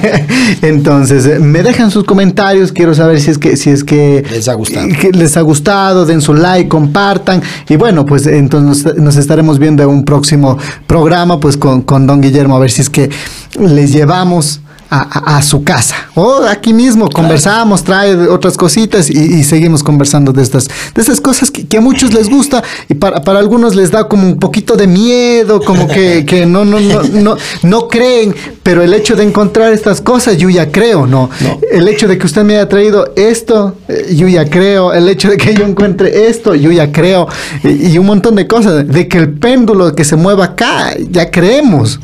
Entonces, 0.62 1.26
eh, 1.26 1.38
me 1.38 1.62
dejan 1.62 1.90
sus 1.90 2.04
comentarios, 2.04 2.72
quiero 2.72 2.94
saber 2.94 3.20
si 3.20 3.30
es 3.30 3.38
que, 3.38 3.56
si 3.56 3.70
es 3.70 3.81
que 3.84 4.24
Les 4.30 4.48
ha 4.48 4.54
gustado. 4.54 4.88
que 5.00 5.10
les 5.10 5.36
ha 5.36 5.40
gustado, 5.42 6.06
den 6.06 6.20
su 6.20 6.34
like, 6.34 6.68
compartan. 6.68 7.42
Y 7.68 7.76
bueno, 7.76 8.04
pues 8.06 8.26
entonces 8.26 8.84
nos, 8.84 8.96
nos 8.96 9.16
estaremos 9.16 9.58
viendo 9.58 9.82
en 9.82 9.88
un 9.88 10.04
próximo 10.04 10.58
programa, 10.86 11.40
pues 11.40 11.56
con, 11.56 11.82
con 11.82 12.06
don 12.06 12.20
Guillermo, 12.20 12.56
a 12.56 12.60
ver 12.60 12.70
si 12.70 12.82
es 12.82 12.90
que 12.90 13.10
les 13.58 13.92
llevamos. 13.92 14.60
A, 14.94 15.40
su 15.40 15.64
casa 15.64 15.96
o 16.14 16.42
aquí 16.46 16.74
mismo 16.74 17.08
conversamos, 17.08 17.82
trae 17.82 18.14
otras 18.28 18.58
cositas 18.58 19.08
y, 19.08 19.18
y 19.18 19.42
seguimos 19.42 19.82
conversando 19.82 20.32
de 20.32 20.42
estas, 20.42 20.68
de 20.68 21.00
estas 21.00 21.18
cosas 21.18 21.50
que, 21.50 21.66
que 21.66 21.78
a 21.78 21.80
muchos 21.80 22.12
les 22.12 22.28
gusta 22.28 22.62
y 22.90 22.94
para, 22.94 23.22
para 23.22 23.38
algunos 23.38 23.74
les 23.74 23.90
da 23.90 24.06
como 24.06 24.26
un 24.26 24.38
poquito 24.38 24.76
de 24.76 24.86
miedo, 24.86 25.60
como 25.60 25.88
que, 25.88 26.24
que 26.28 26.44
no, 26.44 26.66
no, 26.66 26.78
no, 26.78 27.02
no, 27.02 27.36
no 27.62 27.88
creen, 27.88 28.34
pero 28.62 28.82
el 28.82 28.92
hecho 28.92 29.16
de 29.16 29.24
encontrar 29.24 29.72
estas 29.72 30.00
cosas 30.00 30.36
yo 30.36 30.50
ya 30.50 30.70
creo, 30.70 31.06
¿no? 31.06 31.30
No. 31.40 31.58
El 31.70 31.88
hecho 31.88 32.06
de 32.08 32.18
que 32.18 32.26
usted 32.26 32.42
me 32.42 32.56
haya 32.56 32.68
traído 32.68 33.12
esto, 33.16 33.76
eh, 33.88 34.14
yo 34.14 34.28
ya 34.28 34.48
creo. 34.48 34.92
El 34.92 35.08
hecho 35.08 35.30
de 35.30 35.36
que 35.36 35.54
yo 35.54 35.64
encuentre 35.64 36.28
esto, 36.28 36.54
yo 36.54 36.70
ya 36.70 36.92
creo. 36.92 37.28
Y, 37.64 37.88
y 37.88 37.98
un 37.98 38.06
montón 38.06 38.34
de 38.36 38.46
cosas. 38.46 38.86
De 38.86 39.08
que 39.08 39.18
el 39.18 39.30
péndulo 39.32 39.94
que 39.94 40.04
se 40.04 40.16
mueva 40.16 40.44
acá, 40.44 40.94
ya 41.10 41.30
creemos. 41.30 41.98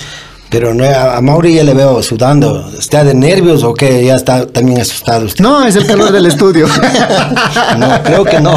Pero 0.51 0.73
no, 0.73 0.85
a 0.85 1.21
Mauri 1.21 1.55
ya 1.57 1.65
le 1.65 1.75
veo 1.75 2.03
sudando. 2.03 2.71
¿Está 2.79 3.05
de 3.05 3.13
nervios 3.13 3.63
o 3.65 3.75
qué? 3.75 4.05
Ya 4.07 4.15
está 4.17 4.47
también 4.47 4.81
asustado 4.81 5.27
usted. 5.27 5.43
No, 5.45 5.63
es 5.67 5.77
el 5.77 5.87
calor 5.87 6.11
del 6.13 6.27
estudio. 6.27 6.67
No, 7.79 8.03
creo 8.03 8.25
que 8.25 8.41
no. 8.41 8.55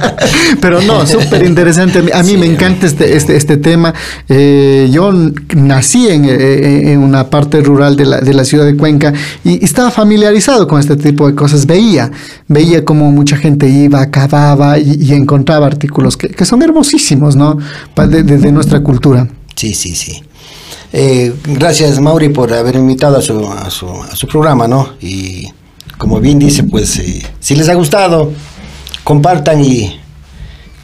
Pero 0.60 0.80
no, 0.82 1.06
súper 1.06 1.44
interesante. 1.44 1.98
A 2.12 2.22
mí, 2.22 2.30
Sí. 2.30 2.36
me 2.36 2.46
encanta 2.46 2.86
este, 2.86 3.16
este, 3.16 3.36
este 3.36 3.56
tema. 3.58 3.92
Eh, 4.28 4.88
yo 4.90 5.12
nací 5.54 6.08
en, 6.08 6.24
eh, 6.24 6.92
en 6.92 6.98
una 7.00 7.28
parte 7.30 7.60
rural 7.60 7.96
de 7.96 8.06
la, 8.06 8.20
de 8.20 8.34
la 8.34 8.44
ciudad 8.44 8.64
de 8.64 8.76
Cuenca 8.76 9.12
y, 9.44 9.64
estaba 9.64 9.90
familiarizado 9.90 10.66
con 10.66 10.80
este 10.80 10.96
tipo 10.96 11.26
de 11.28 11.34
cosas. 11.34 11.66
Veía, 11.66 12.10
veía 12.48 12.84
cómo 12.84 13.10
mucha 13.12 13.36
gente 13.36 13.68
iba, 13.68 14.10
cavaba 14.10 14.78
y, 14.78 14.96
y 15.00 15.12
encontraba 15.12 15.66
artículos 15.66 16.16
que, 16.16 16.28
que 16.28 16.44
son 16.44 16.62
hermosísimos, 16.62 17.36
¿no? 17.36 17.58
De, 17.94 18.22
de- 18.22 18.38
de 18.38 18.52
nuestra 18.52 18.80
cultura. 18.80 19.28
Sí, 19.54 19.72
sí, 19.74 19.94
sí. 19.94 20.22
Eh, 20.92 21.32
gracias, 21.46 22.00
Mauri, 22.00 22.28
por 22.30 22.52
haber 22.52 22.76
invitado 22.76 23.16
a 23.18 23.22
su, 23.22 23.46
a 23.48 23.70
su, 23.70 23.86
a 23.88 24.14
su 24.16 24.26
programa, 24.26 24.66
¿no? 24.68 24.94
Y 25.00 25.48
como 25.98 26.20
bien 26.20 26.38
dice, 26.38 26.62
pues 26.64 26.98
eh, 26.98 27.22
si 27.40 27.54
les 27.56 27.68
ha 27.68 27.74
gustado, 27.74 28.32
compartan 29.04 29.62
y, 29.64 29.98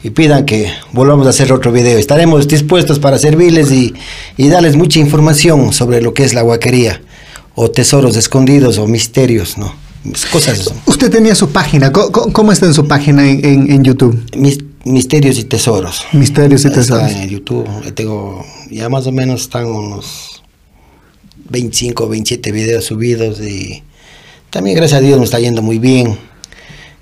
y 0.03 0.09
pidan 0.11 0.45
que 0.45 0.71
volvamos 0.91 1.25
a 1.27 1.29
hacer 1.31 1.51
otro 1.53 1.71
video. 1.71 1.97
Estaremos 1.97 2.47
dispuestos 2.47 2.99
para 2.99 3.17
servirles 3.17 3.71
y, 3.71 3.93
y 4.37 4.49
darles 4.49 4.75
mucha 4.75 4.99
información 4.99 5.71
sobre 5.73 6.01
lo 6.01 6.13
que 6.13 6.23
es 6.23 6.33
la 6.33 6.43
huaquería, 6.43 7.01
o 7.55 7.69
tesoros 7.71 8.15
escondidos, 8.17 8.77
o 8.77 8.87
misterios, 8.87 9.57
¿no? 9.57 9.73
Cosas, 10.33 10.73
Usted 10.85 11.09
tenía 11.09 11.33
su 11.33 11.49
página. 11.51 11.91
¿Cómo, 11.93 12.51
está 12.51 12.65
en 12.65 12.73
su 12.73 12.85
página 12.87 13.25
en, 13.25 13.45
en- 13.45 13.71
en 13.71 13.83
YouTube? 13.83 14.21
mis- 14.35 14.59
misterios 14.83 15.37
y 15.39 15.43
tesoros. 15.45 16.05
Misterios 16.13 16.63
y 16.65 16.67
Está 16.67 16.79
tesoros. 16.81 17.11
en 17.11 17.29
YouTube, 17.29 17.67
tengo, 17.93 18.45
ya 18.69 18.89
más 18.89 19.07
o 19.07 19.11
menos 19.11 19.41
están 19.43 19.65
unos 19.65 20.43
25, 21.49 22.07
27 22.07 22.51
videos 22.51 22.85
subidos 22.85 23.39
y 23.41 23.83
también 24.49 24.75
gracias 24.75 24.99
a 24.99 25.01
Dios 25.03 25.17
nos 25.17 25.25
está 25.25 25.39
yendo 25.39 25.61
muy 25.61 25.79
bien. 25.79 26.17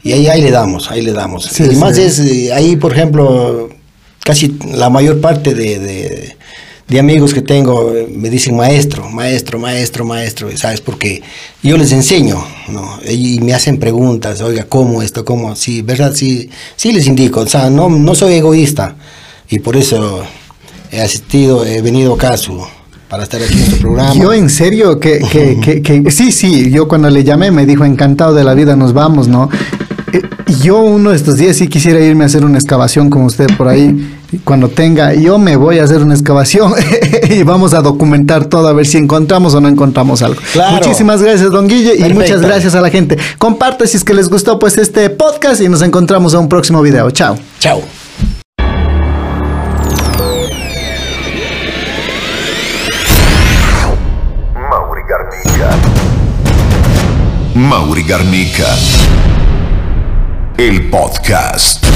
Y 0.04 0.14
ahí, 0.14 0.28
ahí 0.28 0.42
le 0.42 0.52
damos, 0.52 0.90
ahí 0.90 1.02
le 1.02 1.12
damos. 1.14 1.46
Sí, 1.46 1.64
y 1.72 1.76
más 1.76 1.96
sí. 1.96 2.02
es, 2.04 2.20
eh, 2.20 2.54
ahí 2.54 2.76
por 2.76 2.92
ejemplo, 2.94 3.70
casi 4.24 4.58
la 4.74 4.90
mayor 4.90 5.22
parte 5.22 5.54
de, 5.54 5.78
de- 5.80 6.38
de 6.92 7.00
amigos 7.00 7.34
que 7.34 7.42
tengo 7.42 7.94
eh, 7.96 8.06
me 8.14 8.30
dicen 8.30 8.56
maestro, 8.58 9.10
maestro, 9.10 9.58
maestro, 9.58 10.04
maestro, 10.04 10.50
¿sabes? 10.58 10.82
Porque 10.82 11.22
yo 11.64 11.78
les 11.78 11.94
enseño, 11.94 12.44
¿no? 12.68 13.00
Y 13.10 13.40
me 13.40 13.54
hacen 13.54 13.78
preguntas, 13.80 14.42
oiga, 14.42 14.66
¿cómo 14.68 15.02
esto? 15.02 15.24
¿Cómo? 15.24 15.56
Sí, 15.56 15.82
¿verdad? 15.82 16.12
Sí, 16.14 16.50
sí 16.76 16.92
les 16.92 17.08
indico, 17.08 17.40
o 17.40 17.48
sea, 17.48 17.70
no, 17.70 17.88
no 17.90 18.14
soy 18.14 18.34
egoísta 18.34 18.96
y 19.50 19.60
por 19.60 19.78
eso 19.78 20.22
he 20.92 21.00
asistido, 21.02 21.66
he 21.66 21.82
venido 21.82 22.14
acá 22.16 22.32
a 22.34 22.38
su, 22.38 22.62
para 23.08 23.24
estar 23.24 23.42
aquí 23.42 23.54
en 23.58 23.66
su 23.72 23.78
programa. 23.78 24.14
Yo 24.14 24.34
en 24.34 24.50
serio, 24.50 25.00
que, 25.00 25.20
que, 25.32 25.60
que, 25.82 25.82
que- 26.04 26.12
sí, 26.12 26.34
sí, 26.34 26.72
yo 26.72 26.90
cuando 26.90 27.10
le 27.10 27.24
llamé 27.24 27.52
me 27.52 27.66
dijo 27.66 27.86
encantado 27.86 28.34
de 28.34 28.44
la 28.44 28.54
vida, 28.54 28.76
nos 28.76 28.92
vamos, 28.92 29.30
¿no? 29.30 29.50
Eh, 30.12 30.22
yo 30.62 30.82
uno 30.82 31.12
de 31.12 31.16
estos 31.16 31.38
días 31.38 31.56
sí 31.56 31.70
quisiera 31.70 32.02
irme 32.02 32.26
a 32.26 32.28
hacer 32.28 32.44
una 32.44 32.58
excavación 32.58 33.10
con 33.10 33.24
usted 33.24 33.48
por 33.58 33.70
ahí. 33.70 34.18
Cuando 34.46 34.70
tenga, 34.70 35.14
yo 35.14 35.38
me 35.38 35.58
voy 35.58 35.80
a 35.80 35.84
hacer 35.84 36.02
una 36.02 36.14
excavación 36.14 36.74
y 37.30 37.44
vamos 37.44 37.74
a 37.74 37.82
documentar 37.82 38.46
todo 38.46 38.70
a 38.70 38.74
ver 38.74 38.86
si 38.86 38.98
encontramos 38.98 39.54
o 39.56 39.60
no 39.62 39.68
encontramos 39.68 40.22
algo. 40.22 40.42
Claro. 40.54 40.78
Muchísimas 40.78 41.22
gracias, 41.22 41.52
don 41.52 41.68
Guille, 41.68 41.96
y 41.98 42.14
muchas 42.14 42.42
gracias 42.42 42.74
a 42.76 42.82
la 42.82 42.90
gente. 42.90 43.18
Comparte 43.38 43.88
si 43.88 43.98
es 43.98 44.04
que 44.06 44.14
les 44.14 44.30
gustó 44.30 44.58
pues 44.58 44.78
este 44.78 45.10
podcast 45.10 45.62
y 45.62 45.68
nos 45.68 45.82
encontramos 45.82 46.34
en 46.34 46.42
un 46.42 46.50
próximo 46.50 46.82
video. 46.82 47.12
Chao. 47.12 47.38
Chao. 47.60 47.82
Mauri 54.56 55.02
Garnica. 55.10 55.70
Mauri 57.54 58.04
Garnica. 58.04 58.68
El 60.58 60.90
podcast. 60.90 61.91